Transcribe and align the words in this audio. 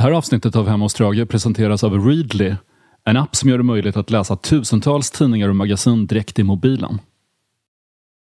Det 0.00 0.04
här 0.04 0.12
avsnittet 0.12 0.56
av 0.56 0.68
Hemma 0.68 0.84
hos 0.84 0.92
Strage 0.92 1.28
presenteras 1.28 1.84
av 1.84 2.06
Readly, 2.06 2.54
en 3.04 3.16
app 3.16 3.36
som 3.36 3.50
gör 3.50 3.58
det 3.58 3.64
möjligt 3.64 3.96
att 3.96 4.10
läsa 4.10 4.36
tusentals 4.36 5.10
tidningar 5.10 5.48
och 5.48 5.56
magasin 5.56 6.06
direkt 6.06 6.38
i 6.38 6.42
mobilen. 6.42 6.98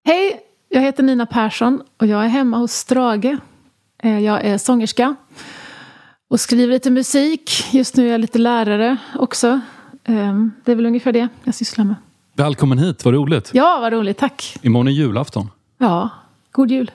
Hej, 0.04 0.40
jag 0.68 0.80
heter 0.82 1.02
Nina 1.02 1.26
Persson 1.26 1.82
och 1.96 2.06
jag 2.06 2.24
är 2.24 2.28
hemma 2.28 2.56
hos 2.56 2.72
Strage. 2.72 3.36
Eh, 4.02 4.18
Jag 4.18 4.44
är 4.44 4.58
sångerska 4.58 5.14
och 6.30 6.40
skriver 6.40 6.72
lite 6.72 6.90
musik. 6.90 7.50
Just 7.72 7.96
nu 7.96 8.06
är 8.08 8.12
jag 8.12 8.20
lite 8.20 8.38
lärare 8.38 8.96
också. 9.14 9.48
Eh, 10.04 10.34
Det 10.64 10.72
är 10.72 10.76
väl 10.76 10.86
ungefär 10.86 11.12
det 11.12 11.28
jag 11.44 11.54
sysslar 11.54 11.84
med. 11.84 11.94
Välkommen 12.34 12.78
hit, 12.78 13.04
vad 13.04 13.14
roligt. 13.14 13.50
Ja, 13.54 13.78
vad 13.80 13.92
roligt, 13.92 14.18
tack. 14.18 14.56
Imorgon 14.62 14.88
är 14.88 14.92
julafton. 14.92 15.48
Ja, 15.78 16.10
god 16.52 16.70
jul. 16.70 16.90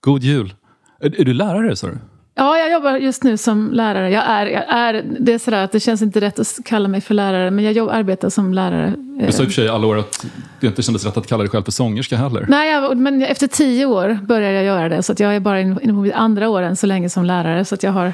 God 0.00 0.22
jul. 0.22 0.54
Är, 1.00 1.20
är 1.20 1.24
du 1.24 1.34
lärare, 1.34 1.76
sa 1.76 1.86
du? 1.86 1.98
Ja, 2.38 2.58
jag 2.58 2.72
jobbar 2.72 2.96
just 2.96 3.22
nu 3.22 3.36
som 3.36 3.72
lärare. 3.72 4.10
Jag 4.10 4.24
är, 4.26 4.46
jag 4.46 4.64
är, 4.68 5.04
det 5.20 5.32
är 5.32 5.38
sådär 5.38 5.64
att 5.64 5.72
det 5.72 5.80
känns 5.80 6.02
inte 6.02 6.20
rätt 6.20 6.38
att 6.38 6.58
kalla 6.64 6.88
mig 6.88 7.00
för 7.00 7.14
lärare, 7.14 7.50
men 7.50 7.64
jag 7.64 7.72
jobb, 7.72 7.88
arbetar 7.88 8.30
som 8.30 8.54
lärare. 8.54 8.94
Du 8.96 9.32
sa 9.32 9.42
i 9.42 9.46
och 9.46 9.48
för 9.48 9.54
sig 9.54 9.68
alla 9.68 9.86
år 9.86 9.98
att 9.98 10.26
det 10.60 10.66
inte 10.66 10.82
kändes 10.82 11.04
rätt 11.04 11.16
att 11.16 11.26
kalla 11.26 11.42
dig 11.42 11.50
själv 11.50 11.62
för 11.64 11.72
sångerska 11.72 12.16
heller. 12.16 12.46
Nej, 12.48 12.70
jag, 12.72 12.96
men 12.96 13.22
efter 13.22 13.46
tio 13.46 13.86
år 13.86 14.18
började 14.22 14.54
jag 14.54 14.64
göra 14.64 14.88
det, 14.88 15.02
så 15.02 15.12
att 15.12 15.20
jag 15.20 15.36
är 15.36 15.40
bara 15.40 15.60
inne 15.60 15.74
på 15.74 15.92
mitt 15.92 16.14
andra 16.14 16.48
år 16.48 16.62
än 16.62 16.76
så 16.76 16.86
länge 16.86 17.10
som 17.10 17.24
lärare, 17.24 17.64
så 17.64 17.74
att 17.74 17.82
jag 17.82 17.92
har 17.92 18.12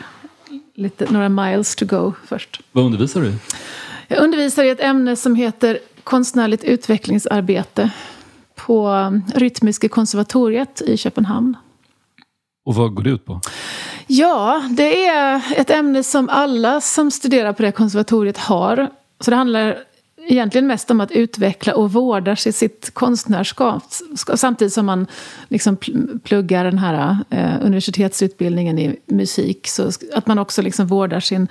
lite, 0.74 1.12
några 1.12 1.28
miles 1.28 1.76
to 1.76 1.86
go 1.86 2.12
först. 2.26 2.60
Vad 2.72 2.84
undervisar 2.84 3.20
du 3.20 3.26
i? 3.26 3.34
Jag 4.08 4.18
undervisar 4.18 4.64
i 4.64 4.70
ett 4.70 4.80
ämne 4.80 5.16
som 5.16 5.34
heter 5.34 5.78
konstnärligt 6.04 6.64
utvecklingsarbete 6.64 7.90
på 8.54 9.12
Rytmiska 9.34 9.88
konservatoriet 9.88 10.82
i 10.82 10.96
Köpenhamn. 10.96 11.56
Och 12.66 12.74
vad 12.74 12.94
går 12.94 13.02
det 13.02 13.10
ut 13.10 13.24
på? 13.24 13.40
Ja, 14.06 14.68
det 14.70 15.06
är 15.06 15.42
ett 15.56 15.70
ämne 15.70 16.02
som 16.02 16.28
alla 16.28 16.80
som 16.80 17.10
studerar 17.10 17.52
på 17.52 17.62
det 17.62 17.72
konservatoriet 17.72 18.38
har. 18.38 18.90
Så 19.20 19.30
det 19.30 19.36
handlar 19.36 19.78
egentligen 20.28 20.66
mest 20.66 20.90
om 20.90 21.00
att 21.00 21.10
utveckla 21.10 21.74
och 21.74 21.92
vårda 21.92 22.36
sitt 22.36 22.90
konstnärskap 22.92 23.82
samtidigt 24.34 24.72
som 24.72 24.86
man 24.86 25.06
liksom 25.48 25.76
pl- 25.76 26.20
pluggar 26.20 26.64
den 26.64 26.78
här 26.78 27.18
eh, 27.30 27.54
universitetsutbildningen 27.62 28.78
i 28.78 28.96
musik. 29.06 29.66
Så 29.68 29.90
att 30.14 30.26
man 30.26 30.38
också 30.38 30.62
liksom 30.62 30.86
vårdar 30.86 31.20
sin, 31.20 31.48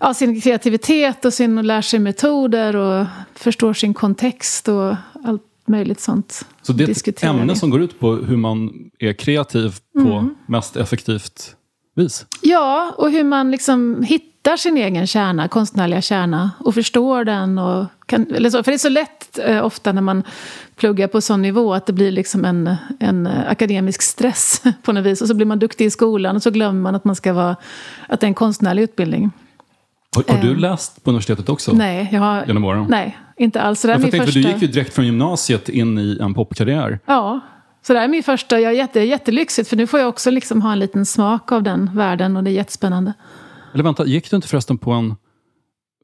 ja, 0.00 0.14
sin 0.14 0.40
kreativitet 0.40 1.24
och, 1.24 1.34
sin, 1.34 1.58
och 1.58 1.64
lär 1.64 1.82
sig 1.82 1.98
metoder 1.98 2.76
och 2.76 3.06
förstår 3.34 3.74
sin 3.74 3.94
kontext 3.94 4.68
och 4.68 4.96
allt 5.24 5.42
möjligt 5.66 6.00
sånt. 6.00 6.46
Så 6.62 6.72
det 6.72 6.84
är 6.84 7.08
ett 7.08 7.24
ämne 7.24 7.56
som 7.56 7.70
går 7.70 7.82
ut 7.82 8.00
på 8.00 8.14
hur 8.14 8.36
man 8.36 8.90
är 8.98 9.12
kreativ 9.12 9.74
på 9.94 10.28
mest 10.46 10.76
effektivt 10.76 11.56
vis. 11.94 12.26
Ja, 12.42 12.94
och 12.98 13.10
hur 13.10 13.24
man 13.24 13.50
liksom 13.50 14.02
hittar 14.02 14.56
sin 14.56 14.76
egen 14.76 15.06
kärna, 15.06 15.48
konstnärliga 15.48 16.00
kärna 16.00 16.50
och 16.58 16.74
förstår 16.74 17.24
den. 17.24 17.58
Och 17.58 17.86
kan, 18.06 18.26
eller 18.34 18.50
så, 18.50 18.62
för 18.62 18.70
det 18.70 18.76
är 18.76 18.78
så 18.78 18.88
lätt 18.88 19.38
eh, 19.38 19.64
ofta 19.64 19.92
när 19.92 20.02
man 20.02 20.22
pluggar 20.76 21.08
på 21.08 21.20
sån 21.20 21.42
nivå 21.42 21.74
att 21.74 21.86
det 21.86 21.92
blir 21.92 22.10
liksom 22.10 22.44
en, 22.44 22.74
en 23.00 23.26
eh, 23.26 23.50
akademisk 23.50 24.02
stress 24.02 24.62
på 24.82 24.92
något 24.92 25.04
vis. 25.04 25.22
Och 25.22 25.28
så 25.28 25.34
blir 25.34 25.46
man 25.46 25.58
duktig 25.58 25.84
i 25.84 25.90
skolan 25.90 26.36
och 26.36 26.42
så 26.42 26.50
glömmer 26.50 26.80
man 26.80 26.94
att, 26.94 27.04
man 27.04 27.16
ska 27.16 27.32
vara, 27.32 27.56
att 28.08 28.20
det 28.20 28.24
är 28.24 28.28
en 28.28 28.34
konstnärlig 28.34 28.82
utbildning. 28.82 29.30
Har, 30.16 30.34
har 30.34 30.42
du 30.42 30.56
läst 30.56 31.04
på 31.04 31.10
universitetet 31.10 31.48
också? 31.48 31.72
Nej, 31.72 32.08
jag 32.12 32.20
har, 32.20 32.46
Genom 32.46 32.64
åren? 32.64 32.86
nej 32.88 33.18
inte 33.42 33.62
alls. 33.62 33.82
Det 33.82 33.88
Ja, 33.88 33.94
för 33.94 34.04
jag 34.04 34.10
tänkte, 34.10 34.26
första... 34.26 34.40
Du 34.40 34.52
gick 34.52 34.62
ju 34.62 34.68
direkt 34.68 34.94
från 34.94 35.06
gymnasiet 35.06 35.68
in 35.68 35.98
i 35.98 36.18
en 36.20 36.34
popkarriär. 36.34 36.98
Ja, 37.06 37.40
så 37.82 37.92
det 37.92 37.98
här 37.98 38.04
är 38.04 38.10
min 38.10 38.22
första. 38.22 38.60
Jag 38.60 38.72
är 38.72 38.76
jätte, 38.76 39.00
jättelyxigt 39.00 39.68
för 39.68 39.76
nu 39.76 39.86
får 39.86 40.00
jag 40.00 40.08
också 40.08 40.30
liksom 40.30 40.62
ha 40.62 40.72
en 40.72 40.78
liten 40.78 41.06
smak 41.06 41.52
av 41.52 41.62
den 41.62 41.90
världen 41.94 42.36
och 42.36 42.44
det 42.44 42.50
är 42.50 42.52
jättespännande. 42.52 43.12
Eller 43.74 43.84
vänta, 43.84 44.06
gick 44.06 44.30
du 44.30 44.36
inte 44.36 44.48
förresten 44.48 44.78
på 44.78 44.92
en 44.92 45.14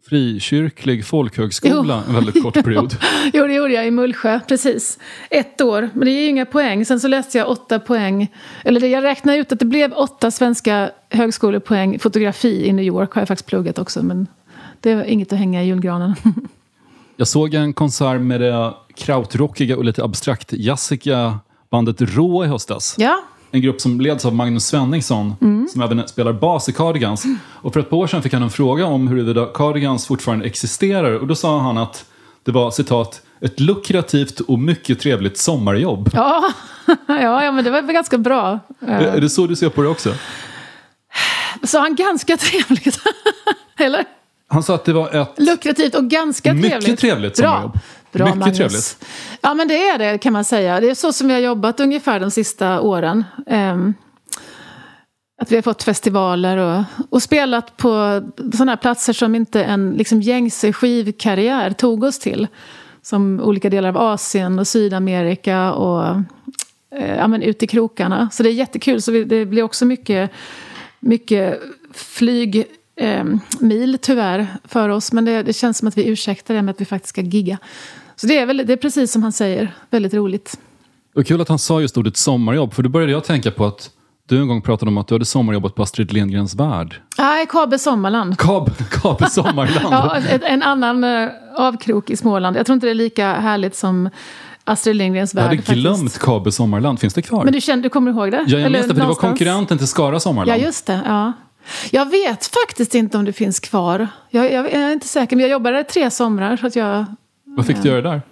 frikyrklig 0.08 1.06
folkhögskola 1.06 2.02
en 2.08 2.14
väldigt 2.14 2.42
kort 2.42 2.54
period? 2.64 2.96
Jo, 3.32 3.46
det 3.46 3.54
gjorde 3.54 3.72
jag 3.72 3.86
i 3.86 3.90
Mullsjö, 3.90 4.40
precis. 4.48 4.98
Ett 5.30 5.60
år, 5.60 5.90
men 5.94 6.04
det 6.04 6.10
ger 6.10 6.20
ju 6.20 6.28
inga 6.28 6.46
poäng. 6.46 6.84
Sen 6.84 7.00
så 7.00 7.08
läste 7.08 7.38
jag 7.38 7.48
åtta 7.48 7.78
poäng, 7.78 8.32
eller 8.64 8.88
jag 8.88 9.04
räknade 9.04 9.38
ut 9.38 9.52
att 9.52 9.58
det 9.58 9.64
blev 9.64 9.92
åtta 9.92 10.30
svenska 10.30 10.90
högskolepoäng. 11.10 11.98
Fotografi 11.98 12.66
i 12.66 12.72
New 12.72 12.84
York 12.84 13.12
har 13.12 13.20
jag 13.20 13.28
faktiskt 13.28 13.48
pluggat 13.48 13.78
också, 13.78 14.02
men 14.02 14.26
det 14.80 14.94
var 14.94 15.04
inget 15.04 15.32
att 15.32 15.38
hänga 15.38 15.62
i 15.62 15.66
julgranen. 15.66 16.14
Jag 17.20 17.28
såg 17.28 17.54
en 17.54 17.72
konsert 17.72 18.20
med 18.20 18.40
det 18.40 18.74
krautrockiga 18.94 19.76
och 19.76 19.84
lite 19.84 20.04
abstrakt 20.04 20.52
jazziga 20.52 21.38
bandet 21.70 21.96
Rå 22.00 22.44
i 22.44 22.48
höstas. 22.48 22.94
ja, 22.98 23.18
En 23.50 23.62
grupp 23.62 23.80
som 23.80 24.00
leds 24.00 24.24
av 24.24 24.34
Magnus 24.34 24.66
Svenningsson, 24.66 25.34
som 25.72 25.82
även 25.82 26.08
spelar 26.08 26.32
bas 26.32 26.68
i 26.68 26.72
Cardigans. 26.72 27.24
Och 27.62 27.72
för 27.72 27.80
ett 27.80 27.90
par 27.90 27.96
år 27.96 28.06
sedan 28.06 28.22
fick 28.22 28.32
han 28.32 28.42
en 28.42 28.50
fråga 28.50 28.86
om 28.86 29.08
huruvida 29.08 29.46
Cardigans 29.46 30.06
fortfarande 30.06 30.46
existerar. 30.46 31.12
Och 31.18 31.26
då 31.26 31.34
sa 31.34 31.58
han 31.60 31.78
att 31.78 32.04
det 32.44 32.52
var 32.52 32.70
citat 32.70 33.22
ett 33.40 33.60
lukrativt 33.60 34.40
och 34.40 34.58
mycket 34.58 35.00
trevligt 35.00 35.38
sommarjobb. 35.38 36.10
ja, 36.12 36.44
ja, 37.06 37.44
ja, 37.44 37.52
men 37.52 37.64
det 37.64 37.70
var 37.70 37.82
ganska 37.82 38.18
bra. 38.18 38.58
Är 38.80 39.00
är 39.02 39.20
det 39.20 39.30
så 39.30 39.46
du 39.46 39.56
ser 39.56 39.68
på 39.68 39.82
det 39.82 39.88
också? 39.88 40.14
Så 41.62 41.78
han 41.78 41.94
ganska 41.94 42.36
trevligt? 42.36 43.00
Eller? 43.78 44.04
Han 44.48 44.62
sa 44.62 44.74
att 44.74 44.84
det 44.84 44.92
var 44.92 45.14
ett... 45.22 45.32
Lukrativt 45.36 45.94
och 45.94 46.04
ganska 46.04 46.54
Mycket 46.54 46.70
trevligt. 46.70 47.00
trevligt 47.00 47.36
Bra. 47.40 47.72
Bra, 48.12 48.24
Mycket 48.24 48.38
Magnus. 48.38 48.56
trevligt. 48.58 49.06
Ja, 49.40 49.54
men 49.54 49.68
det 49.68 49.88
är 49.88 49.98
det 49.98 50.18
kan 50.18 50.32
man 50.32 50.44
säga. 50.44 50.80
Det 50.80 50.90
är 50.90 50.94
så 50.94 51.12
som 51.12 51.28
vi 51.28 51.34
har 51.34 51.40
jobbat 51.40 51.80
ungefär 51.80 52.20
de 52.20 52.30
sista 52.30 52.80
åren. 52.80 53.24
Ehm, 53.46 53.94
att 55.42 55.52
vi 55.52 55.56
har 55.56 55.62
fått 55.62 55.82
festivaler 55.82 56.56
och, 56.56 56.84
och 57.10 57.22
spelat 57.22 57.76
på 57.76 58.22
sådana 58.52 58.72
här 58.72 58.76
platser 58.76 59.12
som 59.12 59.34
inte 59.34 59.64
en 59.64 59.90
liksom, 59.90 60.22
gängse 60.22 60.72
skivkarriär 60.72 61.70
tog 61.70 62.04
oss 62.04 62.18
till. 62.18 62.46
Som 63.02 63.40
olika 63.40 63.70
delar 63.70 63.88
av 63.88 63.96
Asien 63.96 64.58
och 64.58 64.66
Sydamerika 64.66 65.72
och 65.72 66.04
eh, 66.96 67.16
ja, 67.16 67.28
men 67.28 67.42
ut 67.42 67.62
i 67.62 67.66
krokarna. 67.66 68.28
Så 68.32 68.42
det 68.42 68.48
är 68.48 68.52
jättekul. 68.52 69.02
Så 69.02 69.12
vi, 69.12 69.24
det 69.24 69.46
blir 69.46 69.62
också 69.62 69.84
mycket, 69.84 70.30
mycket 71.00 71.60
flyg 71.92 72.66
eh, 72.98 73.24
mil 73.60 73.98
tyvärr 74.02 74.46
för 74.64 74.88
oss. 74.88 75.12
Men 75.12 75.24
det, 75.24 75.42
det 75.42 75.52
känns 75.52 75.78
som 75.78 75.88
att 75.88 75.98
vi 75.98 76.08
ursäktar 76.08 76.54
det 76.54 76.62
med 76.62 76.72
att 76.72 76.80
vi 76.80 76.84
faktiskt 76.84 77.08
ska 77.08 77.20
gigga. 77.20 77.58
Så 78.16 78.26
det 78.26 78.38
är, 78.38 78.46
väl, 78.46 78.56
det 78.66 78.72
är 78.72 78.76
precis 78.76 79.12
som 79.12 79.22
han 79.22 79.32
säger, 79.32 79.74
väldigt 79.90 80.14
roligt. 80.14 80.58
Och 81.14 81.26
kul 81.26 81.40
att 81.40 81.48
han 81.48 81.58
sa 81.58 81.80
just 81.80 81.96
ordet 81.96 82.16
sommarjobb, 82.16 82.74
för 82.74 82.82
då 82.82 82.88
började 82.88 83.12
jag 83.12 83.24
tänka 83.24 83.50
på 83.50 83.66
att 83.66 83.90
du 84.28 84.40
en 84.40 84.48
gång 84.48 84.62
pratade 84.62 84.88
om 84.88 84.98
att 84.98 85.08
du 85.08 85.14
hade 85.14 85.24
sommarjobbat 85.24 85.74
på 85.74 85.82
Astrid 85.82 86.12
Lindgrens 86.12 86.54
Värld. 86.54 87.00
Nej, 87.18 87.46
Kabe 87.46 87.78
Sommarland. 87.78 88.38
Kab, 88.38 88.70
Kabe 88.90 89.30
Sommarland. 89.30 89.86
Ja, 89.90 90.16
ett, 90.16 90.42
en 90.44 90.62
annan 90.62 91.04
eh, 91.04 91.28
avkrok 91.56 92.10
i 92.10 92.16
Småland. 92.16 92.56
Jag 92.56 92.66
tror 92.66 92.74
inte 92.74 92.86
det 92.86 92.90
är 92.90 92.94
lika 92.94 93.32
härligt 93.32 93.76
som 93.76 94.10
Astrid 94.64 94.96
Lindgrens 94.96 95.34
jag 95.34 95.40
Värld. 95.40 95.48
hade 95.48 95.56
faktiskt. 95.56 95.78
glömt 95.78 96.18
Kabe 96.18 96.52
Sommarland. 96.52 97.00
Finns 97.00 97.14
det 97.14 97.22
kvar? 97.22 97.44
Men 97.44 97.52
du, 97.52 97.60
kände, 97.60 97.82
du 97.82 97.88
kommer 97.88 98.10
ihåg 98.10 98.30
det? 98.30 98.44
ja, 98.46 98.58
jag 98.58 98.72
minns 98.72 98.86
det, 98.86 98.94
för 98.94 99.00
det 99.00 99.08
var 99.08 99.14
konkurrenten 99.14 99.78
till 99.78 99.86
Skara 99.86 100.20
Sommarland. 100.20 100.60
Ja, 100.60 100.64
just 100.66 100.86
det. 100.86 101.00
Ja. 101.06 101.32
Jag 101.90 102.10
vet 102.10 102.46
faktiskt 102.46 102.94
inte 102.94 103.18
om 103.18 103.24
det 103.24 103.32
finns 103.32 103.60
kvar. 103.60 104.08
Jag, 104.30 104.52
jag, 104.52 104.64
jag 104.64 104.72
är 104.72 104.92
inte 104.92 105.08
säker, 105.08 105.36
men 105.36 105.42
jag 105.42 105.50
jobbade 105.50 105.76
där 105.76 105.82
tre 105.82 106.10
somrar. 106.10 106.56
Så 106.56 106.66
att 106.66 106.76
jag, 106.76 107.04
Vad 107.44 107.66
fick 107.66 107.82
du 107.82 107.88
göra 107.88 108.00
där? 108.10 108.22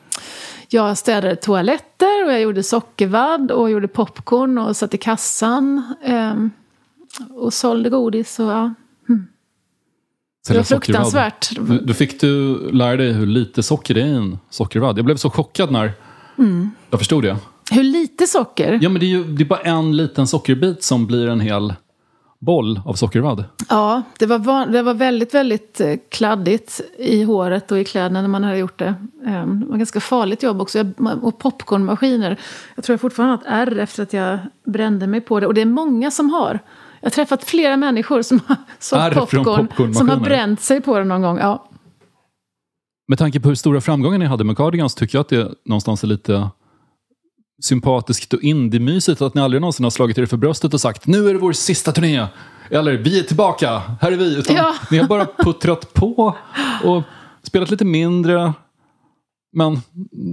jag 0.68 0.98
städade 0.98 1.36
toaletter 1.36 2.24
och 2.26 2.32
jag 2.32 2.40
gjorde 2.40 2.62
sockervadd 2.62 3.50
och 3.50 3.70
gjorde 3.70 3.88
popcorn 3.88 4.58
och 4.58 4.76
satt 4.76 4.94
i 4.94 4.98
kassan. 4.98 5.94
ehm, 6.04 6.50
och 7.30 7.54
sålde 7.54 7.90
godis. 7.90 8.38
Och, 8.38 8.46
ja. 8.46 8.74
Det 9.08 10.48
Sälja 10.48 10.60
var 10.60 10.64
fruktansvärt. 10.64 11.50
Då 11.82 11.94
fick 11.94 12.20
du 12.20 12.58
lära 12.72 12.96
dig 12.96 13.12
hur 13.12 13.26
lite 13.26 13.62
socker 13.62 13.94
det 13.94 14.00
är 14.00 14.06
i 14.06 14.10
en 14.14 14.38
sockervadd. 14.50 14.98
Jag 14.98 15.04
blev 15.04 15.16
så 15.16 15.30
chockad 15.30 15.72
när 15.72 15.92
Mm. 16.38 16.70
jag 16.90 17.00
förstod 17.00 17.22
det. 17.22 17.36
Hur 17.70 17.82
lite 17.82 18.26
socker? 18.26 18.78
Ja, 18.82 18.88
men 18.88 19.00
det 19.00 19.06
är 19.06 19.08
ju 19.08 19.24
det 19.24 19.42
är 19.42 19.46
bara 19.46 19.60
en 19.60 19.96
liten 19.96 20.26
sockerbit 20.26 20.82
som 20.84 21.06
blir 21.06 21.28
en 21.28 21.40
hel 21.40 21.74
boll 22.46 22.80
av 22.84 22.94
sockervadd. 22.94 23.44
Ja, 23.68 24.02
det 24.18 24.26
var, 24.26 24.38
van, 24.38 24.72
det 24.72 24.82
var 24.82 24.94
väldigt, 24.94 25.34
väldigt 25.34 25.80
eh, 25.80 25.94
kladdigt 26.10 26.80
i 26.98 27.22
håret 27.22 27.72
och 27.72 27.78
i 27.78 27.84
kläderna 27.84 28.20
när 28.20 28.28
man 28.28 28.44
hade 28.44 28.58
gjort 28.58 28.78
det. 28.78 28.94
Ehm, 29.26 29.60
Det 29.60 29.66
var 29.66 29.76
ganska 29.76 30.00
farligt 30.00 30.42
jobb 30.42 30.60
också. 30.60 30.84
Och 31.22 31.38
popcornmaskiner. 31.38 32.40
Jag 32.74 32.84
tror 32.84 32.94
jag 32.94 33.00
fortfarande 33.00 33.32
har 33.36 33.62
ett 33.62 33.68
ärr 33.68 33.78
efter 33.78 34.02
att 34.02 34.12
jag 34.12 34.38
brände 34.66 35.06
mig 35.06 35.20
på 35.20 35.40
det. 35.40 35.46
Och 35.46 35.54
det 35.54 35.60
är 35.60 35.66
många 35.66 36.10
som 36.10 36.30
har. 36.30 36.58
Jag 37.00 37.06
har 37.06 37.10
träffat 37.10 37.44
flera 37.44 37.76
människor 37.76 38.22
som 38.22 38.40
har 38.46 38.56
sålt 38.78 39.14
popcorn, 39.14 39.94
som 39.94 40.08
har 40.08 40.16
bränt 40.16 40.60
sig 40.60 40.80
på 40.80 40.98
det 40.98 41.04
någon 41.04 41.22
gång. 41.22 41.38
Ja. 41.38 41.68
Med 43.08 43.18
tanke 43.18 43.40
på 43.40 43.48
hur 43.48 43.54
stora 43.54 43.80
framgångar 43.80 44.18
ni 44.18 44.24
hade 44.24 44.44
med 44.44 44.56
Cardigans 44.56 44.94
tycker 44.94 45.18
jag 45.18 45.20
att 45.20 45.28
det 45.28 45.48
någonstans 45.64 46.04
är 46.04 46.08
lite 46.08 46.50
sympatiskt 47.62 48.32
och 48.32 48.42
indiemysigt 48.42 49.22
att 49.22 49.34
ni 49.34 49.40
aldrig 49.40 49.60
någonsin 49.60 49.84
har 49.84 49.90
slagit 49.90 50.18
er 50.18 50.26
för 50.26 50.36
bröstet 50.36 50.74
och 50.74 50.80
sagt 50.80 51.06
nu 51.06 51.28
är 51.28 51.32
det 51.32 51.38
vår 51.38 51.52
sista 51.52 51.92
turné. 51.92 52.26
Eller 52.70 52.92
vi 52.92 53.18
är 53.18 53.22
tillbaka, 53.22 53.82
här 54.00 54.12
är 54.12 54.16
vi. 54.16 54.36
Utan 54.38 54.56
Ja. 54.56 54.74
Ni 54.90 54.98
har 54.98 55.06
bara 55.08 55.26
puttrat 55.38 55.94
på 55.94 56.36
och 56.84 57.02
spelat 57.42 57.70
lite 57.70 57.84
mindre. 57.84 58.52
men 59.52 59.80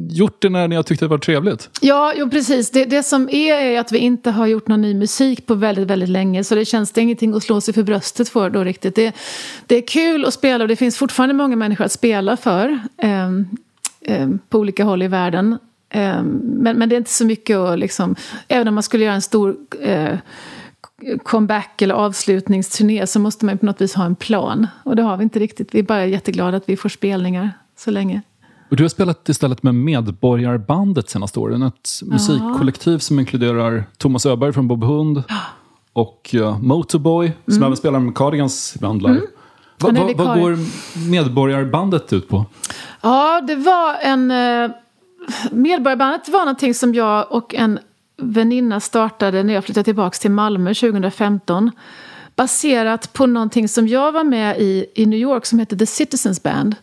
gjort 0.10 0.42
det 0.42 0.50
när 0.50 0.68
ni 0.68 0.76
har 0.76 0.84
tyckt 0.84 1.00
det 1.00 1.08
var 1.08 1.18
trevligt. 1.18 1.70
Ja, 1.82 2.14
jo, 2.18 2.30
precis. 2.30 2.72
Det, 2.72 2.86
det 2.86 3.04
som 3.04 3.30
är 3.30 3.54
är 3.54 3.80
att 3.80 3.92
vi 3.92 3.98
inte 3.98 4.32
har 4.32 4.48
gjort 4.48 4.68
någon 4.68 4.82
ny 4.82 4.94
musik 4.94 5.46
på 5.46 5.56
väldigt, 5.56 5.88
väldigt 5.88 6.10
länge. 6.10 6.44
Så 6.44 6.56
det 6.56 6.66
känns 6.66 6.92
det 6.92 7.02
ingenting 7.02 7.34
att 7.34 7.44
slå 7.44 7.62
sig 7.62 7.74
för 7.74 7.84
bröstet 7.84 8.30
för 8.30 8.50
då 8.50 8.64
riktigt. 8.64 8.96
Det, 8.96 9.16
det 9.68 9.76
är 9.76 9.88
kul 9.88 10.26
att 10.26 10.34
spela 10.34 10.64
och 10.64 10.68
det 10.68 10.76
finns 10.76 10.98
fortfarande 10.98 11.36
många 11.36 11.56
människor 11.56 11.86
att 11.86 11.92
spela 11.92 12.38
för. 12.38 12.80
Eh, 12.98 13.30
eh, 14.02 14.30
på 14.50 14.60
olika 14.60 14.84
håll 14.84 15.04
i 15.04 15.08
världen. 15.08 15.58
Eh, 15.94 16.24
men, 16.24 16.78
men 16.78 16.90
det 16.90 16.96
är 16.96 16.98
inte 16.98 17.12
så 17.12 17.26
mycket 17.26 17.58
att 17.58 17.80
liksom, 17.80 18.16
även 18.48 18.68
om 18.68 18.74
man 18.74 18.84
skulle 18.84 19.04
göra 19.04 19.16
en 19.16 19.22
stor 19.22 19.56
eh, 19.82 20.18
comeback 21.24 21.82
eller 21.82 21.96
avslutningsturné 21.96 23.08
så 23.08 23.20
måste 23.20 23.46
man 23.46 23.58
på 23.58 23.66
något 23.66 23.82
vis 23.82 23.94
ha 23.94 24.06
en 24.06 24.16
plan. 24.16 24.68
Och 24.86 24.96
det 24.96 25.02
har 25.02 25.18
vi 25.18 25.24
inte 25.24 25.40
riktigt. 25.40 25.76
Vi 25.76 25.80
är 25.80 25.84
bara 25.84 26.06
jätteglada 26.06 26.58
att 26.58 26.70
vi 26.70 26.78
får 26.78 26.90
spelningar 26.90 27.52
så 27.78 27.92
länge. 27.92 28.22
Och 28.70 28.78
du 28.78 28.84
har 28.84 28.90
spelat 28.90 29.30
istället 29.30 29.64
med 29.64 29.76
Medborgarbandet 29.76 31.10
senaste 31.10 31.40
åren. 31.40 31.64
Ett 31.64 31.90
musikkollektiv 32.04 32.98
som 32.98 33.20
inkluderar 33.20 33.84
Thomas 33.98 34.26
Öberg 34.26 34.54
från 34.54 34.68
Bob 34.68 34.84
Hund 34.84 35.24
och 35.94 36.36
uh, 36.36 36.60
Motorboy, 36.60 37.32
som 37.46 37.54
mm. 37.54 37.64
även 37.64 37.78
spelar 37.78 38.00
med 38.00 38.16
Cardigans 38.16 38.74
ibland 38.76 39.02
live. 39.02 39.14
Mm. 39.14 39.28
Va, 39.80 39.92
va, 39.92 40.26
vad 40.26 40.40
går 40.40 40.58
Medborgarbandet 41.10 42.14
ut 42.14 42.30
på? 42.30 42.46
Ja, 43.02 43.42
det 43.42 43.56
var 43.56 43.96
en... 44.02 44.32
Uh, 44.32 44.72
Medborgarbandet 45.52 46.30
var 46.30 46.40
någonting 46.40 46.74
som 46.74 46.94
jag 46.94 47.32
och 47.32 47.56
en 47.56 47.80
väninna 48.18 48.80
startade 48.80 49.44
när 49.44 49.54
jag 49.54 49.64
flyttade 49.64 49.84
tillbaka 49.84 50.18
till 50.18 50.32
Malmö 50.32 50.74
2015. 50.74 51.72
Baserat 52.36 53.14
på 53.14 53.26
någonting 53.26 53.70
som 53.70 53.88
jag 53.88 54.12
var 54.12 54.24
med 54.24 54.60
i 54.60 54.86
i 54.96 55.06
New 55.06 55.20
York 55.20 55.46
som 55.46 55.60
hette 55.60 55.78
The 55.78 55.86
Citizens 55.86 56.44
Band 56.44 56.76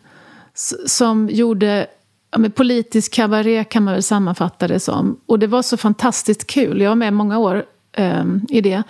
som 0.85 1.29
gjorde 1.31 1.87
ja, 2.31 2.37
med 2.37 2.55
politisk 2.55 3.13
kabaré 3.13 3.63
kan 3.63 3.83
man 3.83 3.93
väl 3.93 4.03
sammanfatta 4.03 4.67
det 4.67 4.79
som. 4.79 5.19
Och 5.25 5.39
det 5.39 5.47
var 5.47 5.61
så 5.61 5.77
fantastiskt 5.77 6.47
kul. 6.47 6.81
Jag 6.81 6.89
var 6.89 6.95
med 6.95 7.13
många 7.13 7.37
år 7.37 7.65
eh, 7.91 8.25
i 8.49 8.61
det. 8.61 8.83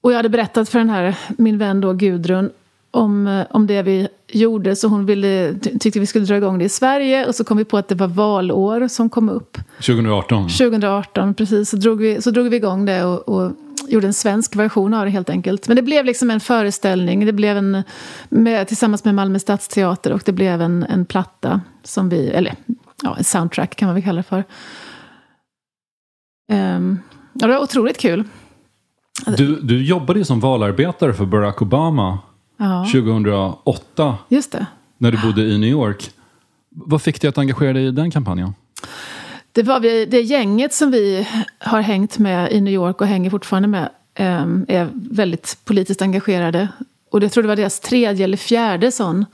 Och 0.00 0.12
jag 0.12 0.16
hade 0.16 0.28
berättat 0.28 0.68
för 0.68 0.78
den 0.78 0.90
här, 0.90 1.16
min 1.38 1.58
vän 1.58 1.80
då 1.80 1.92
Gudrun 1.92 2.50
om, 2.90 3.26
eh, 3.26 3.46
om 3.50 3.66
det 3.66 3.82
vi 3.82 4.08
gjorde 4.28 4.76
så 4.76 4.88
hon 4.88 5.06
ville, 5.06 5.54
tyckte 5.80 6.00
vi 6.00 6.06
skulle 6.06 6.24
dra 6.24 6.36
igång 6.36 6.58
det 6.58 6.64
i 6.64 6.68
Sverige 6.68 7.26
och 7.26 7.34
så 7.34 7.44
kom 7.44 7.56
vi 7.56 7.64
på 7.64 7.78
att 7.78 7.88
det 7.88 7.94
var 7.94 8.06
valår 8.06 8.88
som 8.88 9.10
kom 9.10 9.28
upp. 9.28 9.58
2018? 9.76 10.48
2018, 10.48 11.34
precis. 11.34 11.70
Så 11.70 11.76
drog 11.76 11.98
vi, 12.00 12.22
så 12.22 12.30
drog 12.30 12.48
vi 12.48 12.56
igång 12.56 12.84
det 12.84 13.04
och, 13.04 13.28
och 13.28 13.52
gjorde 13.88 14.06
en 14.06 14.14
svensk 14.14 14.56
version 14.56 14.94
av 14.94 15.04
det 15.04 15.10
helt 15.10 15.30
enkelt. 15.30 15.68
Men 15.68 15.76
det 15.76 15.82
blev 15.82 16.04
liksom 16.04 16.30
en 16.30 16.40
föreställning. 16.40 17.26
Det 17.26 17.32
blev 17.32 17.56
en, 17.56 17.82
med, 18.28 18.68
tillsammans 18.68 19.04
med 19.04 19.14
Malmö 19.14 19.38
stadsteater 19.38 20.12
och 20.12 20.22
det 20.24 20.32
blev 20.32 20.62
en, 20.62 20.82
en 20.82 21.04
platta 21.04 21.60
som 21.82 22.08
vi, 22.08 22.28
eller 22.28 22.54
ja, 23.02 23.16
en 23.18 23.24
soundtrack 23.24 23.76
kan 23.76 23.86
man 23.86 23.94
väl 23.94 24.04
kalla 24.04 24.16
det 24.16 24.22
för. 24.22 24.44
Um, 26.52 26.98
ja, 27.32 27.46
det 27.46 27.52
var 27.52 27.62
otroligt 27.62 27.98
kul. 27.98 28.24
Du, 29.26 29.60
du 29.60 29.84
jobbade 29.84 30.18
ju 30.18 30.24
som 30.24 30.40
valarbetare 30.40 31.12
för 31.12 31.24
Barack 31.24 31.62
Obama 31.62 32.18
ja. 32.60 32.86
2008. 32.92 34.18
Just 34.28 34.52
det. 34.52 34.66
När 34.98 35.12
du 35.12 35.18
bodde 35.18 35.42
i 35.42 35.58
New 35.58 35.70
York. 35.70 36.10
Vad 36.68 37.02
fick 37.02 37.20
dig 37.20 37.28
att 37.28 37.38
engagera 37.38 37.72
dig 37.72 37.86
i 37.86 37.90
den 37.90 38.10
kampanjen? 38.10 38.54
Det 39.52 39.62
var 39.62 39.80
vi, 39.80 40.06
det 40.06 40.20
gänget 40.20 40.74
som 40.74 40.90
vi 40.90 41.28
har 41.58 41.80
hängt 41.80 42.18
med 42.18 42.52
i 42.52 42.60
New 42.60 42.74
York 42.74 43.00
och 43.00 43.06
hänger 43.06 43.30
fortfarande 43.30 43.68
med 43.68 43.90
ehm, 44.14 44.66
är 44.68 44.88
väldigt 44.94 45.58
politiskt 45.64 46.02
engagerade. 46.02 46.68
Och 47.10 47.22
jag 47.22 47.32
tror 47.32 47.42
det 47.42 47.48
var 47.48 47.56
deras 47.56 47.80
tredje 47.80 48.24
eller 48.24 48.36
fjärde 48.36 48.92
sån 48.92 49.26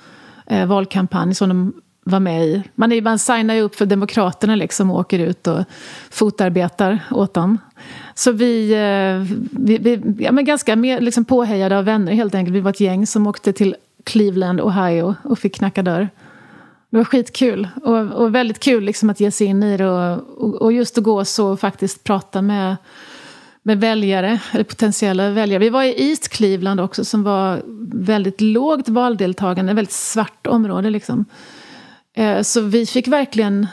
eh, 0.47 0.67
valkampanj 0.67 1.35
som 1.35 1.49
de 1.49 1.73
vara 2.07 2.21
med 2.21 2.47
i. 2.47 2.63
Man, 2.75 2.93
är, 2.93 3.03
man 3.03 3.19
signar 3.19 3.55
ju 3.55 3.61
upp 3.61 3.75
för 3.75 3.87
Demokraterna 3.87 4.55
liksom 4.55 4.91
och 4.91 4.99
åker 4.99 5.19
ut 5.19 5.47
och 5.47 5.65
fotarbetar 6.11 6.99
åt 7.11 7.35
dem. 7.35 7.59
Så 8.15 8.33
vi, 8.33 8.73
eh, 8.73 9.37
vi, 9.51 9.79
vi 9.79 10.01
ja, 10.19 10.33
men 10.33 10.45
ganska 10.45 10.77
mer, 10.77 11.01
liksom 11.01 11.25
påhejade 11.25 11.79
av 11.79 11.85
vänner 11.85 12.13
helt 12.13 12.35
enkelt. 12.35 12.57
Vi 12.57 12.61
var 12.61 12.71
ett 12.71 12.81
gäng 12.81 13.07
som 13.07 13.27
åkte 13.27 13.53
till 13.53 13.77
Cleveland, 14.05 14.61
Ohio 14.61 15.15
och 15.23 15.39
fick 15.39 15.55
knacka 15.55 15.83
dörr. 15.83 16.09
Det 16.91 16.97
var 16.97 17.05
skitkul. 17.05 17.69
Och, 17.83 17.99
och 17.99 18.35
väldigt 18.35 18.61
kul 18.61 18.85
liksom 18.85 19.11
att 19.11 19.21
ge 19.21 19.31
sig 19.31 19.47
in 19.47 19.63
i 19.63 19.77
det 19.77 19.89
och, 19.89 20.45
och, 20.45 20.55
och 20.55 20.73
just 20.73 20.99
att 20.99 21.05
gå 21.05 21.25
så 21.25 21.49
och 21.49 21.61
faktiskt 21.61 22.05
prata 22.05 22.43
med, 22.43 22.77
med 23.63 23.81
väljare, 23.81 24.41
eller 24.53 24.65
potentiella 24.65 25.31
väljare. 25.31 25.59
Vi 25.59 25.71
var 25.71 25.83
i 25.83 26.09
East 26.09 26.29
Cleveland 26.29 26.81
också 26.81 27.05
som 27.05 27.23
var 27.23 27.63
väldigt 27.93 28.41
lågt 28.41 28.89
valdeltagande, 28.89 29.73
ett 29.73 29.79
väldigt 29.79 29.93
svart 29.93 30.47
område 30.47 30.91
liksom. 30.91 31.25
Eh, 32.17 32.43
så 32.43 32.61
vi 32.61 32.87
fick 32.87 33.09
verkligen 33.09 33.67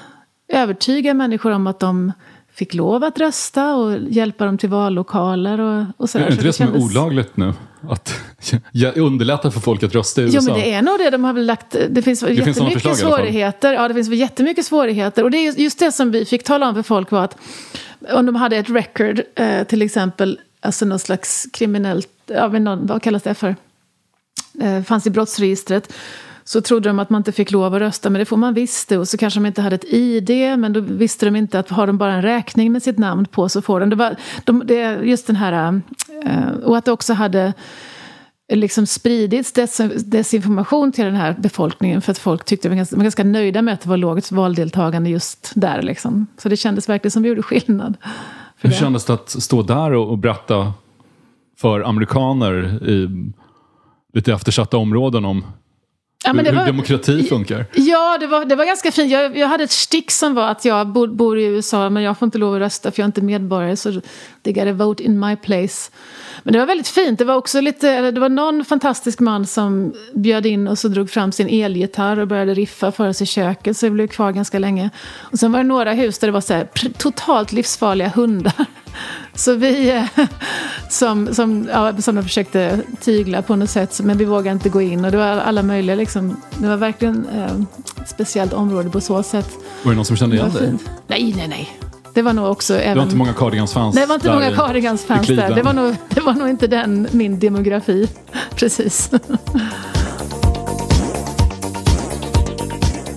övertyga 0.48 1.14
människor 1.14 1.52
om 1.52 1.68
att 1.68 1.80
de 1.80 2.12
fick 2.54 2.74
lov 2.74 3.04
att 3.04 3.20
rösta 3.20 3.76
och 3.76 4.00
hjälpa 4.10 4.46
dem 4.46 4.58
till 4.58 4.70
vallokaler 4.70 5.60
och, 5.60 5.86
och 5.98 6.10
sådär. 6.10 6.26
Är 6.26 6.30
det 6.30 6.34
inte 6.34 6.46
det, 6.46 6.54
som 6.54 6.66
kändes... 6.66 6.82
är 6.82 6.86
olagligt 6.86 7.38
nu? 7.38 7.54
Att 7.90 8.20
underlätta 8.96 9.52
för 9.52 9.60
folk 9.60 9.84
att 9.84 9.96
rösta 9.96 10.22
i 10.22 10.24
USA? 10.24 10.38
Jo, 10.42 10.46
men 10.46 10.54
det 10.54 10.74
är 10.74 10.82
nog 10.82 11.00
det. 11.00 11.10
De 11.10 11.24
har 11.24 11.34
väl 11.34 11.46
lagt, 11.46 11.76
det 11.90 12.02
finns 12.02 12.20
det 12.20 12.34
jättemycket 12.34 12.84
finns 12.84 13.00
svårigheter. 13.00 13.74
Ja, 13.74 13.88
det 13.88 13.94
finns 13.94 14.10
jättemycket 14.10 14.66
svårigheter. 14.66 15.24
Och 15.24 15.32
det 15.32 15.38
är 15.38 15.60
just 15.60 15.80
det 15.80 15.92
som 15.92 16.12
vi 16.12 16.26
fick 16.26 16.44
tala 16.44 16.70
om 16.70 16.76
för 16.76 16.84
folk 16.84 17.12
var 17.12 17.24
att 17.24 17.38
om 18.14 18.26
de 18.26 18.36
hade 18.36 18.58
ett 18.58 18.70
record, 18.70 19.22
eh, 19.36 19.64
till 19.64 19.82
exempel, 19.82 20.40
alltså 20.62 20.86
någon 20.86 21.00
slags 21.00 21.48
kriminellt, 21.54 22.10
ja, 22.26 22.48
men 22.48 22.64
någon, 22.64 22.88
vad 22.88 23.02
kallas 23.02 23.24
det 23.24 23.34
för? 23.34 23.56
Eh, 24.62 24.84
fanns 24.84 25.08
i 25.08 25.10
brottsregistret 25.10 25.94
så 26.44 26.62
trodde 26.62 26.90
de 26.90 27.00
att 27.00 27.10
man 27.10 27.20
inte 27.20 27.32
fick 27.32 27.52
lov 27.52 27.74
att 27.76 27.80
rösta, 27.82 28.10
men 28.10 28.20
det 28.20 28.26
får 28.26 28.38
man 28.38 28.54
visst. 28.54 28.92
Och 28.92 29.08
så 29.08 29.18
kanske 29.18 29.40
de 29.40 29.46
inte 29.46 29.62
hade 29.62 29.76
ett 29.76 29.94
ID, 29.94 30.30
men 30.60 30.74
då 30.74 30.80
visste 30.80 31.26
de 31.26 31.36
inte 31.36 31.60
att 31.60 31.70
har 31.70 31.88
de 31.88 31.98
bara 31.98 32.14
en 32.14 32.22
räkning 32.22 32.72
med 32.72 32.84
sitt 32.84 32.98
namn 32.98 33.26
på 33.26 33.50
så 33.50 33.62
får 33.62 33.80
de. 33.80 33.90
Det 33.90 33.96
var 33.96 34.16
de, 34.44 34.64
det, 34.66 35.00
just 35.04 35.28
den 35.28 35.36
här... 35.36 35.82
Uh, 36.26 36.64
och 36.64 36.78
att 36.78 36.86
det 36.86 36.92
också 36.92 37.14
hade 37.14 37.54
liksom 38.54 38.86
spridits 38.88 39.52
des, 39.54 39.82
desinformation 40.06 40.92
till 40.92 41.06
den 41.06 41.16
här 41.16 41.36
befolkningen 41.40 42.02
för 42.02 42.12
att 42.12 42.18
folk 42.18 42.46
tyckte 42.46 42.70
var 42.70 42.76
ganska, 42.76 42.96
var 42.96 43.04
ganska 43.04 43.24
nöjda 43.24 43.62
med 43.62 43.74
att 43.74 43.82
det 43.82 43.90
var 43.90 43.98
lågt 43.98 44.32
valdeltagande 44.32 45.10
just 45.10 45.52
där. 45.56 45.82
Liksom. 45.82 46.28
Så 46.38 46.50
det 46.50 46.58
kändes 46.58 46.90
verkligen 46.90 47.12
som 47.12 47.24
vi 47.24 47.30
gjorde 47.30 47.44
skillnad. 47.44 47.98
Hur 48.58 48.70
det. 48.70 48.76
kändes 48.76 49.06
det 49.06 49.14
att 49.14 49.30
stå 49.30 49.62
där 49.62 49.94
och, 49.94 50.10
och 50.10 50.18
berätta 50.18 50.74
för 51.58 51.82
amerikaner 51.82 52.84
i 52.90 53.10
lite 54.14 54.34
eftersatta 54.34 54.78
områden 54.78 55.26
om 55.26 55.46
Ja, 56.24 56.34
hur, 56.34 56.52
var, 56.52 56.66
demokrati 56.66 57.24
funkar. 57.24 57.66
Ja, 57.74 58.18
det 58.20 58.28
var, 58.28 58.46
det 58.46 58.56
var 58.56 58.66
ganska 58.66 58.92
fint. 58.92 59.12
Jag, 59.12 59.38
jag 59.38 59.48
hade 59.48 59.64
ett 59.64 59.72
stick 59.72 60.12
som 60.12 60.34
var 60.34 60.48
att 60.48 60.66
jag 60.66 60.88
bor, 60.88 61.08
bor, 61.08 61.40
i 61.40 61.44
USA 61.44 61.90
men 61.90 62.04
jag 62.04 62.18
får 62.18 62.26
inte 62.26 62.38
lov 62.38 62.56
att 62.56 62.60
rösta 62.60 62.92
för 62.92 63.00
jag 63.00 63.06
är 63.06 63.08
inte 63.08 63.22
medborgare 63.22 63.76
så 63.76 64.02
they 64.44 64.54
gotta 64.54 64.74
vote 64.74 65.04
in 65.04 65.20
my 65.20 65.36
place. 65.36 65.92
Men 66.44 66.54
det 66.54 66.60
var 66.60 66.66
väldigt 66.66 66.88
fint. 66.88 67.20
Det 67.20 67.26
var 67.26 67.36
också 67.36 67.62
lite, 67.62 68.12
det 68.12 68.20
var 68.20 68.30
någon 68.30 68.66
fantastisk 68.66 69.20
man 69.20 69.46
som 69.46 69.94
bjöd 70.14 70.46
in 70.46 70.68
och 70.68 70.80
så 70.80 70.88
drog 70.88 71.10
fram 71.10 71.32
sin 71.32 71.48
elgitarr 71.48 72.20
och 72.20 72.28
började 72.28 72.54
riffa 72.54 72.92
för 72.92 73.10
oss 73.10 73.22
i 73.22 73.26
köket 73.26 73.78
så 73.78 73.86
vi 73.86 73.90
blev 73.90 74.08
kvar 74.08 74.32
ganska 74.32 74.60
länge. 74.60 74.90
Och 75.18 75.40
sen 75.40 75.52
var 75.52 75.60
det 75.60 75.64
några 75.64 75.94
hus 75.94 76.20
där 76.20 76.28
det 76.28 76.32
var 76.32 76.42
så 76.42 76.54
här, 76.54 76.68
totalt 76.98 77.52
livsfarliga 77.52 78.10
hundar. 78.10 78.54
Så 79.36 79.56
vi, 79.56 79.90
eh, 79.90 80.06
som, 80.90 81.34
som, 81.34 81.70
ja, 81.72 82.02
som 82.02 82.16
de 82.16 82.24
försökte 82.24 82.80
tygla 83.02 83.42
på 83.42 83.56
något 83.56 83.70
sätt, 83.70 84.00
men 84.04 84.18
vi 84.18 84.26
vågade 84.26 84.52
inte 84.52 84.70
gå 84.70 84.82
in. 84.82 85.06
Och 85.06 85.12
det 85.12 85.18
var 85.18 85.26
alla 85.26 85.64
möjliga, 85.64 85.96
liksom, 85.96 86.42
det 86.58 86.68
var 86.68 86.78
verkligen 86.78 87.26
eh, 87.36 87.62
ett 88.02 88.10
speciellt 88.10 88.54
område 88.54 88.90
på 88.90 89.02
så 89.02 89.24
sätt. 89.24 89.50
Var 89.84 89.92
det 89.92 89.96
någon 89.96 90.06
som 90.06 90.18
kände 90.18 90.36
igen 90.36 90.54
dig? 90.54 90.74
Nej, 91.08 91.34
nej, 91.38 91.48
nej. 91.48 91.80
Det 92.14 92.22
var 92.22 92.34
nog 92.34 92.52
också 92.52 92.74
även... 92.74 92.90
Det 92.90 92.96
var 92.96 93.04
inte 93.04 93.16
många 93.16 93.34
Cardigans-fans 93.34 93.96
Det 93.96 94.06
var 94.06 94.16
inte 94.16 94.32
många 94.32 94.52
Cardigans-fans 94.52 95.28
där. 95.28 95.56
Det 95.56 95.62
var, 95.62 95.74
nog, 95.74 95.96
det 96.10 96.22
var 96.22 96.34
nog 96.34 96.50
inte 96.50 96.68
den, 96.68 97.08
min 97.12 97.40
demografi. 97.40 98.10
Precis. 98.56 99.10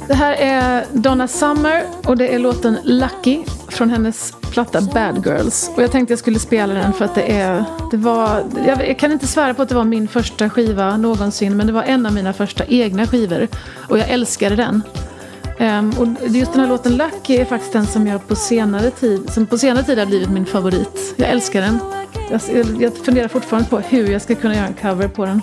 Det 0.09 0.15
här 0.15 0.33
är 0.33 0.85
Donna 0.93 1.29
Summer 1.29 1.83
och 2.05 2.17
det 2.17 2.35
är 2.35 2.39
låten 2.39 2.79
Lucky 2.85 3.45
från 3.69 3.91
hennes 3.91 4.33
platta 4.51 4.81
Bad 4.81 5.27
Girls. 5.27 5.71
Och 5.77 5.83
jag 5.83 5.93
tänkte 5.93 6.13
jag 6.13 6.19
skulle 6.19 6.39
spela 6.39 6.75
den 6.75 6.93
för 6.93 7.05
att 7.05 7.15
det 7.15 7.33
är... 7.33 7.65
Det 7.91 7.97
var, 7.97 8.45
jag 8.67 8.99
kan 8.99 9.13
inte 9.13 9.27
svära 9.27 9.55
på 9.55 9.63
att 9.63 9.69
det 9.69 9.75
var 9.75 9.85
min 9.85 10.09
första 10.09 10.51
skiva 10.51 10.97
någonsin 10.97 11.57
men 11.57 11.67
det 11.67 11.73
var 11.73 11.83
en 11.83 12.07
av 12.07 12.13
mina 12.13 12.33
första 12.33 12.65
egna 12.65 13.07
skivor. 13.07 13.49
Och 13.89 13.99
jag 13.99 14.09
älskade 14.09 14.57
den. 14.57 14.83
Um, 15.59 15.91
och 15.99 16.29
just 16.29 16.53
den 16.53 16.61
här 16.61 16.69
låten 16.69 16.97
Lucky 16.97 17.37
är 17.37 17.45
faktiskt 17.45 17.73
den 17.73 17.87
som 17.87 18.07
jag 18.07 18.29
på 18.29 18.37
senare 18.37 18.91
tid, 18.91 19.31
som 19.33 19.47
på 19.47 19.59
senare 19.59 19.85
tid 19.85 19.99
har 19.99 20.07
blivit 20.07 20.31
min 20.31 20.47
favorit. 20.47 21.15
Jag 21.17 21.29
älskar 21.31 21.61
den. 21.61 21.79
Jag, 22.31 22.41
jag 22.83 22.97
funderar 22.97 23.29
fortfarande 23.29 23.69
på 23.69 23.79
hur 23.79 24.09
jag 24.09 24.23
ska 24.23 24.35
kunna 24.35 24.55
göra 24.55 24.67
en 24.67 24.75
cover 24.75 25.09
på 25.09 25.25
den. 25.25 25.43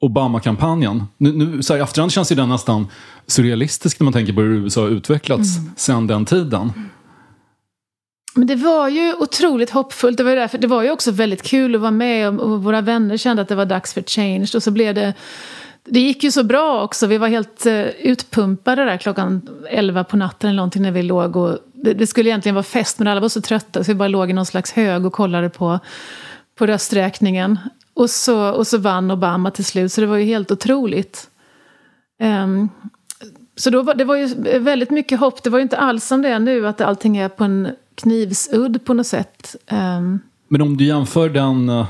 Obama-kampanjen? 0.00 1.04
Nu, 1.16 1.32
nu, 1.32 1.62
så 1.62 1.72
här, 1.72 1.80
I 1.80 1.82
efterhand 1.82 2.12
känns 2.12 2.32
ju 2.32 2.36
den 2.36 2.48
nästan 2.48 2.86
surrealistisk 3.26 4.00
när 4.00 4.04
man 4.04 4.12
tänker 4.12 4.32
på 4.32 4.40
hur 4.40 4.54
USA 4.54 4.80
har 4.80 4.88
utvecklats 4.88 5.48
sedan 5.76 6.06
den 6.06 6.24
tiden. 6.24 6.72
Men 8.36 8.46
det 8.46 8.54
var 8.54 8.88
ju 8.88 9.14
otroligt 9.14 9.70
hoppfullt. 9.70 10.16
Det 10.16 10.24
var, 10.24 10.30
ju 10.30 10.36
därför, 10.36 10.58
det 10.58 10.66
var 10.66 10.82
ju 10.82 10.90
också 10.90 11.10
väldigt 11.10 11.42
kul 11.42 11.74
att 11.74 11.80
vara 11.80 11.90
med 11.90 12.40
och, 12.40 12.62
våra 12.62 12.80
vänner 12.80 13.16
kände 13.16 13.42
att 13.42 13.48
det 13.48 13.54
var 13.54 13.66
dags 13.66 13.94
för 13.94 14.02
change. 14.02 14.48
Och 14.54 14.62
så 14.62 14.70
blev 14.70 14.94
det... 14.94 15.14
Det 15.84 16.00
gick 16.00 16.24
ju 16.24 16.30
så 16.30 16.44
bra 16.44 16.82
också. 16.82 17.06
Vi 17.06 17.18
var 17.18 17.28
helt 17.28 17.66
uh, 17.66 17.72
utpumpade 17.82 18.84
där 18.84 18.96
klockan 18.96 19.48
11 19.70 20.04
på 20.04 20.16
natten 20.16 20.50
eller 20.50 20.56
någonting 20.56 20.82
när 20.82 20.90
vi 20.90 21.02
låg. 21.02 21.36
Och 21.36 21.58
det, 21.72 21.94
det 21.94 22.06
skulle 22.06 22.30
egentligen 22.30 22.54
vara 22.54 22.62
fest 22.62 22.98
men 22.98 23.08
alla 23.08 23.20
var 23.20 23.28
så 23.28 23.40
trötta 23.40 23.84
så 23.84 23.92
vi 23.92 23.94
bara 23.94 24.08
låg 24.08 24.30
i 24.30 24.32
någon 24.32 24.46
slags 24.46 24.72
hög 24.72 25.06
och 25.06 25.12
kollade 25.12 25.50
på, 25.50 25.78
på 26.58 26.66
rösträkningen. 26.66 27.58
Och 27.96 28.10
så, 28.10 28.50
och 28.50 28.66
så 28.66 28.78
vann 28.78 29.10
Obama 29.10 29.50
till 29.50 29.64
slut 29.64 29.92
så 29.92 30.00
det 30.00 30.06
var 30.06 30.16
ju 30.16 30.24
helt 30.24 30.50
otroligt. 30.50 31.30
Ehm, 32.20 32.68
så 33.56 33.70
då 33.70 33.82
var, 33.82 33.94
det 33.94 34.04
var 34.04 34.16
ju 34.16 34.58
väldigt 34.58 34.90
mycket 34.90 35.20
hopp. 35.20 35.42
Det 35.42 35.50
var 35.50 35.58
ju 35.58 35.62
inte 35.62 35.76
alls 35.76 36.04
som 36.04 36.22
det 36.22 36.28
är 36.28 36.38
nu 36.38 36.66
att 36.66 36.80
allting 36.80 37.16
är 37.16 37.28
på 37.28 37.44
en 37.44 37.68
knivsudd 37.94 38.84
på 38.84 38.94
något 38.94 39.06
sätt. 39.06 39.56
Ehm, 39.66 40.20
Men 40.48 40.62
om 40.62 40.76
du 40.76 40.84
jämför 40.84 41.28
den 41.28 41.68
uh, 41.68 41.86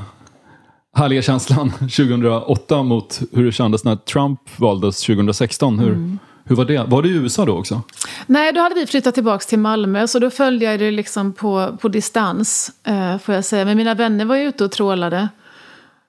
härliga 0.94 1.22
känslan 1.22 1.70
2008 1.78 2.82
mot 2.82 3.20
hur 3.32 3.44
det 3.44 3.52
kändes 3.52 3.84
när 3.84 3.96
Trump 3.96 4.40
valdes 4.56 5.00
2016. 5.00 5.78
Hur, 5.78 6.18
hur 6.44 6.56
var 6.56 6.64
det? 6.64 6.84
Var 6.84 7.02
det 7.02 7.08
i 7.08 7.12
USA 7.12 7.44
då 7.44 7.58
också? 7.58 7.82
Nej, 8.26 8.52
då 8.52 8.60
hade 8.60 8.74
vi 8.74 8.86
flyttat 8.86 9.14
tillbaka 9.14 9.44
till 9.44 9.58
Malmö, 9.58 10.06
så 10.06 10.18
då 10.18 10.30
följde 10.30 10.64
jag 10.64 10.78
det 10.78 10.90
liksom 10.90 11.32
på, 11.32 11.76
på 11.80 11.88
distans, 11.88 12.72
eh, 12.84 13.18
får 13.18 13.34
jag 13.34 13.44
säga. 13.44 13.64
Men 13.64 13.76
mina 13.76 13.94
vänner 13.94 14.24
var 14.24 14.36
ju 14.36 14.48
ute 14.48 14.64
och 14.64 14.72
trålade. 14.72 15.28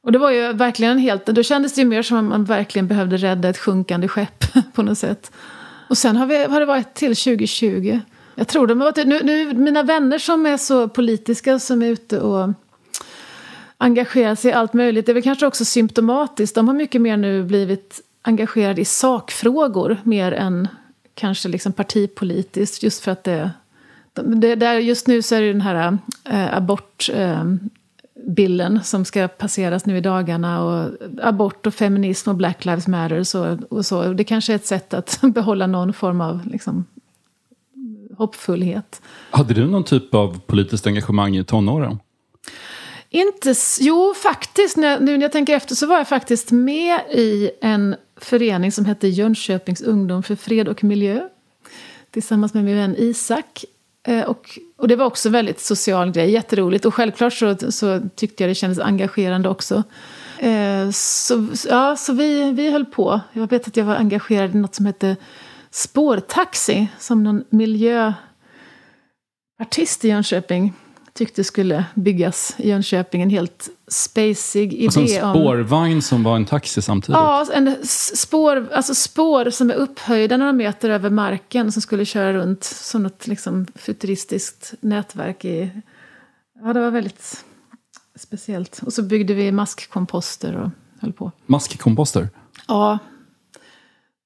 Och 0.08 0.14
det 0.14 0.20
var 0.20 0.32
ju 0.32 0.54
verkligen 0.54 0.92
en 0.92 0.98
helt... 0.98 1.26
Då 1.26 1.44
kändes 1.44 1.74
det 1.74 1.82
ju 1.82 1.88
mer 1.88 2.02
som 2.02 2.18
att 2.18 2.24
man 2.24 2.44
verkligen 2.44 2.88
behövde 2.88 3.18
rädda 3.18 3.50
ett 3.50 3.58
sjunkande 3.58 4.08
skepp 4.08 4.46
på 4.74 4.84
något 4.84 4.98
sätt. 4.98 5.32
Och 5.90 5.98
sen 5.98 6.16
har, 6.16 6.26
vi, 6.26 6.44
har 6.46 6.60
det 6.60 6.66
varit 6.66 6.94
till 6.94 7.16
2020. 7.16 8.00
Jag 8.36 8.48
tror 8.48 8.68
de 8.68 8.82
har 8.82 8.92
varit... 8.92 9.08
Nu, 9.08 9.20
nu, 9.24 9.54
mina 9.54 9.84
vänner 9.84 10.18
som 10.18 10.46
är 10.46 10.58
så 10.58 10.88
politiska, 10.88 11.60
som 11.60 11.82
är 11.82 11.88
ute 11.88 12.20
och 12.20 12.50
engagerar 13.78 14.36
sig 14.36 14.52
i 14.52 14.54
allt 14.54 14.74
möjligt, 14.74 15.06
det 15.06 15.12
är 15.12 15.14
väl 15.14 15.24
kanske 15.24 15.48
också 15.48 15.66
symptomatiskt. 15.66 16.56
De 16.56 16.68
har 16.68 16.76
mycket 16.76 17.02
mer 17.02 17.18
nu 17.18 17.44
blivit 17.44 18.02
engagerade 18.22 18.82
i 18.82 18.86
sakfrågor 18.86 19.98
mer 20.04 20.32
än 20.32 20.68
kanske 21.14 21.50
liksom 21.50 21.74
partipolitiskt. 21.74 22.84
Just 22.84 23.04
för 23.04 23.12
att 23.12 23.24
det... 23.24 23.52
det 24.14 24.56
där 24.56 24.74
just 24.74 25.08
nu 25.08 25.22
så 25.22 25.36
är 25.36 25.42
det 25.42 25.54
den 25.54 25.62
här 25.62 25.98
äh, 26.24 26.58
abort... 26.58 27.10
Äh, 27.14 27.44
bilden 28.28 28.84
som 28.84 29.06
ska 29.06 29.28
passeras 29.28 29.86
nu 29.86 29.98
i 29.98 30.02
dagarna. 30.02 30.64
Och 30.64 30.92
abort 31.22 31.68
och 31.68 31.74
feminism 31.74 32.30
och 32.30 32.36
Black 32.36 32.66
Lives 32.66 32.88
Matter 32.88 33.20
och 33.20 33.28
så. 33.28 33.58
Och 33.70 33.86
så. 33.86 34.14
Det 34.14 34.24
kanske 34.24 34.54
är 34.54 34.56
ett 34.56 34.66
sätt 34.66 34.94
att 34.94 35.20
behålla 35.34 35.68
någon 35.68 35.94
form 35.94 36.22
av 36.22 36.48
liksom, 36.48 36.86
hoppfullhet. 38.18 39.02
Hade 39.32 39.54
du 39.54 39.66
någon 39.66 39.84
typ 39.84 40.14
av 40.16 40.40
politiskt 40.40 40.88
engagemang 40.88 41.38
i 41.38 41.44
tonåren? 41.44 42.00
Inte, 43.10 43.54
jo, 43.80 44.14
faktiskt. 44.24 44.78
När, 44.78 45.00
nu 45.00 45.18
när 45.18 45.22
jag 45.22 45.32
tänker 45.32 45.56
efter 45.56 45.76
så 45.76 45.88
var 45.88 45.98
jag 45.98 46.08
faktiskt 46.08 46.52
med 46.52 47.00
i 47.12 47.52
en 47.62 47.96
förening 48.18 48.72
som 48.72 48.86
hette 48.86 49.08
Jönköpings 49.08 49.82
ungdom 49.82 50.24
för 50.24 50.36
fred 50.36 50.68
och 50.68 50.84
miljö. 50.84 51.22
Tillsammans 52.12 52.54
med 52.54 52.64
min 52.64 52.76
vän 52.76 52.96
Isak. 52.98 53.66
Eh, 54.08 54.24
och, 54.24 54.60
och 54.78 54.88
det 54.88 54.96
var 54.96 55.06
också 55.06 55.30
en 55.30 55.34
väldigt 55.34 55.60
social 55.60 56.12
grej, 56.12 56.32
jätteroligt. 56.32 56.86
Och 56.86 56.94
självklart 56.94 57.34
så, 57.34 57.72
så 57.72 58.02
tyckte 58.16 58.44
jag 58.44 58.50
det 58.50 58.56
kändes 58.56 58.80
engagerande 58.80 59.50
också. 59.50 59.84
Eh, 60.40 60.90
så, 60.92 61.48
ja, 61.70 61.96
så 61.96 62.14
vi, 62.14 62.52
vi 62.52 62.72
höll 62.72 62.86
på. 62.86 63.22
Jag 63.34 63.50
vet 63.50 63.68
att 63.68 63.78
jag 63.78 63.86
var 63.86 63.96
engagerad 63.96 64.56
i 64.56 64.58
något 64.58 64.76
som 64.76 64.86
hette 64.86 65.16
spårtaxi. 65.72 66.88
Som 67.00 67.24
någon 67.24 67.44
miljöartist 67.50 68.16
i 70.02 70.08
Jönköping 70.08 70.74
tyckte 71.18 71.44
skulle 71.44 71.86
byggas 71.96 72.56
i 72.58 72.70
Jönköping. 72.70 73.22
En 73.22 73.30
helt 73.30 73.70
spacig 73.88 74.74
idé 74.74 74.86
Alltså 74.86 75.00
en 75.00 75.24
om... 75.24 75.34
spårvagn 75.34 76.02
som 76.02 76.24
var 76.24 76.36
en 76.36 76.46
taxi 76.46 76.82
samtidigt? 76.82 77.18
Ja, 77.18 77.46
en 77.54 77.76
spår, 78.16 78.68
alltså 78.74 78.96
spår 78.96 79.50
som 79.50 79.70
är 79.72 79.76
upphöjda 79.76 80.38
några 80.38 80.54
meter 80.54 80.90
över 80.90 81.10
marken 81.10 81.72
som 81.72 81.82
skulle 81.82 82.06
köra 82.06 82.34
runt 82.34 82.64
som 82.64 83.06
ett 83.06 83.28
liksom, 83.28 83.66
futuristiskt 83.76 84.74
nätverk. 84.80 85.46
I, 85.46 85.72
ja, 86.64 86.74
det 86.74 86.80
var 86.80 86.92
väldigt 86.92 87.46
speciellt. 88.16 88.80
Och 88.86 88.94
så 88.94 89.02
byggde 89.04 89.34
vi 89.34 89.52
maskkomposter 89.52 90.56
och 90.56 90.70
höll 91.02 91.14
på. 91.14 91.32
Maskkomposter? 91.46 92.30
Ja, 92.68 93.00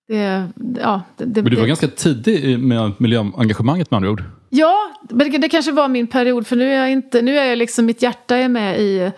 det... 0.08 0.48
Ja, 0.80 1.02
det, 1.18 1.26
Men 1.26 1.34
du 1.34 1.42
var 1.56 1.62
det- 1.62 1.68
ganska 1.68 1.88
tidig 1.88 2.60
med 2.60 2.92
miljöengagemanget 2.98 3.92
med 3.92 3.98
andra 3.98 4.10
ord. 4.12 4.24
Ja, 4.54 4.76
men 5.10 5.32
det, 5.32 5.38
det 5.38 5.50
kanske 5.50 5.72
var 5.72 5.88
min 5.88 6.08
period 6.08 6.48
för 6.48 6.56
nu 6.56 6.72
är 6.74 6.78
jag 6.78 6.92
inte, 6.92 7.22
nu 7.22 7.38
är 7.38 7.46
jag 7.46 7.58
liksom, 7.58 7.86
mitt 7.86 8.02
hjärta 8.02 8.36
är 8.36 8.50
med 8.50 8.80
i, 8.80 9.12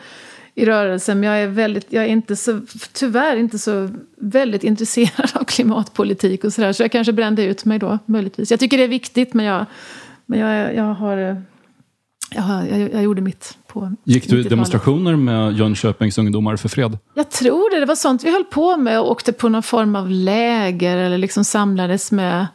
i 0.56 0.66
rörelsen 0.66 1.20
men 1.20 1.30
jag 1.30 1.40
är 1.44 1.48
väldigt, 1.48 1.86
jag 1.90 2.04
är 2.04 2.08
inte 2.08 2.36
så, 2.36 2.62
tyvärr 2.94 3.36
inte 3.36 3.60
så 3.60 3.90
väldigt 4.18 4.64
intresserad 4.64 5.32
av 5.34 5.44
klimatpolitik 5.44 6.44
och 6.44 6.54
sådär 6.54 6.74
så 6.74 6.84
jag 6.84 6.92
kanske 6.92 7.14
brände 7.14 7.44
ut 7.44 7.66
mig 7.66 7.80
då 7.80 8.00
möjligtvis. 8.06 8.52
Jag 8.52 8.60
tycker 8.60 8.78
det 8.78 8.84
är 8.84 8.88
viktigt 8.88 9.34
men 9.34 9.46
jag, 9.46 9.66
men 10.26 10.40
jag, 10.40 10.76
jag 10.76 10.84
har, 10.94 11.42
Ja, 12.36 12.66
jag, 12.66 12.94
jag 12.94 13.04
gjorde 13.04 13.22
mitt 13.22 13.58
på 13.68 13.92
Gick 14.04 14.24
du 14.24 14.30
i 14.30 14.30
90-talet. 14.30 14.50
demonstrationer 14.50 15.16
med 15.16 15.54
Jönköpings 15.54 16.18
ungdomar 16.18 16.56
för 16.58 16.70
fred? 16.70 16.98
Jag 17.14 17.32
tror 17.32 17.74
det. 17.74 17.80
Det 17.80 17.86
var 17.86 17.96
sånt 17.96 18.24
vi 18.24 18.32
höll 18.32 18.44
på 18.44 18.78
med 18.78 19.00
och 19.00 19.12
åkte 19.12 19.34
på 19.34 19.50
någon 19.50 19.64
form 19.64 19.96
av 19.96 20.10
läger 20.10 20.98
eller 20.98 21.18
liksom 21.18 21.44
samlades 21.44 22.12
med 22.12 22.48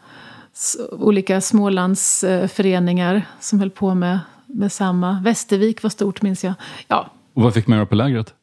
olika 0.90 1.40
Smålandsföreningar 1.40 3.22
som 3.40 3.58
höll 3.60 3.70
på 3.70 3.94
med, 3.94 4.18
med 4.46 4.72
samma. 4.72 5.20
Västervik 5.24 5.82
var 5.82 5.90
stort 5.90 6.22
minns 6.22 6.44
jag. 6.44 6.54
Ja, 6.88 7.10
Och 7.34 7.42
vad 7.42 7.54
fick 7.54 7.66
man 7.66 7.76
göra 7.78 7.86
på 7.86 7.94
lägret? 7.94 8.34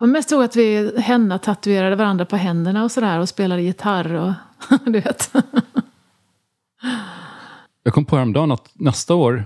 och 0.00 0.08
mest 0.08 0.28
tror 0.28 0.44
att 0.44 0.56
vi 0.56 0.92
henna 1.00 1.38
tatuerade 1.38 1.96
varandra 1.96 2.24
på 2.24 2.36
händerna 2.36 2.84
och 2.84 2.90
sådär 2.92 3.18
och 3.18 3.28
spelade 3.28 3.62
gitarr 3.62 4.12
och 4.14 4.32
du 4.84 5.00
vet. 5.00 5.32
Jag 7.82 7.94
kom 7.94 8.04
på 8.04 8.16
häromdagen 8.16 8.52
att 8.52 8.70
nästa 8.74 9.14
år, 9.14 9.44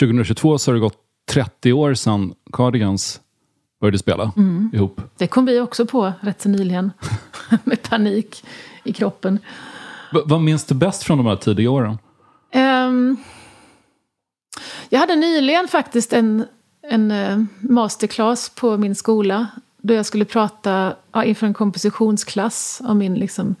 2022, 0.00 0.58
så 0.58 0.70
har 0.70 0.74
det 0.74 0.80
gått 0.80 0.98
30 1.30 1.72
år 1.72 1.94
sedan 1.94 2.34
Cardigans 2.52 3.20
började 3.80 3.98
spela 3.98 4.32
ihop. 4.72 5.00
Det 5.16 5.26
kom 5.26 5.46
vi 5.46 5.60
också 5.60 5.86
på 5.86 6.12
rätt 6.20 6.42
så 6.42 6.48
nyligen 6.48 6.92
med 7.64 7.82
panik 7.82 8.44
i 8.84 8.92
kroppen. 8.92 9.38
V- 10.14 10.20
vad 10.24 10.40
minns 10.40 10.64
du 10.64 10.74
bäst 10.74 11.02
från 11.02 11.18
de 11.18 11.26
här 11.26 11.36
tidiga 11.36 11.70
åren? 11.70 11.98
Um, 12.54 13.16
jag 14.88 15.00
hade 15.00 15.16
nyligen 15.16 15.68
faktiskt 15.68 16.12
en, 16.12 16.44
en 16.82 17.10
eh, 17.10 17.38
masterclass 17.60 18.48
på 18.48 18.76
min 18.76 18.94
skola 18.94 19.46
då 19.82 19.94
jag 19.94 20.06
skulle 20.06 20.24
prata 20.24 20.96
ja, 21.12 21.24
inför 21.24 21.46
en 21.46 21.54
kompositionsklass 21.54 22.82
om 22.84 22.98
min 22.98 23.14
liksom, 23.14 23.54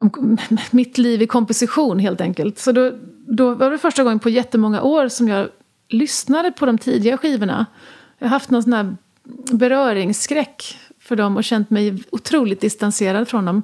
om 0.00 0.36
mitt 0.70 0.98
liv 0.98 1.22
i 1.22 1.26
komposition 1.26 1.98
helt 1.98 2.20
enkelt. 2.20 2.58
Så 2.58 2.72
då, 2.72 2.92
då 3.26 3.54
var 3.54 3.70
det 3.70 3.78
första 3.78 4.04
gången 4.04 4.18
på 4.18 4.30
jättemånga 4.30 4.82
år 4.82 5.08
som 5.08 5.28
jag 5.28 5.48
lyssnade 5.88 6.52
på 6.52 6.66
de 6.66 6.78
tidiga 6.78 7.18
skivorna. 7.18 7.66
Jag 8.18 8.26
har 8.26 8.30
haft 8.30 8.50
någon 8.50 8.62
sån 8.62 8.72
här 8.72 8.96
beröringsskräck 9.52 10.78
för 11.00 11.16
dem 11.16 11.36
och 11.36 11.44
känt 11.44 11.70
mig 11.70 12.02
otroligt 12.10 12.60
distanserad 12.60 13.28
från 13.28 13.44
dem. 13.44 13.62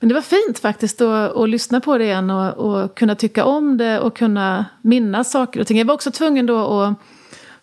Men 0.00 0.08
det 0.08 0.14
var 0.14 0.22
fint 0.22 0.58
faktiskt 0.58 1.00
att, 1.00 1.36
att 1.36 1.48
lyssna 1.48 1.80
på 1.80 1.98
det 1.98 2.04
igen 2.04 2.30
och, 2.30 2.52
och 2.52 2.94
kunna 2.94 3.14
tycka 3.14 3.44
om 3.44 3.76
det 3.76 4.00
och 4.00 4.16
kunna 4.16 4.64
minnas 4.82 5.30
saker 5.30 5.60
och 5.60 5.66
ting. 5.66 5.78
Jag 5.78 5.84
var 5.84 5.94
också 5.94 6.10
tvungen 6.10 6.46
då 6.46 6.80
att 6.82 6.94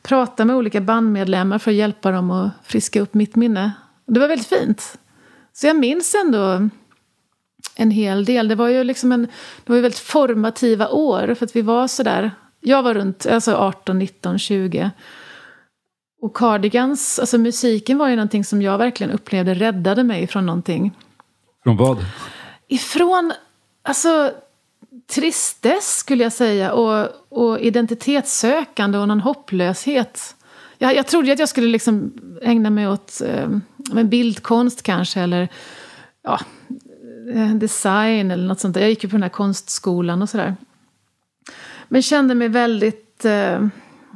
prata 0.02 0.46
med 0.46 0.56
olika 0.56 0.82
bandmedlemmar 0.82 1.60
för 1.60 1.72
att 1.72 1.78
hjälpa 1.78 2.12
dem 2.12 2.32
att 2.32 2.50
friska 2.64 3.02
upp 3.02 3.14
mitt 3.14 3.36
minne. 3.36 3.72
Det 4.06 4.20
var 4.20 4.28
väldigt 4.28 4.48
fint. 4.48 4.98
Så 5.54 5.68
jag 5.68 5.76
minns 5.76 6.16
ändå 6.16 6.70
en 7.76 7.92
hel 7.92 8.26
del. 8.26 8.48
Det 8.48 8.56
var 8.56 8.68
ju 8.68 8.84
liksom 8.84 9.12
en, 9.12 9.22
det 9.64 9.70
var 9.70 9.76
ju 9.76 9.82
väldigt 9.82 10.00
formativa 10.00 10.90
år 10.90 11.34
för 11.34 11.46
att 11.46 11.56
vi 11.56 11.62
var 11.62 11.88
sådär, 11.88 12.32
jag 12.62 12.84
var 12.84 12.94
runt 12.94 13.26
alltså 13.26 13.56
18, 13.56 14.00
19, 14.00 14.40
20. 14.40 14.92
Och 16.22 16.36
Cardigans, 16.36 17.20
alltså 17.20 17.38
musiken 17.38 17.98
var 17.98 18.10
ju 18.10 18.16
någonting 18.16 18.46
som 18.46 18.62
jag 18.62 18.78
verkligen 18.78 19.12
upplevde 19.12 19.54
räddade 19.54 20.04
mig 20.04 20.28
från 20.28 20.46
någonting 20.46 20.94
från 21.64 21.78
vad? 21.78 22.06
ifrån 22.68 23.34
alltså, 23.84 24.32
tristess 25.08 25.98
skulle 25.98 26.24
jag 26.24 26.34
säga 26.34 26.74
och, 26.74 27.10
och 27.30 27.60
identitetssökande 27.60 28.98
och 28.98 29.08
någon 29.08 29.20
hopplöshet. 29.20 30.36
Jag, 30.78 30.96
jag 30.96 31.08
trodde 31.08 31.34
att 31.34 31.40
jag 31.40 31.50
skulle 31.50 31.68
liksom 31.68 32.14
ägna 32.42 32.70
mig 32.70 32.88
åt 32.88 33.22
eh, 33.22 33.50
bildkonst 34.04 34.84
kanske 34.84 35.22
eller 35.22 35.50
ja, 36.24 36.40
eh, 37.34 37.56
design 37.56 38.32
eller 38.32 38.48
något 38.48 38.60
sånt 38.60 38.74
där. 38.74 38.82
Jag 38.82 38.90
gick 38.90 39.04
ju 39.04 39.10
på 39.10 39.16
den 39.16 39.24
här 39.24 39.30
konstskolan 39.30 40.22
och 40.22 40.30
sådär. 40.30 40.56
Men 41.88 42.02
kände 42.02 42.36
mig 42.36 42.48
väldigt... 42.48 43.26
Eh, 43.26 43.68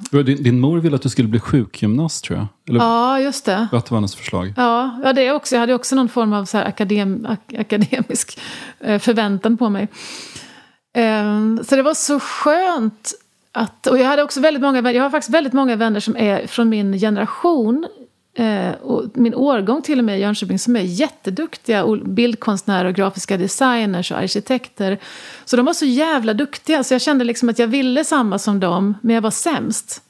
din, 0.10 0.44
din 0.44 0.60
mor 0.60 0.80
ville 0.80 0.96
att 0.96 1.02
du 1.02 1.10
skulle 1.10 1.28
bli 1.28 1.40
sjukgymnast 1.40 2.24
tror 2.24 2.40
jag. 2.40 2.48
Eller 2.70 2.80
ja, 2.80 3.20
just 3.20 3.46
det. 3.46 3.68
vad 3.72 3.90
var 3.90 3.98
hennes 3.98 4.16
förslag? 4.16 4.54
Ja, 4.58 5.00
ja 5.04 5.14
det 5.14 5.32
också. 5.32 5.56
Jag 5.56 5.60
hade 5.60 5.74
också 5.74 5.96
någon 5.96 6.10
form 6.10 6.34
av 6.34 6.46
så 6.46 6.58
akadem, 6.58 7.26
ak 7.30 7.54
akademisk 7.60 8.40
eh, 8.80 9.00
förväntan 9.00 9.58
på 9.58 9.70
mig. 9.70 9.88
Ehm, 10.94 11.60
så 11.64 11.76
det 11.76 11.82
var 11.82 11.94
så 11.94 12.20
skönt 12.20 13.14
att... 13.52 13.88
Och 13.88 13.98
jag, 13.98 14.06
hade 14.06 14.24
också 14.24 14.42
väldigt 14.42 14.62
många, 14.62 14.92
jag 14.92 15.04
har 15.04 15.10
faktiskt 15.10 15.34
väldigt 15.34 15.54
många 15.54 15.76
vänner 15.76 16.00
som 16.00 16.18
är 16.18 16.48
från 16.48 16.70
min 16.70 17.00
generation 17.00 17.88
eh, 18.34 18.72
och 18.72 19.04
min 19.14 19.36
årgång 19.36 19.82
till 19.82 20.00
och 20.00 20.06
med 20.06 20.18
i 20.18 20.22
Jönköping 20.22 20.60
som 20.60 20.76
är 20.76 20.82
jätteduktiga 20.82 21.84
och 21.84 21.98
bildkonstnärer 21.98 22.86
och 22.90 22.96
grafiska 22.96 23.38
designers 23.38 24.12
och 24.12 24.18
arkitekter. 24.18 24.98
Så 25.46 25.56
de 25.58 25.66
var 25.66 25.74
så 25.74 25.86
jävla 25.86 26.34
duktiga 26.34 26.84
så 26.84 26.94
jag 26.94 27.02
kände 27.02 27.24
liksom 27.26 27.50
att 27.50 27.60
jag 27.60 27.68
ville 27.68 28.04
samma 28.04 28.40
som 28.40 28.60
dem 28.60 28.94
men 29.02 29.16
jag 29.16 29.22
var 29.22 29.32
sämst. 29.32 30.02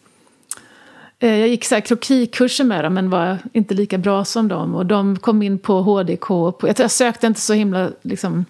Eh, 1.19 1.36
Jag 1.39 1.47
gick 1.47 1.65
så 1.65 1.75
här 1.75 1.81
krokikurser 1.81 2.63
med 2.63 2.84
dem 2.86 2.93
men 2.93 3.10
var 3.10 3.38
inte 3.53 3.73
lika 3.73 3.97
bra 3.97 4.25
som 4.25 4.47
dem. 4.47 4.75
Och 4.75 4.86
de 4.86 5.15
kom 5.17 5.41
in 5.41 5.60
på 5.60 5.81
HDK. 5.81 6.27
På, 6.27 6.57
jag, 6.62 6.79
jag 6.79 6.91
sökte 6.91 7.27
inte 7.27 7.41
så 7.41 7.53
himla... 7.53 7.89
Liksom, 8.01 8.45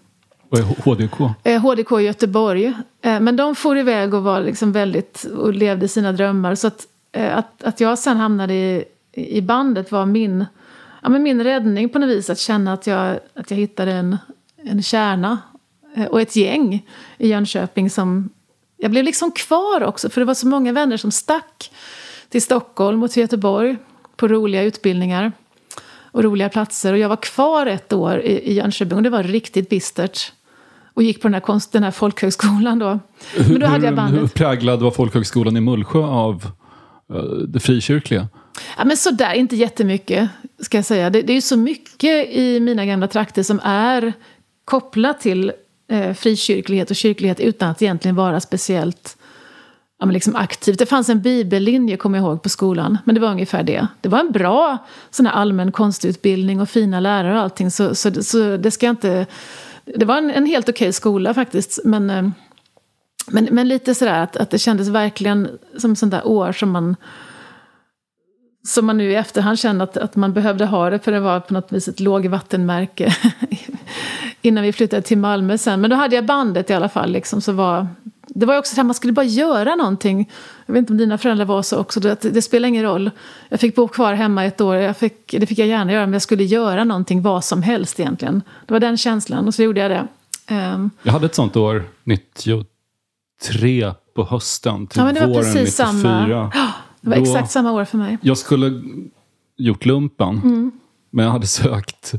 Vad 0.49 0.59
är 0.61 0.65
HDK? 0.83 1.19
eh, 1.43 1.61
HDK 1.61 1.91
i 1.99 2.03
Göteborg. 2.03 2.65
Eh, 3.01 3.19
men 3.19 3.35
de 3.35 3.55
for 3.55 3.77
iväg 3.77 4.13
och 4.13 4.23
var 4.23 4.39
liksom 4.41 4.71
väldigt... 4.71 5.23
Och 5.23 5.53
levde 5.53 5.87
sina 5.87 6.11
drömmar. 6.11 6.55
Så 6.55 6.67
att, 6.67 6.87
eh, 7.11 7.37
att, 7.37 7.63
att 7.63 7.79
jag 7.79 7.99
sen 7.99 8.17
hamnade 8.17 8.53
i, 8.53 8.83
i 9.13 9.41
bandet 9.41 9.91
var 9.91 10.05
min, 10.05 10.45
ja, 11.01 11.09
men 11.09 11.23
min 11.23 11.43
räddning 11.43 11.89
på 11.89 11.99
något 11.99 12.09
vis. 12.09 12.29
Att 12.29 12.39
känna 12.39 12.73
att 12.73 12.87
jag, 12.87 13.19
att 13.33 13.51
jag 13.51 13.57
hittade 13.57 13.91
en, 13.91 14.17
en 14.63 14.83
kärna 14.83 15.37
eh, 15.95 16.05
och 16.05 16.21
ett 16.21 16.35
gäng 16.35 16.87
i 17.17 17.27
Jönköping 17.29 17.89
som... 17.89 18.29
Jag 18.77 18.91
blev 18.91 19.03
liksom 19.03 19.31
kvar 19.31 19.83
också, 19.83 20.09
för 20.09 20.21
det 20.21 20.25
var 20.25 20.33
så 20.33 20.47
många 20.47 20.71
vänner 20.73 20.97
som 20.97 21.11
stack 21.11 21.71
till 22.29 22.41
Stockholm 22.41 23.03
och 23.03 23.11
till 23.11 23.21
Göteborg 23.21 23.77
på 24.15 24.27
roliga 24.27 24.63
utbildningar 24.63 25.31
och 26.11 26.23
roliga 26.23 26.49
platser. 26.49 26.93
Och 26.93 26.99
jag 26.99 27.09
var 27.09 27.15
kvar 27.15 27.65
ett 27.65 27.93
år 27.93 28.19
i, 28.19 28.31
i 28.31 28.53
Jönköping 28.53 28.97
och 28.97 29.03
det 29.03 29.09
var 29.09 29.23
riktigt 29.23 29.69
bistert. 29.69 30.31
Och 30.93 31.03
gick 31.03 31.21
på 31.21 31.27
den 31.27 31.33
här, 31.33 31.41
konst, 31.41 31.71
den 31.71 31.83
här 31.83 31.91
folkhögskolan 31.91 32.79
då. 32.79 32.99
Men 33.47 33.59
då 33.59 33.65
hade 33.67 33.85
jag 33.85 33.91
hur, 33.91 34.01
hur 34.01 34.13
bandet. 34.13 34.33
präglad 34.33 34.81
var 34.81 34.91
folkhögskolan 34.91 35.57
i 35.57 35.61
Mullsjö 35.61 35.99
av 35.99 36.47
eh, 37.13 37.21
det 37.23 37.59
frikyrkliga? 37.59 38.27
Ja, 38.77 38.85
men 38.85 38.97
sådär, 38.97 39.33
inte 39.33 39.55
jättemycket 39.55 40.29
ska 40.59 40.77
jag 40.77 40.85
säga. 40.85 41.09
Det, 41.09 41.21
det 41.21 41.33
är 41.33 41.35
ju 41.35 41.41
så 41.41 41.57
mycket 41.57 42.29
i 42.29 42.59
mina 42.59 42.85
gamla 42.85 43.07
trakter 43.07 43.43
som 43.43 43.59
är 43.63 44.13
kopplat 44.65 45.19
till 45.19 45.51
eh, 45.91 46.13
frikyrklighet 46.13 46.89
och 46.89 46.95
kyrklighet 46.95 47.39
utan 47.39 47.69
att 47.69 47.81
egentligen 47.81 48.15
vara 48.15 48.39
speciellt 48.39 49.17
ja, 50.01 50.05
men 50.05 50.13
liksom 50.13 50.35
aktivt. 50.35 50.79
Det 50.79 50.85
fanns 50.85 51.09
en 51.09 51.21
bibellinje, 51.21 51.97
kommer 51.97 52.17
jag 52.17 52.25
ihåg, 52.25 52.43
på 52.43 52.49
skolan. 52.49 52.97
Men 53.05 53.15
det 53.15 53.21
var 53.21 53.31
ungefär 53.31 53.63
det. 53.63 53.87
Det 54.01 54.09
var 54.09 54.19
en 54.19 54.31
bra 54.31 54.77
sån 55.09 55.25
här 55.25 55.33
allmän 55.33 55.71
konstutbildning 55.71 56.61
och 56.61 56.69
fina 56.69 56.99
lärare 56.99 57.33
och 57.33 57.41
allting. 57.41 57.71
Så, 57.71 57.95
så, 57.95 58.23
så 58.23 58.57
det 58.57 58.71
ska 58.71 58.85
jag 58.85 58.93
inte... 58.93 59.25
Det 59.85 60.05
var 60.05 60.17
en, 60.17 60.31
en 60.31 60.45
helt 60.45 60.69
okej 60.69 60.93
skola 60.93 61.33
faktiskt. 61.33 61.79
Men, 61.85 62.09
eh, 62.09 62.29
men, 63.27 63.47
men 63.51 63.67
lite 63.67 63.95
sådär 63.95 64.23
att, 64.23 64.37
att 64.37 64.49
det 64.49 64.59
kändes 64.59 64.87
verkligen 64.87 65.49
som 65.77 65.95
sånt 65.95 66.11
där 66.11 66.27
år 66.27 66.51
som 66.51 66.69
man 66.69 66.95
som 68.63 68.85
man 68.85 68.97
nu 68.97 69.11
i 69.11 69.15
efterhand 69.15 69.59
känner 69.59 69.83
att, 69.83 69.97
att 69.97 70.15
man 70.15 70.33
behövde 70.33 70.65
ha 70.65 70.89
det 70.89 70.99
för 70.99 71.11
det 71.11 71.19
var 71.19 71.39
på 71.39 71.53
något 71.53 71.71
vis 71.71 71.87
ett 71.87 71.99
lågvattenmärke 71.99 73.15
innan 74.41 74.63
vi 74.63 74.73
flyttade 74.73 75.01
till 75.01 75.17
Malmö 75.17 75.57
sen. 75.57 75.81
Men 75.81 75.89
då 75.89 75.95
hade 75.95 76.15
jag 76.15 76.25
bandet 76.25 76.69
i 76.69 76.73
alla 76.73 76.89
fall. 76.89 77.11
Liksom, 77.11 77.41
så 77.41 77.51
var, 77.51 77.87
det 78.27 78.45
var 78.45 78.57
också 78.57 78.75
så 78.75 78.81
att 78.81 78.85
man 78.87 78.93
skulle 78.93 79.13
bara 79.13 79.25
göra 79.25 79.75
någonting. 79.75 80.29
Jag 80.65 80.73
vet 80.73 80.79
inte 80.79 80.93
om 80.93 80.97
dina 80.97 81.17
föräldrar 81.17 81.45
var 81.45 81.61
så 81.61 81.77
också. 81.77 81.99
Det, 81.99 82.21
det 82.21 82.41
spelar 82.41 82.69
ingen 82.69 82.83
roll. 82.83 83.11
Jag 83.49 83.59
fick 83.59 83.75
bo 83.75 83.87
kvar 83.87 84.13
hemma 84.13 84.45
ett 84.45 84.61
år. 84.61 84.75
Jag 84.75 84.97
fick, 84.97 85.35
det 85.39 85.45
fick 85.45 85.59
jag 85.59 85.67
gärna 85.67 85.91
göra. 85.93 86.05
Men 86.05 86.13
jag 86.13 86.21
skulle 86.21 86.43
göra 86.43 86.83
någonting, 86.83 87.21
vad 87.21 87.43
som 87.43 87.63
helst 87.63 87.99
egentligen. 87.99 88.41
Det 88.65 88.73
var 88.73 88.79
den 88.79 88.97
känslan 88.97 89.47
och 89.47 89.53
så 89.53 89.63
gjorde 89.63 89.79
jag 89.79 89.91
det. 89.91 90.07
Ehm, 90.47 90.89
Jag 91.03 91.11
hade 91.11 91.25
ett 91.25 91.35
sånt 91.35 91.55
år 91.55 91.83
93 92.03 93.93
på 94.15 94.23
hösten 94.23 94.87
till 94.87 94.99
Ja, 94.99 95.05
men 95.05 95.13
det 95.13 95.19
var 95.19 95.27
våren 95.27 95.43
precis 95.43 95.79
94. 95.79 95.87
samma. 95.87 96.51
Det 97.01 97.09
var 97.09 97.17
Då- 97.17 97.21
exakt 97.23 97.51
samma 97.51 97.71
år 97.71 97.85
för 97.85 97.97
mig. 97.97 98.17
Jag 98.21 98.37
skulle 98.37 98.81
gjort 99.57 99.85
lumpen, 99.85 100.29
Mm. 100.43 100.71
men 101.11 101.25
jag 101.25 101.31
hade 101.31 101.47
sökt 101.47 102.13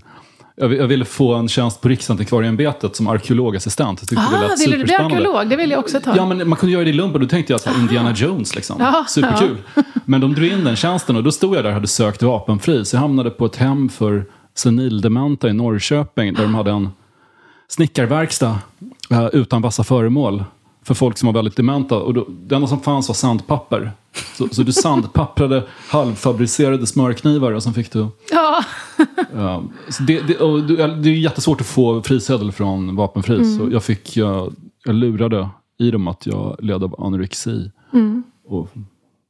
jag 0.57 0.73
jag 0.75 0.87
ville 0.87 1.05
få 1.05 1.35
en 1.35 1.49
tjänst 1.49 1.81
på 1.81 1.88
Riksantikvarieämbetet 1.88 2.97
som 2.97 3.07
arkeologassistent. 3.09 4.01
Jag 4.03 4.09
tyckte 4.09 4.25
det 4.31 4.38
Ah, 4.38 4.49
lät 4.49 4.61
ville 4.61 4.77
du 4.77 4.85
bli 4.85 4.95
arkeolog? 4.95 5.49
Det 5.49 5.57
ville 5.57 5.73
jag 5.75 5.81
också 5.81 6.01
ta. 6.01 6.16
Ja, 6.16 6.27
men 6.27 6.49
man 6.49 6.59
kunde 6.59 6.73
göra 6.73 6.85
det 6.85 6.90
i 6.90 6.92
lumpen. 6.92 7.21
Då 7.21 7.27
tänkte 7.27 7.53
jag 7.53 7.57
att 7.61 7.79
Indiana 7.79 8.12
Jones, 8.12 8.55
liksom. 8.55 8.77
Ja, 8.81 9.05
Superkul. 9.09 9.57
Men 10.05 10.21
de 10.21 10.35
drog 10.35 10.47
in 10.49 10.64
den 10.64 10.77
tjänsten 10.77 11.16
och 11.16 11.23
då 11.25 11.33
stod 11.33 11.57
jag 11.57 11.64
där 11.64 11.68
och 11.71 11.75
hade 11.75 11.87
sökt 11.88 12.23
vapenfri. 12.23 12.85
Så 12.85 12.97
jag 12.97 13.01
hamnade 13.01 13.31
på 13.31 13.47
ett 13.47 13.57
hem 13.57 13.88
för 13.88 14.25
senildementa 14.55 15.49
i 15.49 15.53
Norrköping 15.53 16.35
där 16.35 16.42
de 16.42 16.55
hade 16.55 16.71
en 16.71 16.88
snickarverkstad 17.68 18.59
eh, 19.11 19.27
utan 19.33 19.62
vassa 19.62 19.85
föremål 19.85 20.45
för 20.85 20.95
folk 20.95 21.18
som 21.18 21.27
var 21.27 21.33
väldigt 21.33 21.57
dementa. 21.57 21.97
Och 21.97 22.14
då, 22.14 22.27
det 22.29 22.55
enda 22.55 22.68
som 22.68 22.81
fanns 22.81 23.09
var 23.09 23.14
sandpapper. 23.14 23.92
Så, 24.37 24.49
så 24.49 24.62
du 24.62 24.73
sandpapprade 24.73 25.64
halvfabricerade 25.88 26.87
smörknivar 26.87 27.53
och 27.53 27.62
sen 27.62 27.75
fick 27.75 27.92
du... 27.92 28.07
Ja. 28.31 28.64
Så 29.88 30.03
det, 30.03 30.21
det, 30.21 30.38
och 30.38 30.62
det 30.62 30.97
det 30.97 31.11
är 31.11 31.14
jättesvårt 31.14 31.61
att 31.61 31.66
få 31.66 32.03
frisedel 32.03 32.53
från 32.53 32.97
vapenfri. 32.97 33.59
Så 33.59 33.68
jag, 33.73 33.85
fick, 33.85 34.16
jag, 34.16 34.55
jag 34.85 34.95
lurade 34.95 35.49
i 35.79 35.90
dem 35.90 36.09
att 36.09 36.27
jag 36.27 36.57
led 36.59 36.85
av 36.85 37.05
anorexi. 37.05 37.71
och 38.47 38.68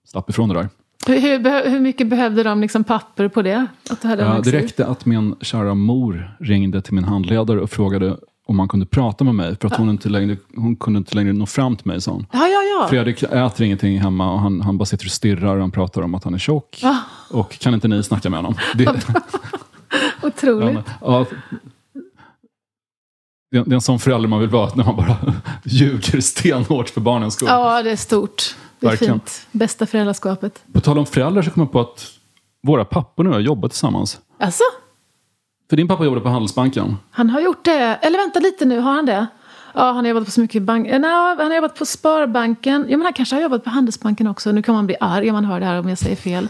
slapp 0.07 0.31
ifrån 0.31 0.49
det 0.49 0.55
där. 0.55 0.69
Hur, 1.07 1.71
hur, 1.71 1.81
mycket 1.81 2.09
behövde 2.09 2.43
de 2.43 2.61
liksom 2.61 2.85
papper 2.85 3.29
på 3.29 3.43
det? 3.43 3.67
Att 3.91 4.03
du 4.03 4.09
hade 4.09 4.23
Ja, 4.23 4.41
det 4.45 4.53
räckte 4.53 4.87
att 4.87 5.07
min 5.07 5.35
kära 5.41 5.75
mor 5.75 6.37
ringde 6.41 6.83
till 6.83 6.95
min 6.95 7.05
handledare 7.05 7.61
och 7.61 7.71
frågade 7.71 8.17
om 8.53 8.59
han 8.59 8.69
kunde 8.69 8.87
prata 8.87 9.25
med 9.25 9.35
mig. 9.35 9.57
För 9.61 9.67
att 9.69 9.77
hon, 9.77 9.91
inte 9.91 10.09
längre, 10.09 10.37
hon 10.57 10.77
kunde 10.77 10.99
inte 10.99 11.15
längre 11.15 11.33
nå 11.33 11.47
fram 11.47 11.77
till 11.77 11.87
mig, 11.87 12.01
sa 12.01 12.11
hon. 12.13 12.27
Ja, 12.33 12.47
ja, 12.49 12.63
ja. 12.63 12.87
Fredrik 12.91 13.23
äter 13.23 13.63
ingenting 13.63 14.01
hemma 14.01 14.33
och 14.33 14.41
han, 14.41 14.61
han 14.61 14.79
bara 14.79 14.85
sitter 14.85 15.07
och 15.07 15.11
stirrar 15.11 15.55
och 15.55 15.61
han 15.61 15.71
pratar 15.71 16.03
om 16.03 16.15
att 16.15 16.25
han 16.25 16.35
är 16.35 16.39
tjock. 16.39 16.81
Ah. 16.85 16.97
Och 17.31 17.59
kan 17.59 17.75
inte 17.75 17.89
ni 17.89 18.03
snacka 18.03 18.31
med 18.31 18.39
honom? 18.39 18.55
Det, 18.75 19.05
Otroligt. 20.23 20.79
ja, 21.01 21.27
det 23.51 23.59
är 23.59 23.73
en 23.75 23.81
sån 23.81 23.99
förälder 23.99 24.29
man 24.29 24.41
vill 24.41 24.49
vara, 24.49 24.71
när 24.75 24.85
man 24.85 24.97
bara 24.97 25.17
ljuger 25.65 26.21
stenhårt 26.21 26.89
för 26.89 27.01
barnens 27.01 27.35
skull. 27.35 27.49
Ja, 27.49 27.83
det 27.83 27.91
är 27.91 27.97
stort. 27.97 28.57
Det 28.81 28.87
är 28.87 28.91
Verkligen. 28.91 29.15
fint. 29.15 29.47
Bästa 29.53 29.87
föräldraskapet. 29.87 30.63
På 30.73 30.81
tal 30.81 30.99
om 30.99 31.07
föräldrar 31.07 31.43
så 31.43 31.51
kom 31.51 31.63
jag 31.63 31.73
på 31.73 31.81
att 31.81 32.07
våra 32.67 32.85
pappor 32.85 33.25
nu 33.25 33.31
har 33.31 33.41
jobbat 33.41 33.71
tillsammans. 33.71 34.21
Alltså, 34.39 34.63
För 35.73 35.77
din 35.77 35.89
pappa 35.89 36.05
jobbade 36.05 36.21
på 36.21 36.29
Handelsbanken. 36.29 36.97
han 37.11 37.31
har 37.31 37.41
gjort 37.41 37.65
det. 37.65 37.99
Eller 38.03 38.19
vänta 38.19 38.41
lite 38.41 38.65
nu, 38.65 38.79
har 38.81 38.93
han 38.93 39.07
det? 39.07 39.27
Ja, 39.75 39.81
han 39.85 39.97
har 39.97 40.07
jobbat 40.07 40.25
på 40.25 40.31
så 40.31 40.41
mycket 40.41 40.63
bank... 40.63 40.87
eh, 40.89 40.99
Nej, 41.01 41.11
han 41.39 41.47
har 41.47 41.55
jobbat 41.55 41.79
på 41.79 41.87
Sparbanken. 41.87 42.85
Jo, 42.89 42.99
men 42.99 43.05
han 43.05 43.13
kanske 43.13 43.35
har 43.37 43.43
jobbat 43.43 43.65
på 43.65 43.71
Handelsbanken 43.71 44.27
också. 44.27 44.53
Nu 44.53 44.63
kan 44.63 44.75
man 44.75 44.87
bli 44.87 44.97
arg 45.01 45.31
om 45.31 45.35
man 45.35 45.45
hör 45.45 45.61
det 45.61 45.67
här 45.67 45.79
om 45.79 45.89
jag 45.89 45.99
säger 45.99 46.17
fel. 46.17 46.49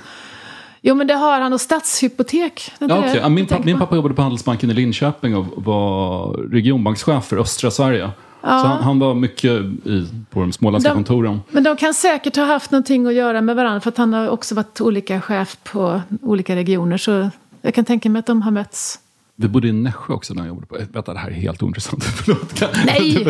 Jo, 0.81 0.95
men 0.95 1.07
det 1.07 1.15
har 1.15 1.41
han. 1.41 1.53
Och 1.53 1.61
Stadshypotek. 1.61 2.73
Ja, 2.79 2.87
jag 3.07 3.17
Ja, 3.17 3.29
min, 3.29 3.47
pappa, 3.47 3.63
min 3.65 3.79
pappa 3.79 3.97
jobbade 3.97 4.15
på 4.15 4.23
Handelsbanken 4.23 4.71
i 4.71 4.75
Linköping 4.75 5.37
och 5.37 5.47
var 5.57 6.33
regionbankschef 6.51 7.25
för 7.25 7.37
östra 7.37 7.71
Sverige. 7.71 8.11
Så 8.41 8.49
han, 8.49 8.83
han 8.83 8.99
var 8.99 9.15
mycket 9.15 9.51
i, 9.87 10.09
på 10.31 10.41
de 10.41 10.53
småländska 10.53 10.91
De- 10.91 10.95
kontoren. 10.95 11.41
Men 11.51 11.63
de 11.63 11.77
kan 11.77 11.95
säkert 11.95 12.37
ha 12.37 12.45
haft 12.45 12.71
någonting 12.71 13.07
att 13.07 13.15
göra 13.15 13.41
med 13.41 13.57
varandra. 13.57 13.81
För 13.81 13.89
att 13.89 13.97
han 13.99 14.13
har 14.13 14.29
också 14.29 14.55
varit 14.55 14.81
olika 14.81 15.21
chef 15.21 15.57
på 15.65 16.01
olika 16.23 16.57
regioner. 16.57 16.97
Så 16.97 17.31
jag 17.65 17.75
kan 17.75 17.85
tänka 17.85 18.11
mig 18.11 18.21
att 18.21 18.27
de 18.27 18.43
har 18.43 18.51
mötts. 18.51 18.99
Vi 19.43 19.49
bodde 19.49 19.69
i 19.69 19.73
Nässjö 19.73 20.15
också 20.15 20.35
när 20.35 20.43
jag 20.43 20.49
jobbade 20.49 20.67
på... 20.67 20.79
Vänta, 20.93 21.13
det 21.13 21.19
här 21.19 21.29
är 21.29 21.35
helt 21.35 21.63
ointressant. 21.63 22.05
Förlåt. 22.25 22.63
Nej! 22.87 23.27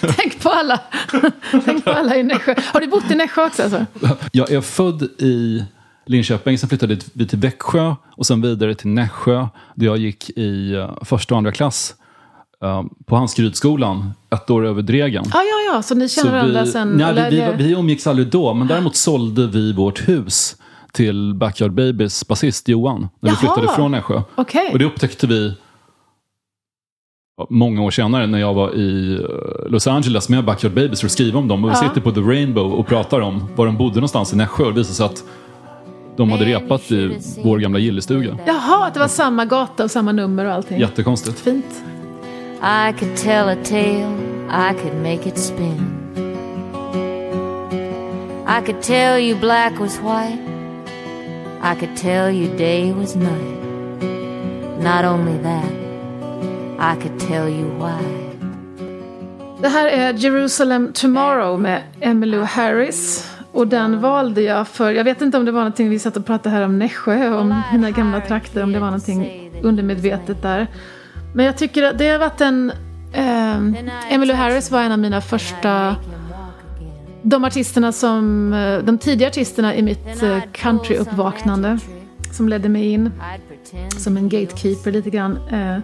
Tänk 0.16 0.42
på 0.42 0.48
alla! 0.48 0.80
Tänk 1.64 1.84
på 1.84 1.90
alla 1.90 2.16
i 2.16 2.22
Nässjö. 2.22 2.54
Har 2.72 2.80
du 2.80 2.86
bott 2.86 3.10
i 3.10 3.14
Nässjö 3.14 3.46
också? 3.46 3.62
Alltså? 3.62 3.86
Jag 4.32 4.50
är 4.50 4.60
född 4.60 5.02
i 5.02 5.64
Linköping, 6.06 6.58
sen 6.58 6.68
flyttade 6.68 6.98
vi 7.12 7.26
till 7.26 7.38
Växjö 7.38 7.94
och 8.16 8.26
sen 8.26 8.40
vidare 8.40 8.74
till 8.74 8.88
Nässjö 8.88 9.46
där 9.74 9.86
jag 9.86 9.98
gick 9.98 10.30
i 10.30 10.74
eh, 10.74 10.96
första 11.04 11.34
och 11.34 11.38
andra 11.38 11.52
klass 11.52 11.94
eh, 12.62 12.82
på 13.06 13.16
Hanskrydsskolan, 13.16 14.12
ett 14.34 14.50
år 14.50 14.66
över 14.66 14.82
Dregen. 14.82 15.24
Ja, 15.32 15.42
ja, 15.42 15.74
ja. 15.74 15.82
Så 15.82 15.94
ni 15.94 16.08
känner 16.08 16.30
varandra 16.30 16.66
sen? 16.66 16.90
nej, 16.90 17.30
vi, 17.30 17.36
vi, 17.36 17.64
vi 17.64 17.72
umgicks 17.72 18.06
aldrig 18.06 18.28
då, 18.28 18.54
men 18.54 18.68
däremot 18.68 18.96
sålde 18.96 19.46
vi 19.46 19.72
vårt 19.72 20.08
hus 20.08 20.56
till 20.92 21.34
Backyard 21.34 21.72
Babies 21.72 22.28
basist 22.28 22.68
Johan 22.68 23.00
när 23.00 23.08
vi 23.20 23.28
Jaha. 23.28 23.36
flyttade 23.54 23.68
från 23.76 23.90
Nässjö. 23.90 24.22
Okej. 24.34 24.70
Och 24.72 24.78
det 24.78 24.84
upptäckte 24.84 25.26
vi 25.26 25.54
många 27.50 27.82
år 27.82 27.90
senare 27.90 28.26
när 28.26 28.38
jag 28.38 28.54
var 28.54 28.74
i 28.74 29.14
eh, 29.14 29.70
Los 29.70 29.86
Angeles 29.86 30.28
med 30.28 30.44
Backyard 30.44 30.74
Babies 30.74 31.00
för 31.00 31.06
att 31.06 31.12
skriva 31.12 31.38
om 31.38 31.48
dem. 31.48 31.64
Och 31.64 31.70
vi 31.70 31.74
Ja. 31.74 31.88
sitter 31.88 32.00
på 32.00 32.10
The 32.12 32.20
Rainbow 32.20 32.72
och 32.72 32.86
pratar 32.86 33.20
om 33.20 33.48
var 33.56 33.66
de 33.66 33.76
bodde 33.76 33.94
någonstans 33.94 34.32
i 34.32 34.36
Nässjö. 34.36 34.64
Och 34.64 34.70
det 34.72 34.78
visade 34.78 34.94
sig 34.94 35.06
att 35.06 35.24
de 36.16 36.30
hade 36.30 36.44
repat 36.44 36.90
i 36.92 37.18
vår 37.44 37.58
gamla 37.58 37.78
gillestuga. 37.78 38.38
Jaha, 38.46 38.86
att 38.86 38.94
det 38.94 39.00
var 39.00 39.08
samma 39.08 39.44
gata 39.44 39.84
och 39.84 39.90
samma 39.90 40.12
nummer 40.12 40.44
och 40.44 40.52
allting. 40.52 40.80
Jättekonstigt. 40.80 41.38
Fint. 41.40 41.82
I 42.62 42.92
could 42.98 43.16
tell 43.16 43.48
a 43.48 43.56
tale, 43.64 44.16
I 44.70 44.74
could 44.82 44.96
make 45.02 45.28
it 45.28 45.38
spin. 45.38 45.96
I 48.48 48.66
could 48.66 48.82
tell 48.82 49.18
you 49.20 49.40
black 49.40 49.80
was 49.80 49.98
white, 50.00 50.38
i 51.62 51.74
could 51.74 51.96
tell 51.96 52.34
you 52.34 52.56
day 52.56 52.92
was 52.92 53.16
night. 53.16 53.60
Not 54.82 55.04
only 55.04 55.38
that, 55.42 55.72
I 56.78 57.02
could 57.02 57.20
tell 57.20 57.48
you 57.48 57.68
why. 57.78 58.20
Det 59.62 59.68
här 59.68 59.86
är 59.86 60.12
Jerusalem 60.12 60.92
Tomorrow 60.92 61.60
med 61.60 61.82
Emmylou 62.00 62.42
Harris. 62.42 63.30
Och 63.52 63.66
den 63.68 64.00
valde 64.00 64.42
jag 64.42 64.68
för, 64.68 64.90
jag 64.90 65.04
vet 65.04 65.22
inte 65.22 65.36
om 65.36 65.44
det 65.44 65.52
var 65.52 65.60
någonting, 65.60 65.90
vi 65.90 65.98
satt 65.98 66.16
och 66.16 66.26
pratade 66.26 66.54
här 66.54 66.64
om 66.64 66.78
Nässjö, 66.78 67.34
om 67.34 67.62
mina 67.72 67.90
gamla 67.90 68.20
trakter, 68.20 68.62
om 68.62 68.72
det 68.72 68.78
var 68.78 68.86
någonting 68.86 69.50
undermedvetet 69.62 70.42
där. 70.42 70.66
Men 71.34 71.46
jag 71.46 71.56
tycker 71.56 71.82
att 71.82 71.98
det 71.98 72.08
har 72.08 72.18
varit 72.18 72.40
en... 72.40 72.72
Eh, 73.12 73.56
Emmylou 74.10 74.34
Harris 74.34 74.70
var 74.70 74.82
en 74.82 74.92
av 74.92 74.98
mina 74.98 75.20
första... 75.20 75.96
De 77.22 77.44
artisterna 77.44 77.92
som... 77.92 78.52
eh, 78.52 78.78
De 78.84 78.98
tidiga 78.98 79.28
artisterna 79.28 79.74
i 79.74 79.82
mitt 79.82 80.22
eh, 80.22 80.38
countryuppvaknande. 80.52 81.78
Som 82.32 82.48
ledde 82.48 82.68
mig 82.68 82.90
in 82.92 83.10
som 83.98 84.16
en 84.16 84.28
gatekeeper 84.28 84.92
lite 84.92 85.10
grann. 85.10 85.36
Eh, 85.36 85.76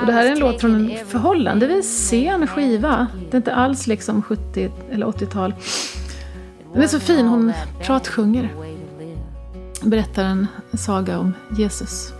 och 0.00 0.06
det 0.06 0.12
här 0.12 0.26
är 0.26 0.32
en 0.32 0.38
låt 0.38 0.60
från 0.60 0.74
en 0.90 1.06
förhållandevis 1.06 2.08
sen 2.08 2.46
skiva. 2.46 3.06
Det 3.30 3.36
är 3.36 3.38
inte 3.38 3.54
alls 3.54 3.86
liksom 3.86 4.22
70 4.22 4.70
eller 4.92 5.06
80-tal. 5.06 5.54
Den 6.72 6.82
är 6.82 6.86
så 6.86 7.00
fin, 7.00 7.26
hon 7.26 7.52
pratsjunger. 7.82 8.48
Berättar 9.82 10.24
en 10.24 10.46
saga 10.74 11.18
om 11.18 11.34
Jesus. 11.58 12.12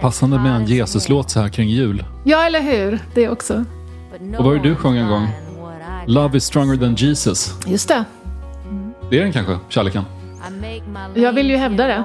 Passande 0.00 0.38
med 0.38 0.56
en 0.56 0.64
Jesus-låt 0.66 1.30
så 1.30 1.40
här 1.40 1.48
kring 1.48 1.68
jul. 1.68 2.04
Ja, 2.24 2.46
eller 2.46 2.60
hur? 2.60 2.98
Det 3.14 3.28
också. 3.28 3.64
Och 4.14 4.34
vad 4.36 4.44
var 4.44 4.54
det 4.54 4.60
du 4.60 4.74
sjöng 4.76 4.96
en 4.96 5.08
gång? 5.08 5.28
Love 6.06 6.36
is 6.36 6.44
stronger 6.44 6.76
than 6.76 6.94
Jesus. 6.94 7.54
Just 7.66 7.88
det. 7.88 8.04
Det 9.10 9.18
är 9.18 9.22
den 9.22 9.32
kanske, 9.32 9.58
kärleken. 9.68 10.04
Jag 11.14 11.32
vill 11.32 11.50
ju 11.50 11.56
hävda 11.56 11.86
det. 11.86 12.04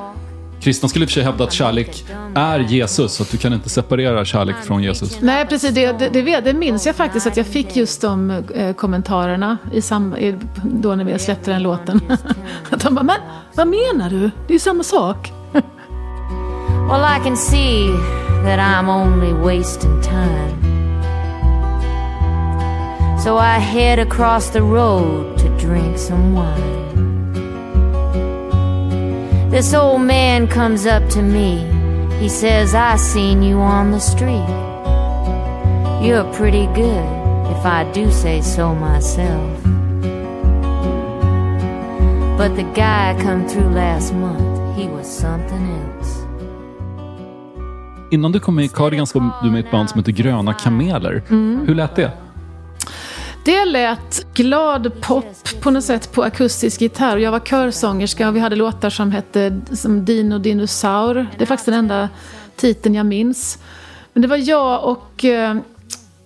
Kristna 0.61 0.89
skulle 0.89 1.03
i 1.03 1.05
och 1.05 1.09
för 1.09 1.13
sig 1.13 1.23
hävda 1.23 1.43
att 1.43 1.53
kärlek 1.53 2.05
är 2.35 2.59
Jesus, 2.59 3.13
så 3.13 3.23
att 3.23 3.31
du 3.31 3.37
kan 3.37 3.53
inte 3.53 3.69
separera 3.69 4.25
kärlek 4.25 4.55
från 4.63 4.83
Jesus. 4.83 5.17
Nej, 5.21 5.45
precis. 5.45 5.75
Det, 5.75 5.99
det, 5.99 6.09
det, 6.09 6.21
vet- 6.21 6.43
det 6.45 6.53
minns 6.53 6.85
jag 6.85 6.95
faktiskt 6.95 7.27
att 7.27 7.37
jag 7.37 7.45
fick 7.45 7.75
just 7.75 8.01
de 8.01 8.31
eh, 8.55 8.73
kommentarerna 8.73 9.57
i 9.73 9.81
sam, 9.81 10.15
i, 10.15 10.35
då 10.63 10.95
när 10.95 11.03
vi 11.03 11.19
släppte 11.19 11.51
den 11.51 11.63
låten. 11.63 12.01
att 12.69 12.81
de 12.83 12.95
bara, 12.95 13.03
men 13.03 13.15
vad 13.55 13.67
menar 13.67 14.09
du? 14.09 14.19
Det 14.19 14.29
är 14.47 14.53
ju 14.53 14.59
samma 14.59 14.83
sak. 14.83 15.33
Well, 16.89 17.03
I 17.03 17.19
can 17.23 17.37
see 17.37 17.87
that 18.43 18.59
I'm 18.59 18.89
only 18.89 19.31
wasting 19.33 20.01
time. 20.01 20.38
So 23.23 23.37
I 23.37 23.59
head 23.59 23.99
across 23.99 24.49
the 24.49 24.61
road 24.61 25.37
to 25.39 25.49
drink 25.57 25.97
some 25.97 26.33
wine. 26.33 26.79
This 29.51 29.73
old 29.73 30.01
man 30.01 30.47
comes 30.47 30.85
up 30.85 31.09
to 31.09 31.21
me. 31.21 31.65
He 32.21 32.29
says, 32.29 32.73
I 32.73 32.97
seen 32.97 33.43
you 33.43 33.57
on 33.59 33.91
the 33.91 33.99
street. 33.99 34.47
You're 36.01 36.23
pretty 36.33 36.67
good, 36.67 37.05
if 37.51 37.65
I 37.65 37.91
do 37.93 38.11
say 38.11 38.41
so 38.41 38.73
myself. 38.75 39.63
But 42.37 42.55
the 42.55 42.63
guy 42.73 43.17
come 43.21 43.47
through 43.49 43.69
last 43.75 44.13
month, 44.13 44.77
he 44.77 44.87
was 44.87 45.07
something 45.07 45.69
else. 45.69 46.25
Innan 48.11 48.31
du 48.31 48.39
kom 48.39 48.55
med 48.55 48.65
i 48.65 48.67
Cardigans 48.67 49.15
var 49.15 49.29
du 49.43 49.51
med 49.51 49.65
ett 49.65 49.71
band 49.71 49.89
som 49.89 49.99
heter 49.99 50.11
Gröna 50.11 50.53
Kameler. 50.53 51.21
Hur 51.67 51.75
lät 51.75 51.95
det? 51.95 52.11
Det 53.45 53.65
lät 53.65 54.33
glad 54.33 55.01
pop 55.01 55.25
på 55.61 55.71
något 55.71 55.83
sätt 55.83 56.11
på 56.11 56.23
akustisk 56.23 56.81
gitarr. 56.81 57.17
Jag 57.17 57.31
var 57.31 57.39
körsångerska 57.39 58.27
och 58.27 58.35
vi 58.35 58.39
hade 58.39 58.55
låtar 58.55 58.89
som 58.89 59.11
hette 59.11 59.61
som 59.73 60.05
Dino 60.05 60.37
Dinosaur. 60.37 61.27
Det 61.37 61.43
är 61.43 61.45
faktiskt 61.45 61.65
den 61.65 61.75
enda 61.75 62.09
titeln 62.55 62.95
jag 62.95 63.05
minns. 63.05 63.59
Men 64.13 64.21
det 64.21 64.27
var 64.27 64.37
jag 64.37 64.83
och 64.83 65.25
eh, 65.25 65.57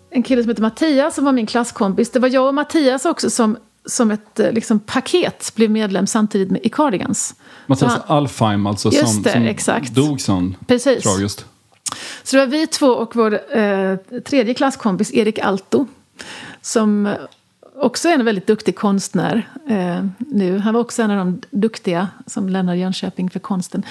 en 0.09 0.23
kille 0.23 0.43
som 0.43 0.49
heter 0.49 0.61
Mattias 0.61 1.15
som 1.15 1.25
var 1.25 1.31
min 1.31 1.45
klasskompis. 1.45 2.11
Det 2.11 2.19
var 2.19 2.29
jag 2.29 2.47
och 2.47 2.53
Mattias 2.53 3.05
också 3.05 3.29
som, 3.29 3.57
som 3.85 4.11
ett 4.11 4.39
eh, 4.39 4.51
liksom, 4.51 4.79
paket 4.79 5.51
blev 5.55 5.71
medlem 5.71 6.07
samtidigt 6.07 6.51
med 6.51 6.61
i 6.63 6.69
Cardigans. 6.69 7.35
Mattias 7.67 7.93
Så 7.93 7.99
Alfheim 8.13 8.67
alltså, 8.67 8.91
som, 8.91 9.23
det, 9.23 9.31
som 9.31 9.43
exakt. 9.43 9.95
dog 9.95 10.21
sån 10.21 10.55
Precis. 10.67 11.03
tragiskt. 11.03 11.45
Så 12.23 12.35
det 12.35 12.45
var 12.45 12.51
vi 12.51 12.67
två 12.67 12.87
och 12.87 13.15
vår 13.15 13.57
eh, 13.57 13.95
tredje 14.25 14.53
klasskompis 14.53 15.13
Erik 15.13 15.39
Alto. 15.39 15.87
Som 16.63 17.15
också 17.75 18.09
är 18.09 18.13
en 18.13 18.25
väldigt 18.25 18.47
duktig 18.47 18.75
konstnär 18.75 19.49
eh, 19.69 20.05
nu. 20.17 20.57
Han 20.57 20.73
var 20.73 20.81
också 20.81 21.01
en 21.01 21.11
av 21.11 21.17
de 21.17 21.41
duktiga 21.49 22.07
som 22.25 22.49
lämnade 22.49 22.77
Jönköping 22.77 23.29
för 23.29 23.39
konsten. 23.39 23.85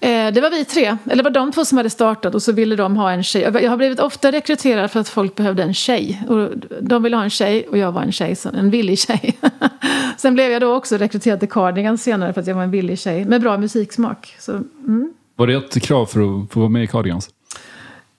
Eh, 0.00 0.32
det 0.32 0.40
var 0.40 0.50
vi 0.50 0.64
tre, 0.64 0.96
eller 1.04 1.16
det 1.16 1.22
var 1.22 1.30
de 1.30 1.52
två 1.52 1.64
som 1.64 1.78
hade 1.78 1.90
startat 1.90 2.34
och 2.34 2.42
så 2.42 2.52
ville 2.52 2.76
de 2.76 2.96
ha 2.96 3.12
en 3.12 3.22
tjej. 3.22 3.42
Jag 3.42 3.70
har 3.70 3.76
blivit 3.76 4.00
ofta 4.00 4.32
rekryterad 4.32 4.90
för 4.90 5.00
att 5.00 5.08
folk 5.08 5.34
behövde 5.34 5.62
en 5.62 5.74
tjej. 5.74 6.22
Och 6.28 6.50
de 6.80 7.02
ville 7.02 7.16
ha 7.16 7.24
en 7.24 7.30
tjej 7.30 7.66
och 7.68 7.78
jag 7.78 7.92
var 7.92 8.02
en 8.02 8.12
tjej, 8.12 8.36
en 8.54 8.70
villig 8.70 8.98
tjej. 8.98 9.38
Sen 10.16 10.34
blev 10.34 10.50
jag 10.50 10.60
då 10.60 10.74
också 10.74 10.96
rekryterad 10.96 11.40
till 11.40 11.48
Cardigan 11.48 11.98
senare 11.98 12.32
för 12.32 12.40
att 12.40 12.46
jag 12.46 12.54
var 12.54 12.62
en 12.62 12.70
villig 12.70 12.98
tjej 12.98 13.24
med 13.24 13.40
bra 13.40 13.58
musiksmak. 13.58 14.36
Så, 14.38 14.52
mm. 14.52 15.12
Var 15.36 15.46
det 15.46 15.54
ett 15.54 15.82
krav 15.82 16.06
för 16.06 16.20
att 16.20 16.52
få 16.52 16.60
vara 16.60 16.70
med 16.70 16.84
i 16.84 16.86
Cardigans? 16.86 17.30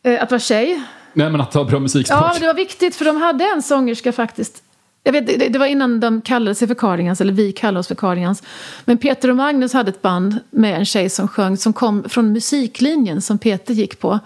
eh, 0.03 0.23
att 0.23 0.31
vara 0.31 0.39
tjej 0.39 0.81
Nej, 1.13 1.29
men 1.29 1.41
att 1.41 1.53
ha 1.53 1.63
bra 1.63 1.79
musiksmak. 1.79 2.23
Ja, 2.23 2.29
men 2.33 2.41
det 2.41 2.47
var 2.47 2.53
viktigt 2.53 2.95
för 2.95 3.05
de 3.05 3.17
hade 3.21 3.43
en 3.55 3.61
sångerska 3.61 4.11
faktiskt. 4.11 4.63
Jag 5.03 5.11
vet, 5.11 5.27
det, 5.27 5.49
det 5.49 5.59
var 5.59 5.65
innan 5.65 5.99
de 5.99 6.21
kallade 6.21 6.55
sig 6.55 6.67
för 6.67 6.75
Cardigans, 6.75 7.21
eller 7.21 7.33
vi 7.33 7.51
kallade 7.51 7.79
oss 7.79 7.87
för 7.87 7.95
Cardigans. 7.95 8.43
Men 8.85 8.97
Peter 8.97 9.29
och 9.29 9.35
Magnus 9.35 9.73
hade 9.73 9.89
ett 9.89 10.01
band 10.01 10.39
med 10.49 10.77
en 10.79 10.85
tjej 10.85 11.09
som 11.09 11.27
sjöng, 11.27 11.57
som 11.57 11.73
kom 11.73 12.09
från 12.09 12.33
musiklinjen 12.33 13.21
som 13.21 13.37
Peter 13.37 13.73
gick 13.73 13.99
på. 13.99 14.19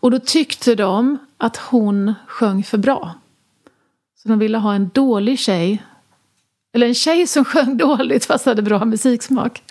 Och 0.00 0.10
då 0.10 0.18
tyckte 0.18 0.74
de 0.74 1.18
att 1.38 1.56
hon 1.56 2.14
sjöng 2.26 2.62
för 2.62 2.78
bra. 2.78 3.14
Så 4.22 4.28
de 4.28 4.38
ville 4.38 4.58
ha 4.58 4.74
en 4.74 4.90
dålig 4.94 5.38
tjej. 5.38 5.82
Eller 6.72 6.86
en 6.86 6.94
tjej 6.94 7.26
som 7.26 7.44
sjöng 7.44 7.76
dåligt 7.76 8.24
fast 8.24 8.46
hade 8.46 8.62
bra 8.62 8.84
musiksmak. 8.84 9.62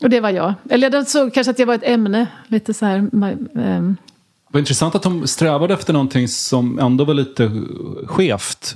Och 0.00 0.10
det 0.10 0.20
var 0.20 0.30
jag. 0.30 0.54
Eller 0.70 0.90
de 0.90 1.04
såg 1.04 1.34
kanske 1.34 1.50
att 1.50 1.58
jag 1.58 1.66
var 1.66 1.74
ett 1.74 1.84
ämne. 1.84 2.26
Lite 2.46 2.74
så 2.74 2.86
här... 2.86 2.98
Um, 3.52 3.96
var 4.52 4.58
intressant 4.58 4.94
att 4.94 5.02
de 5.02 5.26
strävade 5.26 5.74
efter 5.74 5.92
någonting 5.92 6.28
som 6.28 6.78
ändå 6.78 7.04
var 7.04 7.14
lite 7.14 7.50
skevt. 8.06 8.74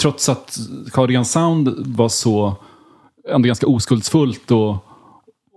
Trots 0.00 0.28
att 0.28 0.58
Cardigan 0.92 1.24
Sound 1.24 1.74
var 1.86 2.08
så 2.08 2.56
ändå 3.28 3.46
ganska 3.46 3.66
oskuldsfullt 3.66 4.50
och, 4.50 4.76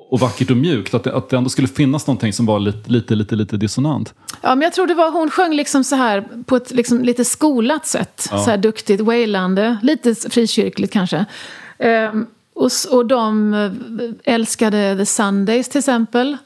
och 0.09 0.19
vackert 0.19 0.51
och 0.51 0.57
mjukt. 0.57 0.93
Att 0.93 1.03
det, 1.03 1.15
att 1.15 1.29
det 1.29 1.37
ändå 1.37 1.49
skulle 1.49 1.67
finnas 1.67 2.07
någonting 2.07 2.33
som 2.33 2.45
var 2.45 2.59
lite, 2.59 2.91
lite, 2.91 3.15
lite, 3.15 3.35
lite 3.35 3.57
dissonant. 3.57 4.13
Ja, 4.41 4.55
men 4.55 4.61
jag 4.61 4.73
tror 4.73 4.87
det 4.87 4.93
var, 4.93 5.11
hon 5.11 5.29
sjöng 5.29 5.53
liksom 5.53 5.83
så 5.83 5.95
här 5.95 6.27
på 6.45 6.55
ett 6.55 6.71
liksom 6.71 7.03
lite 7.03 7.25
skolat 7.25 7.87
sätt. 7.87 8.27
Ja. 8.31 8.43
Så 8.43 8.49
här 8.49 8.57
duktigt, 8.57 9.01
wailande, 9.01 9.77
lite 9.81 10.15
frikyrkligt 10.15 10.93
kanske. 10.93 11.25
Um, 12.11 12.27
och, 12.55 12.71
och 12.91 13.05
de 13.05 14.17
älskade 14.23 14.97
The 14.97 15.05
Sundays 15.05 15.69
till 15.69 15.79
exempel. 15.79 16.37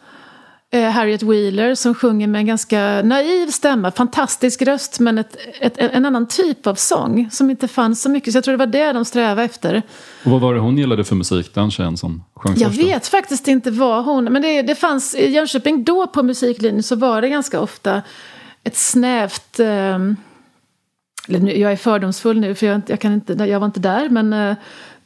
Eh, 0.69 0.89
Harriet 0.89 1.23
Wheeler 1.23 1.75
som 1.75 1.95
sjunger 1.95 2.27
med 2.27 2.39
en 2.39 2.45
ganska 2.45 3.01
naiv 3.01 3.47
stämma, 3.47 3.91
fantastisk 3.91 4.61
röst 4.61 4.99
men 4.99 5.17
ett, 5.17 5.37
ett, 5.59 5.77
en 5.77 6.05
annan 6.05 6.27
typ 6.27 6.67
av 6.67 6.75
sång 6.75 7.29
som 7.31 7.49
inte 7.49 7.67
fanns 7.67 8.01
så 8.01 8.09
mycket. 8.09 8.33
Så 8.33 8.37
jag 8.37 8.43
tror 8.43 8.51
det 8.51 8.57
var 8.57 8.65
det 8.65 8.93
de 8.93 9.05
strävade 9.05 9.43
efter. 9.43 9.81
Och 10.23 10.31
vad 10.31 10.41
var 10.41 10.53
det 10.53 10.59
hon 10.59 10.77
gillade 10.77 11.03
för 11.03 11.15
musik, 11.15 11.53
den 11.53 11.71
tjejen 11.71 11.97
som 11.97 12.23
sjöng 12.35 12.53
Jag 12.57 12.75
först 12.75 12.83
vet 12.83 13.07
faktiskt 13.07 13.47
inte 13.47 13.71
vad 13.71 14.05
hon... 14.05 14.23
Men 14.23 14.41
det, 14.41 14.61
det 14.61 14.75
fanns 14.75 15.15
i 15.15 15.29
Jönköping 15.29 15.83
då 15.83 16.07
på 16.07 16.23
musiklinjen 16.23 16.83
så 16.83 16.95
var 16.95 17.21
det 17.21 17.29
ganska 17.29 17.59
ofta 17.59 18.01
ett 18.63 18.77
snävt... 18.77 19.59
Eh, 19.59 19.99
jag 21.27 21.71
är 21.71 21.75
fördomsfull 21.75 22.39
nu 22.39 22.55
för 22.55 22.67
jag, 22.67 22.81
jag, 22.87 22.99
kan 22.99 23.13
inte, 23.13 23.33
jag 23.33 23.59
var 23.59 23.65
inte 23.65 23.79
där 23.79 24.09
men 24.09 24.33
eh, 24.33 24.55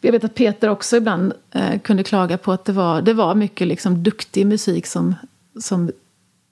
jag 0.02 0.12
vet 0.12 0.24
att 0.24 0.36
Peter 0.36 0.70
också 0.70 0.98
ibland 0.98 1.34
eh, 1.52 1.80
kunde 1.80 2.04
klaga 2.04 2.38
på 2.38 2.52
att 2.52 2.66
det 2.66 2.74
var, 2.74 3.02
det 3.02 3.14
var 3.14 3.36
mycket 3.36 3.68
liksom, 3.68 4.04
duktig 4.04 4.48
musik 4.48 4.88
som 4.88 5.16
som 5.60 5.92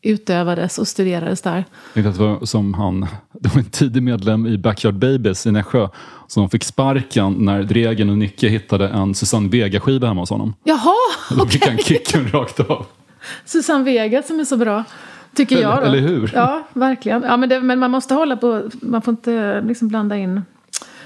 utövades 0.01 0.77
och 0.77 0.87
studerades 0.87 1.41
där. 1.41 1.65
Det 1.93 2.01
var 2.01 2.45
som 2.45 2.73
han, 2.73 3.01
det 3.33 3.49
var 3.49 3.59
en 3.59 3.69
tidig 3.69 4.03
medlem 4.03 4.47
i 4.47 4.57
Backyard 4.57 4.95
Babies 4.95 5.47
i 5.47 5.51
Nässjö 5.51 5.87
som 6.27 6.49
fick 6.49 6.63
sparken 6.63 7.33
när 7.33 7.63
Dregen 7.63 8.09
och 8.09 8.17
Nicke 8.17 8.47
hittade 8.47 8.89
en 8.89 9.15
Susanne 9.15 9.49
Vega-skiva 9.49 10.07
hemma 10.07 10.21
hos 10.21 10.29
honom. 10.29 10.53
Jaha, 10.63 10.95
Då 11.29 11.45
fick 11.45 11.61
okay. 11.61 11.75
han 11.75 11.83
kicken 11.83 12.27
rakt 12.27 12.59
av. 12.59 12.85
Susanne 13.45 13.83
Vega 13.83 14.23
som 14.23 14.39
är 14.39 14.45
så 14.45 14.57
bra. 14.57 14.83
Tycker 15.35 15.57
eller, 15.57 15.67
jag. 15.67 15.77
Då. 15.77 15.85
Eller 15.85 15.99
hur? 15.99 16.31
Ja, 16.33 16.67
verkligen. 16.73 17.23
Ja, 17.23 17.37
men, 17.37 17.49
det, 17.49 17.61
men 17.61 17.79
man 17.79 17.91
måste 17.91 18.13
hålla 18.13 18.37
på, 18.37 18.69
man 18.81 19.01
får 19.01 19.11
inte 19.11 19.61
liksom 19.61 19.87
blanda 19.87 20.17
in. 20.17 20.41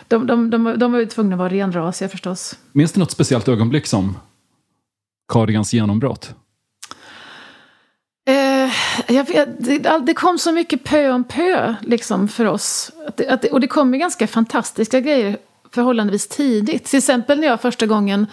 De, 0.07 0.27
de, 0.27 0.49
de, 0.49 0.75
de 0.77 0.91
var 0.91 0.99
ju 0.99 1.05
tvungna 1.05 1.35
att 1.35 1.39
vara 1.39 1.49
renrasiga 1.49 2.09
förstås. 2.09 2.55
Minns 2.71 2.91
du 2.91 2.99
något 2.99 3.11
speciellt 3.11 3.47
ögonblick 3.47 3.87
som 3.87 4.17
Cardigans 5.33 5.73
genombrott? 5.73 6.35
Jag 9.07 9.27
vet, 9.27 9.49
det, 9.59 9.99
det, 10.05 10.13
kom 10.13 10.37
så 10.37 10.51
mycket 10.51 10.83
pö 10.83 11.11
om 11.11 11.23
pö 11.23 11.75
liksom, 11.81 12.27
för 12.27 12.45
oss. 12.45 12.91
Att 13.07 13.17
det, 13.17 13.27
att 13.27 13.45
och 13.45 13.59
det 13.59 13.67
kom 13.67 13.93
ju 13.93 13.99
ganska 13.99 14.27
fantastiska 14.27 14.99
grejer 14.99 15.37
förhållandevis 15.71 16.27
tidigt. 16.27 16.85
Till 16.85 16.97
exempel 16.97 17.39
när 17.39 17.47
jag 17.47 17.61
första 17.61 17.85
gången 17.85 18.27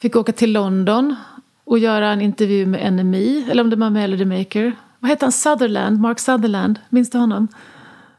fick 0.00 0.16
åka 0.16 0.32
till 0.32 0.52
London 0.52 1.16
och 1.64 1.78
göra 1.78 2.12
en 2.12 2.20
intervju 2.20 2.66
med 2.66 2.92
NME, 2.92 3.50
eller 3.50 3.62
om 3.62 3.70
det 3.70 3.76
var 3.76 3.90
Melody 3.90 4.24
Maker. 4.24 4.72
Vad 4.98 5.08
hette 5.08 5.24
han? 5.24 5.32
Sutherland? 5.32 6.00
Mark 6.00 6.18
Sutherland? 6.18 6.78
Minns 6.88 7.10
du 7.10 7.18
honom? 7.18 7.48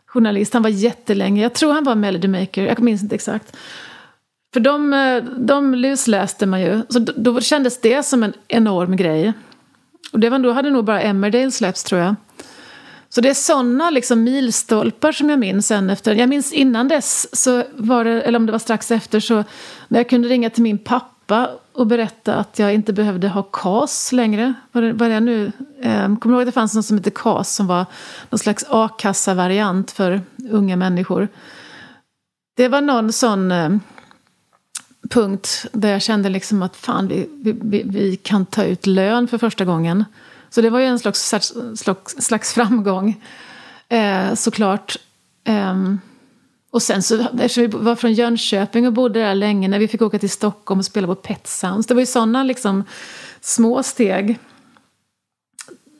Journalist. 0.05 0.53
Han 0.53 0.63
var 0.63 0.69
jättelänge. 0.69 1.41
Jag 1.41 1.53
tror 1.53 1.73
han 1.73 1.83
var 1.83 1.95
Melody 1.95 2.27
Maker. 2.27 2.65
Jag 2.65 2.79
minns 2.79 3.03
inte 3.03 3.15
exakt. 3.15 3.57
För 4.53 4.59
de, 4.59 4.93
eh, 4.93 5.23
de 5.23 5.75
lusläste 5.75 6.45
man 6.45 6.61
ju. 6.61 6.81
Så 6.89 6.99
då, 6.99 7.13
då 7.15 7.41
kändes 7.41 7.81
det 7.81 8.03
som 8.03 8.23
en 8.23 8.33
enorm 8.47 8.95
grej. 8.95 9.33
Och 10.11 10.19
det 10.19 10.29
var, 10.29 10.39
då 10.39 10.51
hade 10.51 10.69
nog 10.69 10.85
bara 10.85 11.01
Emmerdale 11.01 11.51
släppts 11.51 11.83
tror 11.83 12.01
jag. 12.01 12.15
Så 13.09 13.21
det 13.21 13.29
är 13.29 13.33
sådana 13.33 13.89
liksom 13.89 14.23
milstolpar 14.23 15.11
som 15.11 15.29
jag 15.29 15.39
minns 15.39 15.67
sen 15.67 15.89
efter. 15.89 16.15
Jag 16.15 16.29
minns 16.29 16.53
innan 16.53 16.87
dess, 16.87 17.35
så 17.43 17.63
var 17.75 18.03
det, 18.03 18.21
eller 18.21 18.39
om 18.39 18.45
det 18.45 18.51
var 18.51 18.59
strax 18.59 18.91
efter, 18.91 19.19
så 19.19 19.43
när 19.87 19.99
jag 19.99 20.09
kunde 20.09 20.27
ringa 20.27 20.49
till 20.49 20.63
min 20.63 20.77
pappa 20.77 21.49
och 21.73 21.87
berätta 21.87 22.35
att 22.35 22.59
jag 22.59 22.73
inte 22.73 22.93
behövde 22.93 23.27
ha 23.27 23.43
KAS 23.43 24.11
längre. 24.11 24.53
Vad 24.71 24.83
är 24.83 25.09
det 25.09 25.19
nu? 25.19 25.51
Eh, 25.81 26.01
kommer 26.01 26.17
du 26.23 26.29
ihåg 26.29 26.41
att 26.41 26.47
det 26.47 26.51
fanns 26.51 26.75
något 26.75 26.85
som 26.85 26.97
hette 26.97 27.11
KAS 27.11 27.55
som 27.55 27.67
var 27.67 27.85
någon 28.29 28.39
slags 28.39 28.65
a-kassa-variant 28.69 29.91
för 29.91 30.21
unga 30.51 30.75
människor? 30.75 31.27
Det 32.57 32.67
var 32.67 32.81
någon 32.81 33.13
sån 33.13 33.51
eh, 33.51 33.69
punkt 35.11 35.65
där 35.71 35.91
jag 35.91 36.01
kände 36.01 36.29
liksom 36.29 36.61
att 36.61 36.75
fan, 36.75 37.07
vi, 37.07 37.29
vi, 37.61 37.83
vi 37.85 38.15
kan 38.15 38.45
ta 38.45 38.63
ut 38.63 38.85
lön 38.85 39.27
för 39.27 39.37
första 39.37 39.65
gången. 39.65 40.05
Så 40.49 40.61
det 40.61 40.69
var 40.69 40.79
ju 40.79 40.85
en 40.85 40.99
slags, 40.99 41.33
slags, 41.75 42.15
slags 42.19 42.53
framgång, 42.53 43.21
eh, 43.89 44.33
såklart. 44.33 44.97
Eh, 45.43 45.75
och 46.71 46.81
sen 46.81 47.03
så, 47.03 47.19
eftersom 47.19 47.63
vi 47.63 47.67
var 47.67 47.95
från 47.95 48.13
Jönköping 48.13 48.87
och 48.87 48.93
bodde 48.93 49.19
där 49.19 49.35
länge, 49.35 49.67
när 49.67 49.79
vi 49.79 49.87
fick 49.87 50.01
åka 50.01 50.19
till 50.19 50.29
Stockholm 50.29 50.79
och 50.79 50.85
spela 50.85 51.07
på 51.07 51.15
Pet 51.15 51.47
Sounds. 51.47 51.87
Det 51.87 51.93
var 51.93 52.01
ju 52.01 52.05
sådana 52.05 52.43
liksom 52.43 52.83
små 53.41 53.83
steg. 53.83 54.39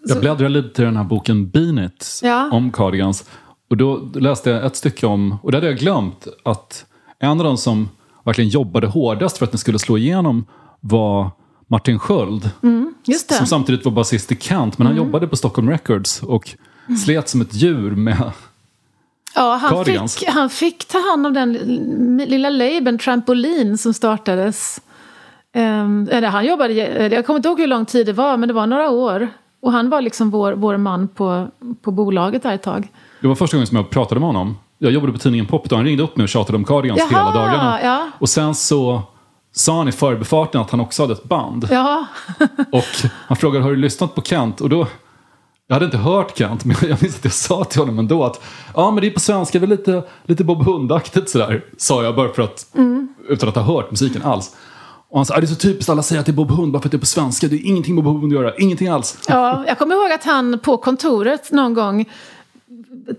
Jag 0.04 0.20
bläddrade 0.20 0.50
lite 0.50 0.82
i 0.82 0.86
den 0.86 0.98
här 0.98 1.04
boken 1.04 1.50
Bean 1.50 1.80
It 1.80 2.20
ja. 2.24 2.50
om 2.52 2.72
Cardigans. 2.72 3.30
Och 3.70 3.78
då 3.78 3.96
läste 4.16 4.50
jag 4.50 4.66
ett 4.66 4.76
stycke 4.76 5.06
om, 5.06 5.38
och 5.44 5.52
det 5.52 5.58
hade 5.58 5.68
jag 5.68 5.78
glömt, 5.78 6.28
att 6.44 6.86
en 7.20 7.30
av 7.30 7.44
de 7.44 7.58
som 7.58 7.90
verkligen 8.24 8.50
jobbade 8.50 8.88
hårdast 8.88 9.38
för 9.38 9.46
att 9.46 9.52
den 9.52 9.60
skulle 9.60 9.80
slå 9.80 9.98
igenom 9.98 10.46
var 10.80 11.32
Martin 11.68 12.00
Sköld. 12.00 12.50
Mm, 12.64 12.94
som 13.28 13.48
samtidigt 13.48 13.86
var 13.86 13.92
basist 13.92 14.32
i 14.32 14.36
Kant, 14.36 14.78
men 14.78 14.88
mm. 14.88 14.98
han 14.98 15.06
jobbade 15.06 15.28
på 15.28 15.36
Stockholm 15.36 15.70
Records 15.70 16.24
och 16.24 16.56
mm. 16.88 16.98
slet 16.98 17.30
som 17.30 17.42
ett 17.42 17.54
djur 17.54 17.92
med 17.92 18.32
Ja, 19.36 19.56
han 19.56 19.86
fick, 19.86 20.28
han 20.28 20.50
fick 20.50 20.86
ta 20.86 20.98
hand 21.10 21.28
om 21.28 21.34
den 21.34 21.54
lilla 22.28 22.50
labeln 22.50 23.00
Trampolin 23.00 23.78
som 23.78 23.94
startades. 23.94 24.82
Um, 25.56 26.10
eller 26.12 26.28
han 26.28 26.46
jobbade, 26.46 26.74
jag 26.74 27.26
kommer 27.26 27.38
inte 27.38 27.50
ihåg 27.50 27.60
hur 27.60 27.68
lång 27.68 27.86
tid 27.86 28.06
det 28.06 28.14
var, 28.14 28.38
men 28.38 28.48
det 28.48 28.54
var 28.54 28.68
några 28.68 28.90
år. 28.90 29.30
Och 29.62 29.72
han 29.72 29.90
var 29.90 30.02
liksom 30.02 30.30
vår, 30.30 30.54
vår 30.54 30.78
man 30.78 31.08
på, 31.08 31.48
på 31.82 31.92
bolaget 31.92 32.44
där 32.44 32.54
ett 32.54 32.64
tag. 32.64 32.88
Det 33.22 33.28
var 33.28 33.36
första 33.36 33.58
gången 33.58 33.68
som 33.68 33.78
jag 33.78 33.90
pratade 33.90 34.20
med 34.20 34.28
honom 34.28 34.56
jag 34.84 34.92
jobbade 34.92 35.14
på 35.14 35.20
tidningen 35.20 35.46
Pop 35.46 35.70
då. 35.70 35.76
Han 35.76 35.86
ringde 35.86 36.04
upp 36.04 36.18
mig 36.18 36.24
och 36.24 36.30
tjatade 36.30 36.58
om 36.58 36.66
Cardigans 36.66 37.00
Jaha, 37.00 37.10
hela 37.10 37.32
dagarna. 37.32 37.80
Ja. 37.84 38.10
Och 38.20 38.30
sen 38.30 38.56
så 38.56 39.02
sa 39.54 39.78
han 39.78 39.88
i 39.88 39.92
förbifarten 39.92 40.62
att 40.62 40.72
han 40.72 40.80
också 40.80 41.04
hade 41.04 41.14
ett 41.14 41.24
band. 41.24 41.68
Ja. 41.72 42.06
och 42.72 43.10
han 43.28 43.38
frågade, 43.38 43.64
har 43.64 43.72
du 43.72 43.78
lyssnat 43.78 44.16
på 44.16 44.22
Kent? 44.22 44.62
Och 44.62 44.70
då, 44.70 44.88
jag 45.68 45.76
hade 45.76 45.86
inte 45.86 45.98
hört 45.98 46.38
Kent, 46.38 46.66
men 46.66 46.76
jag 46.82 47.02
minns 47.02 47.18
att 47.18 47.24
jag 47.24 47.34
sa 47.34 47.64
till 47.64 47.80
honom 47.80 48.00
ändå 48.00 48.24
att 48.24 48.42
ja, 48.76 48.92
men 48.92 49.02
det 49.02 49.08
är 49.08 49.12
på 49.12 49.20
svenska, 49.20 49.60
det 49.60 49.66
är 49.66 49.68
lite, 49.68 50.04
lite 50.26 50.44
Bob 50.44 50.64
Hund-aktigt 50.64 51.30
sådär. 51.30 51.66
Sa 51.78 52.04
jag 52.04 52.16
bara 52.16 52.34
för 52.34 52.42
att, 52.42 52.76
mm. 52.76 53.14
utan 53.30 53.50
att 53.50 53.56
ha 53.56 53.64
hört 53.64 53.92
musiken 53.92 54.22
alls. 54.24 54.56
Och 55.10 55.18
han 55.18 55.26
sa, 55.26 55.36
det 55.36 55.46
är 55.46 55.48
så 55.48 55.56
typiskt, 55.56 55.90
alla 55.90 56.04
säger 56.04 56.20
att 56.20 56.26
det 56.26 56.32
är 56.32 56.34
Bob 56.34 56.52
Hund 56.52 56.72
bara 56.72 56.82
för 56.82 56.88
att 56.88 56.92
det 56.92 56.98
är 56.98 57.00
på 57.00 57.06
svenska. 57.06 57.48
Det 57.48 57.56
är 57.56 57.66
ingenting 57.66 57.96
med 57.96 58.04
Bob 58.04 58.22
Hund 58.22 58.34
att 58.34 58.42
göra, 58.42 58.56
ingenting 58.56 58.88
alls. 58.88 59.18
Ja, 59.28 59.64
jag 59.68 59.80
kommer 59.80 59.96
ihåg 59.96 60.12
att 60.12 60.24
han 60.24 60.60
på 60.60 60.78
kontoret 60.78 61.52
någon 61.52 61.74
gång 61.74 62.06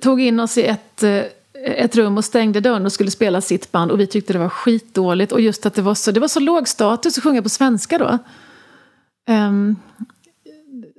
tog 0.01 0.20
in 0.20 0.40
oss 0.40 0.59
i 0.59 0.62
ett 0.62 1.03
eh, 1.03 1.20
ett 1.64 1.96
rum 1.96 2.18
och 2.18 2.25
stängde 2.25 2.61
dörren 2.61 2.87
och 2.87 2.92
skulle 2.92 3.11
spela 3.11 3.40
sitt 3.40 3.72
band 3.72 3.90
och 3.90 4.01
vi 4.01 4.07
tyckte 4.07 4.33
det 4.33 4.38
var 4.38 4.48
skitdåligt. 4.48 5.33
Och 5.33 5.40
just 5.40 5.66
att 5.66 5.75
det 5.75 5.83
var 5.83 5.94
så, 5.94 6.11
det 6.11 6.20
var 6.20 6.29
så 6.29 6.40
låg 6.40 6.68
status 6.68 7.18
att 7.18 7.25
sjunga 7.25 7.42
på 7.42 7.48
svenska 7.48 7.98
då. 7.98 8.18
Um, 9.29 9.77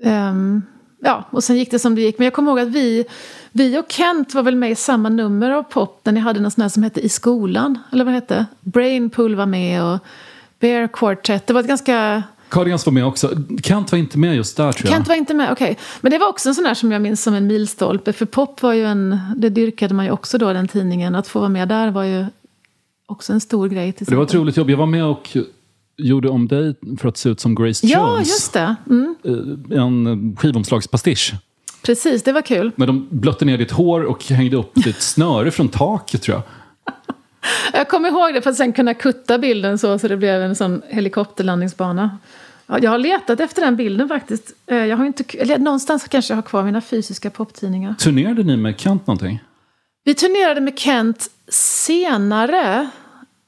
um, 0.04 0.64
ja, 1.00 1.24
och 1.30 1.44
sen 1.44 1.58
gick 1.58 1.72
det 1.72 1.80
som 1.80 1.96
det 1.96 2.02
gick. 2.02 2.18
Men 2.18 2.26
jag 2.26 2.34
kommer 2.34 2.52
ihåg 2.52 2.60
att 2.60 2.68
vi, 2.68 3.06
vi 3.52 3.78
och 3.80 3.92
Kent 3.92 4.34
var 4.34 4.44
väl 4.44 4.56
med 4.56 4.72
i 4.72 4.76
samma 4.76 5.10
nummer 5.10 5.52
av 5.52 5.64
pop 5.64 6.00
där 6.04 6.12
ni 6.12 6.20
hade 6.20 6.40
något 6.40 6.54
sån 6.54 6.62
här 6.62 6.70
som 6.70 6.84
hette 6.84 7.02
I 7.02 7.10
skolan. 7.10 7.80
Eller 7.92 8.06
vad 8.06 8.14
hette? 8.14 8.46
Brainpool 8.62 9.36
var 9.36 9.46
med 9.46 9.84
och 9.84 10.00
Bear 10.60 10.88
Quartet. 10.88 11.48
Det 11.48 11.54
var 11.54 11.62
ett 11.62 11.68
ganska 11.68 12.24
Cardigans 12.54 12.86
var 12.86 12.94
med 12.94 13.06
också. 13.06 13.30
Kent 13.64 13.92
var 13.92 14.00
inte 14.00 14.18
med 14.18 14.36
just 14.36 14.58
där 14.58 14.72
tror 14.72 14.90
jag. 14.90 14.96
Kent 14.96 15.08
var 15.08 15.16
inte 15.16 15.34
med, 15.34 15.52
okej. 15.52 15.72
Okay. 15.72 15.84
Men 16.02 16.12
det 16.12 16.18
var 16.18 16.28
också 16.30 16.50
en 16.50 16.56
sån 16.56 16.64
där 16.64 16.74
som 16.74 16.92
jag 16.92 17.02
minns 17.02 17.24
som 17.24 17.34
en 17.34 17.48
milstolpe. 17.48 18.14
För 18.14 18.26
pop 18.26 18.62
var 18.62 18.74
ju 18.74 18.86
en, 18.86 19.20
det 19.38 19.50
dyrkade 19.50 19.94
man 19.94 20.06
ju 20.06 20.12
också 20.12 20.38
då 20.38 20.54
den 20.54 20.68
tidningen. 20.68 21.16
Att 21.16 21.28
få 21.28 21.40
vara 21.40 21.50
med 21.50 21.68
där 21.68 21.92
var 21.92 22.04
ju 22.04 22.26
också 23.06 23.34
en 23.34 23.42
stor 23.42 23.70
grej. 23.70 23.94
Till 23.94 24.06
det 24.06 24.16
var 24.16 24.24
ett 24.24 24.34
roligt 24.34 24.58
jobb. 24.58 24.70
Jag 24.70 24.78
var 24.78 24.86
med 24.86 25.06
och 25.06 25.38
gjorde 25.98 26.30
om 26.30 26.48
dig 26.48 26.76
för 27.00 27.10
att 27.10 27.18
se 27.18 27.30
ut 27.30 27.40
som 27.40 27.56
Grace 27.56 27.88
ja, 27.88 28.00
Jones. 28.00 28.28
Ja, 28.28 28.34
just 28.34 28.54
det. 28.54 28.76
Mm. 28.90 29.16
Eh, 29.72 29.84
en 29.84 30.36
skivomslagspastisch. 30.40 31.34
Precis, 31.84 32.24
det 32.24 32.32
var 32.32 32.42
kul. 32.42 32.72
Men 32.76 32.88
de 32.88 33.08
blötte 33.10 33.46
ner 33.46 33.58
ditt 33.58 33.72
hår 33.72 34.04
och 34.04 34.24
hängde 34.24 34.58
upp 34.58 34.76
ditt 34.76 35.02
snöre 35.02 35.52
från 35.52 35.70
taket 35.70 36.22
tror 36.22 36.36
jag. 36.36 36.44
Jag 37.74 37.90
kommer 37.90 38.10
ihåg 38.10 38.34
det 38.34 38.42
för 38.42 38.50
att 38.50 38.56
sen 38.56 38.74
kunna 38.74 38.94
kutta 38.94 39.38
bilden 39.38 39.78
så, 39.78 40.00
så 40.00 40.08
det 40.08 40.18
blev 40.18 40.42
en 40.42 40.56
sån 40.56 40.82
helikopterlandningsbana. 40.90 42.18
Ja, 42.68 42.80
jag 42.80 42.92
har 42.92 42.98
letat 42.98 43.40
efter 43.40 43.62
den 43.62 43.76
bilden 43.76 44.08
faktiskt. 44.08 44.52
Eh, 44.68 44.78
Jag 44.78 44.98
har 44.98 45.06
inte, 45.06 45.24
eller 45.38 45.58
någonstans 45.58 46.04
kanske 46.08 46.32
jag 46.34 46.38
har 46.38 46.42
kvar 46.42 46.64
mina 46.64 46.82
fysiska 46.82 47.30
poptidningar. 47.30 47.94
Turnerade 47.94 48.44
ni 48.44 48.58
med 48.58 48.80
Kent 48.80 49.08
någonting? 49.08 49.40
Vi 50.04 50.14
turnerade 50.14 50.62
med 50.62 50.80
Kent 50.80 51.28
senare. 51.48 52.90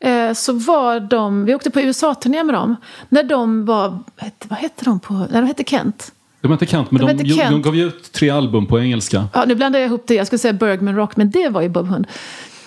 Eh, 0.03 0.33
så 0.33 0.53
var 0.53 0.99
de, 0.99 1.45
vi 1.45 1.55
åkte 1.55 1.69
på 1.69 1.81
USA-turné 1.81 2.43
med 2.43 2.55
dem. 2.55 2.75
När 3.09 3.23
de 3.23 3.65
var, 3.65 3.99
vad 4.47 4.59
hette, 4.59 4.85
de 4.85 4.99
på, 4.99 5.13
nej 5.13 5.27
de 5.31 5.43
hette 5.47 5.63
Kent. 5.63 6.11
De 6.41 6.51
hette 6.51 6.65
Kent, 6.65 6.91
men 6.91 7.05
De 7.05 7.13
de, 7.23 7.29
Kent. 7.29 7.51
de 7.51 7.61
gav 7.61 7.75
ju 7.75 7.87
ut 7.87 8.11
tre 8.11 8.29
album 8.29 8.65
på 8.65 8.79
engelska. 8.79 9.27
Ja, 9.33 9.45
nu 9.45 9.55
blandar 9.55 9.79
jag 9.79 9.87
ihop 9.87 10.03
det, 10.07 10.15
jag 10.15 10.27
skulle 10.27 10.39
säga 10.39 10.53
Bergman 10.53 10.95
Rock, 10.95 11.17
men 11.17 11.31
det 11.31 11.49
var 11.49 11.61
ju 11.61 11.69
Bob 11.69 11.87
Hund. 11.87 12.07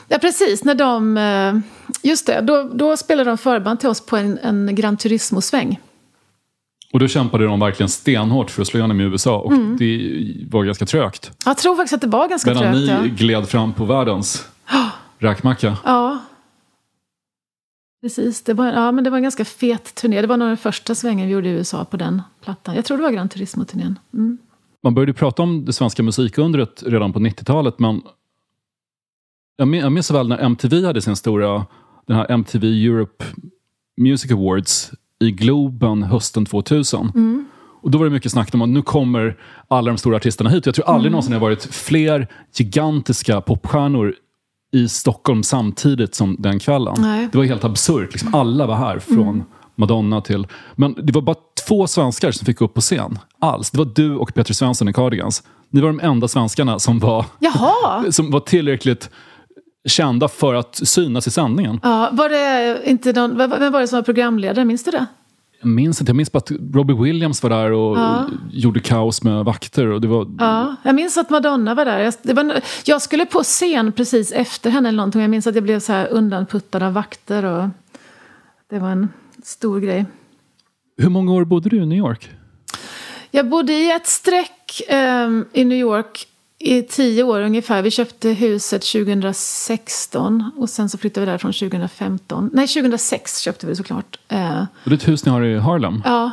Ja, 0.08 0.18
precis, 0.18 0.64
när 0.64 0.74
de, 0.74 1.16
eh, 1.18 1.54
just 2.02 2.26
det, 2.26 2.40
då, 2.40 2.62
då 2.74 2.96
spelade 2.96 3.30
de 3.30 3.38
förband 3.38 3.80
till 3.80 3.88
oss 3.88 4.00
på 4.06 4.16
en, 4.16 4.38
en 4.38 4.74
Gran 4.74 4.96
Turismo-sväng. 4.96 5.80
Och 6.92 6.98
då 7.00 7.08
kämpade 7.08 7.44
de 7.44 7.60
verkligen 7.60 7.88
stenhårt 7.88 8.50
för 8.50 8.62
att 8.62 8.68
slå 8.68 8.78
igenom 8.78 9.00
i 9.00 9.04
USA 9.04 9.38
och 9.38 9.52
Mm. 9.52 9.76
det 9.76 10.46
var 10.50 10.64
ganska 10.64 10.86
trögt. 10.86 11.32
Jag 11.44 11.58
tror 11.58 11.76
faktiskt 11.76 11.94
att 11.94 12.00
det 12.00 12.06
var 12.06 12.28
ganska 12.28 12.50
Medan 12.54 12.62
trögt. 12.72 12.76
ni 13.02 13.08
Ja. 13.08 13.14
gled 13.14 13.48
fram 13.48 13.72
på 13.72 13.84
världens 13.84 14.48
räkmacka. 15.18 15.76
ja. 15.84 16.18
Precis, 18.02 18.42
det 18.42 18.54
var, 18.54 18.66
ja, 18.72 18.92
men 18.92 19.04
det 19.04 19.10
var 19.10 19.16
en 19.16 19.22
ganska 19.22 19.44
fet 19.44 19.94
turné. 19.94 20.20
Det 20.20 20.26
var 20.26 20.36
nog 20.36 20.48
den 20.48 20.56
första 20.56 20.94
svängen 20.94 21.26
vi 21.26 21.32
gjorde 21.32 21.48
i 21.48 21.52
USA 21.52 21.84
på 21.84 21.96
den 21.96 22.22
plattan. 22.44 22.74
Jag 22.74 22.84
tror 22.84 22.96
det 22.96 23.02
var 23.02 23.10
Gran 23.10 23.28
Turismo-turnén. 23.28 23.98
Mm. 24.14 24.38
Man 24.82 24.94
började 24.94 25.12
prata 25.12 25.42
om 25.42 25.64
det 25.64 25.72
svenska 25.72 26.02
musikundret 26.02 26.82
redan 26.86 27.12
på 27.12 27.18
90-talet, 27.18 27.78
men 27.78 28.02
jag 29.56 29.68
min- 29.68 29.80
jag 29.80 29.92
minns 29.92 30.10
väl 30.10 30.28
när 30.28 30.38
MTV 30.38 30.84
hade 30.86 31.02
sin 31.02 31.16
stora, 31.16 31.66
den 32.06 32.16
här 32.16 32.26
MTV 32.30 32.66
Europe 32.86 33.24
Music 34.00 34.32
Awards 34.32 34.90
i 35.20 35.30
Globen 35.30 36.02
hösten 36.02 36.46
2000. 36.46 37.12
Mm. 37.14 37.46
Och 37.82 37.90
då 37.90 37.98
var 37.98 38.04
det 38.04 38.10
mycket 38.10 38.32
snack 38.32 38.54
om 38.54 38.62
att 38.62 38.68
nu 38.68 38.82
kommer 38.82 39.36
alla 39.68 39.90
de 39.90 39.98
stora 39.98 40.16
artisterna 40.16 40.50
hit. 40.50 40.66
Jag 40.66 40.74
tror 40.74 40.84
Mm. 40.86 40.94
aldrig 40.94 41.10
någonsin 41.12 41.30
det 41.32 41.36
har 41.38 41.46
varit 41.46 41.64
fler 41.64 42.26
gigantiska 42.56 43.40
popstjärnor 43.40 44.14
i 44.72 44.88
Stockholm 44.88 45.42
samtidigt 45.42 46.14
som 46.14 46.36
den 46.38 46.58
kvällen. 46.58 46.94
Nej. 46.98 47.28
Det 47.32 47.38
var 47.38 47.44
helt 47.44 47.64
absurt. 47.64 48.12
Liksom 48.12 48.34
alla 48.34 48.66
var 48.66 48.76
här, 48.76 48.98
från 48.98 49.18
Mm. 49.28 49.42
Madonna 49.76 50.20
till... 50.20 50.46
Men 50.76 50.94
det 51.02 51.12
var 51.12 51.22
bara 51.22 51.36
två 51.68 51.86
svenskar 51.86 52.30
som 52.30 52.46
fick 52.46 52.60
upp 52.60 52.74
på 52.74 52.80
scen. 52.80 53.18
Alls. 53.40 53.70
Det 53.70 53.78
var 53.78 53.88
du 53.94 54.16
och 54.16 54.34
Peter 54.34 54.54
Svensson 54.54 54.88
i 54.88 54.92
Cardigans. 54.92 55.42
Ni 55.70 55.80
var 55.80 55.88
de 55.88 56.00
enda 56.00 56.28
svenskarna 56.28 56.78
som 56.78 56.98
var, 56.98 57.24
Jaha! 57.38 58.04
som 58.12 58.30
var 58.30 58.40
tillräckligt 58.40 59.10
kända 59.88 60.28
för 60.28 60.54
att 60.54 60.74
synas 60.88 61.26
i 61.26 61.30
sändningen. 61.30 61.80
Ja, 61.82 62.08
var 62.12 62.28
det 62.28 62.80
inte 62.84 63.12
någon, 63.12 63.36
vem 63.36 63.72
var 63.72 63.80
det 63.80 63.88
som 63.88 63.96
var 63.96 64.02
programledare? 64.02 64.64
Minns 64.64 64.84
du 64.84 64.90
det? 64.90 65.06
Jag 65.60 65.68
minns 65.68 66.00
inte. 66.00 66.10
Jag 66.10 66.16
minns 66.16 66.32
bara 66.32 66.38
att 66.38 66.50
Robbie 66.74 66.94
Williams 66.94 67.42
var 67.42 67.50
där 67.50 67.72
och 67.72 67.98
gjorde 68.52 68.80
kaos 68.80 69.22
med 69.22 69.44
vakter. 69.44 69.86
Och 69.86 70.00
det 70.00 70.08
var, 70.08 70.26
Ja, 70.38 70.76
jag 70.82 70.94
minns 70.94 71.16
att 71.16 71.30
Madonna 71.30 71.74
var 71.74 71.84
där. 71.84 72.12
Jag, 72.22 72.34
var, 72.34 72.60
jag 72.84 73.02
skulle 73.02 73.26
på 73.26 73.42
scen 73.42 73.92
precis 73.92 74.32
efter 74.32 74.70
henne 74.70 74.88
eller 74.88 74.96
någonting. 74.96 75.20
Jag 75.20 75.30
minns 75.30 75.46
att 75.46 75.54
jag 75.54 75.64
blev 75.64 75.80
så 75.80 75.92
här 75.92 76.08
undanputtad 76.08 76.82
av 76.82 76.92
vakter 76.92 77.44
och 77.44 77.68
det 78.70 78.78
var 78.78 78.88
en 78.88 79.08
stor 79.42 79.80
grej. 79.80 80.06
Hur 80.96 81.08
många 81.08 81.32
år 81.32 81.44
bodde 81.44 81.68
du 81.68 81.76
i 81.82 81.86
New 81.86 81.98
York? 81.98 82.30
Jag 83.30 83.48
bodde 83.48 83.72
i 83.72 83.90
ett 83.92 84.06
streck 84.06 84.82
ehm, 84.88 85.44
i 85.52 85.64
New 85.64 85.78
York 85.78 86.26
i 86.58 86.82
tio 86.82 87.22
år 87.22 87.40
ungefär. 87.40 87.82
Vi 87.82 87.90
köpte 87.90 88.28
huset 88.30 88.82
2016 88.82 90.50
och 90.56 90.70
sen 90.70 90.88
så 90.88 90.98
flyttade 90.98 91.26
vi 91.26 91.30
därifrån 91.30 91.52
2015. 91.52 92.50
Nej, 92.52 92.66
2006 92.66 93.38
köpte 93.40 93.66
vi 93.66 93.72
det 93.72 93.76
såklart. 93.76 94.18
Eh, 94.28 94.60
Och 94.60 94.66
det 94.84 94.90
är 94.90 94.94
ett 94.94 95.08
hus 95.08 95.24
ni 95.24 95.30
har 95.32 95.42
i 95.44 95.58
Harlem. 95.58 96.02
Ja, 96.04 96.30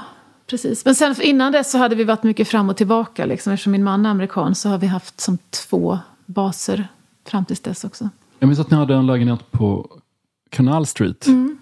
precis. 0.48 0.86
Men 0.86 0.96
sen 0.96 1.16
innan 1.22 1.52
det 1.52 1.64
så 1.64 1.78
hade 1.78 1.96
vi 1.96 2.04
varit 2.04 2.24
mycket 2.24 2.48
fram 2.48 2.70
och 2.70 2.78
tillbaka. 2.78 3.26
Liksom. 3.26 3.54
Eftersom 3.54 3.72
min 3.72 3.84
man 3.84 4.06
är 4.06 4.10
amerikan 4.10 4.56
så 4.56 4.70
har 4.70 4.78
vi 4.78 4.88
haft 4.88 5.22
som 5.22 5.38
två 5.50 6.00
baser 6.26 6.88
fram 7.28 7.46
tills 7.46 7.60
dess 7.60 7.84
också. 7.84 8.10
Jag 8.40 8.48
minns 8.48 8.60
att 8.60 8.72
ni 8.72 8.78
hade 8.78 8.94
en 8.96 9.08
lägenhet 9.08 9.52
på 9.52 9.90
Canal 10.50 10.86
Street. 10.86 11.28
Mm. 11.28 11.58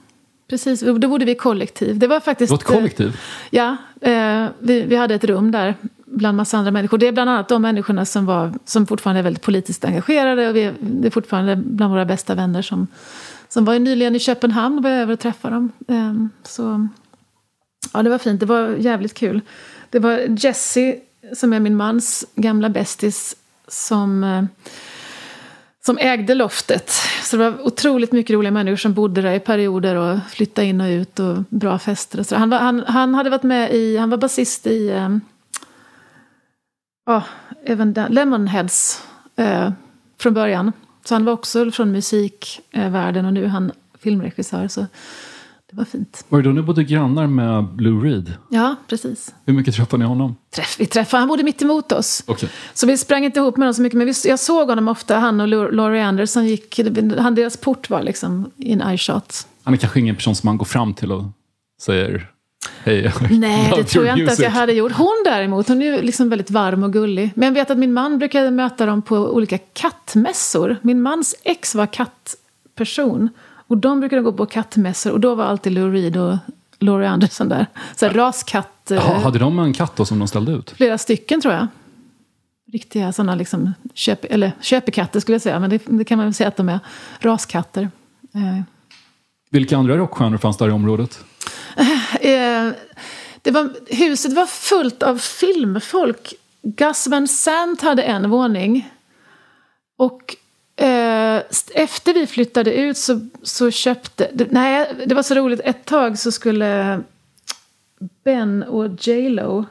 Precis, 0.49 0.79
då 0.79 1.07
bodde 1.09 1.25
vi 1.25 1.31
i 1.31 1.35
kollektiv. 1.35 1.99
Det 1.99 2.07
var 2.07 2.19
faktiskt... 2.19 2.49
Det 2.49 2.53
var 2.53 2.59
ett 2.59 2.77
kollektiv. 2.79 3.07
eh, 3.07 3.13
Ja, 3.51 3.77
eh, 4.01 4.47
vi, 4.59 4.81
vi 4.81 4.95
hade 4.95 5.15
ett 5.15 5.23
rum 5.23 5.51
där 5.51 5.75
bland 6.17 6.37
massa 6.37 6.57
andra 6.57 6.71
människor. 6.71 6.97
Det 6.97 7.07
är 7.07 7.11
bland 7.11 7.29
annat 7.29 7.49
de 7.49 7.61
människorna 7.61 8.05
som, 8.05 8.25
var, 8.25 8.53
som 8.65 8.87
fortfarande 8.87 9.19
är 9.19 9.23
väldigt 9.23 9.43
politiskt 9.43 9.85
engagerade. 9.85 10.49
Och 10.49 10.55
vi, 10.55 10.63
är- 10.63 10.75
det 10.79 11.07
är 11.07 11.11
fortfarande 11.11 11.55
bland 11.55 11.91
våra 11.93 12.05
bästa 12.05 12.35
vänner 12.35 12.61
som, 12.61 12.87
som 13.49 13.65
var 13.65 13.79
nyligen 13.79 14.15
i 14.15 14.19
Köpenhamn 14.19 14.77
och 14.77 14.83
var 14.83 14.89
över 14.91 15.13
och 15.13 15.19
träffade 15.19 15.55
dem. 15.55 15.71
Um, 15.87 16.29
så 16.43 16.87
ja, 17.93 18.03
det 18.03 18.09
var 18.09 18.17
fint. 18.17 18.39
Det 18.39 18.45
var 18.45 18.67
jävligt 18.69 19.13
kul. 19.13 19.41
Det 19.89 19.99
var 19.99 20.19
Jesse 20.45 20.95
som 21.35 21.53
är 21.53 21.59
min 21.59 21.75
mans 21.75 22.25
gamla 22.35 22.69
bästis, 22.69 23.35
som, 23.67 24.23
uh, 24.23 24.43
som 25.85 25.97
ägde 25.97 26.33
loftet. 26.35 26.91
Så 27.23 27.37
det 27.37 27.49
var 27.51 27.67
otroligt 27.67 28.11
mycket 28.11 28.33
roliga 28.33 28.51
människor 28.51 28.75
som 28.77 28.93
bodde 28.93 29.21
där 29.21 29.33
i 29.33 29.39
perioder 29.39 29.95
och 29.95 30.19
flyttade 30.29 30.67
in 30.67 30.81
och 30.81 30.87
ut 30.87 31.19
och 31.19 31.37
bra 31.49 31.79
fester 31.79 32.19
och 32.19 32.25
så. 32.25 32.35
Han, 32.35 32.49
var, 32.49 32.57
han, 32.59 32.83
han 32.87 33.15
hade 33.15 33.29
varit 33.29 33.43
med 33.43 33.73
i, 33.73 33.97
han 33.97 34.09
var 34.09 34.17
basist 34.17 34.67
i 34.67 34.89
eh, 34.89 35.09
ja, 37.05 37.23
även 37.65 37.93
den, 37.93 38.11
Lemonheads 38.13 39.03
eh, 39.35 39.71
från 40.19 40.33
början. 40.33 40.71
Så 41.05 41.15
han 41.15 41.25
var 41.25 41.33
också 41.33 41.71
från 41.71 41.91
musikvärlden 41.91 43.25
och 43.25 43.33
nu 43.33 43.43
är 43.43 43.47
han 43.47 43.71
filmregissör. 43.99 44.67
Så 44.67 44.81
det 45.71 45.77
var 45.77 45.85
fint. 45.85 46.25
Var 46.29 46.41
det 46.41 46.49
då 46.49 46.53
ni 46.53 46.61
bodde 46.61 46.83
grannar 46.83 47.27
med 47.27 47.63
Blue 47.65 48.05
Reed? 48.09 48.33
Ja, 48.49 48.75
precis. 48.87 49.35
Hur 49.45 49.53
mycket 49.53 49.75
träffade 49.75 50.03
ni 50.03 50.07
honom? 50.09 50.35
Träff, 50.55 50.75
vi 50.79 50.85
träffade, 50.85 51.21
han 51.21 51.27
bodde 51.27 51.43
mitt 51.43 51.61
emot 51.61 51.91
oss. 51.91 52.23
Okej. 52.27 52.49
Så 52.73 52.87
vi 52.87 52.97
sprang 52.97 53.25
inte 53.25 53.39
ihop 53.39 53.57
med 53.57 53.67
dem 53.67 53.73
så 53.73 53.81
mycket, 53.81 53.97
men 53.97 54.07
vi, 54.07 54.13
jag 54.25 54.39
såg 54.39 54.69
honom 54.69 54.87
ofta. 54.87 55.19
Han 55.19 55.41
och 55.41 55.47
Lau- 55.47 55.71
Laurie 55.71 56.05
Anderson 56.05 56.45
gick, 56.47 56.79
han, 57.17 57.35
deras 57.35 57.57
port 57.57 57.89
var 57.89 58.01
liksom 58.01 58.51
in 58.57 58.81
eye 58.81 58.97
shot. 58.97 59.47
Han 59.63 59.73
är 59.73 59.77
kanske 59.77 59.99
ingen 59.99 60.15
person 60.15 60.35
som 60.35 60.47
man 60.47 60.57
går 60.57 60.65
fram 60.65 60.93
till 60.93 61.11
och 61.11 61.23
säger 61.81 62.27
hej. 62.83 63.11
Nej, 63.29 63.73
det 63.75 63.83
tror 63.83 64.05
jag 64.05 64.19
inte 64.19 64.31
att 64.33 64.39
jag 64.39 64.45
music." 64.45 64.59
hade 64.59 64.73
gjort. 64.73 64.91
Hon 64.91 65.21
däremot, 65.25 65.67
hon 65.67 65.81
är 65.81 65.85
ju 65.85 66.01
liksom 66.01 66.29
väldigt 66.29 66.51
varm 66.51 66.83
och 66.83 66.93
gullig. 66.93 67.31
Men 67.35 67.47
jag 67.47 67.53
vet 67.53 67.71
att 67.71 67.77
min 67.77 67.93
man 67.93 68.19
brukade 68.19 68.51
möta 68.51 68.85
dem 68.85 69.01
på 69.01 69.17
olika 69.17 69.57
kattmässor. 69.57 70.77
Min 70.81 71.01
mans 71.01 71.35
ex 71.43 71.75
var 71.75 71.85
kattperson. 71.85 73.29
Och 73.67 73.77
de 73.77 73.99
brukade 73.99 74.21
gå 74.21 74.33
på 74.33 74.45
kattmässor 74.45 75.11
och 75.11 75.19
då 75.19 75.35
var 75.35 75.45
alltid 75.45 75.71
Lou 75.73 75.91
Reed 75.91 76.17
och 76.17 76.37
Laurie 76.79 77.09
Anderson 77.09 77.49
där. 77.49 77.65
Så 77.95 78.05
här, 78.05 78.13
raskatt, 78.13 78.91
eh, 78.91 78.97
Jaha, 78.97 79.19
hade 79.19 79.39
de 79.39 79.59
en 79.59 79.73
katt 79.73 79.95
då 79.95 80.05
som 80.05 80.19
de 80.19 80.27
ställde 80.27 80.51
ut? 80.51 80.71
flera 80.71 80.97
stycken 80.97 81.41
tror 81.41 81.53
jag. 81.53 81.67
Riktiga 82.71 83.11
sådana 83.11 83.35
liksom, 83.35 83.73
köp, 83.93 84.25
eller 84.25 84.51
köpekatter 84.61 85.19
skulle 85.19 85.35
jag 85.35 85.41
säga, 85.41 85.59
men 85.59 85.69
det, 85.69 85.81
det 85.85 86.05
kan 86.05 86.17
man 86.17 86.25
väl 86.25 86.33
säga 86.33 86.47
att 86.47 86.57
de 86.57 86.69
är. 86.69 86.79
Raskatter. 87.19 87.89
Eh, 88.35 88.61
Vilka 89.49 89.77
andra 89.77 89.97
rockstjärnor 89.97 90.37
fanns 90.37 90.57
där 90.57 90.67
i 90.67 90.71
området? 90.71 91.19
Eh, 91.75 92.15
eh, 92.15 92.73
det 93.41 93.51
var, 93.51 93.69
huset 93.89 94.33
var 94.33 94.45
fullt 94.45 95.03
av 95.03 95.17
filmfolk. 95.17 96.33
Gus 96.61 97.07
Van 97.07 97.27
Sant 97.27 97.81
hade 97.81 98.03
en 98.03 98.29
våning. 98.29 98.89
Och 99.97 100.35
eh, 100.83 101.41
efter 101.73 102.13
vi 102.13 102.27
flyttade 102.27 102.73
ut 102.73 102.97
så, 102.97 103.29
så 103.43 103.71
köpte... 103.71 104.29
Det, 104.33 104.51
nej, 104.51 104.87
det 105.05 105.15
var 105.15 105.23
så 105.23 105.35
roligt. 105.35 105.61
Ett 105.63 105.85
tag 105.85 106.19
så 106.19 106.31
skulle 106.31 107.01
Ben 108.23 108.63
och 108.63 109.07
J 109.07 109.29
Lo 109.29 109.65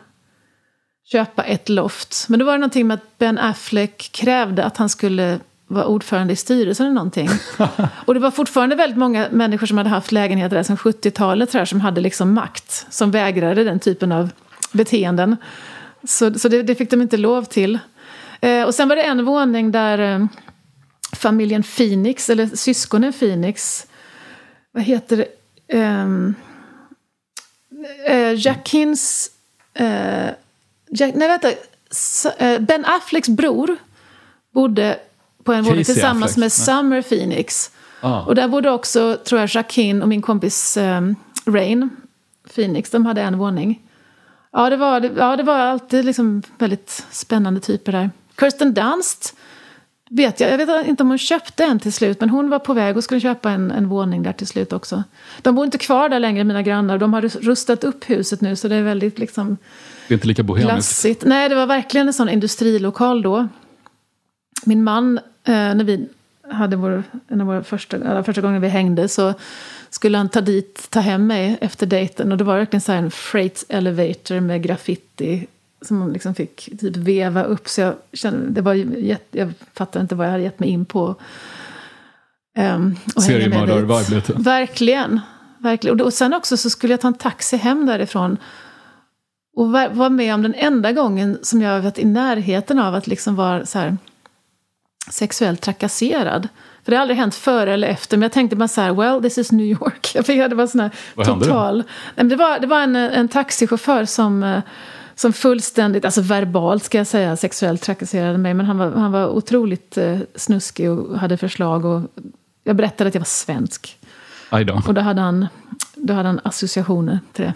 köpa 1.04 1.42
ett 1.42 1.68
loft. 1.68 2.26
Men 2.28 2.38
då 2.38 2.46
var 2.46 2.52
det 2.52 2.58
någonting 2.58 2.86
med 2.86 2.94
att 2.94 3.18
Ben 3.18 3.38
Affleck 3.38 4.10
krävde 4.12 4.64
att 4.64 4.76
han 4.76 4.88
skulle 4.88 5.40
vara 5.72 5.86
ordförande 5.86 6.32
i 6.32 6.36
styrelsen 6.36 6.86
eller 6.86 6.94
någonting. 6.94 7.28
Och 8.04 8.14
det 8.14 8.20
var 8.20 8.30
fortfarande 8.30 8.76
väldigt 8.76 8.98
många 8.98 9.28
människor 9.30 9.66
som 9.66 9.78
hade 9.78 9.90
haft 9.90 10.12
lägenheter 10.12 10.56
där 10.56 10.62
sedan 10.62 10.76
70-talet 10.76 11.50
tror 11.50 11.60
jag, 11.60 11.68
som 11.68 11.80
hade 11.80 12.00
liksom 12.00 12.34
makt. 12.34 12.86
Som 12.90 13.10
vägrade 13.10 13.64
den 13.64 13.80
typen 13.80 14.12
av 14.12 14.30
beteenden. 14.72 15.36
Så, 16.04 16.38
så 16.38 16.48
det, 16.48 16.62
det 16.62 16.74
fick 16.74 16.90
de 16.90 17.02
inte 17.02 17.16
lov 17.16 17.44
till. 17.44 17.78
Eh, 18.40 18.62
och 18.62 18.74
sen 18.74 18.88
var 18.88 18.96
det 18.96 19.02
en 19.02 19.24
våning 19.24 19.72
där 19.72 19.98
eh, 19.98 20.26
familjen 21.12 21.62
Phoenix, 21.62 22.30
eller 22.30 22.46
syskonen 22.46 23.12
Phoenix, 23.12 23.86
vad 24.72 24.82
heter 24.82 25.16
det? 25.16 25.26
Ehm, 25.78 26.34
eh, 28.06 28.34
Jackins... 28.34 29.30
Eh, 29.74 30.30
Jack, 30.94 31.14
nej, 31.14 31.28
vänta. 31.28 31.48
Eh, 32.38 32.60
ben 32.60 32.84
Afflecks 32.84 33.28
bror 33.28 33.76
bodde 34.50 34.98
på 35.44 35.52
en 35.52 35.64
våning 35.64 35.84
tillsammans 35.84 36.32
Affleck, 36.32 36.38
med. 36.38 36.52
Summer 36.52 37.02
Phoenix. 37.02 37.70
Ah. 38.00 38.20
Och 38.20 38.34
där 38.34 38.48
bodde 38.48 38.70
också, 38.70 39.18
tror 39.24 39.40
jag, 39.40 39.50
Jacqueline 39.52 40.02
och 40.02 40.08
min 40.08 40.22
kompis 40.22 40.76
um, 40.76 41.16
Rain 41.46 41.90
Phoenix. 42.54 42.90
De 42.90 43.06
hade 43.06 43.22
en 43.22 43.38
våning. 43.38 43.80
Ja, 44.52 44.70
det 44.70 44.76
var, 44.76 45.10
ja, 45.16 45.36
det 45.36 45.42
var 45.42 45.58
alltid 45.58 46.04
liksom 46.04 46.42
väldigt 46.58 47.04
spännande 47.10 47.60
typer 47.60 47.92
där. 47.92 48.10
Kirsten 48.40 48.74
Dunst 48.74 49.34
vet 50.10 50.40
jag. 50.40 50.52
Jag 50.52 50.58
vet 50.58 50.86
inte 50.86 51.02
om 51.02 51.08
hon 51.08 51.18
köpte 51.18 51.64
en 51.64 51.78
till 51.78 51.92
slut, 51.92 52.20
men 52.20 52.30
hon 52.30 52.50
var 52.50 52.58
på 52.58 52.74
väg 52.74 52.96
och 52.96 53.04
skulle 53.04 53.20
köpa 53.20 53.50
en, 53.50 53.70
en 53.70 53.88
våning 53.88 54.22
där 54.22 54.32
till 54.32 54.46
slut 54.46 54.72
också. 54.72 55.04
De 55.42 55.54
bor 55.54 55.64
inte 55.64 55.78
kvar 55.78 56.08
där 56.08 56.20
längre, 56.20 56.44
mina 56.44 56.62
grannar. 56.62 56.98
De 56.98 57.14
har 57.14 57.22
rustat 57.22 57.84
upp 57.84 58.10
huset 58.10 58.40
nu, 58.40 58.56
så 58.56 58.68
det 58.68 58.76
är 58.76 58.82
väldigt 58.82 59.18
liksom... 59.18 59.56
Det 60.08 60.14
är 60.14 60.16
inte 60.16 60.26
lika 60.26 60.42
bohemiskt. 60.42 60.72
Glassigt. 60.72 61.24
Nej, 61.24 61.48
det 61.48 61.54
var 61.54 61.66
verkligen 61.66 62.06
en 62.06 62.12
sån 62.12 62.28
industrilokal 62.28 63.22
då. 63.22 63.48
Min 64.64 64.84
man, 64.84 65.20
när 65.46 65.84
vi 65.84 66.08
hade 66.50 66.76
vår, 66.76 67.02
en 67.28 67.40
av 67.40 67.46
våra 67.46 67.62
första, 67.62 67.96
eller 67.96 68.22
första 68.22 68.42
gången 68.42 68.60
vi 68.60 68.68
hängde 68.68 69.08
så 69.08 69.34
skulle 69.90 70.18
han 70.18 70.28
ta 70.28 70.40
dit, 70.40 70.86
ta 70.90 71.00
hem 71.00 71.26
mig 71.26 71.58
efter 71.60 71.86
dejten. 71.86 72.32
Och 72.32 72.38
det 72.38 72.44
var 72.44 72.58
verkligen 72.58 72.80
så 72.80 72.92
en 72.92 73.10
freight 73.10 73.64
elevator 73.68 74.40
med 74.40 74.62
graffiti 74.62 75.46
som 75.82 75.98
man 75.98 76.12
liksom 76.12 76.34
fick 76.34 76.80
typ 76.80 76.96
veva 76.96 77.42
upp. 77.42 77.68
Så 77.68 77.80
jag, 77.80 77.94
kände, 78.12 78.50
det 78.50 78.60
var 78.60 78.74
jätte, 78.74 79.38
jag 79.38 79.52
fattade 79.74 80.02
inte 80.02 80.14
vad 80.14 80.26
jag 80.26 80.30
hade 80.30 80.42
gett 80.44 80.60
mig 80.60 80.68
in 80.68 80.84
på. 80.84 81.14
Um, 82.58 82.96
Seriemördar-vibe 83.16 84.42
Verkligen. 84.42 85.20
verkligen. 85.58 86.00
Och, 86.00 86.06
och 86.06 86.12
sen 86.12 86.34
också 86.34 86.56
så 86.56 86.70
skulle 86.70 86.92
jag 86.92 87.00
ta 87.00 87.08
en 87.08 87.14
taxi 87.14 87.56
hem 87.56 87.86
därifrån. 87.86 88.36
Och 89.56 89.72
vara 89.72 90.10
med 90.10 90.34
om 90.34 90.42
den 90.42 90.54
enda 90.54 90.92
gången 90.92 91.38
som 91.42 91.62
jag 91.62 91.80
varit 91.80 91.98
i 91.98 92.04
närheten 92.04 92.78
av 92.78 92.94
att 92.94 93.06
liksom 93.06 93.36
vara 93.36 93.66
så 93.66 93.78
här, 93.78 93.96
sexuellt 95.10 95.60
trakasserad. 95.60 96.48
För 96.84 96.90
det 96.90 96.96
har 96.96 97.02
aldrig 97.02 97.18
hänt 97.18 97.34
före 97.34 97.72
eller 97.72 97.88
efter. 97.88 98.16
Men 98.16 98.22
jag 98.22 98.32
tänkte 98.32 98.56
bara 98.56 98.68
så 98.68 98.80
här, 98.80 98.92
well 98.92 99.22
this 99.22 99.38
is 99.38 99.52
New 99.52 99.66
York. 99.66 100.12
det 100.26 100.54
var 100.54 100.66
sån 100.66 100.80
här 100.80 100.90
Vad 101.14 101.26
total... 101.26 101.82
Nej, 102.14 102.26
det 102.26 102.36
var, 102.36 102.58
det 102.58 102.66
var 102.66 102.80
en, 102.80 102.96
en 102.96 103.28
taxichaufför 103.28 104.04
som, 104.04 104.42
eh, 104.42 104.60
som 105.14 105.32
fullständigt, 105.32 106.04
alltså 106.04 106.20
verbalt 106.20 106.84
ska 106.84 106.98
jag 106.98 107.06
säga, 107.06 107.36
sexuellt 107.36 107.82
trakasserade 107.82 108.38
mig. 108.38 108.54
Men 108.54 108.66
han 108.66 108.78
var, 108.78 108.90
han 108.90 109.12
var 109.12 109.28
otroligt 109.28 109.98
eh, 109.98 110.18
snuskig 110.34 110.90
och 110.90 111.18
hade 111.18 111.36
förslag. 111.36 111.84
Och 111.84 112.02
jag 112.64 112.76
berättade 112.76 113.08
att 113.08 113.14
jag 113.14 113.20
var 113.20 113.24
svensk. 113.24 113.98
Då. 114.50 114.82
Och 114.86 114.94
då 114.94 115.00
hade 115.00 115.20
han, 115.20 115.46
då 115.94 116.14
hade 116.14 116.28
han 116.28 116.40
associationer 116.44 117.18
till 117.32 117.44
det. 117.44 117.54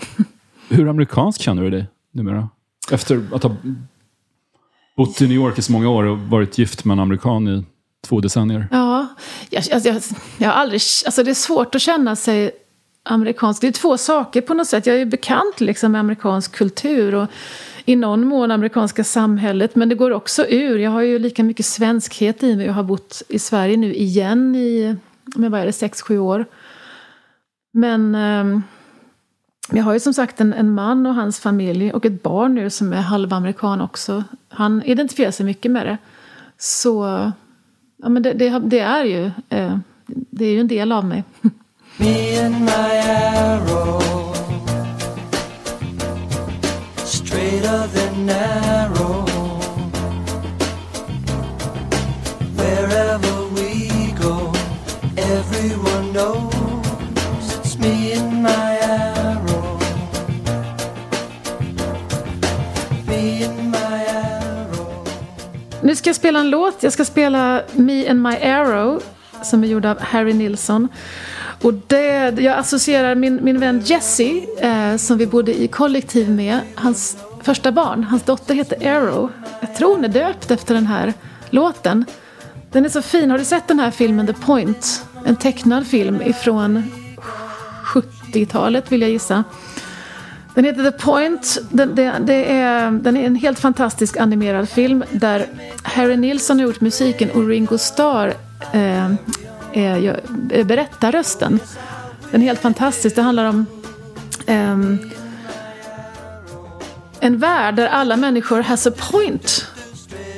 Hur 0.77 0.89
amerikansk 0.89 1.41
känner 1.41 1.63
du 1.63 1.71
dig 1.71 1.87
numera? 2.13 2.49
Efter 2.91 3.27
att 3.33 3.43
ha 3.43 3.57
bott 4.97 5.21
i 5.21 5.25
New 5.27 5.37
York 5.37 5.59
i 5.59 5.63
så 5.63 5.73
många 5.73 5.89
år 5.89 6.05
och 6.05 6.19
varit 6.19 6.59
gift 6.59 6.85
med 6.85 6.93
en 6.93 7.01
amerikan 7.01 7.49
i 7.49 7.65
två 8.07 8.21
decennier. 8.21 8.69
Ja, 8.71 9.07
jag, 9.51 9.65
jag, 9.71 9.87
jag, 9.87 10.03
jag 10.39 10.49
har 10.49 10.55
aldrig... 10.55 10.81
Alltså 11.07 11.23
det 11.23 11.31
är 11.31 11.35
svårt 11.35 11.75
att 11.75 11.83
känna 11.83 12.17
sig 12.17 12.51
amerikansk. 13.03 13.61
Det 13.61 13.67
är 13.69 13.73
två 13.73 13.99
saker 13.99 14.41
på 14.41 14.55
något 14.55 14.67
sätt. 14.67 14.87
Jag 14.87 15.01
är 15.01 15.07
bekant 15.07 15.61
liksom 15.61 15.93
med 15.93 16.01
amerikansk 16.01 16.53
kultur 16.53 17.15
och 17.15 17.29
i 17.85 17.97
någon 17.97 18.27
mån 18.27 18.51
amerikanska 18.51 19.05
samhället. 19.05 19.75
Men 19.75 19.89
det 19.89 19.95
går 19.95 20.11
också 20.11 20.47
ur. 20.49 20.79
Jag 20.79 20.91
har 20.91 21.03
ju 21.03 21.19
lika 21.19 21.45
mycket 21.45 21.67
svenskhet 21.67 22.43
i 22.43 22.57
mig. 22.57 22.67
Jag 22.67 22.73
har 22.73 22.83
bott 22.83 23.23
i 23.29 23.39
Sverige 23.39 23.77
nu 23.77 23.95
igen 23.95 24.55
i, 24.55 24.97
men 25.37 25.53
vad 25.53 25.61
är 25.61 25.67
det, 25.67 25.73
sex, 25.73 26.03
sju 26.03 26.19
år. 26.19 26.45
Men 27.73 28.15
eh, 28.15 28.61
jag 29.71 29.85
har 29.85 29.93
ju 29.93 30.01
som 30.01 30.15
sagt 30.15 30.41
en, 30.41 30.53
en 30.53 30.75
man 30.75 31.07
och 31.07 31.15
hans 31.15 31.41
familj 31.41 31.93
och 31.93 32.07
ett 32.07 32.23
barn 32.23 32.55
nu 32.55 32.71
som 32.71 32.93
är 32.93 33.01
halvamerikan 33.01 33.81
också. 33.81 34.25
Han 34.49 34.83
identifierar 34.83 35.31
sig 35.31 35.47
mycket 35.47 35.71
med 35.71 35.87
det. 35.87 35.99
Så 36.59 37.05
ja, 37.97 38.09
men 38.09 38.23
det, 38.23 38.33
det, 38.33 38.59
det 38.59 38.81
är 38.81 39.05
ju 39.05 39.31
eh, 39.49 39.79
det 40.07 40.45
är 40.45 40.51
ju 40.51 40.61
en 40.61 40.69
del 40.69 40.93
av 40.93 41.05
mig. 41.05 41.25
Me 41.99 42.39
and 42.39 42.61
my 42.61 42.99
arrow 43.09 44.03
Straighter 46.97 47.87
than 47.87 48.27
narrow 48.27 49.27
Wherever 52.57 53.49
we 53.55 54.13
go 54.21 54.53
Everyone 55.17 56.13
knows 56.13 56.56
Nu 65.87 65.97
ska 65.97 66.09
jag 66.09 66.17
spela 66.17 66.39
en 66.41 66.51
låt. 66.51 66.83
Jag 66.83 66.93
ska 66.93 67.05
spela 67.05 67.63
Me 67.73 68.09
and 68.09 68.23
my 68.23 68.37
arrow 68.37 69.03
som 69.43 69.65
är 69.65 69.69
gjord 69.69 69.87
av 69.87 70.01
Harry 70.01 70.33
Nilsson. 70.33 70.89
Och 71.63 71.75
det, 71.87 72.41
jag 72.41 72.59
associerar 72.59 73.15
min, 73.15 73.39
min 73.43 73.61
vän 73.61 73.83
Jesse, 73.85 74.47
eh, 74.61 74.97
som 74.97 75.19
vi 75.19 75.27
bodde 75.27 75.61
i 75.63 75.69
kollektiv 75.69 76.31
med, 76.31 76.61
hans 76.75 77.17
första 77.43 77.73
barn, 77.73 78.05
hans 78.05 78.23
dotter 78.23 78.55
heter 78.55 78.97
Arrow. 78.97 79.31
Jag 79.61 79.75
tror 79.77 79.95
hon 79.95 80.05
är 80.05 80.09
döpt 80.09 80.51
efter 80.51 80.75
den 80.75 80.87
här 80.87 81.15
låten. 81.51 82.05
Den 82.73 82.85
är 82.85 82.89
så 82.89 83.03
fin. 83.03 83.31
Har 83.31 83.39
du 83.39 83.45
sett 83.45 83.69
den 83.69 83.81
här 83.81 83.91
filmen 83.91 84.27
The 84.27 84.33
Point? 84.33 85.05
En 85.27 85.37
tecknad 85.37 85.87
film 85.87 86.23
ifrån 86.23 86.83
70-talet 87.85 88.93
vill 88.93 89.03
jag 89.03 89.11
gissa. 89.11 89.45
Den 90.57 90.65
heter 90.65 90.91
The 90.91 90.99
Point. 90.99 91.59
Den, 91.71 91.95
det, 91.95 92.15
det 92.21 92.53
är, 92.53 92.91
den 92.91 93.17
är 93.17 93.27
en 93.27 93.35
helt 93.35 93.59
fantastisk 93.59 94.17
animerad 94.17 94.69
film 94.69 95.05
där 95.11 95.47
Harry 95.83 96.17
Nilsson 96.17 96.59
har 96.59 96.67
gjort 96.67 96.81
musiken 96.81 97.31
och 97.31 97.49
Ringo 97.49 97.79
Starr 97.79 98.35
eh, 98.73 99.11
är, 99.73 100.21
är 100.51 100.65
berättarrösten. 100.65 101.61
Den 102.31 102.43
är 102.43 102.47
helt 102.47 102.61
fantastisk. 102.61 103.17
Det 103.17 103.23
handlar 103.23 103.45
om 103.45 103.67
eh, 104.47 104.79
en 107.21 107.39
värld 107.39 107.75
där 107.75 107.87
alla 107.87 108.17
människor 108.17 108.63
has 108.63 108.87
a 108.87 108.93
point 109.11 109.67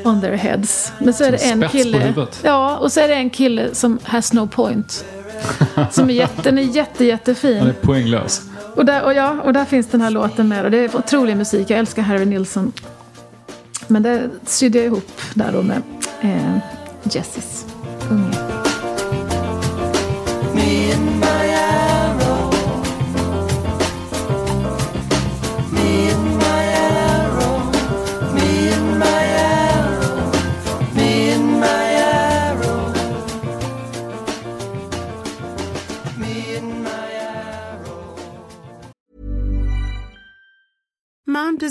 on 0.04 0.20
their 0.20 0.36
heads. 0.36 0.92
Men 0.98 1.14
så 1.14 1.24
är 1.24 1.32
det 1.32 1.38
en 1.38 1.68
kille. 1.68 2.26
Ja, 2.42 2.76
och 2.76 2.92
så 2.92 3.00
är 3.00 3.08
det 3.08 3.14
en 3.14 3.30
kille 3.30 3.74
som 3.74 3.98
has 4.02 4.32
no 4.32 4.46
point. 4.46 5.04
Som 5.90 6.10
är 6.10 6.14
jätte, 6.14 6.42
den 6.42 6.58
är 6.58 6.62
jätte, 6.62 7.04
jättefin. 7.04 7.58
Han 7.58 7.68
är 7.68 7.72
poänglös. 7.72 8.47
Och 8.78 8.84
där, 8.84 9.04
och, 9.04 9.14
ja, 9.14 9.42
och 9.44 9.52
där 9.52 9.64
finns 9.64 9.86
den 9.86 10.00
här 10.00 10.10
låten 10.10 10.48
med. 10.48 10.64
Och 10.64 10.70
det 10.70 10.78
är 10.78 10.96
otrolig 10.96 11.36
musik. 11.36 11.70
Jag 11.70 11.78
älskar 11.78 12.02
Harry 12.02 12.24
Nilsson. 12.24 12.72
Men 13.86 14.02
det 14.02 14.30
sydde 14.44 14.78
jag 14.78 14.86
ihop 14.86 15.20
där 15.34 15.52
då 15.52 15.62
med 15.62 15.82
eh, 16.20 16.58
Jessis 17.02 17.66
unge. 18.10 18.38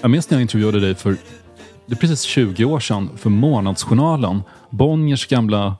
Jag 0.00 0.10
minns 0.10 0.30
när 0.30 0.38
jag 0.38 0.42
intervjuade 0.42 0.80
dig 0.80 0.94
för 0.94 1.16
det 1.86 1.94
är 1.94 1.96
precis 1.96 2.22
20 2.22 2.64
år 2.64 2.80
sedan 2.80 3.10
för 3.16 3.30
Månadsjournalen. 3.30 4.42
Bonniers 4.70 5.26
gamla 5.26 5.76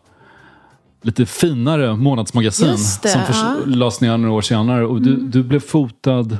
lite 1.03 1.27
finare 1.27 1.97
månadsmagasin 1.97 2.69
det, 3.03 3.09
som 3.09 3.21
ja. 3.33 3.57
lades 3.67 4.01
ner 4.01 4.17
några 4.17 4.35
år 4.35 4.43
senare. 4.43 4.87
Och 4.87 5.03
du, 5.03 5.17
du 5.17 5.43
blev 5.43 5.61
fotad 5.61 6.39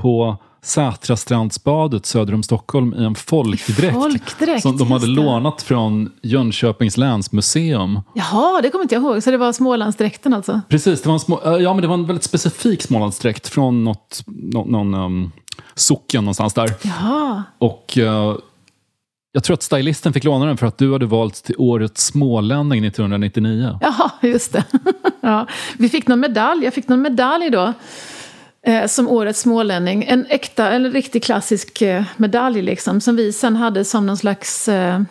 på 0.00 0.36
Sätrastrandsbadet 0.62 2.06
söder 2.06 2.34
om 2.34 2.42
Stockholm 2.42 2.94
i 2.94 3.04
en 3.04 3.14
folkdräkt. 3.14 3.94
folkdräkt, 3.94 4.62
som 4.62 4.76
de 4.76 4.90
hade 4.90 5.06
lånat 5.06 5.62
från 5.62 6.12
Jönköpings 6.22 6.96
länsmuseum. 6.96 8.00
Jaha, 8.14 8.60
det 8.62 8.70
kommer 8.70 8.82
inte 8.82 8.94
jag 8.94 9.02
ihåg. 9.02 9.22
Så 9.22 9.30
det 9.30 9.36
var 9.36 9.52
Smålandsdräkten 9.52 10.34
alltså? 10.34 10.60
Precis, 10.68 11.02
det 11.02 11.08
var 11.08 11.14
en, 11.14 11.20
små, 11.20 11.40
ja, 11.44 11.74
men 11.74 11.82
det 11.82 11.88
var 11.88 11.94
en 11.94 12.06
väldigt 12.06 12.24
specifik 12.24 12.82
Smålandsdräkt 12.82 13.48
från 13.48 13.84
något, 13.84 14.22
nå, 14.26 14.64
någon 14.64 14.94
um, 14.94 15.32
socken 15.76 16.24
någonstans 16.24 16.54
där. 16.54 16.74
Jaha. 16.82 17.42
Och 17.58 17.98
eh, 17.98 18.36
jag 19.32 19.44
tror 19.44 19.54
att 19.54 19.62
stylisten 19.62 20.12
fick 20.12 20.24
låna 20.24 20.46
den 20.46 20.56
för 20.56 20.66
att 20.66 20.78
du 20.78 20.92
hade 20.92 21.06
valt 21.06 21.34
till 21.34 21.54
årets 21.58 22.06
smålänning 22.06 22.84
1999. 22.84 23.78
Jaha, 23.80 24.10
just 24.22 24.52
det. 24.52 24.64
ja. 25.20 25.46
Vi 25.78 25.88
fick 25.88 26.06
någon 26.06 26.20
medalj. 26.20 26.64
Jag 26.64 26.74
fick 26.74 26.88
någon 26.88 27.02
medalj 27.02 27.50
då. 27.50 27.72
Eh, 28.66 28.86
som 28.86 29.08
årets 29.08 29.40
smålänning. 29.40 30.04
En 30.08 30.26
äkta, 30.28 30.70
en 30.70 30.92
riktigt 30.92 31.24
klassisk 31.24 31.82
eh, 31.82 32.04
medalj 32.16 32.62
liksom. 32.62 33.00
Som 33.00 33.16
vi 33.16 33.32
sen 33.32 33.56
hade 33.56 33.84
som 33.84 34.06
någon 34.06 34.16
slags... 34.16 34.68
Eh, 34.68 35.02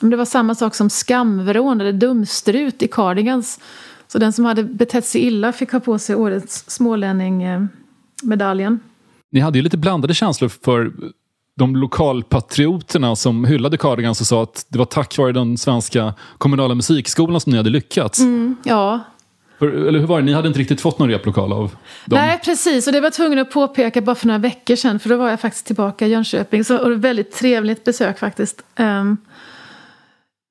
det 0.00 0.16
var 0.16 0.24
samma 0.24 0.54
sak 0.54 0.74
som 0.74 0.90
skamvrån 0.90 1.80
eller 1.80 1.92
dumstrut 1.92 2.82
i 2.82 2.88
cardigans. 2.88 3.60
Så 4.08 4.18
den 4.18 4.32
som 4.32 4.44
hade 4.44 4.62
betett 4.62 5.06
sig 5.06 5.20
illa 5.20 5.52
fick 5.52 5.72
ha 5.72 5.80
på 5.80 5.98
sig 5.98 6.16
årets 6.16 6.70
smålänning-medaljen. 6.70 8.80
Ni 9.32 9.40
hade 9.40 9.58
ju 9.58 9.62
lite 9.62 9.76
blandade 9.76 10.14
känslor 10.14 10.48
för 10.48 10.92
de 11.56 11.76
lokalpatrioterna 11.76 13.16
som 13.16 13.44
hyllade 13.44 13.76
Cardigans 13.76 14.20
och 14.20 14.26
sa 14.26 14.42
att 14.42 14.66
det 14.68 14.78
var 14.78 14.84
tack 14.84 15.18
vare 15.18 15.32
den 15.32 15.58
svenska 15.58 16.14
kommunala 16.38 16.74
musikskolan 16.74 17.40
som 17.40 17.52
ni 17.52 17.56
hade 17.56 17.70
lyckats. 17.70 18.20
Mm, 18.20 18.56
ja, 18.64 19.00
eller 19.60 19.98
hur 19.98 20.06
var 20.06 20.18
det? 20.18 20.24
Ni 20.24 20.32
hade 20.32 20.48
inte 20.48 20.60
riktigt 20.60 20.80
fått 20.80 20.98
någon 20.98 21.08
replokal 21.10 21.52
av 21.52 21.76
dem? 22.04 22.18
Nej, 22.18 22.40
precis. 22.44 22.86
Och 22.86 22.92
det 22.92 23.00
var 23.00 23.06
jag 23.06 23.12
tvungen 23.12 23.38
att 23.38 23.50
påpeka 23.50 24.00
bara 24.00 24.16
för 24.16 24.26
några 24.26 24.38
veckor 24.38 24.76
sedan. 24.76 24.98
För 24.98 25.08
då 25.08 25.16
var 25.16 25.30
jag 25.30 25.40
faktiskt 25.40 25.66
tillbaka 25.66 26.06
i 26.06 26.10
Jönköping. 26.10 26.64
Så, 26.64 26.78
och 26.78 26.88
det 26.88 26.94
var 26.94 27.02
väldigt 27.02 27.32
trevligt 27.32 27.84
besök 27.84 28.18
faktiskt. 28.18 28.62
Ehm, 28.76 29.16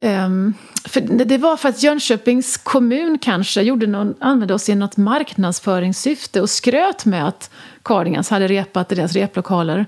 ehm, 0.06 0.54
för 0.86 1.02
det, 1.02 1.24
det 1.24 1.38
var 1.38 1.58
för 1.58 1.70
att 1.70 1.84
Jönköpings 1.84 2.58
kommun 2.58 3.18
kanske 3.18 3.62
gjorde 3.62 3.88
någon, 3.88 4.16
använde 4.20 4.54
oss 4.54 4.70
i 4.70 4.76
något 4.76 4.98
marknadsföringssyfte 4.98 6.42
och 6.42 6.50
skröt 6.50 7.06
med 7.06 7.28
att 7.28 7.52
Cardigans 7.86 8.30
hade 8.30 8.48
repat 8.48 8.92
i 8.92 8.96
deras 8.96 9.14
replokaler. 9.14 9.86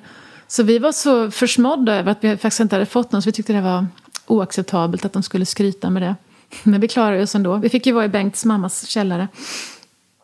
Så 0.48 0.64
vi 0.64 0.80
var 0.80 0.92
så 0.92 1.32
försmådda 1.32 1.96
över 1.96 2.12
att 2.12 2.24
vi 2.24 2.38
faktiskt 2.38 2.60
inte 2.60 2.76
hade 2.76 2.86
fått 2.86 3.12
någon 3.12 3.22
så 3.22 3.28
vi 3.28 3.32
tyckte 3.32 3.54
det 3.54 3.62
var 3.62 3.88
oacceptabelt 4.28 5.06
att 5.06 5.14
de 5.14 5.24
skulle 5.24 5.46
skryta 5.46 5.90
med 5.90 6.02
det. 6.02 6.16
Men 6.64 6.82
vi 6.82 6.88
klarade 6.88 7.24
oss 7.24 7.36
ändå. 7.36 7.56
Vi 7.58 7.70
fick 7.70 7.86
ju 7.86 7.92
vara 7.94 8.06
i 8.06 8.10
Bengts 8.10 8.46
mammas 8.46 8.88
källare. 8.88 9.28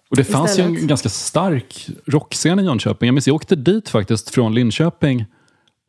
Och 0.09 0.15
det 0.17 0.24
fanns 0.24 0.49
ju 0.59 0.61
istället. 0.63 0.82
en 0.82 0.88
ganska 0.88 1.09
stark 1.09 1.89
rockscen 2.05 2.59
i 2.59 2.63
Jönköping. 2.63 3.07
Jag 3.07 3.13
minns, 3.13 3.28
jag 3.28 3.36
åkte 3.36 3.55
dit 3.55 3.89
faktiskt 3.89 4.30
från 4.30 4.55
Linköping 4.55 5.26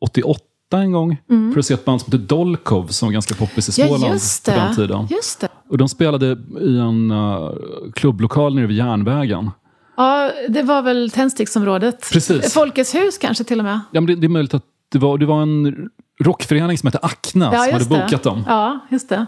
88 0.01 0.41
en 0.73 0.91
gång 0.91 1.17
för 1.53 1.59
att 1.59 1.65
se 1.65 1.73
ett 1.73 1.85
band 1.85 2.01
som 2.01 2.11
heter 2.13 2.25
Dolkov 2.27 2.87
som 2.87 3.07
var 3.07 3.13
ganska 3.13 3.33
poppis 3.33 3.79
i 3.79 3.81
Mm. 3.81 3.91
Ja, 3.91 3.97
Småland 3.97 4.13
just 4.13 4.45
på 4.45 4.51
den 4.51 4.69
det. 4.69 4.75
tiden. 4.75 5.07
Just 5.09 5.39
det. 5.39 5.47
Och 5.69 5.77
de 5.77 5.89
spelade 5.89 6.37
i 6.61 6.77
en 6.77 7.11
uh, 7.11 7.49
klubblokal 7.93 8.55
nere 8.55 8.65
vid 8.67 8.77
järnvägen. 8.77 9.51
Ja, 9.97 10.31
det 10.49 10.63
var 10.63 10.81
väl 10.81 11.11
tändsticksområdet. 11.11 12.09
Precis. 12.11 12.53
Folkets 12.53 12.95
hus 12.95 13.17
kanske 13.17 13.43
till 13.43 13.59
och 13.59 13.65
med. 13.65 13.79
Ja, 13.91 14.01
men 14.01 14.05
det, 14.05 14.15
det 14.15 14.27
är 14.27 14.29
möjligt 14.29 14.53
att 14.53 14.65
det 14.91 14.97
var, 14.97 15.17
det 15.17 15.25
var 15.25 15.41
en 15.41 15.89
rockförening 16.23 16.77
som 16.77 16.87
hette 16.87 16.99
Acna 17.01 17.51
som 17.51 17.59
hade 17.59 17.71
just 17.71 17.89
det. 17.89 18.01
bokat 18.01 18.23
dem. 18.23 18.43
Ja, 18.47 18.79
just 18.89 19.09
det. 19.09 19.25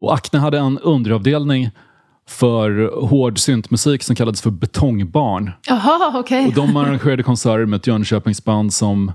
Och 0.00 0.14
Acne 0.14 0.38
hade 0.38 0.58
en 0.58 0.78
underavdelning 0.78 1.70
för 2.28 3.00
hård 3.06 3.38
syntmusik 3.38 4.02
som 4.02 4.16
kallades 4.16 4.42
för 4.42 4.50
Betongbarn. 4.50 5.50
Jaha, 5.68 6.12
okej. 6.18 6.46
Och 6.46 6.52
de 6.54 6.76
arrangerade 6.76 7.22
konserter 7.22 7.66
med 7.66 7.76
ett 7.76 7.86
Jönköpingsband 7.86 8.74
som 8.74 9.12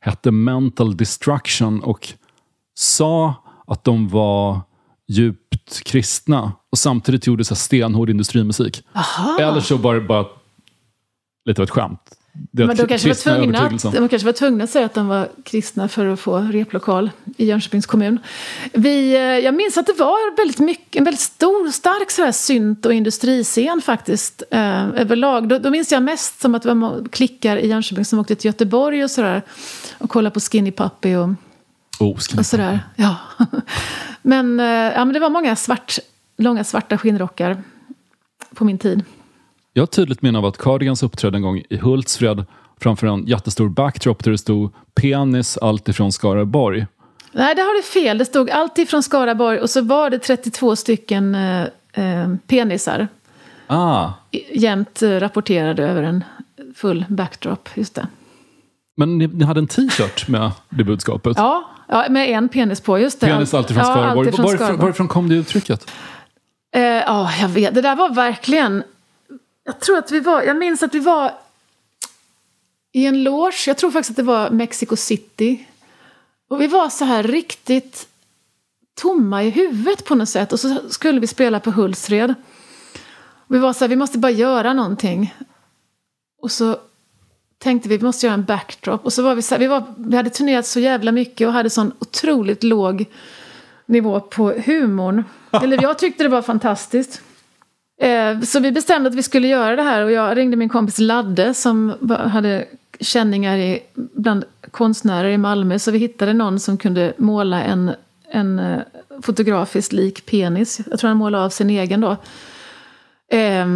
hette 0.00 0.30
Mental 0.30 0.96
Destruction 0.96 1.82
och 1.82 2.08
sa 2.74 3.34
att 3.66 3.84
de 3.84 4.08
var 4.08 4.60
djupt 5.08 5.82
kristna 5.84 6.52
och 6.70 6.78
samtidigt 6.78 7.26
gjorde 7.26 7.44
så 7.44 7.54
stenhård 7.54 8.10
industrimusik. 8.10 8.84
Eller 9.40 9.60
så 9.60 9.76
var 9.76 9.94
det 9.94 10.00
bara 10.00 10.26
lite 11.44 11.62
av 11.62 11.64
ett 11.64 11.70
skämt. 11.70 12.00
Det 12.34 12.66
Men 12.66 12.76
de 12.76 12.86
kanske, 12.86 13.08
var 13.08 13.14
tvungna 13.14 13.58
att, 13.58 13.82
de 13.82 14.08
kanske 14.08 14.26
var 14.26 14.32
tvungna 14.32 14.64
att 14.64 14.70
säga 14.70 14.86
att 14.86 14.94
de 14.94 15.08
var 15.08 15.28
kristna 15.44 15.88
för 15.88 16.06
att 16.06 16.20
få 16.20 16.38
replokal 16.38 17.10
i 17.36 17.46
Jönköpings 17.46 17.86
kommun. 17.86 18.18
Vi, 18.72 19.14
eh, 19.14 19.20
jag 19.20 19.54
minns 19.54 19.78
att 19.78 19.86
det 19.86 19.92
var 19.98 20.36
väldigt 20.36 20.58
mycket, 20.58 20.96
en 20.96 21.04
väldigt 21.04 21.20
stor, 21.20 21.70
stark 21.70 22.10
så 22.10 22.24
här 22.24 22.32
synt 22.32 22.86
och 22.86 22.94
industriscen 22.94 23.80
faktiskt 23.84 24.42
eh, 24.50 24.88
överlag. 24.88 25.48
Då, 25.48 25.58
då 25.58 25.70
minns 25.70 25.92
jag 25.92 26.02
mest 26.02 26.40
som 26.40 26.54
att 26.54 26.62
det 26.62 26.74
var 26.74 27.08
klickar 27.08 27.56
i 27.56 27.68
Jönköping 27.68 28.04
som 28.04 28.18
åkte 28.18 28.34
till 28.34 28.46
Göteborg 28.46 29.04
och 29.04 29.10
sådär 29.10 29.42
och 29.98 30.10
kollade 30.10 30.34
på 30.34 30.40
Skinny 30.40 30.72
Puppy 30.72 31.14
och 31.14 31.28
Oh, 32.00 32.18
ska 32.18 32.38
och 32.38 32.46
sådär. 32.46 32.80
Ja. 32.96 33.16
Men, 34.22 34.60
eh, 34.60 34.66
ja, 34.66 35.04
men 35.04 35.12
det 35.12 35.20
var 35.20 35.30
många 35.30 35.56
svart, 35.56 35.98
långa 36.38 36.64
svarta 36.64 36.98
skinnrockar 36.98 37.62
på 38.54 38.64
min 38.64 38.78
tid. 38.78 39.04
Jag 39.72 39.82
har 39.82 39.86
tydligt 39.86 40.22
minne 40.22 40.38
av 40.38 40.46
att 40.46 40.58
Cardigans 40.58 41.02
uppträdde 41.02 41.36
en 41.38 41.42
gång 41.42 41.62
i 41.70 41.76
Hultsfred 41.76 42.44
framför 42.80 43.06
en 43.06 43.26
jättestor 43.26 43.68
backdrop 43.68 44.24
där 44.24 44.30
det 44.30 44.38
stod 44.38 44.72
penis 44.94 45.58
allt 45.58 45.88
ifrån 45.88 46.12
Skaraborg. 46.12 46.86
Nej, 47.32 47.54
där 47.54 47.62
har 47.62 47.76
du 47.76 47.82
fel. 47.82 48.18
Det 48.18 48.24
stod 48.24 48.50
alltid 48.50 48.88
från 48.88 49.02
Skaraborg 49.02 49.58
och 49.58 49.70
så 49.70 49.80
var 49.82 50.10
det 50.10 50.18
32 50.18 50.76
stycken 50.76 51.34
eh, 51.34 51.62
eh, 51.92 52.34
penisar 52.46 53.08
Ah, 53.66 54.10
jämt 54.52 55.02
eh, 55.02 55.08
rapporterade 55.10 55.84
över 55.86 56.02
en 56.02 56.24
full 56.76 57.04
backdrop. 57.08 57.68
Just 57.74 57.94
det. 57.94 58.06
men 58.96 59.18
ni, 59.18 59.26
ni 59.26 59.44
hade 59.44 59.60
en 59.60 59.66
t-shirt 59.66 60.28
med 60.28 60.50
det 60.68 60.84
budskapet? 60.84 61.36
Ja, 61.36 61.64
ja, 61.92 62.06
med 62.10 62.30
en 62.30 62.48
penis 62.48 62.80
på. 62.80 62.98
Just 62.98 63.20
det. 63.20 63.26
Penis 63.26 63.54
allt 63.54 63.70
ifrån 63.70 63.84
Ja, 63.84 63.92
Skaraborg. 63.92 64.18
alltid 64.18 64.34
från 64.34 64.44
varifrån, 64.44 64.66
Skaraborg. 64.66 64.82
varifrån 64.82 65.08
kom 65.08 65.28
det 65.28 65.34
uttrycket? 65.34 65.90
Eh, 66.74 66.82
Ja, 66.82 67.30
jag 67.40 67.48
vet. 67.48 67.74
Det 67.74 67.80
där 67.82 67.96
var 67.96 68.14
verkligen... 68.14 68.82
Jag 69.64 69.80
tror 69.80 69.98
att 69.98 70.10
vi 70.10 70.20
var... 70.20 70.42
Jag 70.42 70.56
minns 70.56 70.82
att 70.82 70.94
vi 70.94 70.98
var 70.98 71.32
i 72.92 73.06
en 73.06 73.22
loge. 73.22 73.64
Jag 73.66 73.76
tror 73.78 73.90
faktiskt 73.90 74.10
att 74.10 74.16
det 74.16 74.22
var 74.22 74.50
Mexico 74.50 74.96
City. 74.96 75.66
Och 76.50 76.60
vi 76.60 76.66
var 76.66 76.88
så 76.88 77.04
här 77.04 77.22
riktigt 77.22 78.08
tomma 79.00 79.42
i 79.44 79.50
huvudet 79.50 80.04
på 80.04 80.14
något 80.14 80.28
sätt. 80.28 80.52
Och 80.52 80.60
så 80.60 80.76
skulle 80.90 81.20
vi 81.20 81.26
spela 81.26 81.60
på 81.60 81.70
Hultsfred. 81.70 82.34
Och 83.48 83.54
vi 83.54 83.58
var 83.58 83.72
så 83.72 83.80
här, 83.80 83.88
vi 83.88 83.96
måste 83.96 84.18
bara 84.18 84.32
göra 84.32 84.72
någonting. 84.72 85.34
Och 86.42 86.50
så 86.50 86.76
tänkte 87.62 87.88
vi, 87.88 87.96
vi 87.96 88.04
måste 88.04 88.26
göra 88.26 88.34
en 88.34 88.44
backdrop. 88.44 89.04
Och 89.04 89.12
så 89.12 89.22
var 89.22 89.34
vi 89.34 89.42
så 89.42 89.54
här, 89.54 89.60
vi, 89.60 89.66
var, 89.66 89.84
vi 89.96 90.16
hade 90.16 90.30
turnerat 90.30 90.66
så 90.66 90.80
jävla 90.80 91.12
mycket 91.12 91.46
och 91.46 91.52
hade 91.52 91.70
sån 91.70 91.92
otroligt 91.98 92.62
låg 92.62 93.04
nivå 93.86 94.20
på 94.20 94.52
humorn. 94.66 95.24
Eller 95.50 95.82
jag 95.82 95.98
tyckte 95.98 96.22
det 96.24 96.28
var 96.28 96.42
fantastiskt. 96.42 97.20
Eh, 98.00 98.40
Så 98.40 98.60
vi 98.60 98.72
bestämde 98.72 99.08
att 99.08 99.14
vi 99.14 99.22
skulle 99.22 99.48
göra 99.48 99.76
det 99.76 99.82
här 99.82 100.02
och 100.04 100.12
jag 100.12 100.36
ringde 100.36 100.56
min 100.56 100.68
kompis 100.68 100.98
Ladde 100.98 101.54
som 101.54 101.94
hade 102.32 102.64
känningar 103.00 103.56
i, 103.56 103.82
bland 103.94 104.44
konstnärer 104.70 105.28
i 105.28 105.38
Malmö. 105.38 105.78
Så 105.78 105.90
vi 105.90 105.98
hittade 105.98 106.32
någon 106.32 106.60
som 106.60 106.76
kunde 106.78 107.12
måla 107.16 107.62
en, 107.62 107.90
en 108.30 108.58
eh, 108.58 108.80
fotografiskt 109.22 109.92
lik 109.92 110.26
penis. 110.26 110.80
Jag 110.90 110.98
tror 110.98 111.08
han 111.08 111.16
målade 111.16 111.44
av 111.44 111.50
sin 111.50 111.70
egen 111.70 112.00
då. 112.00 112.16
Eh, 113.36 113.66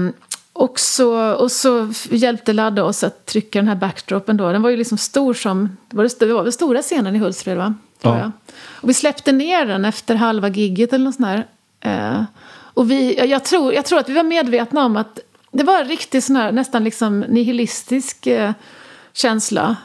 och, 0.57 0.81
så, 0.81 1.33
och 1.35 1.53
så 1.53 1.93
hjälpte 2.11 2.53
Ladde 2.53 2.83
oss 2.83 3.05
att 3.05 3.27
trycka 3.27 3.59
den 3.59 3.69
här 3.69 3.75
backdropen 3.75 4.37
då. 4.37 4.53
Den 4.53 4.63
var 4.63 4.71
ju 4.71 4.77
liksom 4.77 4.99
stor 4.99 5.35
som, 5.35 5.77
det 5.89 5.97
var, 5.97 6.11
det, 6.27 6.33
var 6.33 6.43
väl 6.43 6.53
stora 6.53 6.83
scenen 6.83 7.17
i 7.17 7.19
Hultsfred 7.19 7.57
va? 7.57 7.75
Tror 8.03 8.15
Ja. 8.15 8.21
jag. 8.21 8.31
Och 8.83 8.89
vi 8.89 8.95
släppte 8.95 9.33
ner 9.33 9.67
den 9.67 9.85
efter 9.85 10.15
halva 10.15 10.49
gigget 10.49 10.93
eller 10.93 11.05
något 11.05 11.15
sånt 11.15 11.29
där. 11.29 11.47
Eh, 11.81 12.23
och 12.51 12.91
vi, 12.91 13.19
jag, 13.19 13.27
jag, 13.27 13.45
tror, 13.45 13.75
jag 13.75 13.85
tror 13.85 13.99
att 13.99 14.09
vi 14.09 14.15
var 14.15 14.23
medvetna 14.23 14.85
om 14.85 14.97
att 14.97 15.19
det 15.53 15.63
var 15.65 15.81
en 15.81 15.89
riktig 15.89 16.23
sån 16.23 16.37
här, 16.37 16.53
nästan 16.53 16.85
liksom 16.85 17.21
nihilistisk 17.21 18.27
eh, 18.27 18.53
känsla. 19.13 19.77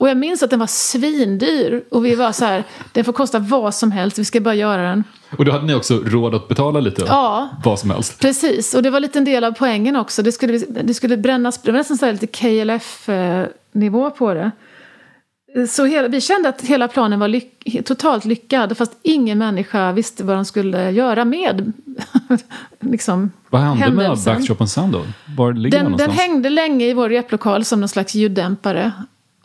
Och 0.00 0.08
jag 0.08 0.16
minns 0.16 0.42
att 0.42 0.50
den 0.50 0.58
var 0.58 0.66
svindyr. 0.66 1.84
Och 1.90 2.04
vi 2.04 2.14
var 2.14 2.32
så 2.32 2.44
här, 2.44 2.64
den 2.92 3.04
får 3.04 3.12
kosta 3.12 3.38
vad 3.38 3.74
som 3.74 3.92
helst, 3.92 4.18
vi 4.18 4.24
ska 4.24 4.40
bara 4.40 4.54
göra 4.54 4.82
den. 4.82 5.04
Och 5.38 5.44
då 5.44 5.52
hade 5.52 5.66
ni 5.66 5.74
också 5.74 5.94
råd 6.04 6.34
att 6.34 6.48
betala 6.48 6.80
lite? 6.80 7.04
Ja. 7.08 7.48
Vad 7.64 7.78
som 7.78 7.90
helst? 7.90 8.20
Precis, 8.20 8.74
och 8.74 8.82
det 8.82 8.90
var 8.90 9.00
lite 9.00 9.18
en 9.18 9.24
del 9.24 9.44
av 9.44 9.52
poängen 9.52 9.96
också. 9.96 10.22
Det 10.22 10.32
skulle, 10.32 10.58
det 10.58 10.94
skulle 10.94 11.16
brännas, 11.16 11.62
det 11.62 11.72
var 11.72 11.78
nästan 11.78 11.98
så 11.98 12.06
här 12.06 12.12
lite 12.12 12.26
KLF-nivå 12.26 14.10
på 14.10 14.34
det. 14.34 14.50
Så 15.68 15.84
hela, 15.84 16.08
vi 16.08 16.20
kände 16.20 16.48
att 16.48 16.60
hela 16.60 16.88
planen 16.88 17.20
var 17.20 17.28
lyck, 17.28 17.82
totalt 17.84 18.24
lyckad 18.24 18.76
fast 18.76 18.92
ingen 19.02 19.38
människa 19.38 19.92
visste 19.92 20.24
vad 20.24 20.36
de 20.36 20.44
skulle 20.44 20.90
göra 20.90 21.24
med 21.24 21.72
liksom, 22.80 23.32
Vad 23.50 23.60
hände 23.62 23.84
händelsen. 23.84 24.32
med 24.32 24.38
Backdrop 24.38 24.60
on 24.60 24.68
Sand 24.68 24.92
då? 24.92 25.02
Var 25.36 25.52
ligger 25.52 25.78
den, 25.78 25.90
Den, 25.90 25.96
den 25.96 26.10
hängde 26.10 26.50
länge 26.50 26.86
i 26.86 26.92
vår 26.92 27.08
replokal 27.08 27.64
som 27.64 27.80
någon 27.80 27.88
slags 27.88 28.14
ljuddämpare. 28.14 28.92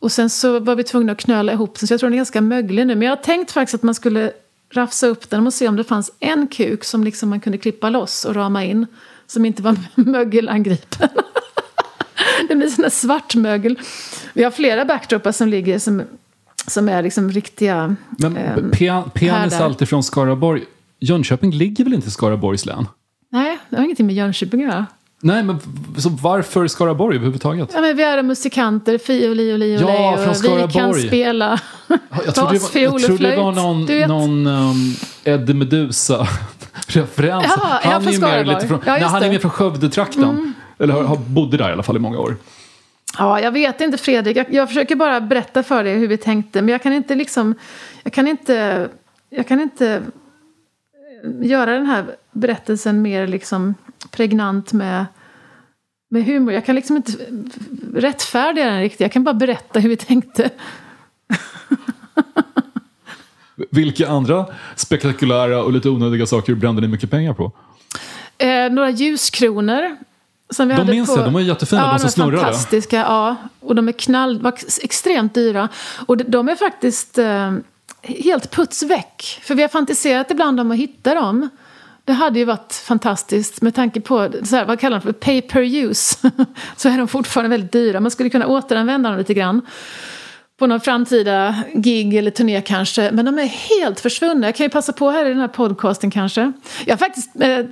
Och 0.05 0.11
sen 0.11 0.29
så 0.29 0.59
var 0.59 0.75
vi 0.75 0.83
tvungna 0.83 1.11
att 1.11 1.17
knöla 1.17 1.53
ihop 1.53 1.79
den, 1.79 1.87
så 1.87 1.93
jag 1.93 1.99
tror 1.99 2.09
den 2.09 2.13
är 2.13 2.17
ganska 2.17 2.41
möglig 2.41 2.87
nu. 2.87 2.95
Men 2.95 3.01
jag 3.07 3.11
har 3.15 3.23
tänkt 3.23 3.51
faktiskt 3.51 3.75
att 3.75 3.83
man 3.83 3.95
skulle 3.95 4.31
rafsa 4.73 5.07
upp 5.07 5.29
den 5.29 5.47
och 5.47 5.53
se 5.53 5.67
om 5.67 5.75
det 5.75 5.83
fanns 5.83 6.11
en 6.19 6.47
kuk 6.47 6.83
som 6.83 7.03
liksom 7.03 7.29
man 7.29 7.39
kunde 7.39 7.57
klippa 7.57 7.89
loss 7.89 8.25
och 8.25 8.35
rama 8.35 8.63
in. 8.63 8.87
Som 9.27 9.45
inte 9.45 9.61
var 9.61 9.75
mögelangripen. 9.95 11.09
det 12.49 12.55
blir 12.55 12.67
sån 12.67 12.81
där 12.83 12.89
svart 12.89 13.35
mögel. 13.35 13.79
Vi 14.33 14.43
har 14.43 14.51
flera 14.51 14.85
backdropar 14.85 15.31
som 15.31 15.47
ligger 15.47 15.79
som, 15.79 16.03
som 16.67 16.89
är 16.89 17.03
liksom 17.03 17.31
riktiga... 17.31 17.95
Men 18.09 18.37
ehm, 18.37 18.71
pe- 18.71 19.09
penis 19.09 19.31
härdar. 19.31 19.65
alltid 19.65 19.89
från 19.89 20.03
Skaraborg. 20.03 20.63
Jönköping 20.99 21.51
ligger 21.51 21.83
väl 21.83 21.93
inte 21.93 22.07
i 22.07 22.11
Skaraborgs 22.11 22.65
län? 22.65 22.87
Nej, 23.31 23.57
det 23.69 23.75
har 23.75 23.83
ingenting 23.83 24.05
med 24.05 24.15
Jönköping 24.15 24.63
att 24.63 24.69
göra. 24.69 24.85
Nej, 25.25 25.43
men 25.43 25.59
så 25.97 26.09
varför 26.09 26.67
Skaraborg 26.67 27.15
överhuvudtaget? 27.15 27.69
Ja, 27.73 27.81
men 27.81 27.97
vi 27.97 28.03
är 28.03 28.23
musikanter, 28.23 28.97
fioli 28.97 29.53
och 29.53 29.59
li 29.59 29.77
och 29.77 29.81
Ja, 29.81 30.13
och 30.13 30.69
vi 30.69 30.73
kan 30.73 30.93
spela 30.93 31.59
Jag 32.25 32.35
trodde 32.35 32.53
det 32.53 32.59
bas, 32.59 32.61
var, 32.61 32.69
fiol 32.69 32.83
jag 32.83 32.93
och 32.93 33.01
trodde 33.01 33.13
det 33.13 33.17
flöjt. 33.17 33.39
var 33.39 33.51
någon, 33.51 33.85
någon 34.07 34.47
um, 34.47 34.95
Eddie 35.23 35.53
Meduza-referens. 35.53 37.45
Ja, 37.57 37.79
han 37.83 38.07
är 38.07 38.21
mer 38.21 38.45
lite 38.45 38.67
från, 38.67 38.79
Ja, 38.85 38.93
nej, 38.93 39.03
han 39.03 39.15
är. 39.15 39.17
Mm. 39.17 39.31
mer 39.31 39.39
från 39.39 39.51
Skövdetrakten. 39.51 40.53
Eller 40.79 40.93
har, 40.93 41.03
har, 41.03 41.17
bodde 41.17 41.57
där 41.57 41.69
i 41.69 41.73
alla 41.73 41.83
fall 41.83 41.95
i 41.95 41.99
många 41.99 42.19
år. 42.19 42.35
Ja, 43.17 43.39
jag 43.39 43.51
vet 43.51 43.81
inte 43.81 43.97
Fredrik. 43.97 44.37
Jag, 44.37 44.53
jag 44.53 44.67
försöker 44.67 44.95
bara 44.95 45.21
berätta 45.21 45.63
för 45.63 45.83
dig 45.83 45.97
hur 45.97 46.07
vi 46.07 46.17
tänkte. 46.17 46.61
Men 46.61 46.69
jag 46.69 46.83
kan 46.83 46.93
inte 46.93 47.15
liksom... 47.15 47.55
Jag 48.03 48.13
kan 48.13 48.27
inte... 48.27 48.87
Jag 49.29 49.47
kan 49.47 49.61
inte 49.61 50.01
eh, 51.23 51.47
göra 51.47 51.71
den 51.71 51.85
här 51.85 52.05
berättelsen 52.31 53.01
mer 53.01 53.27
liksom 53.27 53.75
pregnant 54.11 54.73
med, 54.73 55.05
med 56.09 56.25
humor. 56.25 56.53
Jag 56.53 56.65
kan 56.65 56.75
liksom 56.75 56.95
inte 56.95 57.11
rättfärdiga 57.93 58.65
den 58.65 58.81
riktigt. 58.81 58.99
Jag 58.99 59.11
kan 59.11 59.23
bara 59.23 59.35
berätta 59.35 59.79
hur 59.79 59.89
vi 59.89 59.97
tänkte. 59.97 60.49
Vilka 63.71 64.09
andra 64.09 64.45
spektakulära 64.75 65.63
och 65.63 65.71
lite 65.71 65.89
onödiga 65.89 66.25
saker 66.25 66.55
brände 66.55 66.81
ni 66.81 66.87
mycket 66.87 67.11
pengar 67.11 67.33
på? 67.33 67.51
Eh, 68.37 68.71
några 68.71 68.89
ljuskronor. 68.89 69.97
Som 70.49 70.67
vi 70.67 70.73
De 70.73 70.79
hade 70.79 70.91
minns 70.91 71.09
på, 71.09 71.17
jag, 71.17 71.25
de 71.25 71.33
var 71.33 71.41
jättefina, 71.41 71.81
ja, 71.81 71.91
de 71.91 71.99
som 71.99 72.07
är 72.07 72.11
snurrade. 72.11 72.37
fantastiska, 72.37 72.97
ja. 72.97 73.35
Och 73.59 73.75
de 73.75 73.87
är 73.87 73.91
knall, 73.91 74.41
var 74.41 74.53
extremt 74.83 75.33
dyra. 75.33 75.69
Och 76.05 76.17
de, 76.17 76.49
är 76.49 76.55
faktiskt 76.55 77.17
eh, 77.17 77.53
helt 78.01 78.51
puts 78.51 78.83
väck. 78.83 79.39
För 79.43 79.55
vi 79.55 79.61
har 79.61 79.69
fantiserat 79.69 80.31
ibland 80.31 80.59
om 80.59 80.71
att 80.71 80.77
hitta 80.77 81.15
dem. 81.15 81.49
Det 82.05 82.13
hade 82.13 82.39
ju 82.39 82.45
varit 82.45 82.73
fantastiskt 82.73 83.61
med 83.61 83.75
tanke 83.75 84.01
på, 84.01 84.29
så 84.43 84.55
här, 84.55 84.65
vad 84.65 84.79
kallar 84.79 84.97
de 84.97 85.03
för, 85.03 85.11
pay 85.13 85.41
per 85.41 85.61
use. 85.61 86.31
så 86.75 86.89
är 86.89 86.97
de 86.97 87.07
fortfarande 87.07 87.49
väldigt 87.49 87.71
dyra. 87.71 87.99
Man 87.99 88.11
skulle 88.11 88.29
kunna 88.29 88.47
återanvända 88.47 89.09
dem 89.09 89.17
lite 89.17 89.33
grann 89.33 89.61
på 90.57 90.67
någon 90.67 90.81
framtida 90.81 91.55
gig 91.73 92.13
eller 92.13 92.31
turné 92.31 92.61
kanske. 92.61 93.11
Men 93.11 93.25
de 93.25 93.39
är 93.39 93.45
helt 93.45 93.99
försvunna. 93.99 94.47
Jag 94.47 94.55
kan 94.55 94.65
ju 94.65 94.69
passa 94.69 94.93
på 94.93 95.09
här 95.09 95.25
i 95.25 95.29
den 95.29 95.39
här 95.39 95.47
podcasten 95.47 96.11
kanske. 96.11 96.51
Jag 96.85 96.93
har 96.93 96.97
faktiskt 96.97 97.41
eh, 97.41 97.65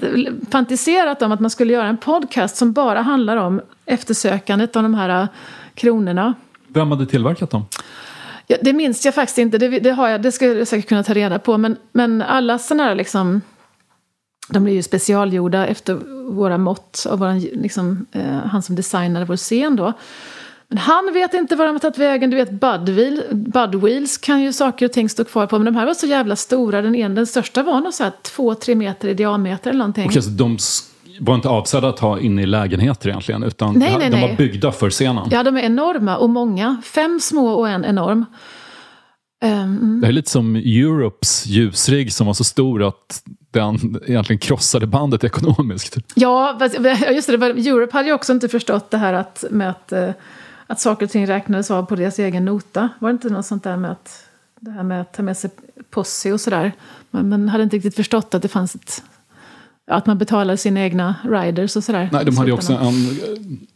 fantiserat 0.52 1.22
om 1.22 1.32
att 1.32 1.40
man 1.40 1.50
skulle 1.50 1.74
göra 1.74 1.88
en 1.88 1.98
podcast 1.98 2.56
som 2.56 2.74
bara 2.74 3.02
handlar 3.02 3.38
om 3.38 3.62
eftersökandet 3.86 4.76
av 4.76 4.84
de 4.84 4.94
här 4.94 5.22
eh, 5.22 5.28
kronorna. 5.76 6.34
Vem 6.68 6.92
hade 6.92 7.06
tillverkat 7.06 7.52
dem? 7.52 7.66
Ja, 8.48 8.58
det 8.62 8.74
minns 8.74 9.06
jag 9.06 9.16
faktiskt 9.16 9.38
inte, 9.38 9.58
det, 9.58 9.80
det, 9.80 9.92
har 9.92 10.10
jag, 10.10 10.22
det 10.22 10.32
skulle 10.32 10.54
jag 10.54 10.68
säkert 10.68 10.90
kunna 10.90 11.04
ta 11.04 11.14
reda 11.14 11.40
på. 11.40 11.58
Men, 11.58 11.78
men 11.92 12.22
alla 12.22 12.60
sådana 12.60 12.84
här 12.84 12.96
liksom... 12.96 13.42
De 14.50 14.64
blir 14.64 14.74
ju 14.74 14.84
specialgjorda 14.84 15.68
efter 15.68 15.94
våra 16.32 16.58
mått 16.58 17.06
av 17.10 17.20
våran, 17.20 17.40
liksom, 17.40 18.06
eh, 18.12 18.24
han 18.24 18.64
som 18.64 18.76
designade 18.76 19.26
vår 19.26 19.38
scen 19.38 19.76
då. 19.76 19.94
Men 20.68 20.78
han 20.78 21.14
vet 21.14 21.34
inte 21.34 21.56
var 21.56 21.66
de 21.66 21.72
har 21.72 21.80
tagit 21.80 21.98
vägen. 21.98 22.30
Du 22.30 22.38
vet, 22.38 22.52
Budwheel, 22.52 23.24
Budwheels 23.32 24.18
kan 24.18 24.42
ju 24.42 24.54
saker 24.54 24.86
och 24.86 24.92
ting 24.92 25.10
stå 25.10 25.24
kvar 25.24 25.48
på. 25.48 25.60
Men 25.60 25.66
de 25.66 25.76
här 25.76 25.86
var 25.86 25.94
så 25.94 26.08
jävla 26.08 26.36
stora. 26.36 26.82
Den, 26.82 26.96
ena, 26.96 27.16
den 27.16 27.28
största 27.28 27.64
var 27.64 27.82
nog 27.82 27.94
så 27.94 28.04
här 28.04 28.12
två, 28.22 28.56
tre 28.56 28.76
meter 28.76 29.08
i 29.08 29.14
diameter 29.14 29.70
eller 29.70 29.80
någonting. 29.80 30.06
Okej, 30.10 30.22
så 30.22 30.30
de 30.30 30.58
var 31.20 31.36
inte 31.36 31.50
avsedda 31.50 31.90
att 31.90 32.00
ha 32.00 32.20
in 32.20 32.40
i 32.40 32.46
lägenheter 32.46 33.10
egentligen, 33.10 33.44
utan 33.44 33.74
Nej, 33.74 33.96
nej, 34.00 34.10
de 34.10 34.16
nej. 34.16 34.30
var 34.30 34.38
byggda 34.38 34.72
för 34.72 34.90
scenen. 34.90 35.28
Ja, 35.32 35.44
de 35.44 35.58
är 35.58 35.62
enorma 35.62 36.18
och 36.18 36.30
många. 36.30 36.82
Fem 36.84 37.20
små 37.20 37.48
och 37.48 37.70
en 37.70 37.86
enorm. 37.86 38.26
Ehm, 39.44 40.02
Det 40.02 40.08
är 40.08 40.12
lite 40.12 40.30
som 40.30 40.56
Europes 40.56 41.46
ljusrigg 41.46 42.14
som 42.14 42.28
var 42.28 42.34
så 42.34 42.44
stor 42.44 42.88
att 42.88 43.24
den 43.52 44.00
egentligen 44.06 44.40
krossade 44.40 44.88
bandet 44.88 45.24
ekonomiskt. 45.24 45.98
Ja, 46.16 46.60
just 47.12 47.28
det, 47.28 47.34
Europe 47.34 47.98
hade 47.98 48.08
ju 48.08 48.14
också 48.14 48.34
inte 48.34 48.50
förstått 48.50 48.92
det 48.92 48.98
här 48.98 49.14
att, 49.14 49.44
med 49.52 49.70
att, 49.70 49.92
eh, 49.92 50.10
att 50.68 50.80
saker 50.80 51.06
och 51.06 51.12
ting 51.12 51.28
räknades 51.28 51.72
av 51.72 51.86
på 51.86 51.96
deras 51.96 52.20
egen 52.20 52.46
nota. 52.46 52.90
Var 53.00 53.10
det 53.10 53.14
inte 53.14 53.30
något 53.30 53.46
sånt 53.46 53.64
där 53.64 53.78
med 53.78 53.92
att, 53.92 54.26
det 54.60 54.72
här 54.72 54.84
med 54.84 55.02
att 55.02 55.14
ta 55.14 55.24
med 55.24 55.38
sig 55.38 55.50
posse 55.90 56.34
och 56.34 56.42
sådär? 56.42 56.72
Men 57.12 57.30
man 57.30 57.50
hade 57.50 57.64
inte 57.64 57.76
riktigt 57.76 57.96
förstått 57.96 58.34
att 58.34 58.42
det 58.42 58.48
fanns 58.48 58.76
ett, 58.76 59.04
ja, 59.88 59.94
att 59.96 60.06
man 60.06 60.18
betalade 60.18 60.58
sina 60.58 60.80
egna 60.80 61.16
riders 61.24 61.76
och 61.76 61.84
sådär. 61.84 62.10
Nej, 62.12 62.26
de 62.26 62.38
hade 62.38 62.50
ju 62.50 62.54
också 62.54 62.74
en 62.74 62.80
eh, 62.80 62.94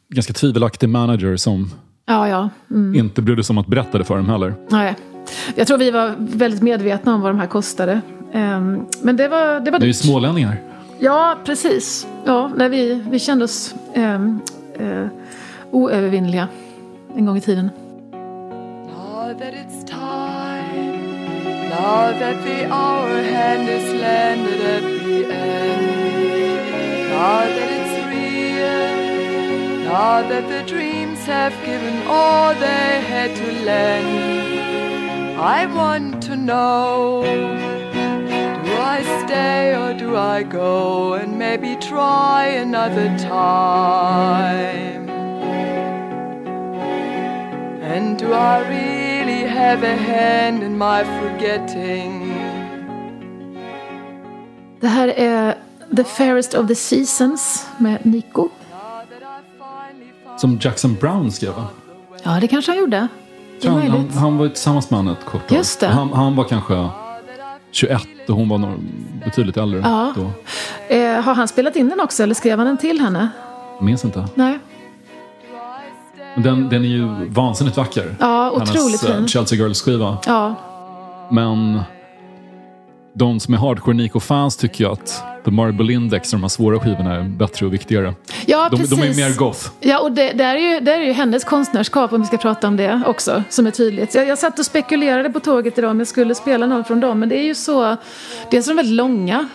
ganska 0.10 0.34
tvivelaktig 0.34 0.90
manager 0.90 1.38
som 1.38 1.72
Ja, 2.06 2.30
ja. 2.30 2.50
Mm. 2.72 2.96
inte 2.96 3.22
brydde 3.22 3.44
sig 3.44 3.54
om 3.54 3.58
att 3.58 3.68
berätta 3.68 3.98
det 3.98 4.04
för 4.04 4.18
dem 4.18 4.30
heller. 4.30 4.54
Nej. 4.70 4.96
Jag 5.56 5.68
tror 5.68 5.78
vi 5.78 5.92
var 5.92 6.16
väldigt 6.18 6.62
medvetna 6.62 7.16
om 7.16 7.22
vad 7.22 7.32
de 7.32 7.40
här 7.40 7.48
kostade. 7.48 8.02
Ehm, 8.34 8.86
men 9.02 9.18
det 9.18 9.28
var, 9.28 9.60
det 9.60 9.72
var 9.72 9.80
Det 9.80 9.90
är 9.90 9.94
smålänningar. 9.94 10.58
Ja, 11.00 11.38
precis. 11.46 12.08
Ja, 12.26 12.52
nej, 12.56 12.70
vi, 12.70 13.04
vi 13.10 13.20
kände 13.20 13.46
oss 13.46 13.76
um, 13.96 14.42
uh, 14.80 15.08
oövervinnliga 15.72 16.48
en 17.16 17.26
gång 17.26 17.38
i 17.38 17.42
tiden. 17.42 17.70
Now 18.12 19.34
that 19.40 19.54
it's 19.54 19.84
time, 19.84 20.98
now 21.70 22.12
that 22.20 22.44
the 22.44 22.66
hour 22.66 23.22
hand 23.24 23.68
has 23.70 23.94
landed 23.94 24.62
at 24.62 24.82
the 24.82 25.26
end, 25.34 25.88
now 27.12 27.40
that 27.40 27.70
it's 27.78 28.08
real, 28.08 28.90
now 29.84 30.30
that 30.30 30.48
the 30.50 30.64
dreams 30.74 31.26
have 31.28 31.54
given 31.66 32.08
all 32.08 32.54
they 32.56 33.02
had 33.02 33.36
to 33.36 33.52
lend, 33.66 34.08
I 35.40 35.68
want 35.68 36.24
to 36.24 36.36
know. 36.36 37.22
Do 38.66 38.72
I 38.72 39.04
stay 39.24 39.76
or 39.76 39.94
do 39.94 40.18
I 40.18 40.42
go 40.42 41.14
and 41.14 41.38
maybe 41.38 41.76
try 41.76 42.48
another 42.48 43.16
time? 43.20 45.08
And 47.84 48.18
do 48.18 48.34
I 48.34 48.60
really 48.68 49.48
have 49.48 49.84
a 49.84 49.96
hand 49.96 50.64
in 50.64 50.76
my 50.78 51.04
forgetting? 51.04 52.34
Det 54.80 54.88
här 54.88 55.08
är 55.08 55.58
The 55.96 56.04
Fairest 56.04 56.54
of 56.54 56.68
the 56.68 56.76
Seasons 56.76 57.68
med 57.78 58.06
Nico. 58.06 58.50
Som 60.38 60.60
Jackson 60.62 60.96
Brown 60.96 61.32
skrev 61.32 61.54
va? 61.54 61.68
Ja, 62.24 62.40
det 62.40 62.48
kanske 62.48 62.72
han 62.72 62.80
gjorde. 62.80 63.08
Han, 63.66 63.82
han, 63.92 64.10
han 64.10 64.38
var 64.38 64.48
tillsammans 64.48 64.90
med 64.90 64.98
henne 65.00 65.12
ett 65.12 65.26
kort. 65.26 65.52
Just 65.52 65.80
det. 65.80 65.88
Han, 65.88 66.14
han 66.14 66.36
var 66.36 66.44
kanske 66.44 66.90
21 67.72 68.02
och 68.30 68.36
hon 68.36 68.50
var 68.50 68.74
betydligt 69.26 69.58
äldre 69.58 69.80
Ja. 69.84 70.14
då. 70.16 70.32
Eh, 70.96 71.22
har 71.22 71.36
han 71.36 71.48
spelat 71.48 71.76
in 71.76 71.90
den 71.90 72.00
också 72.00 72.24
eller 72.24 72.36
skrev 72.36 72.58
han 72.58 72.68
den 72.68 72.78
till 72.78 73.00
henne? 73.00 73.30
Jag 73.78 73.84
minns 73.86 74.06
inte. 74.06 74.28
Nej. 74.36 74.60
Den, 76.36 76.70
den 76.70 76.84
är 76.84 76.88
ju 76.88 77.08
vansinnigt 77.30 77.78
vacker. 77.78 78.16
Ja, 78.20 78.52
otroligt 78.52 78.76
Hennes 78.78 79.04
eh, 79.04 79.16
fin. 79.18 79.28
Chelsea 79.28 79.58
Girls-skiva. 79.60 80.18
Ja, 80.26 80.56
Men 81.32 81.80
de 83.14 83.40
som 83.40 83.54
är 83.54 83.58
hardcore 83.58 83.96
Nico-fans 83.96 84.58
tycker 84.58 84.84
ju 84.84 84.92
att 84.92 85.24
The 85.48 85.52
Marble 85.52 85.94
Index 85.94 86.32
de 86.32 86.42
här 86.42 86.48
svåra 86.48 86.80
skivorna 86.80 87.16
är 87.16 87.24
bättre 87.24 87.66
och 87.66 87.74
viktigare. 87.74 88.14
ja 88.46 88.70
de, 88.70 88.78
precis. 88.78 88.98
de 88.98 89.08
är 89.08 89.30
mer 89.30 89.38
goth. 89.38 89.70
Ja, 89.80 90.00
och 90.00 90.12
det, 90.12 90.32
det, 90.32 90.44
är 90.44 90.58
ju, 90.58 90.80
det 90.80 90.94
är 90.94 91.00
ju 91.00 91.12
hennes 91.12 91.44
konstnärskap, 91.44 92.14
om 92.14 92.22
vi 92.22 92.28
ska 92.28 92.38
prata 92.38 92.68
om 92.68 92.78
det 92.78 93.02
också, 93.06 93.44
som 93.50 93.68
är 93.68 93.72
tydligt. 93.72 94.16
Jag, 94.16 94.28
jag 94.28 94.38
satt 94.38 94.60
och 94.60 94.66
spekulerade 94.66 95.30
på 95.30 95.40
tåget 95.40 95.78
idag 95.78 95.92
om 95.92 96.00
jag 96.00 96.08
skulle 96.08 96.36
spela 96.36 96.66
någon 96.66 96.84
från 96.84 97.00
dem, 97.00 97.20
men 97.20 97.30
det 97.30 97.38
är 97.38 97.44
ju 97.44 97.56
så... 97.56 97.98
Dels 98.52 98.68
är 98.68 98.72
de 98.72 98.76
väldigt 98.76 98.96
långa, 98.96 99.48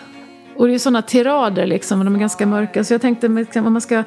och 0.57 0.67
det 0.67 0.71
är 0.71 0.73
ju 0.73 0.79
sådana 0.79 1.03
tirader 1.03 1.67
liksom, 1.67 1.99
och 1.99 2.05
de 2.05 2.15
är 2.15 2.21
ganska 2.21 2.47
mörka. 2.47 2.85
Så 2.85 2.95
jag 2.95 3.01
tänkte 3.01 3.29
liksom, 3.29 3.67
om 3.67 3.73
man 3.73 3.83
ska 3.83 4.05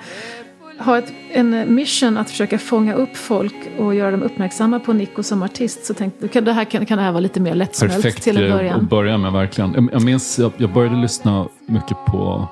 ha 0.80 0.98
ett, 0.98 1.14
en 1.32 1.76
mission 1.76 2.18
att 2.18 2.30
försöka 2.30 2.58
fånga 2.60 2.94
upp 2.94 3.18
folk 3.18 3.54
och 3.78 3.96
göra 3.96 4.12
dem 4.12 4.24
uppmärksamma 4.24 4.80
på 4.80 4.94
Nico 4.94 5.24
som 5.24 5.44
artist, 5.44 5.86
så 5.86 5.94
tänkte 5.94 6.30
jag, 6.32 6.46
det 6.46 6.54
här 6.54 6.66
kan, 6.66 6.86
kan 6.86 6.98
det 6.98 7.04
här 7.04 7.12
vara 7.12 7.20
lite 7.20 7.40
mer 7.40 7.56
lättsmält 7.56 7.94
Perfekt 7.94 8.24
till 8.24 8.38
en 8.38 8.52
början. 8.52 8.80
att 8.80 8.90
börja 8.90 9.18
med, 9.18 9.32
verkligen. 9.32 9.74
Jag, 9.74 9.90
jag 9.94 10.04
minns, 10.04 10.40
jag, 10.40 10.52
jag 10.58 10.74
började 10.74 10.96
lyssna 10.96 11.48
mycket 11.66 11.98
på 12.06 12.48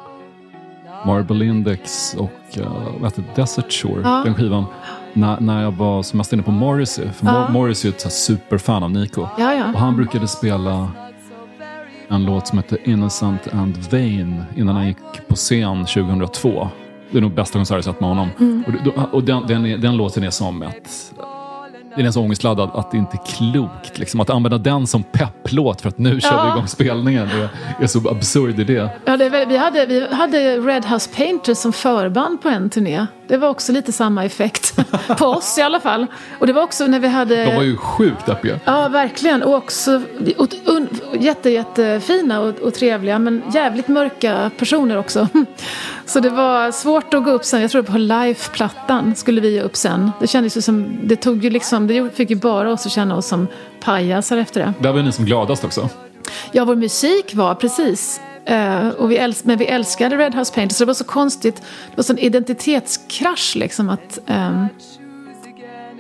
Marble 1.06 1.46
Index 1.46 2.16
och 2.20 2.58
uh? 2.58 3.10
Desert 3.36 3.72
Shore, 3.74 4.02
Ja. 4.04 4.22
den 4.26 4.36
skivan. 4.36 4.66
när, 5.14 5.40
när 5.40 5.64
jag 5.64 5.72
var 5.72 6.04
som 6.04 6.18
mest 6.18 6.34
inne 6.34 6.44
på 6.44 6.52
Morrissey. 6.52 7.06
För 7.12 7.26
Ja. 7.28 7.32
Mor- 7.34 7.52
Morrissey 7.54 7.92
är 7.92 7.96
ett 7.96 8.14
superfan 8.14 8.84
av 8.84 8.92
Nico. 8.92 9.28
Ja, 9.38 9.54
ja. 9.54 9.66
Och 9.74 9.80
han 9.80 9.96
brukade 9.96 10.28
spela 10.28 10.92
en 12.08 12.26
låt 12.26 12.48
som 12.48 12.58
heter 12.58 12.78
Innocent 12.84 13.54
and 13.54 13.78
Vain 13.92 14.44
innan 14.56 14.76
han 14.76 14.88
gick 14.88 14.98
på 15.28 15.36
scen 15.36 15.86
2002. 15.86 16.70
Det 17.14 17.20
är 17.20 17.22
nog 17.22 17.32
bästa 17.34 17.54
konsert 17.60 17.76
jag 17.76 17.84
sett 17.84 18.00
med 18.00 18.10
honom. 18.10 18.30
Mm. 18.40 18.64
Och, 18.68 18.74
det- 18.74 19.08
och 19.12 19.24
den, 19.24 19.48
den, 19.48 19.66
är, 19.66 19.78
den 19.78 19.98
låten 19.98 20.24
är 20.24 20.30
som 20.30 20.62
ett... 20.64 21.14
Den 21.98 22.06
är 22.06 22.12
så 22.12 22.22
ångestladdad 22.22 22.70
att 22.74 22.92
det 22.92 22.98
inte 22.98 23.18
är 23.18 23.26
klokt. 23.26 23.98
Liksom. 24.00 24.20
Att 24.20 24.30
använda 24.30 24.58
den 24.58 24.88
som 24.88 25.04
pepplåt 25.04 25.82
för 25.82 25.90
att 25.90 25.98
nu 25.98 26.22
kör 26.22 26.30
vi 26.32 26.36
Ja. 26.38 26.54
igång 26.54 26.68
spelningen 26.68 27.28
är, 27.30 27.50
är 27.84 27.88
så 27.88 28.10
absurd 28.10 28.60
idé. 28.60 28.88
Ja, 29.06 29.18
det 29.18 29.26
är 29.26 29.46
vi, 29.46 29.58
hade, 29.58 29.86
vi 29.86 30.08
hade 30.14 30.58
Red 30.58 30.86
House 30.86 31.10
Painters 31.18 31.58
som 31.58 31.74
förband 31.74 32.42
på 32.42 32.50
en 32.50 32.70
turné. 32.70 33.06
Det 33.28 33.38
var 33.38 33.50
också 33.50 33.72
lite 33.72 33.92
samma 33.92 34.26
effekt. 34.26 34.80
på 35.18 35.26
oss 35.26 35.58
i 35.58 35.62
alla 35.62 35.80
fall. 35.80 36.06
Och 36.40 36.48
det 36.48 36.54
var 36.54 36.64
också 36.64 36.88
när 36.88 37.00
vi 37.00 37.08
hade... 37.08 37.46
De 37.46 37.56
var 37.56 37.64
ju 37.64 37.78
sjukt 37.78 38.26
deppiga. 38.26 38.60
Ja, 38.66 38.88
verkligen. 38.88 39.44
Och 39.44 39.54
också 39.56 40.02
och, 40.38 40.48
un, 40.66 40.88
jätte, 41.20 41.50
jättefina 41.50 42.40
och, 42.40 42.60
och 42.60 42.74
trevliga, 42.74 43.20
men 43.20 43.42
jävligt 43.54 43.88
mörka 43.88 44.52
personer 44.58 44.98
också. 44.98 45.28
Så 46.06 46.20
det 46.20 46.30
var 46.30 46.72
svårt 46.72 47.14
att 47.14 47.24
gå 47.24 47.32
upp 47.32 47.46
sen. 47.46 47.62
Jag 47.62 47.72
tror 47.72 47.84
på 47.84 47.98
live-plattan 47.98 49.16
skulle 49.16 49.42
vi 49.42 49.50
ge 49.54 49.62
upp 49.62 49.76
sen. 49.76 50.12
Det 50.20 50.28
kändes 50.28 50.58
ju 50.58 50.62
som, 50.62 50.98
det 51.04 51.16
tog 51.16 51.44
ju 51.44 51.50
liksom, 51.50 51.88
det 51.88 52.16
fick 52.16 52.30
ju 52.30 52.36
bara 52.36 52.72
oss 52.72 52.86
att 52.86 52.92
känna 52.92 53.16
oss 53.16 53.28
som 53.28 53.48
pajasar 53.84 54.38
efter 54.38 54.60
det. 54.62 54.74
Där 54.80 54.92
var 54.94 55.02
ni 55.04 55.12
som 55.12 55.26
gladast 55.26 55.64
också. 55.64 55.90
Ja, 56.52 56.66
vår 56.66 56.76
musik 56.76 57.36
var 57.36 57.56
precis. 57.56 58.22
Eh, 58.46 58.88
och 58.90 59.12
vi 59.12 59.18
äls- 59.20 59.42
men 59.44 59.58
vi 59.58 59.66
älskade 59.66 60.18
Red 60.18 60.36
House 60.36 60.54
Painters. 60.54 60.78
Så 60.78 60.84
det 60.84 60.88
var 60.88 60.94
så 60.94 61.04
konstigt. 61.04 61.56
Det 61.56 61.98
var 61.98 62.04
sån 62.04 62.18
identitetskrasch 62.18 63.56
liksom. 63.56 63.90
Att, 63.90 64.20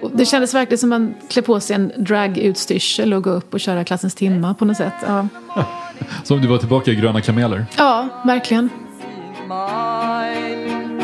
och 0.01 0.11
det 0.13 0.25
kändes 0.25 0.53
verkligen 0.53 0.77
som 0.79 0.89
man 0.89 1.13
klä 1.29 1.41
på 1.41 1.59
sig 1.59 1.75
en 1.75 1.91
dragutstyrsel 1.97 3.13
och 3.13 3.23
gå 3.23 3.29
upp 3.29 3.53
och 3.53 3.59
köra 3.59 3.83
klassens 3.83 4.15
timma 4.15 4.53
på 4.53 4.65
något 4.65 4.77
sätt. 4.77 4.93
Ja, 5.07 5.27
Som 6.23 6.41
du 6.41 6.47
var 6.47 6.57
tillbaka 6.57 6.91
i 6.91 6.95
Gröna 6.95 7.21
Kameler. 7.21 7.65
ja 7.77 8.07
verkligen 8.25 8.69
mine, 9.47 10.99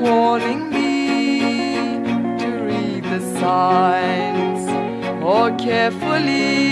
warning 0.00 0.70
me 0.70 1.98
to 2.38 2.48
read 2.68 3.04
the 3.04 3.20
signs 3.40 4.62
more 5.20 5.50
carefully. 5.58 6.62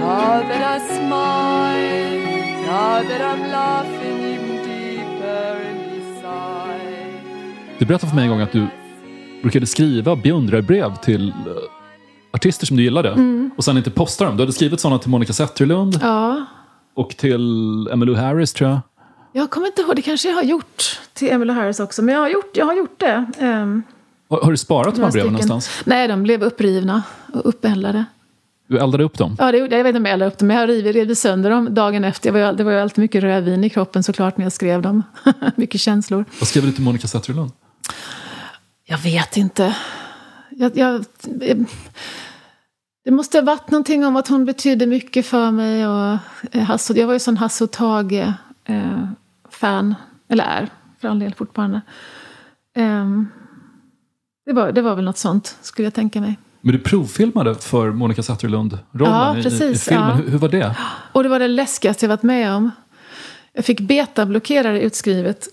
Now 0.00 0.42
that 0.48 0.62
I 0.62 0.78
smile, 0.98 2.20
now 2.66 3.02
that 3.08 3.20
I'm 3.20 3.42
laughing 3.50 4.18
even 4.32 4.56
deeper 4.64 5.56
inside. 5.92 7.20
Du 7.78 7.86
berättade 7.86 8.10
för 8.10 8.16
mig 8.16 8.24
en 8.24 8.30
gång 8.30 8.40
att 8.40 8.52
du 8.52 8.66
brukade 9.42 9.66
skriva 9.66 10.16
beundrarbrev 10.16 10.96
till 10.96 11.28
eh, 11.28 11.34
artister 12.34 12.66
som 12.66 12.76
du 12.76 12.82
gillade 12.82 13.08
Mm. 13.08 13.50
och 13.56 13.64
sen 13.64 13.76
inte 13.76 13.90
posta 13.90 14.24
dem. 14.24 14.36
Du 14.36 14.42
hade 14.42 14.52
skrivit 14.52 14.80
sådana 14.80 14.98
till 14.98 15.10
Monica 15.10 15.32
Zetterlund 15.32 15.98
Ja. 16.02 16.44
och 16.94 17.16
till 17.16 17.88
Emmylou 17.92 18.14
Harris 18.14 18.52
tror 18.52 18.70
jag. 18.70 18.80
Jag 19.32 19.50
kommer 19.50 19.66
inte 19.66 19.82
ihåg, 19.82 19.96
det 19.96 20.02
kanske 20.02 20.28
jag 20.28 20.34
har 20.36 20.42
gjort 20.42 21.00
till 21.12 21.30
Emmylou 21.32 21.54
Harris 21.54 21.80
också. 21.80 22.02
Men 22.02 22.14
jag 22.14 22.20
har 22.22 22.28
gjort, 22.28 22.56
jag 22.56 22.66
har 22.66 22.74
gjort 22.74 23.00
det. 23.00 23.24
Ehm, 23.38 23.82
Har, 24.30 24.40
har 24.40 24.50
du 24.50 24.56
sparat 24.56 24.94
de 24.94 25.02
här 25.02 25.10
breven 25.10 25.32
någonstans? 25.32 25.82
Nej, 25.84 26.08
de 26.08 26.22
blev 26.22 26.42
upprivna 26.42 27.02
och 27.32 27.48
uppeldade. 27.48 28.04
Du 28.68 28.78
eldade 28.78 29.04
upp 29.04 29.18
dem? 29.18 29.36
Ja, 29.38 29.52
det 29.52 29.58
jag. 29.58 29.68
Vet 29.68 29.86
inte 29.86 29.98
om 29.98 30.04
jag 30.04 30.12
eldade 30.12 30.30
upp 30.30 30.38
dem, 30.38 30.48
men 30.48 30.56
jag 30.56 30.68
rev, 30.96 31.14
sönder 31.14 31.50
dem 31.50 31.74
dagen 31.74 32.04
efter. 32.04 32.30
Var, 32.32 32.52
det 32.52 32.64
var 32.64 32.72
ju 32.72 32.78
alltid 32.78 33.02
mycket 33.02 33.22
rödvin 33.22 33.64
i 33.64 33.70
kroppen 33.70 34.02
såklart 34.02 34.36
när 34.36 34.44
jag 34.44 34.52
skrev 34.52 34.82
dem. 34.82 35.02
mycket 35.56 35.80
känslor. 35.80 36.24
Vad 36.40 36.48
skrev 36.48 36.64
du 36.66 36.72
till 36.72 36.82
Monica 36.84 37.08
Zetterlund? 37.08 37.50
Jag 38.84 38.98
vet 38.98 39.36
inte. 39.36 39.76
Jag, 40.50 40.76
jag, 40.76 41.04
det 43.04 43.10
måste 43.10 43.38
ha 43.38 43.42
varit 43.44 43.70
någonting 43.70 44.06
om 44.06 44.16
att 44.16 44.28
hon 44.28 44.44
betydde 44.44 44.86
mycket 44.86 45.26
för 45.26 45.50
mig. 45.50 45.86
Och, 45.88 46.18
eh, 46.52 46.62
Hasse, 46.62 46.92
jag 46.98 47.06
var 47.06 47.12
ju 47.14 47.18
sån 47.20 47.36
Hasse 47.36 47.64
och 47.64 47.70
Tage-fan. 47.70 48.34
eller 50.28 50.44
är, 50.44 50.68
för 51.00 51.08
all 51.08 51.18
del 51.18 51.34
fortfarande. 51.34 51.80
Ehm, 52.76 53.28
det, 54.46 54.52
var, 54.52 54.72
det 54.72 54.82
var 54.82 54.94
väl 54.96 55.04
något 55.04 55.18
sånt, 55.18 55.56
skulle 55.62 55.86
jag 55.86 55.94
tänka 55.94 56.20
mig. 56.20 56.38
Men 56.60 56.72
du 56.72 56.78
provfilmade 56.78 57.54
för 57.54 57.92
Monica 57.92 58.22
Zetterlund-rollen 58.22 59.14
Ja, 59.14 59.34
i, 59.34 59.36
i, 59.36 59.40
i 59.40 59.42
precis, 59.42 59.84
filmen. 59.88 60.08
ja. 60.08 60.14
Hur, 60.14 60.30
hur 60.30 60.38
var 60.38 60.48
det? 60.48 60.76
Och 61.12 61.22
det 61.22 61.28
var 61.28 61.38
det 61.38 61.48
läskigaste 61.48 62.06
jag 62.06 62.08
varit 62.08 62.22
med 62.22 62.52
om. 62.52 62.70
Jag 63.52 63.64
fick 63.64 63.80
betablockerare 63.80 64.80
utskrivet 64.82 65.48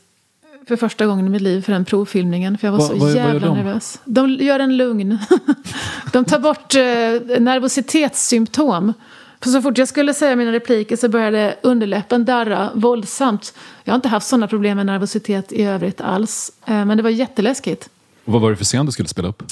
för 0.67 0.75
första 0.75 1.05
gången 1.05 1.27
i 1.27 1.29
mitt 1.29 1.41
liv 1.41 1.61
för 1.61 1.71
den 1.71 1.85
provfilmningen. 1.85 2.57
För 2.57 2.67
jag 2.67 2.71
var 2.71 2.79
Vad- 2.79 2.87
så 2.87 2.93
vad- 2.93 3.01
vad 3.01 3.09
gör 3.09 3.17
jävla 3.27 3.47
de? 3.47 3.57
nervös. 3.57 3.99
De 4.05 4.29
gör 4.29 4.59
en 4.59 4.77
lugn. 4.77 5.17
de 6.13 6.25
tar 6.25 6.39
bort 6.39 6.75
eh, 6.75 7.39
nervositetssymptom. 7.41 8.93
För 9.41 9.49
så 9.49 9.61
fort 9.61 9.77
jag 9.77 9.87
skulle 9.87 10.13
säga 10.13 10.35
mina 10.35 10.51
repliker 10.51 10.95
så 10.95 11.09
började 11.09 11.55
underläppen 11.63 12.25
darra 12.25 12.69
våldsamt. 12.75 13.53
Jag 13.83 13.91
har 13.93 13.95
inte 13.95 14.09
haft 14.09 14.27
sådana 14.27 14.47
problem 14.47 14.77
med 14.77 14.85
nervositet 14.85 15.51
i 15.51 15.63
övrigt 15.63 16.01
alls. 16.01 16.51
Eh, 16.65 16.85
men 16.85 16.97
det 16.97 17.03
var 17.03 17.09
jätteläskigt. 17.09 17.89
Och 18.25 18.33
vad 18.33 18.41
var 18.41 18.49
det 18.49 18.55
för 18.57 18.65
scen 18.65 18.85
du 18.85 18.91
skulle 18.91 19.07
spela 19.09 19.27
upp? 19.27 19.43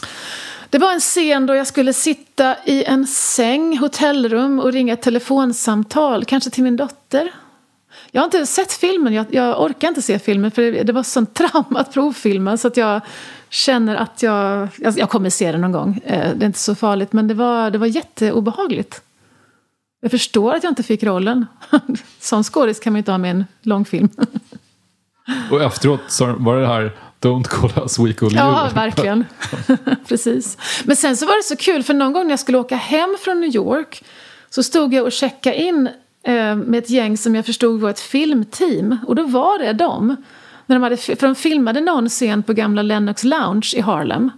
Det 0.69 0.77
var 0.77 0.93
en 0.93 0.99
scen 0.99 1.45
då 1.45 1.55
jag 1.55 1.67
skulle 1.67 1.93
sitta 1.93 2.55
i 2.65 2.83
en 2.83 3.07
säng, 3.07 3.77
hotellrum 3.77 4.59
och 4.59 4.71
ringa 4.73 4.93
ett 4.93 5.01
telefonsamtal, 5.01 6.25
kanske 6.25 6.49
till 6.49 6.63
min 6.63 6.77
dotter. 6.77 7.31
Jag 8.11 8.21
har 8.21 8.25
inte 8.25 8.45
sett 8.45 8.71
filmen, 8.73 9.13
jag, 9.13 9.25
jag 9.29 9.61
orkar 9.61 9.87
inte 9.87 10.01
se 10.01 10.19
filmen 10.19 10.51
för 10.51 10.61
det, 10.61 10.83
det 10.83 10.93
var 10.93 11.03
sånt 11.03 11.33
trauma 11.33 11.79
att 11.79 11.93
provfilma 11.93 12.57
så 12.57 12.67
att 12.67 12.77
jag 12.77 13.01
känner 13.49 13.95
att 13.95 14.23
jag, 14.23 14.67
jag, 14.77 14.99
jag 14.99 15.09
kommer 15.09 15.29
se 15.29 15.51
den 15.51 15.61
någon 15.61 15.71
gång. 15.71 15.99
Eh, 16.05 16.35
Det 16.35 16.43
är 16.43 16.47
inte 16.47 16.59
så 16.59 16.75
farligt 16.75 17.13
men 17.13 17.27
det 17.27 17.33
var, 17.33 17.71
det 17.71 17.77
var 17.77 17.87
jätteobehagligt. 17.87 19.01
Jag 20.01 20.11
förstår 20.11 20.53
att 20.53 20.63
jag 20.63 20.71
inte 20.71 20.83
fick 20.83 21.03
rollen. 21.03 21.45
Sån 22.19 22.43
skådis 22.43 22.79
kan 22.79 22.93
man 22.93 22.97
ju 22.97 22.99
inte 22.99 23.11
ha 23.11 23.17
med 23.17 23.31
en 23.31 23.45
långfilm. 23.61 24.09
Och 25.51 25.61
efteråt 25.61 26.19
var 26.37 26.57
det 26.57 26.67
här 26.67 26.91
Don't 27.21 27.43
call 27.43 27.71
us 27.83 27.99
we 27.99 28.13
call 28.13 28.29
you. 28.31 28.37
Ja, 28.37 28.69
verkligen. 28.75 29.25
Precis. 30.07 30.57
Men 30.83 30.95
sen 30.95 31.17
så 31.17 31.25
var 31.25 31.37
det 31.37 31.43
så 31.43 31.55
kul, 31.55 31.83
för 31.83 31.93
någon 31.93 32.13
gång 32.13 32.23
när 32.23 32.31
jag 32.31 32.39
skulle 32.39 32.57
åka 32.57 32.75
hem 32.75 33.17
från 33.19 33.39
New 33.41 33.55
York 33.55 34.03
så 34.49 34.63
stod 34.63 34.93
jag 34.93 35.05
och 35.05 35.11
checkade 35.11 35.55
in 35.61 35.89
med 36.65 36.75
ett 36.75 36.89
gäng 36.89 37.17
som 37.17 37.35
jag 37.35 37.45
förstod 37.45 37.79
var 37.79 37.89
ett 37.89 37.99
filmteam. 37.99 38.97
Och 39.07 39.15
då 39.15 39.23
var 39.23 39.59
det 39.59 39.73
de. 39.73 40.15
När 40.65 40.75
de 40.75 40.83
hade, 40.83 40.97
för 40.97 41.27
de 41.27 41.35
filmade 41.35 41.81
någon 41.81 42.09
scen 42.09 42.43
på 42.43 42.53
gamla 42.53 42.81
Lennox 42.81 43.23
Lounge 43.23 43.73
i 43.75 43.81
Harlem. 43.81 44.31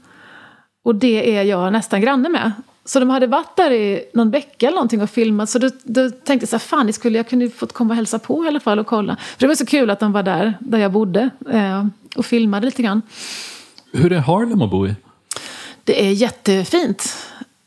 Och 0.83 0.95
det 0.95 1.37
är 1.37 1.43
jag 1.43 1.73
nästan 1.73 2.01
granne 2.01 2.29
med. 2.29 2.51
Så 2.85 2.99
de 2.99 3.09
hade 3.09 3.27
varit 3.27 3.55
där 3.55 3.71
i 3.71 4.03
någon 4.13 4.31
vecka 4.31 4.67
eller 4.67 4.75
någonting 4.75 5.01
och 5.01 5.09
filmat. 5.09 5.49
Så 5.49 5.59
då, 5.59 5.69
då 5.83 6.09
tänkte 6.09 6.43
jag 6.43 6.49
så 6.49 6.55
här, 6.55 6.59
fan 6.59 6.87
det 6.87 6.93
skulle 6.93 7.17
jag 7.17 7.27
kunde 7.27 7.49
fått 7.49 7.73
komma 7.73 7.89
och 7.89 7.95
hälsa 7.95 8.19
på 8.19 8.45
i 8.45 8.47
alla 8.47 8.59
fall 8.59 8.79
och 8.79 8.87
kolla. 8.87 9.15
För 9.15 9.39
det 9.39 9.47
var 9.47 9.55
så 9.55 9.65
kul 9.65 9.89
att 9.89 9.99
de 9.99 10.11
var 10.11 10.23
där, 10.23 10.53
där 10.59 10.77
jag 10.77 10.91
bodde. 10.91 11.29
Eh, 11.51 11.85
och 12.15 12.25
filmade 12.25 12.65
lite 12.65 12.83
grann. 12.83 13.01
Hur 13.91 14.11
är 14.11 14.19
Harlem 14.19 14.61
att 14.61 14.71
bo 14.71 14.87
i? 14.87 14.95
Det 15.83 16.05
är 16.07 16.11
jättefint. 16.11 17.17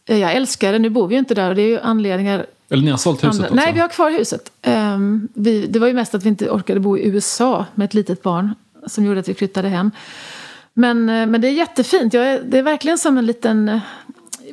Eh, 0.09 0.19
Jag 0.19 0.33
älskar 0.35 0.73
det. 0.73 0.79
Nu 0.79 0.91
bor 0.91 1.09
vi 1.09 1.15
ju 1.15 1.19
inte 1.19 1.35
där 1.35 1.49
och 1.49 1.55
det 1.57 1.63
är 1.63 1.69
ju 1.69 1.81
anledningar... 1.81 2.47
Eller 2.75 2.85
ni 2.85 2.91
har 2.91 2.99
sålt 2.99 3.25
huset 3.25 3.43
också? 3.43 3.55
Nej, 3.55 3.73
vi 3.73 3.81
har 3.81 3.89
kvar 3.89 4.11
huset. 4.11 4.53
Ehm, 4.63 5.29
vi, 5.35 5.67
det 5.67 5.79
var 5.79 5.87
ju 5.87 5.95
mest 5.95 6.15
att 6.15 6.25
vi 6.25 6.29
inte 6.29 6.51
orkade 6.51 6.81
bo 6.81 6.99
i 6.99 7.07
USA 7.09 7.67
med 7.75 7.85
ett 7.85 7.95
litet 7.95 8.23
barn 8.23 8.55
som 8.87 9.05
gjorde 9.05 9.21
att 9.21 9.29
vi 9.29 9.35
flyttade 9.35 9.69
hem. 9.69 9.91
Men, 10.75 11.09
eh, 11.09 11.27
men 11.27 11.41
det 11.41 11.49
är 11.49 11.53
jättefint. 11.53 12.15
Är, 12.15 12.41
det 12.41 12.59
är 12.59 12.63
verkligen 12.63 12.99
som 12.99 13.19
en 13.19 13.27
liten... 13.27 13.69
eh, 13.69 13.79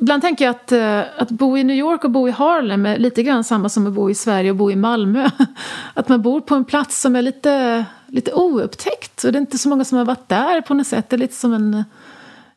Ibland 0.00 0.22
tänker 0.22 0.44
jag 0.44 0.50
att, 0.50 0.72
eh, 0.72 1.00
att 1.16 1.30
bo 1.30 1.58
i 1.58 1.64
New 1.64 1.76
York 1.76 2.04
och 2.04 2.10
bo 2.10 2.28
i 2.28 2.30
Harlem 2.30 2.86
är 2.86 2.98
lite 2.98 3.22
grann 3.22 3.44
samma 3.44 3.68
som 3.68 3.86
att 3.86 3.92
bo 3.92 4.10
i 4.10 4.14
Sverige 4.14 4.50
och 4.50 4.56
bo 4.56 4.70
i 4.70 4.76
Malmö. 4.76 5.30
Att 5.94 6.08
man 6.08 6.22
bor 6.22 6.40
på 6.40 6.54
en 6.54 6.64
plats 6.64 7.00
som 7.00 7.16
är 7.16 7.22
lite, 7.22 7.84
lite 8.06 8.32
oupptäckt. 8.32 9.24
Och 9.24 9.32
det 9.32 9.38
är 9.38 9.40
inte 9.40 9.58
så 9.58 9.68
många 9.68 9.84
som 9.84 9.98
har 9.98 10.04
varit 10.04 10.28
där 10.28 10.60
på 10.60 10.74
något 10.74 10.86
sätt. 10.86 11.10
Det 11.10 11.16
är 11.16 11.18
lite 11.18 11.34
som 11.34 11.52
en, 11.52 11.84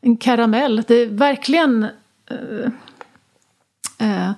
en 0.01 0.18
karamell. 0.18 0.84
Det 0.88 0.95
är 0.95 1.05
verkligen 1.07 1.84
eh, 2.30 2.72
eh, 3.97 4.32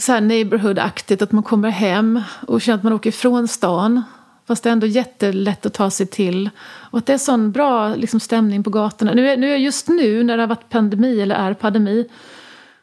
så 0.00 0.12
här 0.12 0.20
neighborhood-aktigt. 0.20 1.22
Att 1.22 1.32
man 1.32 1.42
kommer 1.42 1.70
hem 1.70 2.22
och 2.46 2.60
känner 2.60 2.78
att 2.78 2.84
man 2.84 2.92
åker 2.92 3.10
ifrån 3.10 3.48
stan. 3.48 4.02
Fast 4.46 4.62
det 4.62 4.70
är 4.70 4.72
ändå 4.72 4.86
jättelätt 4.86 5.66
att 5.66 5.74
ta 5.74 5.90
sig 5.90 6.06
till. 6.06 6.50
Och 6.66 6.98
att 6.98 7.06
det 7.06 7.12
är 7.12 7.18
sån 7.18 7.52
bra 7.52 7.94
liksom, 7.94 8.20
stämning 8.20 8.62
på 8.62 8.70
gatorna. 8.70 9.12
Nu 9.14 9.30
är, 9.30 9.36
nu 9.36 9.52
är 9.52 9.56
just 9.56 9.88
nu 9.88 10.22
när 10.22 10.36
det 10.36 10.42
har 10.42 10.48
varit 10.48 10.68
pandemi, 10.68 11.20
eller 11.20 11.34
är 11.34 11.54
pandemi, 11.54 12.08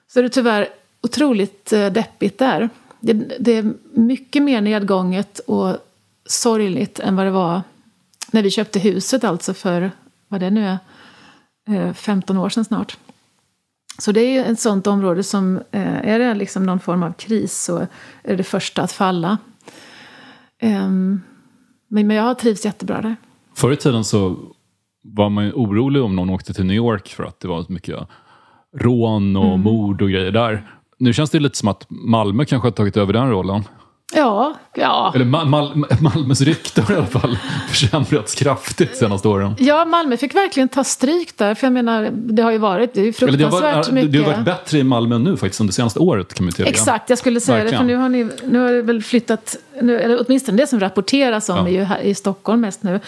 så 0.08 0.20
är 0.20 0.24
det 0.24 0.30
tyvärr 0.30 0.68
otroligt 1.02 1.74
eh, 1.74 1.92
deppigt 1.92 2.38
där. 2.38 2.70
Det, 3.00 3.14
det 3.40 3.52
är 3.52 3.74
mycket 3.94 4.44
mer 4.44 4.62
nedgånget 4.62 5.40
och 5.40 5.78
sorgligt 6.26 7.00
än 7.00 7.16
vad 7.16 7.26
det 7.26 7.32
var 7.32 7.62
när 8.32 8.44
vi 8.44 8.50
köpte 8.50 8.80
huset 8.80 9.24
alltså 9.24 9.54
för, 9.54 9.92
vad 10.28 10.40
det 10.40 10.50
nu 10.50 10.66
är, 10.66 10.78
eh, 11.88 11.94
15 11.94 12.38
år 12.38 12.50
sedan 12.50 12.66
snart. 12.66 12.98
Så 13.98 14.12
det 14.12 14.22
är 14.38 14.52
ett 14.52 14.60
sånt 14.60 14.88
område 14.88 15.24
som, 15.24 15.58
eh, 15.72 16.08
är 16.10 16.20
det 16.20 16.34
liksom 16.34 16.64
någon 16.66 16.80
form 16.80 17.04
av 17.04 17.14
kris 17.14 17.64
så 17.64 17.88
är 18.24 18.38
det 18.38 18.44
första 18.44 18.82
att 18.82 18.92
falla. 18.92 19.38
Ehm, 20.60 21.22
Men, 21.88 22.10
jag 22.10 22.24
har 22.24 22.34
trivts 22.34 22.66
jättebra 22.66 23.02
där. 23.02 23.16
Förr 23.56 23.72
i 23.72 23.76
tiden 23.76 24.04
så 24.04 24.38
var 25.04 25.30
man 25.30 25.46
ju 25.46 25.52
orolig 25.52 26.02
om 26.04 26.16
någon 26.16 26.30
åkte 26.30 26.54
till 26.54 26.66
New 26.66 26.76
York 26.76 27.08
för 27.08 27.24
att 27.24 27.40
det 27.40 27.48
var 27.48 27.66
mycket 27.70 28.00
rån 28.78 29.36
och 29.36 29.46
Mm. 29.46 29.62
mord 29.62 30.02
och 30.02 30.10
grejer 30.10 30.32
där. 30.32 30.70
Nu 31.00 31.14
känns 31.14 31.30
det 31.30 31.40
lite 31.40 31.58
som 31.58 31.68
att 31.68 31.86
Malmö 31.90 32.46
kanske 32.46 32.66
har 32.68 32.72
tagit 32.72 32.98
över 32.98 33.14
den 33.14 33.30
rollen. 33.30 33.64
Ja, 34.16 34.54
ja. 34.76 35.12
Eller 35.16 35.26
Ma- 35.26 35.46
Mal- 35.46 36.02
Malmös 36.02 36.42
rykte 36.42 36.82
har 36.82 36.94
i 36.94 36.98
alla 36.98 37.06
fall 37.08 37.38
försämrats 37.70 38.36
kraftigt 38.36 38.92
de 38.92 38.98
senaste 38.98 39.28
åren. 39.28 39.56
Ja, 39.60 39.86
Malmö 39.86 40.18
fick 40.18 40.36
verkligen 40.36 40.70
ta 40.70 40.84
stryk 40.84 41.38
där. 41.38 41.56
För 41.56 41.66
jag 41.68 41.74
menar, 41.74 42.10
det 42.14 42.44
har 42.44 42.52
ju 42.52 42.58
varit, 42.58 42.94
det 42.94 43.02
är 43.02 43.06
ju 43.06 43.14
Eller 43.22 43.38
det, 43.38 43.44
har 43.44 43.52
fruktansvärt 43.52 43.76
varit, 43.76 43.92
mycket. 43.92 44.12
det 44.12 44.18
har 44.24 44.32
varit 44.34 44.46
bättre 44.46 44.78
i 44.80 44.84
Malmö 44.84 45.18
nu 45.18 45.38
faktiskt 45.38 45.62
under 45.62 45.74
senaste 45.74 46.00
året 46.00 46.34
kan 46.34 46.46
man 46.46 46.54
tillägga. 46.54 46.72
Exakt, 46.72 47.10
jag 47.10 47.20
skulle 47.20 47.40
säga 47.40 47.58
Verkligen. 47.58 47.88
det. 47.88 47.94
För 47.94 47.98
nu 47.98 48.02
har, 48.02 48.10
ni, 48.10 48.30
nu 48.52 48.60
har 48.60 48.72
det 48.72 48.82
väl 48.82 49.04
flyttat, 49.04 49.56
nu, 49.82 50.00
eller 50.00 50.26
åtminstone 50.26 50.58
det 50.58 50.68
som 50.68 50.80
rapporteras 50.80 51.50
om 51.50 51.58
Ja. 51.58 51.68
är 51.68 51.72
ju 51.72 51.84
här 51.84 52.00
i 52.00 52.16
Stockholm 52.16 52.62
mest 52.62 52.84
nu. 52.84 53.00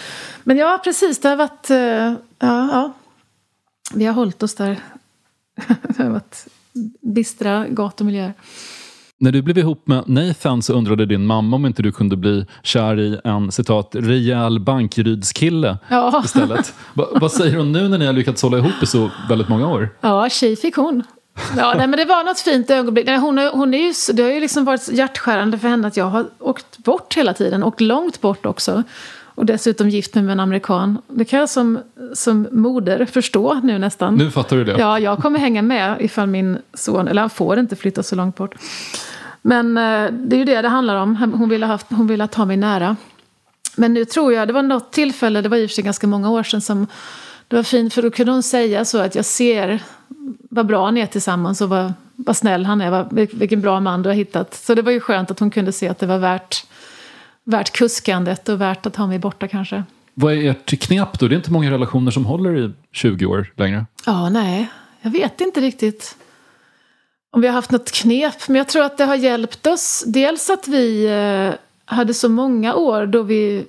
Men 0.43 0.57
ja, 0.57 0.81
precis, 0.83 1.19
det 1.19 1.29
har 1.29 1.35
varit, 1.35 1.69
eh, 1.69 1.77
ja, 1.77 2.15
ja. 2.39 2.93
Vi 3.93 4.05
har 4.05 4.13
hållit 4.13 4.43
oss 4.43 4.55
där. 4.55 4.79
det 5.97 6.03
har 6.03 6.09
varit 6.09 6.45
bistra 7.01 7.65
gatumiljöer. 7.69 8.33
När 9.19 9.31
du 9.31 9.41
blev 9.41 9.57
ihop 9.57 9.87
med 9.87 10.03
Nathan 10.09 10.61
så 10.61 10.73
undrade 10.73 11.05
din 11.05 11.25
mamma 11.25 11.55
om 11.55 11.65
inte 11.65 11.81
du 11.83 11.91
kunde 11.91 12.15
bli 12.17 12.45
kär 12.63 12.99
i 12.99 13.19
en 13.23 13.51
citat 13.51 13.89
rejäl 13.93 14.59
bankrydskille 14.59 15.77
Ja. 15.89 16.21
istället. 16.25 16.73
Va, 16.93 17.05
vad 17.11 17.31
säger 17.31 17.57
hon 17.57 17.71
nu 17.71 17.87
när 17.87 17.97
ni 17.97 18.05
har 18.05 18.13
lyckats 18.13 18.41
hålla 18.43 18.57
ihop 18.57 18.83
i 18.83 18.85
så 18.85 19.09
väldigt 19.29 19.49
många 19.49 19.67
år? 19.67 19.89
Ja, 20.01 20.29
tjej 20.29 20.55
fick 20.55 20.75
hon. 20.75 21.03
Ja, 21.57 21.73
nej, 21.77 21.87
men 21.87 21.97
det 21.99 22.05
var 22.05 22.23
något 22.23 22.39
fint 22.39 22.71
ögonblick. 22.71 23.05
Nej, 23.05 23.17
hon, 23.17 23.37
hon 23.37 23.73
är 23.73 23.77
ju, 23.77 23.93
det 24.13 24.23
har 24.23 24.29
ju 24.29 24.39
liksom 24.39 24.65
varit 24.65 24.87
hjärtskärande 24.91 25.57
för 25.59 25.67
henne 25.67 25.87
att 25.87 25.97
jag 25.97 26.05
har 26.05 26.25
åkt 26.39 26.77
bort 26.77 27.17
hela 27.17 27.33
tiden. 27.33 27.63
Och 27.63 27.81
långt 27.81 28.21
bort 28.21 28.45
också. 28.45 28.83
Och 29.35 29.45
dessutom 29.45 29.89
gift 29.89 30.15
mig 30.15 30.23
med 30.23 30.31
en 30.33 30.39
amerikan. 30.39 30.97
Det 31.07 31.25
kan 31.25 31.39
jag 31.39 31.49
som, 31.49 31.79
som 32.13 32.47
moder 32.51 33.05
förstå 33.05 33.53
nu 33.63 33.79
nästan. 33.79 34.15
Nu 34.15 34.31
fattar 34.31 34.57
du 34.57 34.63
det? 34.63 34.75
Ja, 34.79 34.99
jag 34.99 35.17
kommer 35.17 35.39
hänga 35.39 35.61
med 35.61 35.97
ifall 35.99 36.27
min 36.27 36.57
son, 36.73 37.07
eller 37.07 37.21
han 37.21 37.29
får 37.29 37.59
inte 37.59 37.75
flytta 37.75 38.03
så 38.03 38.15
långt 38.15 38.35
bort. 38.35 38.55
Men 39.41 39.77
eh, 39.77 40.11
det 40.11 40.35
är 40.35 40.37
ju 40.37 40.45
det 40.45 40.61
det 40.61 40.67
handlar 40.67 40.95
om. 40.95 41.15
Hon 41.15 41.49
ville, 41.49 41.65
haft, 41.65 41.87
hon 41.89 42.07
ville 42.07 42.27
ha 42.35 42.45
mig 42.45 42.57
nära. 42.57 42.95
Men 43.75 43.93
nu 43.93 44.05
tror 44.05 44.33
jag, 44.33 44.47
det 44.47 44.53
var 44.53 44.61
något 44.61 44.91
tillfälle, 44.91 45.41
det 45.41 45.49
var 45.49 45.57
i 45.57 45.65
och 45.65 45.69
för 45.69 45.75
sig 45.75 45.83
ganska 45.83 46.07
många 46.07 46.29
år 46.29 46.43
sedan 46.43 46.61
som 46.61 46.87
det 47.47 47.55
var 47.55 47.63
fint 47.63 47.93
för 47.93 48.01
då 48.01 48.11
kunde 48.11 48.31
hon 48.31 48.43
säga 48.43 48.85
så 48.85 48.97
att 48.97 49.15
jag 49.15 49.25
ser 49.25 49.83
vad 50.49 50.65
bra 50.65 50.91
ni 50.91 50.99
är 50.99 51.05
tillsammans 51.05 51.61
och 51.61 51.69
vad, 51.69 51.93
vad 52.15 52.37
snäll 52.37 52.65
han 52.65 52.81
är, 52.81 52.91
vad, 52.91 53.13
vilken 53.13 53.61
bra 53.61 53.79
man 53.79 54.01
du 54.01 54.09
har 54.09 54.15
hittat. 54.15 54.53
Så 54.53 54.75
det 54.75 54.81
var 54.81 54.91
ju 54.91 54.99
skönt 54.99 55.31
att 55.31 55.39
hon 55.39 55.51
kunde 55.51 55.71
se 55.71 55.87
att 55.87 55.99
det 55.99 56.05
var 56.05 56.17
värt, 56.17 56.65
värt 57.45 57.71
kuskandet 57.71 58.49
och 58.49 58.61
värt 58.61 58.85
att 58.85 58.95
ha 58.95 59.07
mig 59.07 59.19
borta 59.19 59.47
kanske. 59.47 59.83
Vad 60.13 60.33
är 60.33 60.49
ert 60.49 60.81
knep 60.81 61.19
då? 61.19 61.27
Det 61.27 61.35
är 61.35 61.37
inte 61.37 61.51
många 61.51 61.71
relationer 61.71 62.11
som 62.11 62.25
håller 62.25 62.57
i 62.57 62.71
20 62.91 63.25
år 63.25 63.53
längre. 63.55 63.85
Ja, 64.05 64.29
nej, 64.29 64.67
jag 65.01 65.11
vet 65.11 65.41
inte 65.41 65.61
riktigt 65.61 66.15
om 67.35 67.41
vi 67.41 67.47
har 67.47 67.53
haft 67.53 67.71
något 67.71 67.91
knep. 67.91 68.47
Men 68.47 68.55
jag 68.55 68.67
tror 68.67 68.83
att 68.83 68.97
det 68.97 69.05
har 69.05 69.15
hjälpt 69.15 69.67
oss. 69.67 70.03
Dels 70.07 70.49
att 70.49 70.67
vi 70.67 71.05
eh, 71.05 71.59
hade 71.95 72.13
så 72.13 72.29
många 72.29 72.75
år 72.75 73.05
då 73.05 73.23
vi 73.23 73.65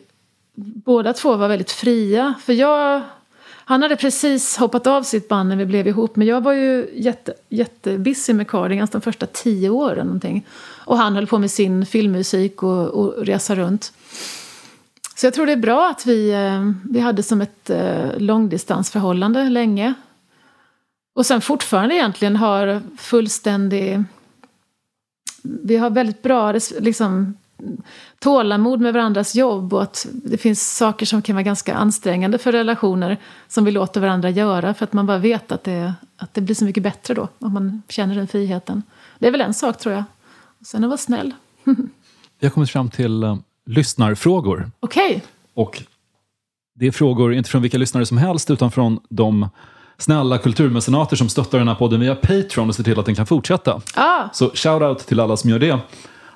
båda 0.55 1.12
två 1.12 1.37
var 1.37 1.49
väldigt 1.49 1.72
fria. 1.72 2.35
För 2.43 2.53
jag, 2.53 3.03
han 3.64 3.83
hade 3.83 3.97
precis 3.97 4.57
hoppat 4.57 4.87
av 4.87 5.03
sitt 5.03 5.29
band 5.29 5.49
när 5.49 5.57
vi 5.57 5.66
blev 5.66 5.89
ihop. 5.89 6.16
Men 6.16 6.27
jag 6.27 6.41
var 6.41 6.53
ju 6.53 6.89
jätte, 6.95 7.35
jättebusy 7.49 8.33
med 8.33 8.49
Cardigans 8.49 8.91
de 8.91 9.01
första 9.01 9.27
tio 9.27 9.70
åren. 9.70 10.07
Någonting. 10.07 10.47
Och 10.87 10.99
han 10.99 11.14
höll 11.14 11.26
på 11.26 11.39
med 11.39 11.51
sin 11.51 11.87
filmmusik 11.87 12.62
och, 12.62 12.87
och 12.89 13.26
resa 13.26 13.55
runt. 13.55 13.93
Så 15.16 15.26
jag 15.26 15.34
tror 15.34 15.47
det 15.47 15.53
är 15.53 15.57
bra 15.57 15.89
att 15.89 16.07
vi, 16.07 16.30
eh, 16.30 16.91
vi 16.91 17.01
hade 17.01 17.22
som 17.22 17.41
ett 17.41 17.70
eh, 17.70 18.18
långdistansförhållande 18.18 19.49
länge. 19.49 19.95
Och 21.14 21.26
sen 21.26 21.41
fortfarande 21.41 21.95
egentligen 21.95 22.37
har 22.37 22.82
fullständig... 22.99 24.05
Vi 25.43 25.76
har 25.76 25.91
väldigt 25.91 26.22
bra 26.22 26.53
liksom, 26.80 27.34
tålamod 28.18 28.80
med 28.80 28.93
varandras 28.93 29.34
jobb 29.34 29.74
och 29.74 29.82
att 29.82 30.07
det 30.12 30.39
finns 30.39 30.76
saker 30.76 31.07
som 31.07 31.22
kan 31.22 31.37
vara 31.37 31.43
ganska 31.43 31.74
ansträngande 31.74 32.39
för 32.39 32.53
relationer 32.53 33.16
som 33.49 33.64
vi 33.64 33.70
låter 33.70 34.01
varandra 34.01 34.30
göra 34.30 34.74
för 34.74 34.84
att 34.84 34.93
man 34.93 35.07
bara 35.07 35.18
vet 35.18 35.53
att 35.53 35.64
det, 35.64 35.95
att 36.16 36.34
det 36.34 36.41
blir 36.41 36.55
så 36.55 36.64
mycket 36.64 36.82
bättre 36.82 37.14
då 37.14 37.28
om 37.39 37.53
man 37.53 37.82
känner 37.89 38.14
den 38.14 38.28
friheten. 38.28 38.82
Det 39.18 39.26
är 39.26 39.30
väl 39.30 39.41
en 39.41 39.55
sak 39.55 39.78
tror 39.78 39.95
jag. 39.95 40.05
Sen 40.67 40.85
att 40.85 40.89
vara 40.91 40.99
snäll. 40.99 41.35
Vi 42.41 42.47
har 42.47 42.51
kommit 42.51 42.71
fram 42.71 42.89
till 42.91 43.25
uh, 43.25 43.37
lyssnarfrågor. 43.67 44.71
Okej. 44.81 45.23
Och 45.55 45.83
det 46.79 46.87
är 46.87 46.91
frågor, 46.91 47.35
inte 47.35 47.51
från 47.51 47.62
vilka 47.62 47.79
lyssnare 47.79 48.07
som 48.07 48.19
helst, 48.19 48.51
utan 48.51 48.71
från 48.71 49.01
de 49.09 49.49
snälla 49.99 50.39
kulturmecenater 50.39 51.17
som 51.17 51.29
stöttar 51.29 51.59
den 51.59 51.69
här 51.69 51.75
podden 51.75 52.01
via 52.01 52.14
Patreon 52.14 52.69
och 52.69 52.75
ser 52.75 52.83
till 52.83 52.99
att 52.99 53.07
den 53.07 53.14
kan 53.14 53.27
fortsätta. 53.27 53.81
Ah, 53.95 54.29
Så 54.33 54.49
shout-out 54.49 54.95
till 54.99 55.21
alla 55.21 55.37
som 55.37 55.51
gör 55.51 55.59
det. 55.59 55.79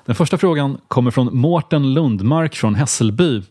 Den 0.05 0.15
första 0.15 0.37
frågan 0.37 0.77
kommer 0.87 1.11
från 1.11 1.37
Mårten 1.37 1.93
Lundmark 1.93 2.55
från 2.55 2.75
Hässelby. 2.75 3.41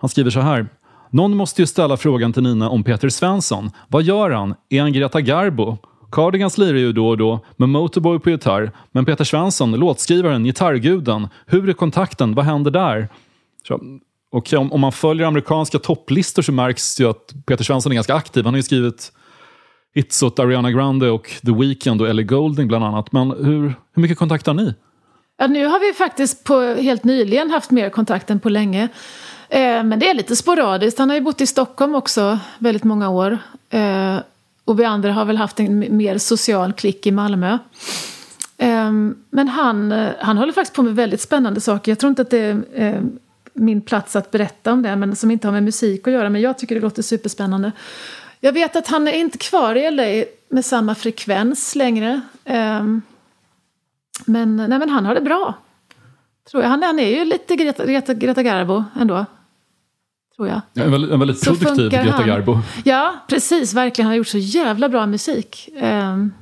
Han 0.00 0.10
skriver 0.10 0.30
så 0.30 0.40
här. 0.40 0.68
Någon 1.10 1.36
måste 1.36 1.62
ju 1.62 1.66
ställa 1.66 1.96
frågan 1.96 2.32
till 2.32 2.42
Nina 2.42 2.70
om 2.70 2.84
Peter 2.84 3.08
Svensson. 3.08 3.70
Vad 3.88 4.02
gör 4.02 4.30
han? 4.30 4.54
Är 4.68 4.80
han 4.80 4.92
Greta 4.92 5.20
Garbo? 5.20 5.78
Cardigans 6.12 6.58
lirar 6.58 6.78
ju 6.78 6.92
då 6.92 7.08
och 7.08 7.18
då 7.18 7.40
med 7.56 7.68
Motorboy 7.68 8.18
på 8.18 8.30
gitarr. 8.30 8.72
Men 8.92 9.04
Peter 9.04 9.24
Svensson, 9.24 9.72
låtskrivaren, 9.72 10.44
gitarrguden. 10.44 11.28
Hur 11.46 11.68
är 11.68 11.72
kontakten? 11.72 12.34
Vad 12.34 12.44
händer 12.44 12.70
där? 12.70 13.08
Så, 13.68 13.80
okay, 14.32 14.58
om, 14.58 14.72
om 14.72 14.80
man 14.80 14.92
följer 14.92 15.26
amerikanska 15.26 15.78
topplistor 15.78 16.42
så 16.42 16.52
märks 16.52 17.00
ju 17.00 17.10
att 17.10 17.34
Peter 17.46 17.64
Svensson 17.64 17.92
är 17.92 17.94
ganska 17.94 18.14
aktiv. 18.14 18.44
Han 18.44 18.54
har 18.54 18.58
ju 18.58 18.62
skrivit 18.62 19.12
hits 19.94 20.22
åt 20.22 20.38
Ariana 20.38 20.70
Grande 20.70 21.10
och 21.10 21.30
The 21.46 21.52
Weeknd 21.52 22.02
och 22.02 22.08
Ellie 22.08 22.24
Goulding 22.24 22.68
bland 22.68 22.84
annat. 22.84 23.12
Men 23.12 23.30
hur, 23.30 23.74
hur 23.94 24.02
mycket 24.02 24.18
kontakt 24.18 24.46
har 24.46 24.54
ni? 24.54 24.74
Ja, 25.38 25.46
nu 25.46 25.66
har 25.66 25.80
vi 25.80 25.92
faktiskt 25.92 26.44
på, 26.44 26.60
helt 26.60 27.04
nyligen 27.04 27.50
haft 27.50 27.70
mer 27.70 27.90
kontakt 27.90 28.30
än 28.30 28.40
på 28.40 28.48
länge. 28.48 28.88
Eh, 29.48 29.84
men 29.84 29.98
det 29.98 30.10
är 30.10 30.14
lite 30.14 30.36
sporadiskt. 30.36 30.98
Han 30.98 31.08
har 31.08 31.16
ju 31.16 31.22
bott 31.22 31.40
i 31.40 31.46
Stockholm 31.46 31.94
också 31.94 32.38
väldigt 32.58 32.84
många 32.84 33.08
år. 33.08 33.38
Eh, 33.70 34.16
och 34.70 34.80
vi 34.80 34.84
andra 34.84 35.12
har 35.12 35.24
väl 35.24 35.36
haft 35.36 35.60
en 35.60 35.96
mer 35.96 36.18
social 36.18 36.72
klick 36.72 37.06
i 37.06 37.10
Malmö. 37.10 37.58
Ehm, 38.58 39.16
men 39.30 39.48
han, 39.48 39.92
eh, 39.92 40.10
han 40.18 40.38
håller 40.38 40.52
faktiskt 40.52 40.76
på 40.76 40.82
med 40.82 40.94
väldigt 40.94 41.20
spännande 41.20 41.60
saker. 41.60 41.92
Jag 41.92 41.98
tror 41.98 42.10
inte 42.10 42.22
att 42.22 42.30
det 42.30 42.56
är 42.74 43.02
min 43.54 43.80
plats 43.80 44.16
att 44.16 44.30
berätta 44.30 44.72
om 44.72 44.82
det, 44.82 44.96
men 44.96 45.16
som 45.16 45.30
inte 45.30 45.46
har 45.46 45.52
med 45.52 45.62
musik 45.62 46.06
att 46.06 46.12
göra. 46.12 46.30
Men 46.30 46.40
jag 46.40 46.58
tycker 46.58 46.74
det 46.74 46.80
låter 46.80 47.02
superspännande. 47.02 47.72
Jag 48.40 48.52
vet 48.52 48.76
att 48.76 48.88
han 48.88 49.08
är 49.08 49.12
inte 49.12 49.38
kvar 49.38 49.74
i 49.74 49.90
LA 49.90 50.24
med 50.48 50.64
samma 50.64 50.94
frekvens 50.94 51.76
längre. 51.76 52.20
Ehm, 52.44 53.02
men, 54.26 54.56
nej, 54.56 54.78
men 54.78 54.88
han 54.88 55.06
har 55.06 55.14
det 55.14 55.20
bra. 55.20 55.54
Tror 56.50 56.62
jag. 56.62 56.70
Han, 56.70 56.82
han 56.82 56.98
är 56.98 57.18
ju 57.18 57.24
lite 57.24 57.56
Greta, 57.56 57.86
Greta, 57.86 58.14
Greta 58.14 58.42
Garbo 58.42 58.84
ändå. 59.00 59.26
Tror 60.40 60.48
jag. 60.48 60.60
Ja, 60.72 60.82
En 60.84 60.90
väldigt, 60.90 61.10
en 61.10 61.18
väldigt 61.18 61.38
Så 61.38 61.54
produktiv 61.56 61.90
Greta 61.90 62.10
han. 62.10 62.26
Garbo. 62.28 62.58
Ja, 62.84 63.14
precis. 63.28 63.74
Verkligen. 63.74 64.06
Han 64.06 64.10
har 64.12 64.16
gjort 64.16 64.26
så 64.26 64.38
jävla 64.38 64.88
bra 64.88 65.06
musik. 65.06 65.68
Ehm, 65.76 66.32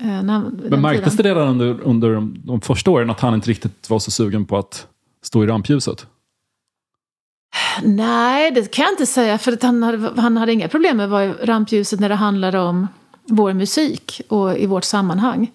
eh, 0.00 0.06
han- 0.06 0.60
Men 0.70 0.80
märktes 0.80 1.16
det 1.16 1.22
redan 1.22 1.48
under, 1.48 1.80
under 1.80 2.14
de, 2.14 2.42
de 2.44 2.60
första 2.60 2.90
åren 2.90 3.10
att 3.10 3.20
han 3.20 3.34
inte 3.34 3.50
riktigt 3.50 3.90
var 3.90 3.98
så 3.98 4.10
sugen 4.10 4.44
på 4.44 4.58
att 4.58 4.86
stå 5.22 5.44
i 5.44 5.46
rampljuset? 5.46 6.06
Nej, 7.82 8.50
det 8.50 8.70
kan 8.72 8.82
jag 8.82 8.92
inte 8.92 9.06
säga. 9.06 9.38
För 9.38 9.52
att 9.52 9.62
han, 9.62 9.82
hade, 9.82 10.20
han 10.20 10.36
hade 10.36 10.52
inga 10.52 10.68
problem 10.68 10.96
med 10.96 11.04
att 11.04 11.10
vara 11.10 11.24
i 11.24 11.32
rampljuset 11.42 12.00
när 12.00 12.08
det 12.08 12.14
handlade 12.14 12.58
om 12.58 12.88
vår 13.28 13.52
musik 13.52 14.20
och 14.28 14.58
i 14.58 14.66
vårt 14.66 14.84
sammanhang. 14.84 15.50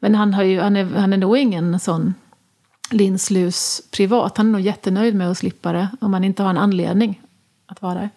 Men 0.00 0.14
han, 0.14 0.34
har 0.34 0.42
ju, 0.42 0.60
han, 0.60 0.76
är, 0.76 0.84
han 0.84 1.12
är 1.12 1.16
nog 1.16 1.36
ingen 1.38 1.80
sån 1.80 2.14
linslus 2.90 3.82
privat. 3.96 4.36
Han 4.36 4.46
är 4.46 4.52
nog 4.52 4.60
jättenöjd 4.60 5.14
med 5.14 5.30
att 5.30 5.38
slippa 5.38 5.72
det 5.72 5.88
om 6.00 6.10
man 6.10 6.24
inte 6.24 6.42
har 6.42 6.50
en 6.50 6.58
anledning 6.58 7.20
att 7.74 7.82
vara 7.82 7.94
där. 7.94 8.10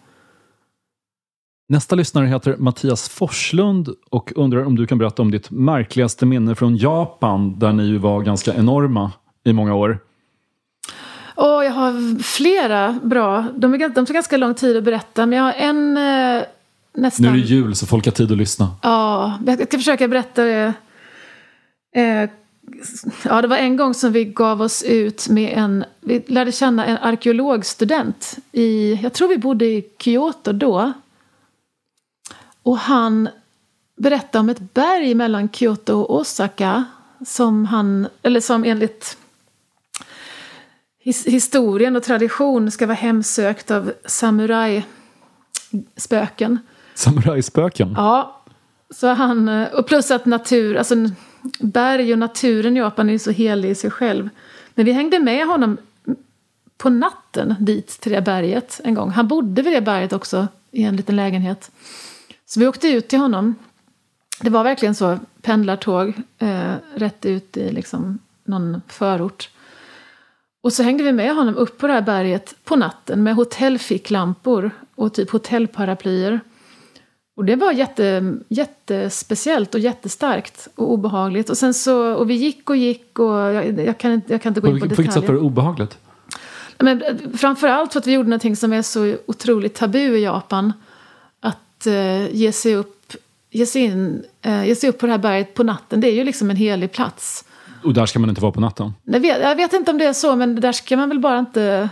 Nästa 1.68 1.96
lyssnare 1.96 2.26
heter 2.26 2.56
Mattias 2.58 3.08
Forslund 3.08 3.88
och 4.10 4.32
undrar 4.36 4.64
om 4.64 4.76
du 4.76 4.86
kan 4.86 4.98
berätta 4.98 5.22
om 5.22 5.30
ditt 5.30 5.50
märkligaste 5.50 6.26
minne 6.26 6.54
från 6.54 6.76
Japan 6.76 7.58
där 7.58 7.72
ni 7.72 7.82
ju 7.82 7.98
var 7.98 8.22
ganska 8.22 8.54
enorma 8.54 9.12
i 9.44 9.52
många 9.52 9.74
år. 9.74 9.98
Och 11.34 11.64
jag 11.64 11.72
har 11.72 12.22
flera 12.22 13.00
bra. 13.02 13.46
De, 13.56 13.74
är, 13.74 13.88
de 13.88 14.06
tar 14.06 14.14
ganska 14.14 14.36
lång 14.36 14.54
tid 14.54 14.76
att 14.76 14.84
berätta. 14.84 15.26
Men 15.26 15.38
jag 15.38 15.44
har 15.44 15.52
en 15.52 15.96
eh, 15.96 16.44
nästan... 16.94 17.26
Nu 17.26 17.28
är 17.28 17.32
det 17.32 17.38
jul 17.38 17.74
så 17.74 17.86
folk 17.86 18.04
har 18.04 18.12
tid 18.12 18.32
att 18.32 18.38
lyssna. 18.38 18.70
Ja, 18.82 19.38
jag 19.46 19.68
ska 19.68 19.78
försöka 19.78 20.08
berätta 20.08 20.44
det. 20.44 20.72
Eh, 21.94 22.30
ja, 23.24 23.42
det 23.42 23.48
var 23.48 23.56
en 23.56 23.76
gång 23.76 23.94
som 23.94 24.12
vi 24.12 24.24
gav 24.24 24.62
oss 24.62 24.82
ut 24.82 25.28
med 25.28 25.58
en... 25.58 25.84
Vi 26.00 26.24
lärde 26.26 26.52
känna 26.52 26.86
en 26.86 26.98
arkeologstudent. 26.98 28.36
I, 28.52 28.98
jag 29.02 29.12
tror 29.12 29.28
vi 29.28 29.38
bodde 29.38 29.64
i 29.64 29.86
Kyoto 29.98 30.52
då. 30.52 30.92
Och 32.62 32.78
han 32.78 33.28
berättade 33.96 34.40
om 34.40 34.48
ett 34.48 34.74
berg 34.74 35.14
mellan 35.14 35.48
Kyoto 35.48 35.94
och 35.94 36.14
Osaka. 36.14 36.84
Som 37.26 37.64
han, 37.64 38.08
eller 38.22 38.40
som 38.40 38.64
enligt 38.64 39.16
his, 40.98 41.26
historien 41.26 41.96
och 41.96 42.02
tradition 42.02 42.70
ska 42.70 42.86
vara 42.86 42.96
hemsökt 42.96 43.70
av 43.70 43.92
samurajspöken. 44.04 46.58
Samurajspöken? 46.94 47.94
Ja, 47.96 48.42
så 48.94 49.06
han, 49.06 49.48
och 49.48 49.86
plus 49.86 50.10
att 50.10 50.26
natur, 50.26 50.76
alltså 50.76 50.94
berg 51.58 52.12
och 52.12 52.18
naturen 52.18 52.76
i 52.76 52.80
Japan 52.80 53.08
är 53.08 53.12
ju 53.12 53.18
så 53.18 53.30
helig 53.30 53.70
i 53.70 53.74
sig 53.74 53.90
själv. 53.90 54.28
Men 54.74 54.84
vi 54.84 54.92
hängde 54.92 55.18
med 55.18 55.46
honom 55.46 55.76
på 56.76 56.90
natten 56.90 57.54
dit 57.60 57.88
till 57.88 58.12
det 58.12 58.20
berget 58.20 58.80
en 58.84 58.94
gång. 58.94 59.10
Han 59.10 59.28
bodde 59.28 59.62
vid 59.62 59.72
det 59.72 59.80
berget 59.80 60.12
också 60.12 60.48
i 60.70 60.82
en 60.82 60.96
liten 60.96 61.16
lägenhet. 61.16 61.70
Så 62.46 62.60
vi 62.60 62.66
åkte 62.66 62.88
ut 62.88 63.08
till 63.08 63.18
honom. 63.18 63.54
Det 64.40 64.50
var 64.50 64.64
verkligen 64.64 64.94
så, 64.94 65.18
pendlartåg 65.42 66.12
eh, 66.38 66.74
rätt 66.94 67.26
ut 67.26 67.56
i 67.56 67.72
liksom 67.72 68.18
någon 68.44 68.82
förort. 68.88 69.50
Och 70.60 70.72
så 70.72 70.82
hängde 70.82 71.04
vi 71.04 71.12
med 71.12 71.34
honom 71.34 71.56
upp 71.56 71.78
på 71.78 71.86
det 71.86 71.92
här 71.92 72.02
berget 72.02 72.54
på 72.64 72.76
natten 72.76 73.22
med 73.22 73.34
hotellficklampor 73.34 74.70
och 74.94 75.14
typ 75.14 75.30
hotellparaplyer. 75.30 76.40
Och 77.38 77.44
det 77.44 77.56
var 77.56 77.72
jätte, 77.72 78.34
jättespeciellt 78.48 79.74
och 79.74 79.80
jättestarkt 79.80 80.68
och 80.74 80.92
obehagligt. 80.92 81.50
Och, 81.50 81.56
sen 81.56 81.74
så, 81.74 82.14
och 82.14 82.30
vi 82.30 82.34
gick 82.34 82.70
och 82.70 82.76
gick 82.76 83.18
och 83.18 83.26
jag, 83.26 83.80
jag, 83.80 83.98
kan, 83.98 84.12
inte, 84.12 84.32
jag 84.32 84.42
kan 84.42 84.50
inte 84.50 84.60
gå 84.60 84.68
in 84.68 84.80
på 84.80 84.86
detaljer. 84.86 84.96
På 84.96 85.02
vilket 85.02 85.14
sätt 85.14 85.28
var 85.28 85.34
det 85.34 85.40
obehagligt? 85.40 85.98
Men, 86.78 87.02
framförallt 87.36 87.92
för 87.92 88.00
att 88.00 88.06
vi 88.06 88.12
gjorde 88.12 88.28
någonting 88.28 88.56
som 88.56 88.72
är 88.72 88.82
så 88.82 89.16
otroligt 89.26 89.74
tabu 89.74 89.98
i 89.98 90.24
Japan. 90.24 90.72
Att 91.40 91.86
uh, 91.86 92.34
ge, 92.34 92.52
sig 92.52 92.74
upp, 92.74 93.12
ge, 93.50 93.66
sig 93.66 93.82
in, 93.82 94.22
uh, 94.46 94.66
ge 94.66 94.74
sig 94.74 94.90
upp 94.90 94.98
på 94.98 95.06
det 95.06 95.12
här 95.12 95.18
berget 95.18 95.54
på 95.54 95.62
natten, 95.62 96.00
det 96.00 96.08
är 96.08 96.14
ju 96.14 96.24
liksom 96.24 96.50
en 96.50 96.56
helig 96.56 96.92
plats. 96.92 97.44
Och 97.84 97.94
där 97.94 98.06
ska 98.06 98.18
man 98.18 98.28
inte 98.28 98.42
vara 98.42 98.52
på 98.52 98.60
natten? 98.60 98.92
Jag 99.04 99.20
vet, 99.20 99.42
jag 99.42 99.56
vet 99.56 99.72
inte 99.72 99.90
om 99.90 99.98
det 99.98 100.04
är 100.04 100.12
så, 100.12 100.36
men 100.36 100.60
där 100.60 100.72
ska 100.72 100.96
man 100.96 101.08
väl 101.08 101.18
bara 101.18 101.38
inte 101.38 101.88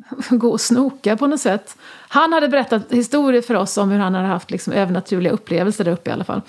gå 0.30 0.50
och 0.50 0.60
snoka 0.60 1.16
på 1.16 1.26
något 1.26 1.40
sätt. 1.40 1.76
Han 2.08 2.32
hade 2.32 2.48
berättat 2.48 2.92
historier 2.92 3.42
för 3.42 3.54
oss 3.54 3.78
om 3.78 3.90
hur 3.90 3.98
han 3.98 4.14
hade 4.14 4.26
haft 4.26 4.50
liksom 4.50 4.72
övernaturliga 4.72 5.32
upplevelser 5.32 5.84
där 5.84 5.92
uppe 5.92 6.10
i 6.10 6.12
alla 6.12 6.24
fall. 6.24 6.42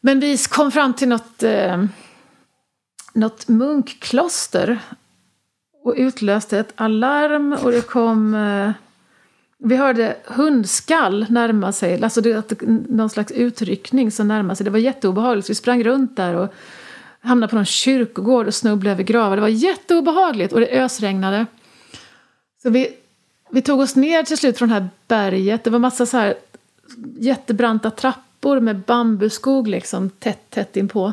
Men 0.00 0.20
vi 0.20 0.38
kom 0.38 0.72
fram 0.72 0.94
till 0.94 1.08
något, 1.08 1.42
eh, 1.42 1.84
något 3.12 3.48
munkkloster 3.48 4.78
och 5.84 5.94
utlöste 5.96 6.58
ett 6.58 6.72
alarm 6.76 7.56
och 7.62 7.72
det 7.72 7.86
kom... 7.86 8.34
Eh, 8.34 8.70
vi 9.64 9.76
hörde 9.76 10.16
hundskall 10.24 11.26
närma 11.28 11.72
sig, 11.72 12.02
alltså 12.02 12.20
det, 12.20 12.62
någon 12.88 13.10
slags 13.10 13.32
utryckning 13.32 14.10
som 14.10 14.28
närmade 14.28 14.56
sig. 14.56 14.64
Det 14.64 14.70
var 14.70 14.78
jätteobehagligt. 14.78 15.50
Vi 15.50 15.54
sprang 15.54 15.84
runt 15.84 16.16
där 16.16 16.34
och 16.34 16.54
hamnade 17.20 17.50
på 17.50 17.56
någon 17.56 17.64
kyrkogård 17.64 18.46
och 18.46 18.54
snubblade 18.54 18.92
över 18.92 19.02
gravar. 19.02 19.36
Det 19.36 19.42
var 19.42 19.48
jätteobehagligt 19.48 20.52
och 20.52 20.60
det 20.60 20.66
ösregnade. 20.66 21.46
Så 22.62 22.70
vi, 22.70 22.96
vi 23.50 23.62
tog 23.62 23.80
oss 23.80 23.96
ner 23.96 24.22
till 24.22 24.38
slut 24.38 24.58
från 24.58 24.68
det 24.68 24.74
här 24.74 24.88
berget. 25.08 25.64
Det 25.64 25.70
var 25.70 25.78
massa 25.78 26.06
så 26.06 26.16
här 26.16 26.34
jättebranta 27.18 27.90
trappor 27.90 28.60
med 28.60 28.80
bambuskog 28.80 29.68
liksom 29.68 30.10
tätt, 30.10 30.50
tätt 30.50 30.76
inpå. 30.76 31.12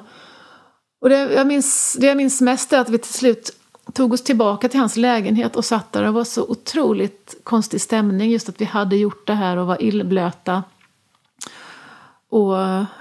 Och 1.02 1.10
det 1.10 1.34
jag, 1.34 1.48
minns, 1.48 1.98
det 2.00 2.08
jag 2.08 2.18
minns 2.18 2.42
mest 2.42 2.74
är 2.74 2.80
att 2.80 2.90
vi 2.90 2.98
till 2.98 3.14
slut 3.14 3.52
tog 3.94 4.14
oss 4.14 4.24
tillbaka 4.24 4.70
till 4.70 4.80
hans 4.80 4.98
lägenhet 4.98 5.56
och 5.56 5.66
satt 5.66 5.92
där. 5.92 6.04
Det 6.04 6.12
var 6.12 6.24
så 6.24 6.44
otroligt 6.44 7.36
konstig 7.44 7.82
stämning 7.82 8.32
just 8.32 8.50
att 8.50 8.62
vi 8.62 8.66
hade 8.66 8.96
gjort 8.96 9.28
det 9.28 9.34
här 9.34 9.58
och 9.58 9.68
var 9.68 9.82
illblöta. 9.82 10.64
Och 12.30 12.56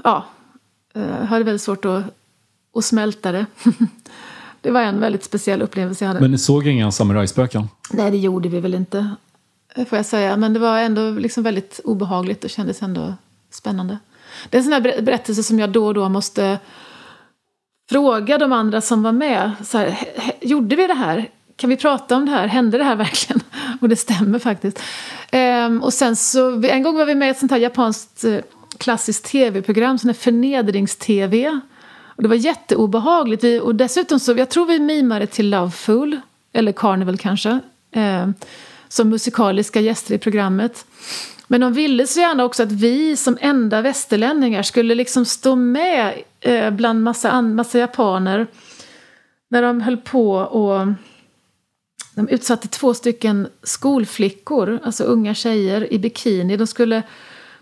ja, 0.04 0.26
eh, 0.94 1.24
hade 1.24 1.44
väldigt 1.44 1.62
svårt 1.62 1.84
att, 1.84 2.04
att 2.74 2.84
smälta 2.84 3.32
det. 3.32 3.46
det 4.68 4.72
var 4.72 4.82
en 4.82 5.00
väldigt 5.00 5.24
speciell 5.24 5.62
upplevelse 5.62 6.04
jag 6.04 6.08
hade. 6.08 6.20
Men 6.20 6.30
ni 6.30 6.38
såg 6.38 6.66
inga 6.66 6.92
samurajspöken? 6.92 7.68
Nej, 7.90 8.10
det 8.10 8.16
gjorde 8.16 8.48
vi 8.48 8.60
väl 8.60 8.74
inte. 8.74 9.10
Får 9.74 9.98
jag 9.98 10.06
säga. 10.06 10.36
Men 10.36 10.52
det 10.52 10.58
var 10.58 10.78
ändå 10.78 11.10
liksom 11.10 11.42
väldigt 11.42 11.80
obehagligt 11.84 12.44
och 12.44 12.50
kändes 12.50 12.82
ändå 12.82 13.14
spännande. 13.50 13.98
Det 14.50 14.56
är 14.56 14.58
en 14.58 14.64
sån 14.64 14.72
här 14.72 15.02
berättelse 15.02 15.42
som 15.42 15.58
jag 15.58 15.70
då 15.70 15.86
och 15.86 15.94
då 15.94 16.08
måste 16.08 16.58
fråga 17.90 18.38
de 18.38 18.52
andra 18.52 18.80
som 18.80 19.02
var 19.02 19.12
med. 19.12 19.52
Så 19.64 19.78
här, 19.78 19.98
gjorde 20.40 20.76
vi 20.76 20.86
det 20.86 20.94
här? 20.94 21.30
Kan 21.56 21.70
vi 21.70 21.76
prata 21.76 22.16
om 22.16 22.26
det 22.26 22.30
här? 22.30 22.46
Hände 22.46 22.78
det 22.78 22.84
här 22.84 22.96
verkligen? 22.96 23.40
Och 23.80 23.88
det 23.88 23.96
stämmer 23.96 24.38
faktiskt. 24.38 24.82
Ehm, 25.30 25.82
och 25.82 25.94
sen 25.94 26.16
så, 26.16 26.62
en 26.62 26.82
gång 26.82 26.96
var 26.96 27.06
vi 27.06 27.14
med 27.14 27.28
i 27.28 27.30
ett 27.30 27.38
sånt 27.38 27.52
här 27.52 27.58
japanskt 27.58 28.24
eh, 28.24 28.38
klassiskt 28.78 29.24
tv-program, 29.24 29.98
sån 29.98 30.08
här 30.08 30.14
förnedrings-tv. 30.14 31.60
Och 32.18 32.22
det 32.22 32.28
var 32.28 32.36
jätteobehagligt. 32.36 33.44
Vi, 33.44 33.60
och 33.60 33.74
dessutom 33.74 34.20
så, 34.20 34.32
jag 34.32 34.48
tror 34.48 34.66
vi 34.66 34.78
mimade 34.78 35.26
till 35.26 35.50
Loveful, 35.50 36.20
eller 36.52 36.72
Carnival 36.72 37.18
kanske, 37.18 37.60
eh, 37.90 38.28
som 38.88 39.08
musikaliska 39.08 39.80
gäster 39.80 40.14
i 40.14 40.18
programmet. 40.18 40.86
Men 41.46 41.60
de 41.60 41.72
ville 41.72 42.06
så 42.06 42.20
gärna 42.20 42.44
också 42.44 42.62
att 42.62 42.72
vi 42.72 43.16
som 43.16 43.38
enda 43.40 43.80
västerlänningar 43.80 44.62
skulle 44.62 44.94
liksom 44.94 45.24
stå 45.24 45.56
med 45.56 46.14
eh, 46.40 46.70
bland 46.70 47.02
massa, 47.02 47.42
massa 47.42 47.78
japaner 47.78 48.46
när 49.50 49.62
de 49.62 49.80
höll 49.80 49.96
på 49.96 50.32
och 50.32 50.86
de 52.14 52.28
utsatte 52.28 52.68
två 52.68 52.94
stycken 52.94 53.48
skolflickor, 53.62 54.80
alltså 54.84 55.04
unga 55.04 55.34
tjejer 55.34 55.92
i 55.92 55.98
bikini. 55.98 56.56
De 56.56 56.66
skulle, 56.66 57.02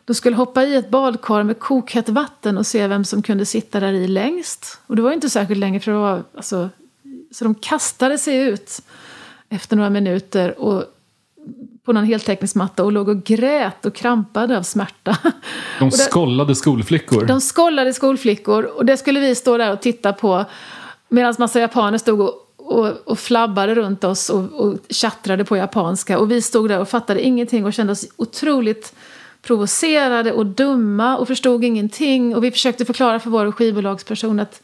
de 0.07 0.15
skulle 0.15 0.37
hoppa 0.37 0.65
i 0.65 0.77
ett 0.77 0.91
badkar 0.91 1.43
med 1.43 1.59
kokhett 1.59 2.09
vatten 2.09 2.59
och 2.59 2.67
se 2.67 2.87
vem 2.87 3.05
som 3.05 3.23
kunde 3.23 3.47
sitta 3.47 3.81
där 3.81 3.93
i 3.93 4.09
längst. 4.09 4.79
Och 4.87 4.97
det 4.97 5.03
var 5.03 5.13
inte 5.13 5.31
särskilt 5.31 5.61
länge 5.61 5.81
för 5.81 5.93
det 5.93 5.99
var, 5.99 6.23
alltså, 6.37 6.69
så 7.31 7.45
de 7.45 7.55
kastade 7.55 8.19
sig 8.19 8.37
ut 8.37 8.83
efter 9.49 9.77
några 9.77 9.91
minuter 9.91 10.61
och 10.61 10.85
på 11.85 11.93
någon 11.93 12.05
heltäckningsmatta 12.05 12.85
och 12.85 12.93
låg 12.93 13.09
och 13.09 13.25
grät 13.25 13.87
och 13.87 13.95
krampade 13.95 14.59
av 14.59 14.63
smärta. 14.63 15.19
De 15.79 15.91
skollade 15.91 16.55
skolflickor? 16.55 17.25
De 17.25 17.41
skollade 17.41 17.93
skolflickor 17.93 18.65
och 18.65 18.87
det 18.87 18.97
skulle 18.97 19.21
vi 19.21 19.35
stå 19.35 19.57
där 19.57 19.73
och 19.73 19.81
titta 19.81 20.13
på 20.13 20.45
medan 21.09 21.35
massa 21.39 21.61
japaner 21.61 21.99
stod 21.99 22.21
och, 22.21 22.35
och, 22.57 22.87
och 23.05 23.19
flabbade 23.19 23.75
runt 23.75 24.05
oss 24.05 24.31
och, 24.31 24.53
och 24.53 24.79
tjattrade 24.89 25.45
på 25.45 25.57
japanska 25.57 26.19
och 26.19 26.31
vi 26.31 26.43
stod 26.43 26.69
där 26.69 26.81
och 26.81 26.89
fattade 26.89 27.23
ingenting 27.23 27.65
och 27.65 27.73
kände 27.73 27.93
oss 27.93 28.07
otroligt 28.17 28.95
provocerade 29.47 30.33
och 30.33 30.47
dumma 30.47 31.17
och 31.17 31.29
förstod 31.29 31.65
ingenting 31.65 32.37
och 32.37 32.45
vi 32.45 32.51
försökte 32.51 32.85
förklara 32.85 33.21
för 33.21 33.31
vår 33.31 33.53
skivbolagsperson 33.53 34.41
att 34.41 34.63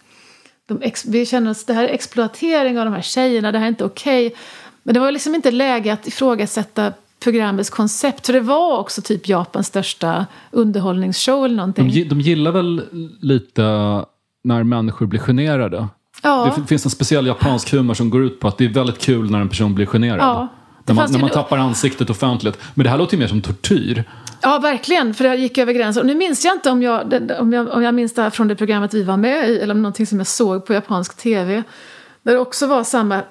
de, 0.68 0.92
vi 1.06 1.26
känner 1.26 1.50
att 1.50 1.66
det 1.66 1.72
här 1.72 1.84
är 1.84 1.88
exploatering 1.88 2.78
av 2.78 2.84
de 2.84 2.94
här 2.94 3.02
tjejerna, 3.02 3.52
det 3.52 3.58
här 3.58 3.64
är 3.64 3.68
inte 3.68 3.84
okej. 3.84 4.26
Okay. 4.26 4.38
Men 4.82 4.94
det 4.94 5.00
var 5.00 5.12
liksom 5.12 5.34
inte 5.34 5.50
läge 5.50 5.92
att 5.92 6.06
ifrågasätta 6.06 6.92
programmets 7.24 7.70
koncept. 7.70 8.26
För 8.26 8.32
det 8.32 8.40
var 8.40 8.78
också 8.78 9.02
typ 9.02 9.28
Japans 9.28 9.66
största 9.66 10.26
underhållningsshow 10.50 11.44
eller 11.44 11.56
någonting. 11.56 11.92
De, 11.92 12.04
de 12.04 12.20
gillar 12.20 12.52
väl 12.52 12.82
lite 13.20 13.62
när 14.44 14.62
människor 14.62 15.06
blir 15.06 15.20
generade? 15.20 15.88
Ja. 16.22 16.54
Det 16.56 16.66
finns 16.66 16.84
en 16.84 16.90
speciell 16.90 17.26
japansk 17.26 17.72
humor 17.72 17.94
som 17.94 18.10
går 18.10 18.24
ut 18.24 18.40
på 18.40 18.48
att 18.48 18.58
det 18.58 18.64
är 18.64 18.68
väldigt 18.68 18.98
kul 18.98 19.30
när 19.30 19.40
en 19.40 19.48
person 19.48 19.74
blir 19.74 19.86
generad. 19.86 20.20
Ja. 20.20 20.48
När 20.86 20.94
man, 20.94 21.12
när 21.12 21.18
man 21.18 21.30
tappar 21.30 21.58
ansiktet 21.58 22.10
offentligt. 22.10 22.58
Men 22.74 22.84
det 22.84 22.90
här 22.90 22.98
låter 22.98 23.14
ju 23.14 23.20
mer 23.20 23.28
som 23.28 23.42
tortyr. 23.42 24.04
Ja, 24.40 24.58
verkligen. 24.58 25.14
För 25.14 25.24
det 25.24 25.36
gick 25.36 25.58
över 25.58 25.72
gränsen. 25.72 26.00
Och 26.00 26.06
nu 26.06 26.14
minns 26.14 26.44
jag 26.44 26.54
inte 26.54 26.70
om 26.70 26.82
jag, 26.82 27.12
om 27.40 27.52
jag, 27.52 27.68
om 27.68 27.82
jag 27.82 27.94
minns 27.94 28.14
det 28.14 28.22
här 28.22 28.30
från 28.30 28.48
det 28.48 28.56
programmet 28.56 28.94
vi 28.94 29.02
var 29.02 29.16
med 29.16 29.50
i 29.50 29.58
eller 29.58 29.74
om 29.74 29.82
någonting 29.82 30.06
som 30.06 30.18
jag 30.18 30.26
såg 30.26 30.66
på 30.66 30.74
japansk 30.74 31.16
tv. 31.16 31.62
Där 32.22 32.32
det 32.32 32.38
också 32.38 32.66
var 32.66 32.84
samma, 32.84 33.22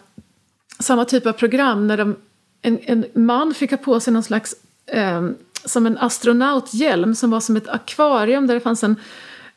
samma 0.80 1.06
typ 1.06 1.26
av 1.26 1.34
program 1.34 1.88
när 1.88 1.98
de 1.98 2.16
en, 2.62 2.80
en 2.82 3.06
man 3.14 3.54
fick 3.54 3.72
ha 3.72 3.78
på 3.78 4.00
sig 4.00 4.14
någon 4.14 4.24
slags 4.24 4.56
eh, 4.86 5.30
som 5.66 5.86
en 5.86 5.98
astronauthjälm 5.98 7.16
som 7.16 7.32
var 7.32 7.40
som 7.40 7.56
ett 7.56 7.68
akvarium 7.68 8.48
där 8.48 8.54
det 8.54 8.60
fanns 8.60 8.84
en, 8.84 8.96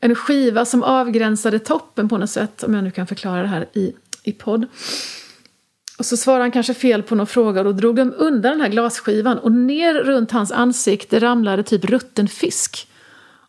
en 0.01 0.15
skiva 0.15 0.65
som 0.65 0.83
avgränsade 0.83 1.59
toppen 1.59 2.09
på 2.09 2.19
något 2.19 2.31
sätt, 2.31 2.63
om 2.63 2.75
jag 2.75 2.85
nu 2.85 2.91
kan 2.91 3.07
förklara 3.07 3.43
det 3.43 3.49
här 3.49 3.67
i, 3.73 3.93
i 4.23 4.33
podd. 4.33 4.67
Och 5.99 6.07
så 6.07 6.17
svarade 6.17 6.45
han 6.45 6.51
kanske 6.51 6.75
fel 6.75 7.03
på 7.03 7.15
någon 7.15 7.27
fråga 7.27 7.61
och 7.61 7.65
då 7.65 7.73
drog 7.73 7.97
de 7.97 8.15
undan 8.17 8.53
den 8.53 8.61
här 8.61 8.69
glasskivan 8.69 9.39
och 9.39 9.53
ner 9.53 9.95
runt 9.95 10.33
hans 10.33 10.53
ansikte 10.53 11.19
ramlade 11.19 11.63
typ 11.63 11.85
rutten 11.85 12.29
fisk. 12.29 12.89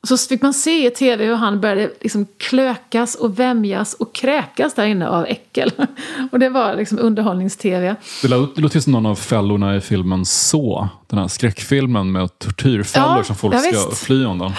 Och 0.05 0.07
så 0.07 0.17
fick 0.17 0.41
man 0.41 0.53
se 0.53 0.87
i 0.87 0.91
tv 0.91 1.25
hur 1.25 1.35
han 1.35 1.61
började 1.61 1.91
liksom 2.01 2.27
klökas 2.37 3.15
och 3.15 3.39
vämjas 3.39 3.93
och 3.93 4.15
kräkas 4.15 4.73
där 4.73 4.85
inne 4.85 5.07
av 5.07 5.25
äckel. 5.25 5.71
Och 6.31 6.39
det 6.39 6.49
var 6.49 6.75
liksom 6.75 6.99
underhållnings-tv. 6.99 7.95
Det 8.21 8.27
låter 8.27 8.79
som 8.79 8.93
någon 8.93 9.05
av 9.05 9.15
fällorna 9.15 9.75
i 9.75 9.81
filmen 9.81 10.25
Så. 10.25 10.89
Den 11.07 11.19
här 11.19 11.27
skräckfilmen 11.27 12.11
med 12.11 12.39
tortyrfällor 12.39 13.17
ja, 13.17 13.23
som 13.23 13.35
folk 13.35 13.55
ska 13.59 13.95
fly 13.95 14.25
undan. 14.25 14.53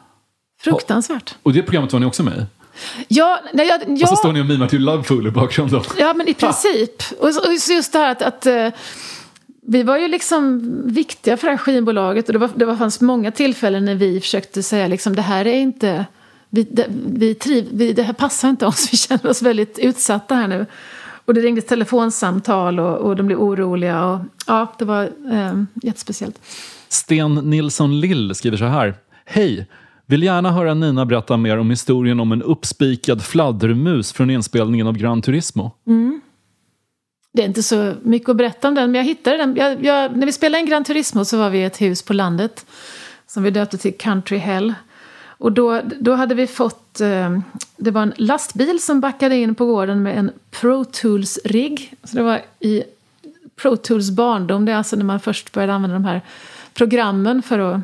Fruktansvärt. 0.60 1.34
Och 1.42 1.52
det 1.52 1.62
programmet 1.62 1.92
var 1.92 2.00
ni 2.00 2.06
också 2.06 2.22
med 2.22 2.38
i? 2.38 2.46
Ja, 3.08 3.40
nej, 3.52 3.66
jag, 3.66 3.80
ja. 3.98 4.04
Och 4.04 4.08
så 4.08 4.16
står 4.16 4.32
ni 4.32 4.40
och 4.40 4.46
mimar 4.46 4.68
till 4.68 4.84
Loveful 4.84 5.26
i 5.26 5.30
bakgrunden. 5.30 5.82
Ja, 5.98 6.14
men 6.14 6.28
i 6.28 6.34
princip. 6.34 7.02
Och 7.20 7.30
just 7.70 7.92
det 7.92 7.98
här 7.98 8.10
att, 8.12 8.22
att 8.22 8.46
eh, 8.46 8.68
vi 9.68 9.82
var 9.82 9.98
ju 9.98 10.08
liksom 10.08 10.62
viktiga 10.84 11.36
för 11.36 11.46
det 11.46 11.52
här 11.52 11.58
skivbolaget 11.58 12.26
och 12.26 12.32
det, 12.32 12.38
var, 12.38 12.50
det 12.54 12.64
var, 12.64 12.76
fanns 12.76 13.00
många 13.00 13.30
tillfällen 13.30 13.84
när 13.84 13.94
vi 13.94 14.20
försökte 14.20 14.62
säga 14.62 14.88
liksom 14.88 15.16
det 15.16 15.22
här 15.22 15.46
är 15.46 15.58
inte, 15.58 16.06
vi, 16.50 16.62
det, 16.62 16.86
vi 17.06 17.34
triv, 17.34 17.68
vi, 17.72 17.92
det 17.92 18.02
här 18.02 18.12
passar 18.12 18.48
inte 18.48 18.66
oss, 18.66 18.88
vi 18.92 18.96
känner 18.96 19.26
oss 19.26 19.42
väldigt 19.42 19.78
utsatta 19.78 20.34
här 20.34 20.48
nu. 20.48 20.66
Och 21.24 21.34
det 21.34 21.40
ringdes 21.40 21.66
telefonsamtal 21.66 22.80
och, 22.80 22.96
och 22.96 23.16
de 23.16 23.26
blev 23.26 23.38
oroliga. 23.38 24.04
Och, 24.04 24.20
ja, 24.46 24.72
det 24.78 24.84
var 24.84 25.02
eh, 25.32 25.62
jättespeciellt. 25.74 26.40
Sten 26.88 27.34
Nilsson 27.34 28.00
Lill 28.00 28.34
skriver 28.34 28.56
så 28.56 28.64
här. 28.64 28.94
Hej! 29.24 29.66
Vill 30.06 30.22
gärna 30.22 30.52
höra 30.52 30.74
Nina 30.74 31.06
berätta 31.06 31.36
mer 31.36 31.58
om 31.58 31.70
historien 31.70 32.20
om 32.20 32.32
en 32.32 32.42
uppspikad 32.42 33.22
fladdermus 33.24 34.12
från 34.12 34.30
inspelningen 34.30 34.86
av 34.86 34.96
Gran 34.96 35.22
Turismo. 35.22 35.70
Mm. 35.86 36.20
Det 37.32 37.42
är 37.42 37.46
inte 37.46 37.62
så 37.62 37.94
mycket 38.02 38.28
att 38.28 38.36
berätta 38.36 38.68
om 38.68 38.74
den, 38.74 38.90
men 38.90 38.98
jag 38.98 39.04
hittade 39.04 39.36
den. 39.36 39.56
Jag, 39.56 39.84
jag, 39.84 40.16
när 40.16 40.26
vi 40.26 40.32
spelade 40.32 40.60
in 40.60 40.66
Gran 40.66 40.84
Turismo 40.84 41.24
så 41.24 41.38
var 41.38 41.50
vi 41.50 41.58
i 41.58 41.64
ett 41.64 41.80
hus 41.80 42.02
på 42.02 42.12
landet 42.12 42.66
som 43.26 43.42
vi 43.42 43.50
döpte 43.50 43.78
till 43.78 43.98
Country 43.98 44.38
Hell. 44.38 44.74
Och 45.38 45.52
då, 45.52 45.80
då 46.00 46.14
hade 46.14 46.34
vi 46.34 46.46
fått, 46.46 47.00
eh, 47.00 47.38
det 47.76 47.90
var 47.90 48.02
en 48.02 48.14
lastbil 48.16 48.80
som 48.82 49.00
backade 49.00 49.36
in 49.36 49.54
på 49.54 49.66
gården 49.66 50.02
med 50.02 50.18
en 50.18 50.30
Pro 50.50 50.84
Tools-rigg. 50.84 51.92
Så 52.04 52.16
det 52.16 52.22
var 52.22 52.40
i 52.60 52.82
Pro 53.56 53.76
Tools 53.76 54.10
barndom, 54.10 54.64
det 54.64 54.72
är 54.72 54.76
alltså 54.76 54.96
när 54.96 55.04
man 55.04 55.20
först 55.20 55.52
började 55.52 55.74
använda 55.74 55.94
de 55.94 56.04
här 56.04 56.20
programmen 56.74 57.42
för 57.42 57.58
att 57.58 57.80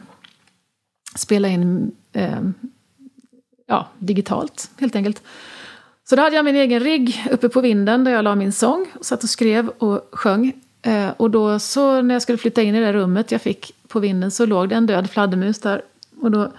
spela 1.15 1.49
in 1.49 1.93
Ehm, 2.13 2.55
ja, 3.67 3.89
digitalt, 3.99 4.71
helt 4.81 4.97
enkelt. 4.97 5.23
Så 6.05 6.17
då 6.17 6.23
hade 6.23 6.37
jag 6.37 6.45
min 6.45 6.57
egen 6.57 6.81
rigg 6.81 7.27
uppe 7.31 7.49
på 7.49 7.61
vinden 7.61 8.05
där 8.05 8.13
jag 8.13 8.25
la 8.25 8.35
min 8.35 8.53
sång, 8.53 8.87
och 8.99 9.05
satt 9.05 9.23
och 9.23 9.31
skrev 9.31 9.69
och 9.69 10.09
sjöng. 10.13 10.53
Eh, 10.83 11.11
och 11.17 11.31
då 11.31 11.59
så 11.59 12.03
när 12.03 12.15
jag 12.15 12.23
skulle 12.23 12.39
flytta 12.39 12.63
in 12.63 12.75
i 12.75 12.81
det 12.81 12.93
rummet 12.93 13.33
jag 13.33 13.43
fick 13.43 13.75
på 13.89 14.01
vinden 14.01 14.31
så 14.31 14.47
låg 14.47 14.69
det 14.69 14.75
en 14.75 14.87
död 14.87 15.11
fladdermus 15.11 15.61
där. 15.61 15.83
Och 16.21 16.31
då 16.31 16.53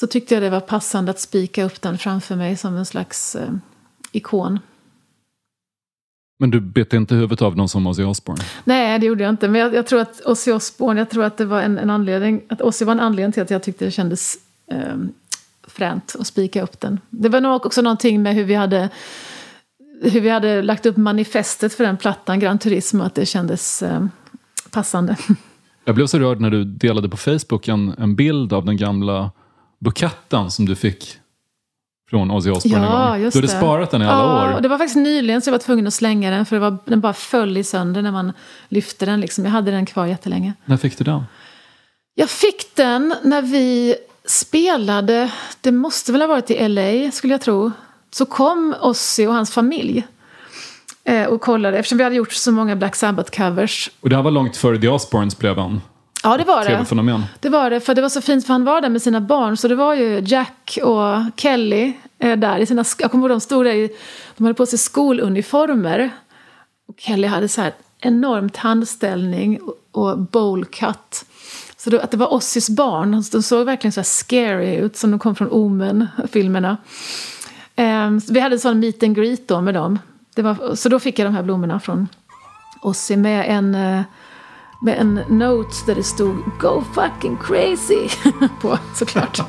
så 0.00 0.06
tyckte 0.06 0.34
jag 0.34 0.42
det 0.42 0.50
var 0.50 0.60
passande 0.60 1.10
att 1.10 1.20
spika 1.20 1.64
upp 1.64 1.82
den 1.82 1.98
framför 1.98 2.36
mig 2.36 2.56
som 2.56 2.76
en 2.76 2.86
slags 2.86 3.36
eh, 3.36 3.50
ikon. 4.12 4.58
Men 6.40 6.50
du 6.50 6.60
bet 6.60 6.92
inte 6.92 7.14
huvudet 7.14 7.42
av 7.42 7.56
någon 7.56 7.68
som 7.68 7.86
Ozzy 7.86 8.04
Osbourne? 8.04 8.44
Nej, 8.64 8.98
det 8.98 9.06
gjorde 9.06 9.22
jag 9.22 9.30
inte. 9.30 9.48
Men 9.48 9.60
jag, 9.60 9.74
jag 9.74 9.86
tror 9.86 10.00
att 10.00 10.20
Ozzy 10.26 10.52
Osbourne, 10.52 11.00
jag 11.00 11.10
tror 11.10 11.24
att 11.24 11.36
det 11.36 11.44
var 11.44 11.62
en, 11.62 11.78
en 11.78 11.90
anledning, 11.90 12.42
att 12.48 12.62
Ozzy 12.62 12.84
var 12.84 12.92
en 12.92 13.00
anledning 13.00 13.32
till 13.32 13.42
att 13.42 13.50
jag 13.50 13.62
tyckte 13.62 13.84
det 13.84 13.90
kändes 13.90 14.36
eh, 14.70 14.96
fränt 15.68 16.16
att 16.18 16.26
spika 16.26 16.62
upp 16.62 16.80
den. 16.80 17.00
Det 17.10 17.28
var 17.28 17.40
nog 17.40 17.66
också 17.66 17.82
någonting 17.82 18.22
med 18.22 18.34
hur 18.34 18.44
vi 18.44 18.54
hade 18.54 18.88
hur 20.02 20.20
vi 20.20 20.28
hade 20.28 20.62
lagt 20.62 20.86
upp 20.86 20.96
manifestet 20.96 21.74
för 21.74 21.84
den 21.84 21.96
plattan, 21.96 22.40
Gran 22.40 22.58
Turismo, 22.58 23.04
att 23.04 23.14
det 23.14 23.26
kändes 23.26 23.82
eh, 23.82 24.06
passande. 24.70 25.16
Jag 25.84 25.94
blev 25.94 26.06
så 26.06 26.18
rörd 26.18 26.40
när 26.40 26.50
du 26.50 26.64
delade 26.64 27.08
på 27.08 27.16
Facebook 27.16 27.68
en, 27.68 27.94
en 27.98 28.14
bild 28.14 28.52
av 28.52 28.64
den 28.64 28.76
gamla 28.76 29.30
buketten 29.78 30.50
som 30.50 30.66
du 30.66 30.76
fick 30.76 31.19
från 32.10 32.30
Ozzy 32.30 32.50
Osbourne 32.50 32.86
ja, 32.86 33.14
en 33.14 33.22
Just 33.22 33.32
Du 33.32 33.38
hade 33.38 33.52
det. 33.52 33.58
sparat 33.58 33.90
den 33.90 34.02
i 34.02 34.04
alla 34.04 34.22
ja, 34.22 34.48
år. 34.48 34.54
Och 34.54 34.62
det 34.62 34.68
var 34.68 34.78
faktiskt 34.78 34.96
nyligen 34.96 35.42
så 35.42 35.48
jag 35.48 35.52
var 35.52 35.58
tvungen 35.58 35.86
att 35.86 35.94
slänga 35.94 36.30
den 36.30 36.46
för 36.46 36.56
det 36.56 36.60
var, 36.60 36.78
den 36.84 37.00
bara 37.00 37.12
föll 37.12 37.56
i 37.56 37.64
sönder 37.64 38.02
när 38.02 38.12
man 38.12 38.32
lyfte 38.68 39.06
den. 39.06 39.20
Liksom. 39.20 39.44
Jag 39.44 39.52
hade 39.52 39.70
den 39.70 39.86
kvar 39.86 40.06
jättelänge. 40.06 40.52
När 40.64 40.76
fick 40.76 40.98
du 40.98 41.04
den? 41.04 41.24
Jag 42.14 42.30
fick 42.30 42.76
den 42.76 43.14
när 43.22 43.42
vi 43.42 43.96
spelade, 44.24 45.30
det 45.60 45.72
måste 45.72 46.12
väl 46.12 46.20
ha 46.20 46.28
varit 46.28 46.50
i 46.50 46.68
LA 46.68 47.10
skulle 47.10 47.34
jag 47.34 47.40
tro. 47.40 47.72
Så 48.10 48.26
kom 48.26 48.74
Ozzy 48.80 49.26
och 49.26 49.34
hans 49.34 49.50
familj 49.50 50.06
eh, 51.04 51.26
och 51.26 51.40
kollade 51.40 51.78
eftersom 51.78 51.98
vi 51.98 52.04
hade 52.04 52.16
gjort 52.16 52.32
så 52.32 52.52
många 52.52 52.76
Black 52.76 52.94
Sabbath-covers. 52.94 53.90
Och 54.00 54.08
det 54.08 54.16
här 54.16 54.22
var 54.22 54.30
långt 54.30 54.56
före 54.56 54.78
The 54.78 54.88
Osbournes 54.88 55.38
blev 55.38 55.58
en 55.58 55.80
Ja, 56.22 56.36
det 56.36 56.44
var 56.44 56.64
det. 56.64 56.76
Det 57.40 57.48
var 57.48 57.70
det, 57.70 57.80
för 57.80 57.94
det 57.94 58.02
var 58.02 58.08
så 58.08 58.20
fint 58.20 58.46
för 58.46 58.52
han 58.52 58.64
var 58.64 58.80
där 58.80 58.88
med 58.88 59.02
sina 59.02 59.20
barn. 59.20 59.56
Så 59.56 59.68
det 59.68 59.74
var 59.74 59.94
ju 59.94 60.22
Jack 60.26 60.78
och 60.82 61.16
Kelly 61.36 61.92
eh, 62.18 62.38
där 62.38 62.58
i 62.58 62.66
sina, 62.66 62.84
jag 62.98 63.10
kommer 63.10 63.22
ihåg 63.22 63.30
de 63.30 63.40
stod 63.40 63.66
där 63.66 63.72
i, 63.72 63.90
de 64.36 64.44
hade 64.44 64.54
på 64.54 64.66
sig 64.66 64.78
skoluniformer. 64.78 66.10
Och 66.88 66.94
Kelly 66.98 67.26
hade 67.28 67.48
så 67.48 67.60
här 67.60 67.72
enorm 68.00 68.50
tandställning 68.50 69.60
och, 69.60 69.74
och 69.92 70.18
bowl 70.18 70.64
cut. 70.64 71.24
Så 71.76 71.90
det, 71.90 72.02
att 72.02 72.10
det 72.10 72.16
var 72.16 72.34
Ozzys 72.34 72.70
barn, 72.70 73.22
de 73.32 73.42
såg 73.42 73.66
verkligen 73.66 73.92
så 73.92 74.00
här 74.00 74.04
scary 74.04 74.74
ut 74.74 74.96
som 74.96 75.10
de 75.10 75.18
kom 75.18 75.34
från 75.34 75.48
Omen-filmerna. 75.50 76.76
Eh, 77.76 78.10
vi 78.30 78.40
hade 78.40 78.54
en 78.54 78.60
sån 78.60 78.80
meet 78.80 79.02
and 79.02 79.16
greet 79.16 79.48
då 79.48 79.60
med 79.60 79.74
dem. 79.74 79.98
Var, 80.36 80.74
så 80.74 80.88
då 80.88 81.00
fick 81.00 81.18
jag 81.18 81.26
de 81.26 81.34
här 81.34 81.42
blommorna 81.42 81.80
från 81.80 82.08
Ozzy 82.82 83.16
med 83.16 83.44
en 83.48 83.74
eh, 83.74 84.02
med 84.82 84.98
en 85.00 85.20
note 85.28 85.74
där 85.86 85.94
det 85.94 86.02
stod 86.02 86.36
Go 86.60 86.82
fucking 86.92 87.36
crazy 87.36 88.08
på 88.60 88.78
såklart. 88.94 89.40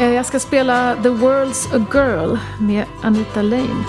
Eh, 0.00 0.06
Jag 0.14 0.26
ska 0.26 0.40
spela 0.40 0.96
The 1.02 1.08
World's 1.08 1.76
a 1.76 1.86
Girl 1.92 2.38
med 2.58 2.84
Anita 3.02 3.42
Lane. 3.42 3.84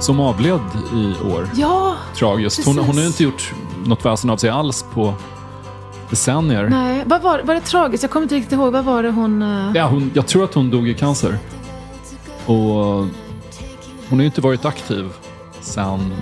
Som 0.00 0.20
avled 0.20 0.60
i 0.92 1.14
år. 1.32 1.48
Ja, 1.54 1.94
Tragiskt. 2.14 2.66
Hon, 2.66 2.78
hon 2.78 2.96
har 2.98 3.06
inte 3.06 3.22
gjort 3.22 3.52
något 3.84 4.04
väsen 4.04 4.30
av 4.30 4.36
sig 4.36 4.50
alls 4.50 4.84
på 4.94 5.14
decennier. 6.10 6.68
nej. 6.68 7.02
Vad 7.06 7.22
var, 7.22 7.38
var 7.44 7.54
det 7.54 7.60
tragiskt? 7.60 8.02
Jag 8.02 8.10
kommer 8.10 8.22
inte 8.24 8.34
riktigt 8.34 8.52
ihåg. 8.52 8.72
Vad 8.72 8.84
var 8.84 9.02
det 9.02 9.10
hon... 9.10 9.42
eh, 9.42 9.70
Ja, 9.74 9.86
hon, 9.88 10.10
jag 10.14 10.26
tror 10.26 10.44
att 10.44 10.54
hon 10.54 10.70
dog 10.70 10.88
i 10.88 10.94
cancer. 10.94 11.38
Och 12.46 12.54
hon 12.54 13.10
har 14.10 14.18
ju 14.18 14.24
inte 14.26 14.40
varit 14.40 14.64
aktiv 14.64 15.08
sedan 15.60 16.12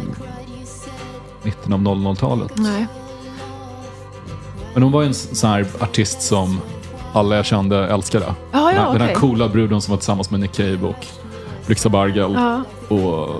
mitten 1.43 1.73
av 1.73 1.81
00-talet. 1.81 2.53
Nej. 2.57 2.87
Men 4.75 4.83
hon 4.83 4.93
var 4.93 5.01
ju 5.01 5.07
en 5.07 5.11
s- 5.11 5.29
sån 5.41 5.51
här 5.51 5.67
artist 5.81 6.23
som 6.23 6.61
alla 7.13 7.37
jag 7.37 7.45
kände 7.47 7.87
älskade. 7.87 8.25
Ja, 8.27 8.35
ja, 8.53 8.67
den, 8.67 8.77
här, 8.77 8.93
den 8.93 9.01
här 9.01 9.09
okej. 9.09 9.17
coola 9.21 9.49
bruden 9.49 9.81
som 9.81 9.91
var 9.93 9.97
tillsammans 9.99 10.31
med 10.31 10.41
Nick 10.41 10.53
Cave 10.53 10.79
och 10.83 11.07
Blixa 11.67 11.89
Bargeld. 11.89 12.37
Ja. 12.37 12.63
Och 12.97 13.35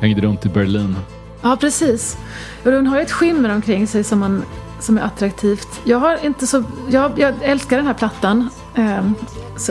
hängde 0.00 0.20
runt 0.20 0.46
i 0.46 0.48
Berlin. 0.48 0.96
Ja, 1.42 1.56
precis. 1.60 2.18
Och 2.64 2.72
hon 2.72 2.86
har 2.86 2.96
ju 2.96 3.02
ett 3.02 3.12
skimmer 3.12 3.54
omkring 3.54 3.86
sig 3.86 4.04
som, 4.04 4.18
man, 4.18 4.42
som 4.80 4.98
är 4.98 5.02
attraktivt. 5.02 5.80
Jag 5.84 5.98
har 5.98 6.24
inte 6.24 6.46
så... 6.46 6.64
Jag, 6.88 7.18
jag 7.18 7.34
älskar 7.42 7.76
den 7.76 7.86
här 7.86 7.94
plattan. 7.94 8.50
Um, 8.74 9.14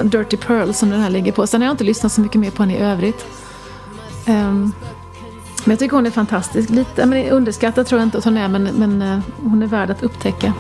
Dirty 0.10 0.38
Pearl 0.38 0.72
som 0.74 0.90
den 0.90 1.02
här 1.02 1.10
ligger 1.10 1.32
på. 1.32 1.48
Sen 1.48 1.62
har 1.62 1.68
jag 1.68 1.74
inte 1.74 1.84
lyssnat 1.84 2.12
så 2.12 2.22
mycket 2.22 2.42
mer 2.42 2.52
på 2.52 2.64
henne 2.64 2.78
i 2.78 2.80
övrigt. 2.82 3.26
Eh, 4.26 4.54
men 5.64 5.74
jag 5.74 5.80
tycker 5.80 5.96
hon 5.96 6.06
är 6.06 6.12
fantastisk. 6.12 6.70
Lite 6.70 7.06
men 7.06 7.30
underskattad 7.30 7.88
tror 7.88 8.00
jag 8.02 8.08
inte 8.08 8.18
att 8.18 8.26
hon 8.26 8.38
är, 8.38 8.48
men, 8.48 8.64
men 8.64 9.02
eh, 9.02 9.20
hon 9.44 9.64
är 9.64 9.68
värd 9.68 9.90
att 9.90 10.04
upptäcka. 10.04 10.54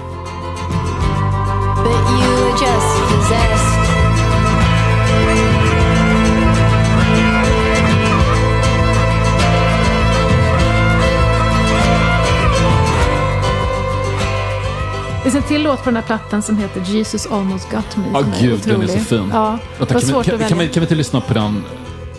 Finns 15.31 15.43
en 15.43 15.49
till 15.49 15.64
låt 15.64 15.80
på 15.84 15.85
den 15.85 15.95
här 15.95 16.03
plattan 16.03 16.41
som 16.41 16.57
heter 16.57 16.81
Jesus 16.81 17.27
almost 17.31 17.72
got 17.72 17.97
me. 17.97 18.03
Ja, 18.14 18.19
är 18.19 18.41
gud, 18.41 18.61
den 18.65 18.81
är 18.81 18.88
så 18.88 18.99
fin. 18.99 19.30
Ja, 19.34 19.57
Vänta, 19.77 19.93
kan, 19.93 20.01
vi, 20.07 20.11
kan, 20.11 20.23
kan, 20.23 20.57
vi, 20.57 20.68
kan 20.68 20.81
vi 20.81 20.81
inte 20.81 20.95
lyssna 20.95 21.22
på 21.22 21.34
den 21.34 21.64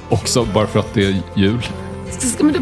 också, 0.08 0.44
bara 0.44 0.66
för 0.66 0.78
att 0.80 0.94
det 0.94 1.04
är 1.04 1.22
jul? 1.34 1.66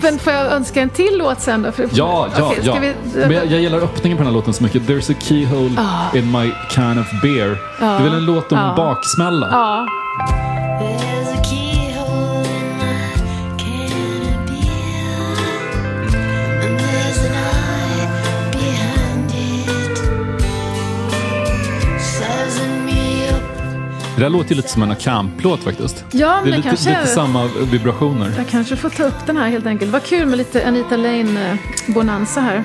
Men 0.00 0.18
får 0.18 0.32
jag 0.32 0.52
önska 0.52 0.80
en 0.82 0.88
till 0.90 1.18
låt 1.18 1.40
sen 1.40 1.62
då? 1.62 1.72
För- 1.72 1.88
Ja, 1.92 2.28
ja, 2.38 2.52
ska 2.52 2.62
ja. 2.66 2.76
vi- 2.80 2.94
Men 3.20 3.30
jag, 3.32 3.46
jag 3.46 3.60
gillar 3.60 3.78
öppningen 3.78 4.18
på 4.18 4.24
den 4.24 4.32
här 4.32 4.38
låten 4.38 4.54
så 4.54 4.62
mycket. 4.62 4.82
There's 4.82 5.12
a 5.12 5.16
keyhole 5.20 5.70
Ah. 5.78 6.16
in 6.16 6.32
my 6.32 6.52
can 6.70 6.98
of 6.98 7.06
beer. 7.22 7.58
Ja. 7.80 7.86
Det 7.86 7.92
är 7.94 8.02
väl 8.02 8.14
en 8.14 8.24
låt 8.24 8.52
om 8.52 8.58
Ja. 8.58 8.74
baksmälla? 8.76 9.46
Det 24.18 24.24
där 24.24 24.30
låter 24.30 24.54
lite 24.54 24.68
som 24.68 24.82
en 24.82 24.96
camplåt 24.96 25.60
faktiskt. 25.60 26.04
Ja, 26.12 26.34
men 26.34 26.44
det 26.44 26.50
är 26.50 26.56
lite, 26.56 26.68
kanske 26.68 26.90
lite 26.90 27.06
samma 27.06 27.48
vibrationer. 27.70 28.34
Jag 28.36 28.48
kanske 28.48 28.76
får 28.76 28.90
ta 28.90 29.04
upp 29.04 29.26
den 29.26 29.36
här 29.36 29.48
helt 29.48 29.66
enkelt. 29.66 29.92
Vad 29.92 30.02
kul 30.02 30.26
med 30.26 30.38
lite 30.38 30.68
Anita 30.68 30.96
Lane-bonanza 30.96 32.40
här. 32.40 32.64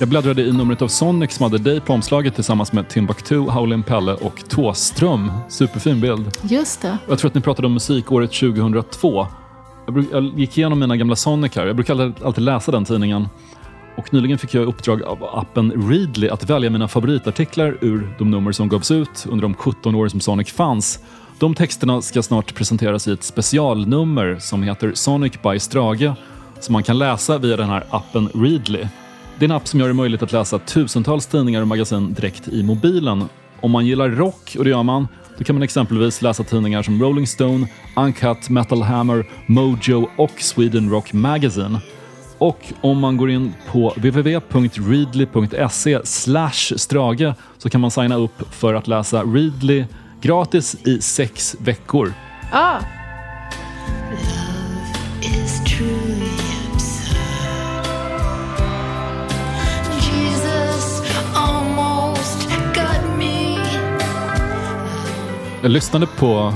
Jag 0.00 0.08
bläddrade 0.08 0.42
i 0.42 0.52
numret 0.52 0.82
av 0.82 0.88
Sonic 0.88 1.32
som 1.32 1.42
hade 1.42 1.58
dig 1.58 1.80
på 1.80 1.92
omslaget 1.92 2.34
tillsammans 2.34 2.72
med 2.72 2.88
Timbuktu, 2.88 3.36
Howlin' 3.36 3.82
Pelle 3.82 4.14
och 4.14 4.48
Tåström. 4.48 5.32
Superfin 5.48 6.00
bild. 6.00 6.38
Just 6.42 6.82
det. 6.82 6.98
Jag 7.08 7.18
tror 7.18 7.28
att 7.28 7.34
ni 7.34 7.40
pratade 7.40 7.66
om 7.66 7.74
musikåret 7.74 8.32
2002. 8.32 9.26
Jag, 9.84 9.94
bruk, 9.94 10.08
jag 10.12 10.38
gick 10.38 10.58
igenom 10.58 10.78
mina 10.78 10.96
gamla 10.96 11.16
Sonic 11.16 11.56
här. 11.56 11.66
Jag 11.66 11.76
brukar 11.76 12.00
alltid, 12.00 12.24
alltid 12.26 12.44
läsa 12.44 12.72
den 12.72 12.84
tidningen. 12.84 13.28
Och 13.96 14.12
nyligen 14.12 14.38
fick 14.38 14.54
jag 14.54 14.62
i 14.62 14.66
uppdrag 14.66 15.02
av 15.02 15.24
appen 15.24 15.90
Readly 15.90 16.28
att 16.28 16.50
välja 16.50 16.70
mina 16.70 16.88
favoritartiklar 16.88 17.78
ur 17.80 18.14
de 18.18 18.30
nummer 18.30 18.52
som 18.52 18.68
gavs 18.68 18.90
ut 18.90 19.26
under 19.28 19.42
de 19.42 19.54
17 19.54 19.94
år 19.94 20.08
som 20.08 20.20
Sonic 20.20 20.52
fanns. 20.52 20.98
De 21.38 21.54
texterna 21.54 22.02
ska 22.02 22.22
snart 22.22 22.54
presenteras 22.54 23.08
i 23.08 23.12
ett 23.12 23.24
specialnummer 23.24 24.38
som 24.40 24.62
heter 24.62 24.92
Sonic 24.94 25.42
by 25.42 25.58
Strage 25.58 26.12
som 26.60 26.72
man 26.72 26.82
kan 26.82 26.98
läsa 26.98 27.38
via 27.38 27.56
den 27.56 27.68
här 27.68 27.84
appen 27.90 28.28
Readly. 28.34 28.86
Det 29.40 29.46
är 29.46 29.50
en 29.50 29.56
app 29.56 29.68
som 29.68 29.80
gör 29.80 29.88
det 29.88 29.94
möjligt 29.94 30.22
att 30.22 30.32
läsa 30.32 30.58
tusentals 30.58 31.26
tidningar 31.26 31.62
och 31.62 31.68
magasin 31.68 32.14
direkt 32.14 32.48
i 32.48 32.62
mobilen. 32.62 33.24
Om 33.60 33.70
man 33.70 33.86
gillar 33.86 34.08
rock, 34.08 34.56
och 34.58 34.64
det 34.64 34.70
gör 34.70 34.82
man, 34.82 35.08
då 35.38 35.44
kan 35.44 35.56
man 35.56 35.62
exempelvis 35.62 36.22
läsa 36.22 36.44
tidningar 36.44 36.82
som 36.82 37.02
Rolling 37.02 37.26
Stone, 37.26 37.68
Uncut, 37.96 38.48
Metal 38.48 38.82
Hammer, 38.82 39.26
Mojo 39.46 40.08
och 40.16 40.40
Sweden 40.40 40.90
Rock 40.90 41.12
Magazine. 41.12 41.80
Och 42.38 42.58
om 42.80 42.98
man 42.98 43.16
går 43.16 43.30
in 43.30 43.54
på 43.72 43.92
www.readly.se 43.96 46.00
strage 46.04 46.72
så 47.58 47.70
kan 47.70 47.80
man 47.80 47.90
signa 47.90 48.16
upp 48.16 48.54
för 48.54 48.74
att 48.74 48.88
läsa 48.88 49.22
Readly 49.22 49.84
gratis 50.20 50.76
i 50.86 51.00
sex 51.00 51.56
veckor. 51.60 52.12
Ah, 52.52 52.78
is 55.22 55.60
truly 55.64 55.99
Jag 65.62 65.70
lyssnade 65.70 66.06
på 66.06 66.54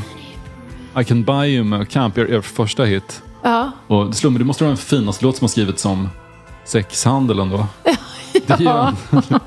I 1.01 1.05
can 1.05 1.23
buy 1.25 1.49
you 1.55 1.65
med 1.65 1.89
Camp, 1.89 2.19
er, 2.19 2.31
er 2.33 2.41
första 2.41 2.85
hit. 2.85 3.23
ja. 3.43 3.71
Och 3.87 4.07
det 4.07 4.13
slog 4.15 4.33
mig, 4.33 4.39
det 4.39 4.45
måste 4.45 4.65
vara 4.65 4.71
den 4.71 4.77
finaste 4.77 5.25
låt 5.25 5.37
som 5.37 5.45
har 5.45 5.49
skrivits 5.49 5.85
om 5.85 6.09
sexhandel 6.65 7.39
ändå. 7.39 7.67
Det 8.47 8.51
är 8.53 8.59
ju 8.61 8.69
en, 8.69 8.97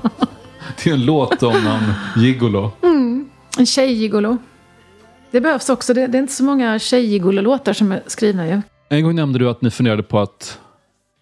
det 0.84 0.90
är 0.90 0.94
en 0.94 1.04
låt 1.04 1.42
om 1.42 1.54
en 1.66 2.22
gigolo. 2.22 2.70
En 3.58 3.66
tjejgigolo. 3.66 4.36
Det 5.30 5.40
behövs 5.40 5.68
också. 5.70 5.94
Det, 5.94 6.06
det 6.06 6.18
är 6.18 6.22
inte 6.22 6.32
så 6.34 6.44
många 6.44 6.78
tjejgigolo-låtar 6.78 7.72
som 7.72 7.92
är 7.92 8.02
skrivna 8.06 8.46
ju. 8.46 8.60
En 8.88 9.04
gång 9.04 9.14
nämnde 9.16 9.38
du 9.38 9.48
att 9.50 9.62
ni 9.62 9.70
funderade 9.70 10.02
på 10.02 10.18
att 10.18 10.58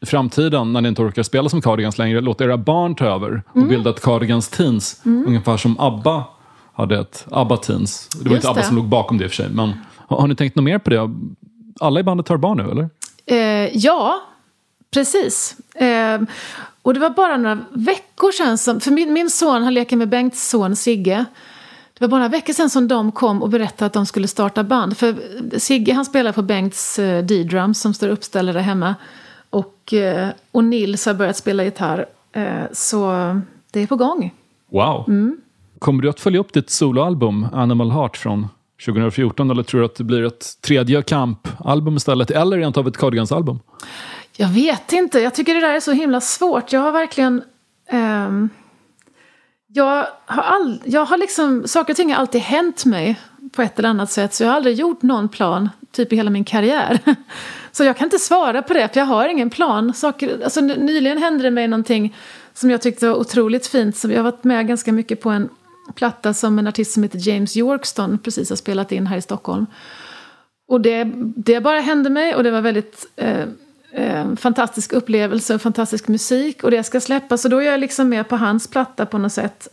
i 0.03 0.07
framtiden, 0.07 0.73
när 0.73 0.81
ni 0.81 0.89
inte 0.89 1.03
orkar 1.03 1.23
spela 1.23 1.49
som 1.49 1.63
Cardigans 1.63 1.99
längre, 1.99 2.21
låta 2.21 2.45
era 2.45 2.57
barn 2.57 2.95
ta 2.95 3.05
över 3.05 3.43
och 3.51 3.57
Mm. 3.57 3.69
bilda 3.69 3.91
ett 3.91 4.01
Cardigans 4.03 4.49
Teens. 4.49 5.01
Ungefär 5.05 5.57
som 5.57 5.81
ABBA 5.81 6.25
hade 6.77 6.99
ett 6.99 7.27
ABBA 7.31 7.57
Teens. 7.57 8.09
Det 8.09 8.29
var 8.29 8.37
Just 8.37 8.45
inte 8.45 8.51
ABBA 8.51 8.61
det. 8.61 8.67
som 8.67 8.77
låg 8.77 8.85
bakom 8.85 9.19
det 9.19 9.25
i 9.25 9.27
och 9.27 9.31
för 9.31 9.37
sig. 9.37 9.49
Men 9.49 9.73
har, 9.97 10.17
har 10.17 10.27
ni 10.29 10.37
tänkt 10.37 10.57
något 10.57 10.65
mer 10.65 10.79
på 10.79 10.91
det? 10.91 11.11
Alla 11.81 12.01
i 12.01 12.03
bandet 12.03 12.29
har 12.29 12.37
barn 12.37 12.57
nu, 12.57 12.71
eller? 12.71 12.89
Eh, 13.27 13.77
ja, 13.77 14.21
precis. 14.91 15.57
Eh, 15.75 16.21
och 16.83 16.95
det 16.95 17.01
var 17.01 17.11
bara 17.11 17.37
några 17.37 17.59
veckor 17.73 18.33
sedan 18.33 18.59
som... 18.59 18.81
För 18.81 18.91
min, 18.91 19.13
min 19.13 19.31
son, 19.31 19.63
han 19.63 19.75
leker 19.75 19.97
med 19.97 20.09
Bengts 20.09 20.49
son 20.49 20.77
Sigge. 20.77 21.25
Det 21.95 22.01
var 22.05 22.09
bara 22.09 22.19
några 22.19 22.29
veckor 22.29 22.53
sedan 22.53 22.71
som 22.71 22.89
de 22.89 23.13
kom 23.13 23.43
och 23.43 23.49
berättade 23.49 23.87
att 23.87 23.93
de 23.93 24.07
skulle 24.07 24.29
starta 24.29 24.65
band. 24.65 24.97
För 24.97 25.15
Sigge 25.59 25.93
han 25.93 26.05
spelar 26.05 26.33
på 26.33 26.43
Bengts 26.43 26.99
eh, 26.99 27.25
D-drums 27.25 27.81
som 27.81 27.95
står 27.95 28.09
uppställda 28.09 28.53
där 28.53 28.61
hemma. 28.61 28.95
Och, 29.51 29.93
eh, 29.93 30.29
och 30.51 30.65
Nils 30.65 31.07
har 31.07 31.15
börjat 31.15 31.37
spela 31.37 31.65
gitarr. 31.65 32.07
Eh, 32.33 32.65
så 32.73 33.11
det 33.71 33.81
är 33.81 33.87
på 33.87 33.97
gång. 33.97 34.35
Wow. 34.71 35.05
Mm. 35.09 35.37
Kommer 35.79 36.03
du 36.03 36.09
att 36.09 36.21
följa 36.21 36.41
upp 36.41 36.53
ditt 36.53 36.71
soloalbum 36.71 37.47
Animal 37.53 37.91
Heart 37.91 38.17
från 38.17 38.49
2014 38.87 39.51
eller 39.51 39.63
tror 39.63 39.81
du 39.81 39.87
att 39.87 39.95
det 39.95 40.05
blir 40.05 40.25
ett 40.25 40.61
tredje 40.61 41.03
Camp-album 41.03 41.97
istället? 41.97 42.31
Eller 42.31 42.59
rent 42.59 42.77
av 42.77 42.89
ett 42.89 42.97
Cardigans-album? 42.97 43.59
Jag 44.37 44.49
vet 44.49 44.93
inte. 44.93 45.21
Jag 45.21 45.35
tycker 45.35 45.55
det 45.55 45.61
där 45.61 45.75
är 45.75 45.81
så 45.81 45.93
himla 45.93 46.21
svårt. 46.21 46.73
Jag 46.73 46.81
har 46.81 46.93
verkligen... 46.93 47.43
Um, 47.93 48.51
jag 49.69 50.07
har, 50.27 50.43
all, 50.43 50.83
jag 50.85 51.05
har 51.05 51.19
liksom... 51.19 51.69
Saker 51.69 51.93
och 51.93 51.97
ting 51.97 52.13
har 52.13 52.21
alltid 52.21 52.41
hänt 52.41 52.85
mig 52.85 53.21
på 53.53 53.63
ett 53.63 53.79
eller 53.79 53.89
annat 53.89 54.11
sätt. 54.11 54.35
Så 54.35 54.43
jag 54.43 54.49
har 54.49 54.57
aldrig 54.57 54.77
gjort 54.77 55.03
någon 55.03 55.29
plan, 55.29 55.69
typ 55.93 56.13
i 56.13 56.17
hela 56.17 56.31
min 56.31 56.45
karriär. 56.45 57.01
Så 57.73 57.85
jag 57.85 57.97
kan 57.97 58.07
inte 58.07 58.19
svara 58.19 58.63
på 58.63 58.75
det, 58.75 58.89
för 58.93 59.01
jag 59.01 59.07
har 59.07 59.29
ingen 59.29 59.51
plan. 59.51 59.95
Saker, 59.95 60.41
alltså, 60.45 60.61
nyligen 60.61 61.19
hände 61.19 61.43
det 61.43 61.51
mig 61.51 61.69
någonting 61.69 62.17
som 62.55 62.71
jag 62.71 62.83
tyckte 62.83 63.09
var 63.09 63.15
otroligt 63.15 63.67
fint. 63.67 63.97
Så 63.97 64.11
jag 64.11 64.17
har 64.17 64.23
varit 64.23 64.45
med 64.45 64.69
ganska 64.69 64.93
mycket 64.93 65.21
på 65.21 65.31
en 65.31 65.49
platta 65.95 66.35
som 66.35 66.59
en 66.59 66.67
artist 66.67 66.93
som 66.93 67.03
heter 67.03 67.29
James 67.29 67.57
Yorkston 67.57 68.19
precis 68.19 68.49
har 68.49 68.57
spelat 68.57 68.93
in 68.93 69.07
här 69.07 69.17
i 69.17 69.23
Stockholm. 69.23 69.67
Och 70.69 70.81
det, 70.81 71.05
det 71.37 71.61
bara 71.61 71.81
hände 71.81 72.11
mig 72.11 72.35
och 72.35 72.43
det 72.43 72.51
var 72.51 72.61
väldigt 72.61 73.07
eh, 73.17 73.47
eh, 73.93 74.35
fantastisk 74.37 74.93
upplevelse 74.93 75.55
och 75.55 75.63
fantastisk 75.63 76.09
musik. 76.09 76.65
Och 76.65 76.71
det 76.71 76.83
ska 76.83 77.01
släppas 77.01 77.45
och 77.45 77.51
då 77.51 77.59
är 77.59 77.71
jag 77.71 77.81
liksom 77.81 78.09
med 78.09 78.29
på 78.29 78.37
hans 78.37 78.69
platta 78.69 79.07
på 79.07 79.19
något 79.19 79.33
sätt. 79.33 79.69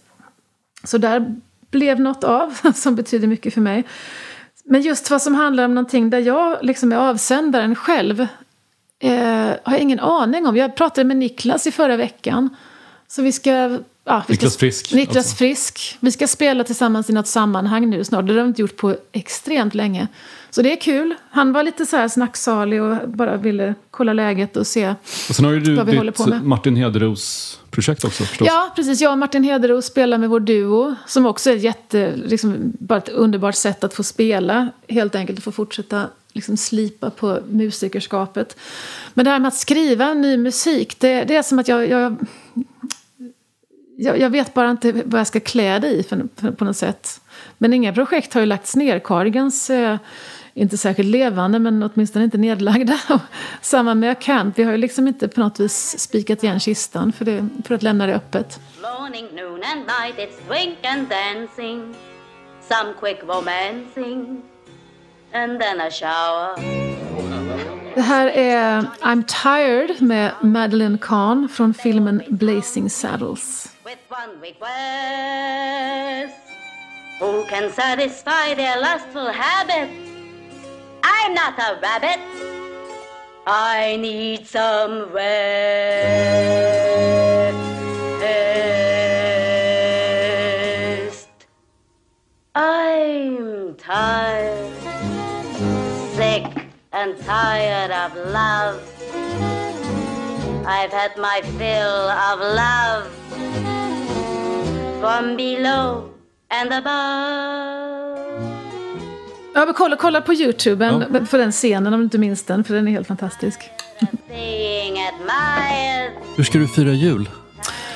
Så 0.84 0.98
där 0.98 1.36
blev 1.72 2.00
något 2.00 2.24
av 2.24 2.58
som 2.76 2.96
betyder 2.96 3.28
mycket 3.28 3.54
för 3.54 3.62
mig. 3.62 3.84
Men 4.64 4.82
just 4.82 5.12
vad 5.12 5.22
som 5.22 5.36
handlar 5.36 5.66
om 5.66 5.76
någonting 5.76 6.10
där 6.10 6.20
jag 6.20 6.58
liksom 6.62 6.92
är 6.92 6.98
avsändaren 6.98 7.76
själv 7.76 8.28
eh, 9.00 9.56
har 9.64 9.74
jag 9.74 9.80
ingen 9.80 10.00
aning 10.00 10.48
om. 10.48 10.58
Jag 10.58 10.76
pratade 10.76 11.06
med 11.06 11.18
Niklas 11.18 11.68
i 11.68 11.72
förra 11.72 11.98
veckan. 11.98 12.56
Så 13.08 13.22
vi 13.22 13.32
ska... 13.32 13.80
Ja, 14.06 14.24
Niklas 14.28 14.58
Frisk, 14.58 14.94
Niklas 14.94 15.18
alltså. 15.18 15.36
Frisk. 15.36 15.98
Vi 16.00 16.12
ska 16.12 16.28
spela 16.28 16.64
tillsammans 16.64 17.10
i 17.10 17.14
något 17.14 17.28
sammanhang 17.28 17.90
nu 17.90 18.04
snart. 18.04 18.28
Det 18.28 18.34
har 18.34 18.42
vi 18.42 18.48
inte 18.48 18.62
gjort 18.62 18.78
på 18.78 18.96
extremt 19.12 19.74
länge. 19.74 20.08
Så 20.50 20.62
det 20.62 20.72
är 20.72 20.82
kul. 20.82 21.16
Han 21.30 21.54
var 21.54 21.64
lite 21.64 21.86
så 21.86 21.98
här 21.98 22.08
snacksalig 22.08 22.82
och 22.82 23.10
bara 23.10 23.38
ville 23.38 23.76
kolla 23.92 24.14
läget 24.14 24.58
och 24.58 24.68
se. 24.68 24.96
Och 25.30 25.36
sen 25.36 25.46
har 25.46 25.52
ju 25.52 25.60
du 25.60 25.76
Vad 25.76 25.86
vi 25.86 25.98
håller 25.98 26.12
på 26.12 26.24
ditt 26.24 26.34
med. 26.34 26.44
Martin 26.44 26.76
Hederos-projekt 26.76 28.04
också 28.04 28.24
förstås. 28.24 28.48
Ja, 28.48 28.74
precis. 28.76 29.02
Jag 29.02 29.12
och 29.12 29.18
Martin 29.18 29.44
Hederos 29.44 29.86
spelar 29.86 30.18
med 30.18 30.30
vår 30.30 30.40
duo. 30.40 30.96
Som 31.08 31.26
också 31.26 31.50
är 31.50 31.56
jätte, 31.56 32.14
liksom, 32.16 32.74
bara 32.80 32.98
ett 32.98 33.10
underbart 33.10 33.56
sätt 33.56 33.84
att 33.84 33.94
få 33.94 34.04
spela. 34.04 34.70
Helt 34.88 35.16
enkelt 35.16 35.38
att 35.38 35.44
få 35.44 35.52
fortsätta 35.52 36.08
liksom, 36.34 36.58
slipa 36.58 37.10
på 37.10 37.40
musikerskapet. 37.50 38.58
Men 39.14 39.26
det 39.26 39.32
här 39.32 39.40
med 39.40 39.48
att 39.48 39.58
skriva 39.58 40.14
ny 40.14 40.38
musik, 40.38 41.00
det, 41.00 41.24
det 41.24 41.36
är 41.36 41.44
som 41.44 41.60
att 41.60 41.68
jag, 41.68 41.90
jag, 41.90 42.18
jag, 43.98 44.20
jag 44.20 44.30
vet 44.30 44.54
bara 44.54 44.72
inte 44.72 44.92
vad 44.92 45.20
jag 45.20 45.28
ska 45.28 45.40
klä 45.40 45.80
det 45.80 45.88
i 45.88 46.04
för, 46.04 46.28
för, 46.36 46.52
på 46.52 46.66
något 46.66 46.78
sätt. 46.78 47.22
Men 47.58 47.74
inga 47.74 47.94
projekt 47.94 48.34
har 48.34 48.42
ju 48.42 48.48
lagts 48.48 48.76
ner. 48.76 49.00
Cardigans 49.00 49.70
är 49.70 50.00
inte 50.54 50.78
särskilt 50.78 51.10
levande, 51.10 51.60
men 51.60 51.84
åtminstone 51.84 52.26
inte 52.26 52.38
nedlagda. 52.38 53.00
Samma 53.62 53.96
med 53.96 54.20
Camp. 54.20 54.60
Vi 54.60 54.64
har 54.64 54.72
ju 54.72 54.78
liksom 54.78 55.08
inte 55.08 55.28
på 55.28 55.40
något 55.40 55.60
vis 55.60 56.00
spikat 56.00 56.44
igen 56.44 56.60
kistan 56.60 57.12
för, 57.12 57.26
det, 57.26 57.48
för 57.66 57.76
att 57.76 57.84
lämna 57.84 58.08
det 58.08 58.16
öppet. 58.16 58.60
Morning, 58.82 59.26
noon 59.36 59.62
and 59.64 59.82
night, 59.86 60.18
it's 60.18 60.50
drink 60.50 60.78
and 60.86 61.08
dancing, 61.10 61.96
some 62.70 62.94
quick 63.00 63.24
romancing, 63.24 64.42
and 65.34 65.60
then 65.60 65.82
a 65.82 65.90
shower. 65.92 66.84
Det 67.96 68.02
här 68.02 68.28
är 68.28 68.82
I'm 69.02 69.24
Tired 69.44 70.02
med 70.02 70.32
Madeleine 70.42 70.98
Kahn 71.02 71.50
från 71.50 71.74
filmen 71.74 72.22
Blazing 72.30 72.90
Saddles. 72.90 73.73
With 73.94 74.10
one 74.10 74.42
request, 74.42 74.74
who 77.20 77.46
can 77.46 77.72
satisfy 77.72 78.56
their 78.56 78.82
lustful 78.82 79.28
habit? 79.28 79.88
I'm 81.04 81.36
not 81.36 81.60
a 81.60 81.80
rabbit. 81.80 82.20
I 83.46 83.98
need 84.02 84.48
some 84.48 85.12
rest. 85.12 85.54
I'm 92.56 93.76
tired, 93.76 94.74
sick 96.16 96.46
and 96.94 97.16
tired 97.22 97.92
of 97.92 98.16
love. 98.32 98.82
I've 100.66 100.92
had 100.92 101.16
my 101.18 101.42
fill 101.60 102.10
of 102.10 102.40
love 102.40 103.73
from 105.04 105.36
below 105.38 106.10
and 106.50 106.74
above. 106.74 108.18
Ja, 109.54 109.66
men 109.66 109.74
kolla, 109.74 109.96
kolla 109.96 110.22
på 110.22 110.34
Youtube 110.34 110.86
en, 110.86 111.28
för 111.28 111.38
den 111.38 111.52
scenen 111.52 111.94
om 111.94 112.00
du 112.00 112.04
inte 112.04 112.18
minns 112.18 112.44
den, 112.44 112.64
för 112.64 112.74
den 112.74 112.88
är 112.88 112.92
helt 112.92 113.08
fantastisk. 113.08 113.60
Hur 116.36 116.44
ska 116.44 116.58
du 116.58 116.68
fira 116.68 116.92
jul? 116.92 117.30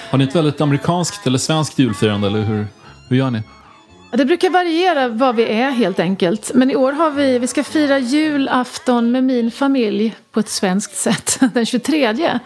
Har 0.09 0.17
ni 0.17 0.23
ett 0.23 0.35
väldigt 0.35 0.61
amerikanskt 0.61 1.27
eller 1.27 1.37
svenskt 1.37 1.79
julfirande 1.79 2.27
eller 2.27 2.41
hur, 2.41 2.67
hur 3.09 3.17
gör 3.17 3.31
ni? 3.31 3.41
Ja, 4.11 4.17
Det 4.17 4.25
brukar 4.25 4.49
variera 4.49 5.07
vad 5.07 5.35
vi 5.35 5.43
är 5.43 5.71
helt 5.71 5.99
enkelt. 5.99 6.51
Men 6.53 6.71
i 6.71 6.75
år 6.75 6.91
har 6.91 7.11
vi, 7.11 7.39
vi 7.39 7.47
ska 7.47 7.63
fira 7.63 7.99
julafton 7.99 9.11
med 9.11 9.23
min 9.23 9.51
familj 9.51 10.15
på 10.31 10.39
ett 10.39 10.49
svenskt 10.49 10.95
sätt, 10.95 11.39
den 11.53 11.65
23. 11.65 12.39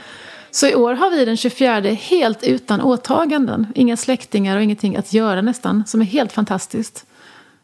Så 0.52 0.68
i 0.68 0.76
år 0.76 0.94
har 0.94 1.11
vi 1.11 1.26
den 1.26 1.38
24 1.38 1.80
helt 1.80 2.44
utan 2.44 2.82
åtaganden. 2.82 3.68
Inga 3.76 3.98
släktingar 3.98 4.57
och 4.57 4.64
ingenting 4.64 4.95
att 4.95 5.14
göra 5.14 5.41
nästan, 5.41 5.84
som 5.88 6.02
är 6.02 6.06
helt 6.06 6.32
fantastiskt. 6.32 7.06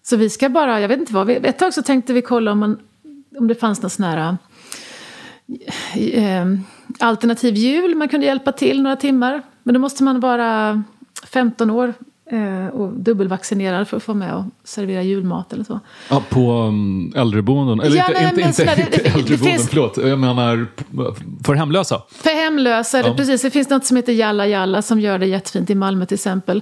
Så 0.03 0.15
vi 0.15 0.29
ska 0.29 0.49
bara, 0.49 0.81
jag 0.81 0.87
vet 0.87 0.99
inte 0.99 1.13
vad, 1.13 1.27
vi, 1.27 1.35
ett 1.35 1.59
tag 1.59 1.73
så 1.73 1.81
tänkte 1.81 2.13
vi 2.13 2.21
kolla 2.21 2.51
om, 2.51 2.59
man, 2.59 2.79
om 3.37 3.47
det 3.47 3.55
fanns 3.55 3.81
någon 3.81 3.89
sån 3.89 4.05
här 4.05 4.37
eh, 5.95 6.45
alternativ 6.99 7.55
jul. 7.55 7.95
Man 7.95 8.09
kunde 8.09 8.25
hjälpa 8.25 8.51
till 8.51 8.81
några 8.81 8.95
timmar. 8.95 9.41
Men 9.63 9.73
då 9.73 9.79
måste 9.79 10.03
man 10.03 10.19
vara 10.19 10.83
15 11.27 11.69
år 11.69 11.93
och 12.73 12.93
dubbelvaccinerad 12.93 13.87
för 13.87 13.97
att 13.97 14.03
få 14.03 14.13
med 14.13 14.33
och 14.35 14.43
servera 14.63 15.03
julmat 15.03 15.53
eller 15.53 15.63
så. 15.63 15.79
Ja, 16.09 16.23
på 16.29 16.51
um, 16.61 17.13
äldreboenden. 17.15 17.79
Eller 17.79 17.97
Ja, 17.97 18.07
inte, 18.07 18.13
men- 18.13 18.23
inte, 18.23 18.35
men 18.35 18.47
inte, 18.47 18.53
sådär, 18.61 18.75
det- 18.75 18.81
inte 18.81 18.97
det- 18.97 19.03
det 19.03 19.09
äldreboenden, 19.09 19.57
finns- 19.57 19.69
förlåt. 19.69 19.97
Jag 19.97 20.19
menar 20.19 20.67
för 21.43 21.53
hemlösa. 21.53 22.01
För 22.11 22.43
hemlösa, 22.43 23.01
det 23.01 23.07
Ja. 23.07 23.15
precis. 23.15 23.41
Det 23.41 23.51
finns 23.51 23.69
något 23.69 23.85
som 23.85 23.97
heter 23.97 24.13
Jalla 24.13 24.47
Jalla 24.47 24.81
som 24.81 24.99
gör 24.99 25.19
det 25.19 25.25
jättefint 25.25 25.69
i 25.69 25.75
Malmö 25.75 26.05
till 26.05 26.15
exempel. 26.15 26.61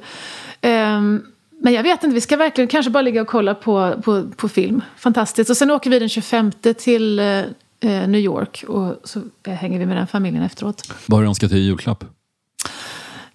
Ehm, 0.62 1.22
men 1.62 1.74
jag 1.74 1.84
vet 1.84 2.04
inte, 2.04 2.14
vi 2.14 2.22
ska 2.22 2.38
verkligen 2.38 2.68
kanske 2.68 2.92
bara 2.92 3.02
ligga 3.02 3.22
och 3.22 3.28
kolla 3.28 3.56
på, 3.56 3.94
på, 4.04 4.24
på 4.36 4.50
film. 4.50 4.82
Fantastiskt. 4.98 5.50
Och 5.50 5.58
sen 5.58 5.72
åker 5.72 5.90
vi 5.90 6.00
den 6.00 6.10
25 6.10 6.52
till 6.78 7.20
eh, 7.20 7.26
eh, 7.26 7.44
New 7.82 8.16
York 8.22 8.64
och 8.68 8.96
så 9.04 9.20
eh, 9.48 9.54
hänger 9.54 9.80
vi 9.80 9.86
med 9.86 9.98
den 9.98 10.08
familjen 10.08 10.44
efteråt. 10.44 10.94
Vad 11.06 11.18
har 11.18 11.24
du 11.24 11.30
önskat 11.30 11.50
dig 11.50 11.60
i 11.60 11.64
julklapp? 11.64 12.04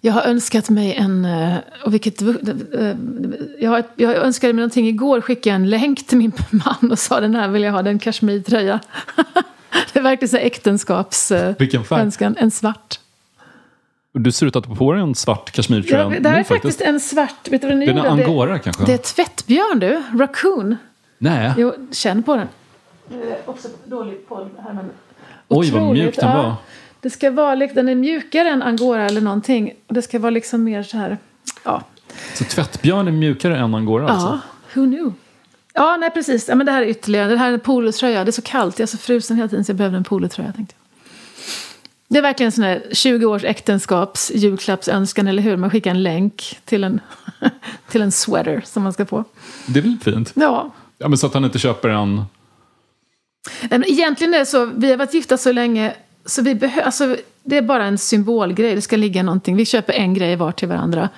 Jag 0.03 0.13
har 0.13 0.21
önskat 0.21 0.69
mig 0.69 0.93
en... 0.95 1.25
eh, 1.25 1.55
Och 1.85 1.93
vilket, 1.93 2.21
eh, 2.21 2.27
jag, 3.59 3.69
har, 3.71 3.79
ett- 3.79 3.91
jag 3.95 4.15
önskade 4.15 4.53
mig 4.53 4.61
någonting 4.61 4.87
igår, 4.87 5.21
skickade 5.21 5.49
jag 5.49 5.55
en 5.55 5.69
länk 5.69 6.07
till 6.07 6.17
min 6.17 6.31
man 6.49 6.91
och 6.91 6.99
sa 6.99 7.19
den 7.19 7.35
här 7.35 7.47
vill 7.47 7.63
jag 7.63 7.71
ha, 7.71 7.81
den 7.81 7.99
kashmirtröja. 7.99 8.79
det 9.93 9.99
är 9.99 10.03
verkligen 10.03 10.29
så 10.29 10.37
äktenskaps... 10.37 11.31
eh, 11.31 11.55
Vilken 11.59 11.83
färg? 11.83 12.01
önskan. 12.01 12.35
En 12.39 12.51
svart. 12.51 12.99
Du 14.13 14.31
ser 14.31 14.45
ut 14.45 14.55
att 14.55 14.65
ha 14.65 14.75
på 14.75 14.93
dig 14.93 15.01
en 15.01 15.15
svart 15.15 15.51
kashmirtröja 15.51 16.03
Ja, 16.13 16.19
det 16.19 16.29
här 16.29 16.39
är 16.39 16.43
faktiskt 16.43 16.81
en 16.81 16.99
svart... 16.99 17.47
Vet 17.49 17.61
du 17.61 17.67
vad 17.67 17.71
den 17.77 17.79
Det 17.79 17.85
är 17.85 17.89
en 17.89 17.97
gjorde? 17.97 18.09
angora 18.09 18.59
kanske? 18.59 18.85
Det 18.85 18.93
är 18.93 18.97
tvättbjörn 18.97 19.79
du, 19.79 20.03
raccoon. 20.19 20.75
Nej. 21.17 21.53
Jo, 21.57 21.73
känn 21.91 22.23
på 22.23 22.35
den. 22.35 22.47
Eh, 23.11 23.17
också 23.45 23.67
dålig 23.85 24.27
podd 24.27 24.49
här 24.63 24.73
men... 24.73 24.85
Oj, 25.47 25.71
vad 25.71 25.93
mjuk 25.93 26.15
den 26.15 26.29
ja. 26.29 26.57
Det 27.01 27.09
ska 27.09 27.31
vara, 27.31 27.55
den 27.55 27.89
är 27.89 27.95
mjukare 27.95 28.49
än 28.49 28.61
angora 28.63 29.05
eller 29.05 29.21
någonting. 29.21 29.73
Det 29.87 30.01
ska 30.01 30.19
vara 30.19 30.29
liksom 30.29 30.63
mer 30.63 30.83
så 30.83 30.97
här... 30.97 31.17
Ja, 31.63 31.83
Så 32.33 32.43
tvättbjörn 32.43 33.07
är 33.07 33.11
mjukare 33.11 33.57
än 33.57 33.75
angora 33.75 34.03
ja 34.03 34.09
alltså? 34.09 34.39
who 34.73 34.85
knew? 34.85 35.13
Ja, 35.73 35.97
nej 35.97 36.09
precis. 36.11 36.47
Ja, 36.49 36.55
men 36.55 36.65
det 36.65 36.71
här 36.71 36.81
är 36.81 36.85
ytterligare. 36.85 37.29
Det 37.29 37.37
här 37.37 37.49
är 37.49 37.53
en 37.53 37.59
polotröja. 37.59 38.23
Det 38.23 38.29
är 38.29 38.31
så 38.31 38.41
kallt. 38.41 38.79
Jag 38.79 38.83
är 38.83 38.87
så 38.87 38.97
frusen 38.97 39.37
hela 39.37 39.49
tiden 39.49 39.65
så 39.65 39.69
jag 39.69 39.77
behövde 39.77 39.97
en 39.97 40.03
polotröja. 40.03 40.51
Tänkte 40.53 40.75
jag. 40.77 40.81
Det 42.07 42.17
är 42.17 42.21
verkligen 42.21 42.47
en 42.47 42.51
sån 42.51 42.63
här 42.63 42.83
20 42.91 43.25
års 43.25 43.43
äktenskaps 43.43 44.31
julklappsönskan, 44.35 45.27
eller 45.27 45.43
hur? 45.43 45.57
Man 45.57 45.69
skickar 45.69 45.91
en 45.91 46.03
länk 46.03 46.59
till 46.65 46.83
en, 46.83 46.99
till 47.89 48.01
en 48.01 48.11
sweater 48.11 48.61
som 48.65 48.83
man 48.83 48.93
ska 48.93 49.05
få. 49.05 49.23
Det 49.67 49.79
är 49.79 49.83
väl 49.83 49.97
fint? 50.03 50.31
Ja. 50.35 50.71
Ja, 50.97 51.07
men 51.07 51.17
så 51.17 51.27
att 51.27 51.33
han 51.33 51.45
inte 51.45 51.59
köper 51.59 51.89
en... 51.89 52.25
Egentligen 53.71 54.33
är 54.33 54.39
det 54.39 54.45
så, 54.45 54.65
vi 54.65 54.89
har 54.89 54.97
varit 54.97 55.13
gifta 55.13 55.37
så 55.37 55.51
länge, 55.51 55.93
så 56.25 56.41
vi 56.41 56.71
alltså, 56.83 57.17
det 57.43 57.57
är 57.57 57.61
bara 57.61 57.85
en 57.85 57.97
symbolgrej. 57.97 58.75
Det 58.75 58.81
ska 58.81 58.97
ligga 58.97 59.23
någonting. 59.23 59.55
Vi 59.55 59.65
köper 59.65 59.93
en 59.93 60.13
grej 60.13 60.35
var 60.35 60.51
till 60.51 60.67
varandra. 60.67 61.09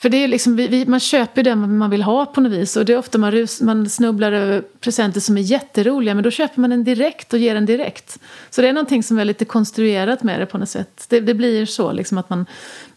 För 0.00 0.08
det 0.08 0.16
är 0.16 0.28
liksom, 0.28 0.56
vi, 0.56 0.68
vi, 0.68 0.86
man 0.86 1.00
köper 1.00 1.42
det 1.42 1.54
man 1.54 1.90
vill 1.90 2.02
ha 2.02 2.26
på 2.26 2.40
något 2.40 2.52
vis. 2.52 2.76
Och 2.76 2.84
det 2.84 2.92
är 2.92 2.98
ofta 2.98 3.18
man, 3.18 3.32
rus, 3.32 3.60
man 3.60 3.90
snubblar 3.90 4.32
över 4.32 4.62
presenter 4.80 5.20
som 5.20 5.36
är 5.36 5.40
jätteroliga. 5.40 6.14
Men 6.14 6.24
då 6.24 6.30
köper 6.30 6.60
man 6.60 6.70
den 6.70 6.84
direkt 6.84 7.32
och 7.32 7.38
ger 7.38 7.54
den 7.54 7.66
direkt. 7.66 8.18
Så 8.50 8.62
det 8.62 8.68
är 8.68 8.72
någonting 8.72 9.02
som 9.02 9.18
är 9.18 9.24
lite 9.24 9.44
konstruerat 9.44 10.22
med 10.22 10.40
det 10.40 10.46
på 10.46 10.58
något 10.58 10.68
sätt. 10.68 11.06
Det, 11.08 11.20
det 11.20 11.34
blir 11.34 11.66
så 11.66 11.92
liksom 11.92 12.18
att 12.18 12.30
man... 12.30 12.46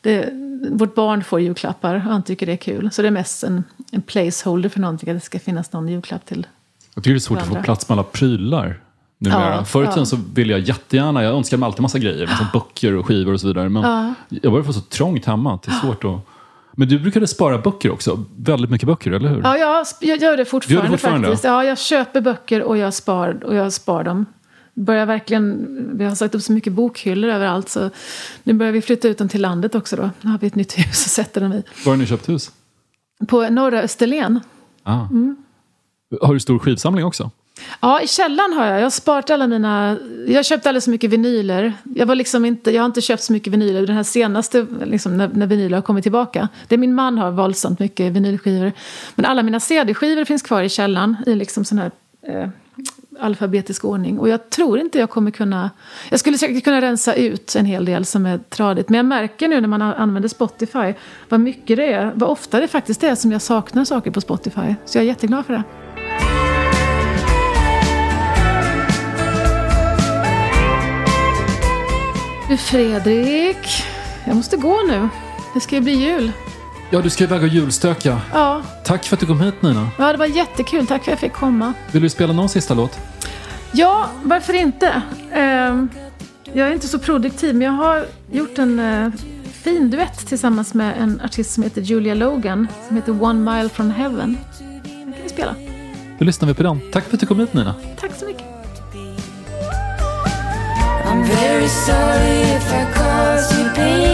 Det, 0.01 0.29
vårt 0.69 0.95
barn 0.95 1.23
får 1.23 1.41
julklappar 1.41 1.95
och 1.95 2.01
han 2.01 2.23
tycker 2.23 2.45
det 2.45 2.51
är 2.51 2.57
kul. 2.57 2.89
Så 2.91 3.01
det 3.01 3.07
är 3.07 3.11
mest 3.11 3.43
en, 3.43 3.63
en 3.91 4.01
placeholder 4.01 4.69
för 4.69 4.79
någonting. 4.79 5.09
Att 5.09 5.15
det 5.15 5.25
ska 5.25 5.39
finnas 5.39 5.71
någon 5.71 5.87
julklapp 5.87 6.25
till. 6.25 6.47
Jag 6.95 7.03
tycker 7.03 7.13
det 7.13 7.17
är 7.17 7.19
svårt 7.19 7.41
att 7.41 7.47
få 7.47 7.63
plats 7.63 7.89
med 7.89 7.95
alla 7.95 8.03
prylar. 8.03 8.79
Numera. 9.23 9.55
Ja, 9.55 9.63
Förr 9.65 9.83
i 9.83 9.87
tiden 9.87 10.05
så 10.05 10.17
ville 10.33 10.53
jag 10.53 10.61
jättegärna, 10.61 11.23
jag 11.23 11.33
önskade 11.35 11.59
mig 11.59 11.67
alltid 11.67 11.81
massa 11.81 11.99
grejer, 11.99 12.27
liksom 12.27 12.45
böcker 12.53 12.93
och 12.95 13.05
skivor 13.05 13.33
och 13.33 13.39
så 13.41 13.47
vidare. 13.47 13.69
Men 13.69 13.83
Ja. 13.83 14.13
jag 14.29 14.51
börjar 14.51 14.63
få 14.65 14.73
så 14.73 14.81
trångt 14.81 15.25
hemma 15.25 15.53
att 15.53 15.63
det 15.63 15.71
är 15.71 15.75
svårt 15.75 16.03
att... 16.03 16.15
Men 16.75 16.87
du 16.87 16.99
brukade 16.99 17.27
spara 17.27 17.57
böcker 17.57 17.91
också, 17.91 18.23
väldigt 18.37 18.71
mycket 18.71 18.87
böcker, 18.87 19.11
eller 19.11 19.29
hur? 19.29 19.41
Ja, 19.43 19.57
jag, 19.57 19.85
jag 20.01 20.17
gör 20.21 20.37
det 20.37 20.45
fortfarande, 20.45 20.75
Gör 20.85 20.91
du 20.91 20.97
fortfarande? 20.97 21.27
faktiskt. 21.27 21.43
Ja, 21.43 21.63
jag 21.63 21.79
köper 21.79 22.21
böcker 22.21 22.63
och 22.63 22.77
jag 22.77 22.93
spar, 22.93 23.43
och 23.43 23.55
jag 23.55 23.73
spar 23.73 24.03
dem. 24.03 24.25
Börjar 24.73 25.05
verkligen, 25.05 25.67
vi 25.97 26.03
har 26.05 26.15
satt 26.15 26.35
upp 26.35 26.41
så 26.41 26.51
mycket 26.53 26.73
bokhyllor 26.73 27.29
överallt 27.29 27.69
så 27.69 27.89
nu 28.43 28.53
börjar 28.53 28.71
vi 28.71 28.81
flytta 28.81 29.07
ut 29.07 29.17
dem 29.17 29.29
till 29.29 29.41
landet 29.41 29.75
också 29.75 29.95
då. 29.95 30.09
Nu 30.21 30.31
har 30.31 30.37
vi 30.39 30.47
ett 30.47 30.55
nytt 30.55 30.77
hus 30.77 31.05
och 31.05 31.11
sätter 31.11 31.41
dem 31.41 31.53
i. 31.53 31.63
Var 31.85 31.91
har 31.93 31.97
ni 31.97 32.05
köpt 32.05 32.29
hus? 32.29 32.51
På 33.27 33.49
norra 33.49 33.79
Österlen. 33.81 34.39
Ah. 34.83 35.01
Mm. 35.11 35.35
Har 36.21 36.33
du 36.33 36.39
stor 36.39 36.59
skivsamling 36.59 37.05
också? 37.05 37.31
Ja, 37.79 38.01
i 38.01 38.07
källaren 38.07 38.53
har 38.53 38.65
jag. 38.65 38.77
Jag 38.77 38.85
har 38.85 38.89
sparat 38.89 39.29
alla 39.29 39.47
mina... 39.47 39.97
Jag 40.27 40.35
har 40.35 40.43
köpt 40.43 40.67
alldeles 40.67 40.83
så 40.83 40.89
mycket 40.89 41.09
vinyler. 41.09 41.73
Jag, 41.95 42.05
var 42.05 42.15
liksom 42.15 42.45
inte, 42.45 42.71
jag 42.71 42.81
har 42.81 42.85
inte 42.85 43.01
köpt 43.01 43.23
så 43.23 43.33
mycket 43.33 43.53
vinyler. 43.53 43.87
Den 43.87 43.95
här 43.95 44.03
senaste, 44.03 44.65
liksom, 44.85 45.17
när, 45.17 45.29
när 45.33 45.47
vinyler 45.47 45.77
har 45.77 45.81
kommit 45.81 46.03
tillbaka. 46.03 46.49
Det 46.67 46.77
min 46.77 46.95
man 46.95 47.17
har 47.17 47.31
våldsamt 47.31 47.79
mycket 47.79 48.11
vinylskivor. 48.11 48.71
Men 49.15 49.25
alla 49.25 49.43
mina 49.43 49.59
CD-skivor 49.59 50.25
finns 50.25 50.41
kvar 50.41 50.61
i 50.61 50.69
källaren 50.69 51.15
i 51.25 51.35
liksom 51.35 51.65
sån 51.65 51.77
här 51.77 51.91
eh, 52.27 52.49
alfabetisk 53.19 53.85
ordning. 53.85 54.19
Och 54.19 54.29
jag 54.29 54.49
tror 54.49 54.79
inte 54.79 54.99
jag 54.99 55.09
kommer 55.09 55.31
kunna... 55.31 55.71
Jag 56.09 56.19
skulle 56.19 56.37
säkert 56.37 56.63
kunna 56.63 56.81
rensa 56.81 57.13
ut 57.13 57.55
en 57.55 57.65
hel 57.65 57.85
del 57.85 58.05
som 58.05 58.25
är 58.25 58.37
tradigt. 58.37 58.89
Men 58.89 58.97
jag 58.97 59.05
märker 59.05 59.47
nu 59.47 59.61
när 59.61 59.67
man 59.67 59.81
använder 59.81 60.29
Spotify 60.29 60.93
vad 61.29 61.39
mycket 61.39 61.77
det 61.77 61.93
är. 61.93 62.11
Vad 62.15 62.29
ofta 62.29 62.59
det 62.59 62.67
faktiskt 62.67 63.03
är 63.03 63.15
som 63.15 63.31
jag 63.31 63.41
saknar 63.41 63.85
saker 63.85 64.11
på 64.11 64.21
Spotify. 64.21 64.75
Så 64.85 64.97
jag 64.97 65.03
är 65.03 65.07
jätteglad 65.07 65.45
för 65.45 65.53
det. 65.53 65.63
Du 72.49 72.57
Fredrik, 72.57 73.83
jag 74.25 74.35
måste 74.35 74.57
gå 74.57 74.81
nu. 74.87 75.09
Det 75.53 75.59
ska 75.59 75.75
ju 75.75 75.81
bli 75.81 75.93
jul. 75.93 76.31
Ja, 76.89 77.01
du 77.01 77.09
ska 77.09 77.23
iväg 77.23 77.41
och 77.41 77.47
julstöka. 77.47 78.21
Ja, 78.33 78.61
Tack 78.83 79.03
för 79.05 79.15
att 79.15 79.19
du 79.19 79.25
kom 79.25 79.41
hit 79.41 79.61
Nina. 79.61 79.89
ja 79.97 80.11
det 80.11 80.17
var 80.17 80.25
jättekul. 80.25 80.87
Tack 80.87 81.03
för 81.03 81.11
att 81.11 81.21
jag 81.21 81.31
fick 81.31 81.39
komma. 81.39 81.73
Vill 81.91 82.01
du 82.01 82.09
spela 82.09 82.33
någon 82.33 82.49
sista 82.49 82.73
låt? 82.73 82.99
Ja, 83.71 84.09
varför 84.23 84.53
inte? 84.53 85.01
Ehm, 85.33 85.89
jag 86.53 86.67
är 86.67 86.73
inte 86.73 86.87
så 86.87 86.99
produktiv, 86.99 87.55
men 87.55 87.61
jag 87.65 87.71
har 87.71 88.05
gjort 88.31 88.57
en 88.57 88.79
eh, 88.79 89.09
fin 89.63 89.89
duett 89.91 90.27
tillsammans 90.27 90.73
med 90.73 90.93
en 90.99 91.21
artist 91.25 91.53
som 91.53 91.63
heter 91.63 91.81
Julia 91.81 92.13
Logan, 92.13 92.67
som 92.87 92.95
heter 92.95 93.23
One 93.23 93.51
Mile 93.53 93.69
from 93.69 93.91
Heaven. 93.91 94.37
Den 94.59 95.13
kan 95.13 95.23
vi 95.23 95.29
spela. 95.29 95.55
Då 96.19 96.25
lyssnar 96.25 96.47
vi 96.47 96.53
på 96.53 96.63
den. 96.63 96.81
Tack 96.91 97.05
för 97.05 97.13
att 97.13 97.19
du 97.19 97.25
kom 97.25 97.39
hit 97.39 97.53
Nina. 97.53 97.75
Tack 97.99 98.11
så 98.19 98.25
mycket. 98.25 98.52
Very 101.33 101.67
sorry 101.67 102.41
if 102.57 102.71
I 102.71 102.91
caused 102.93 103.57
you 103.57 103.69
pain. 103.73 104.12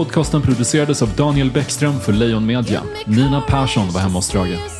Podcasten 0.00 0.42
producerades 0.42 1.02
av 1.02 1.08
Daniel 1.16 1.50
Bäckström 1.50 2.00
för 2.00 2.12
Lejon 2.12 2.46
Media. 2.46 2.82
Nina 3.06 3.40
Persson 3.40 3.90
var 3.90 4.00
hemma 4.00 4.14
hos 4.14 4.30
Drage. 4.30 4.79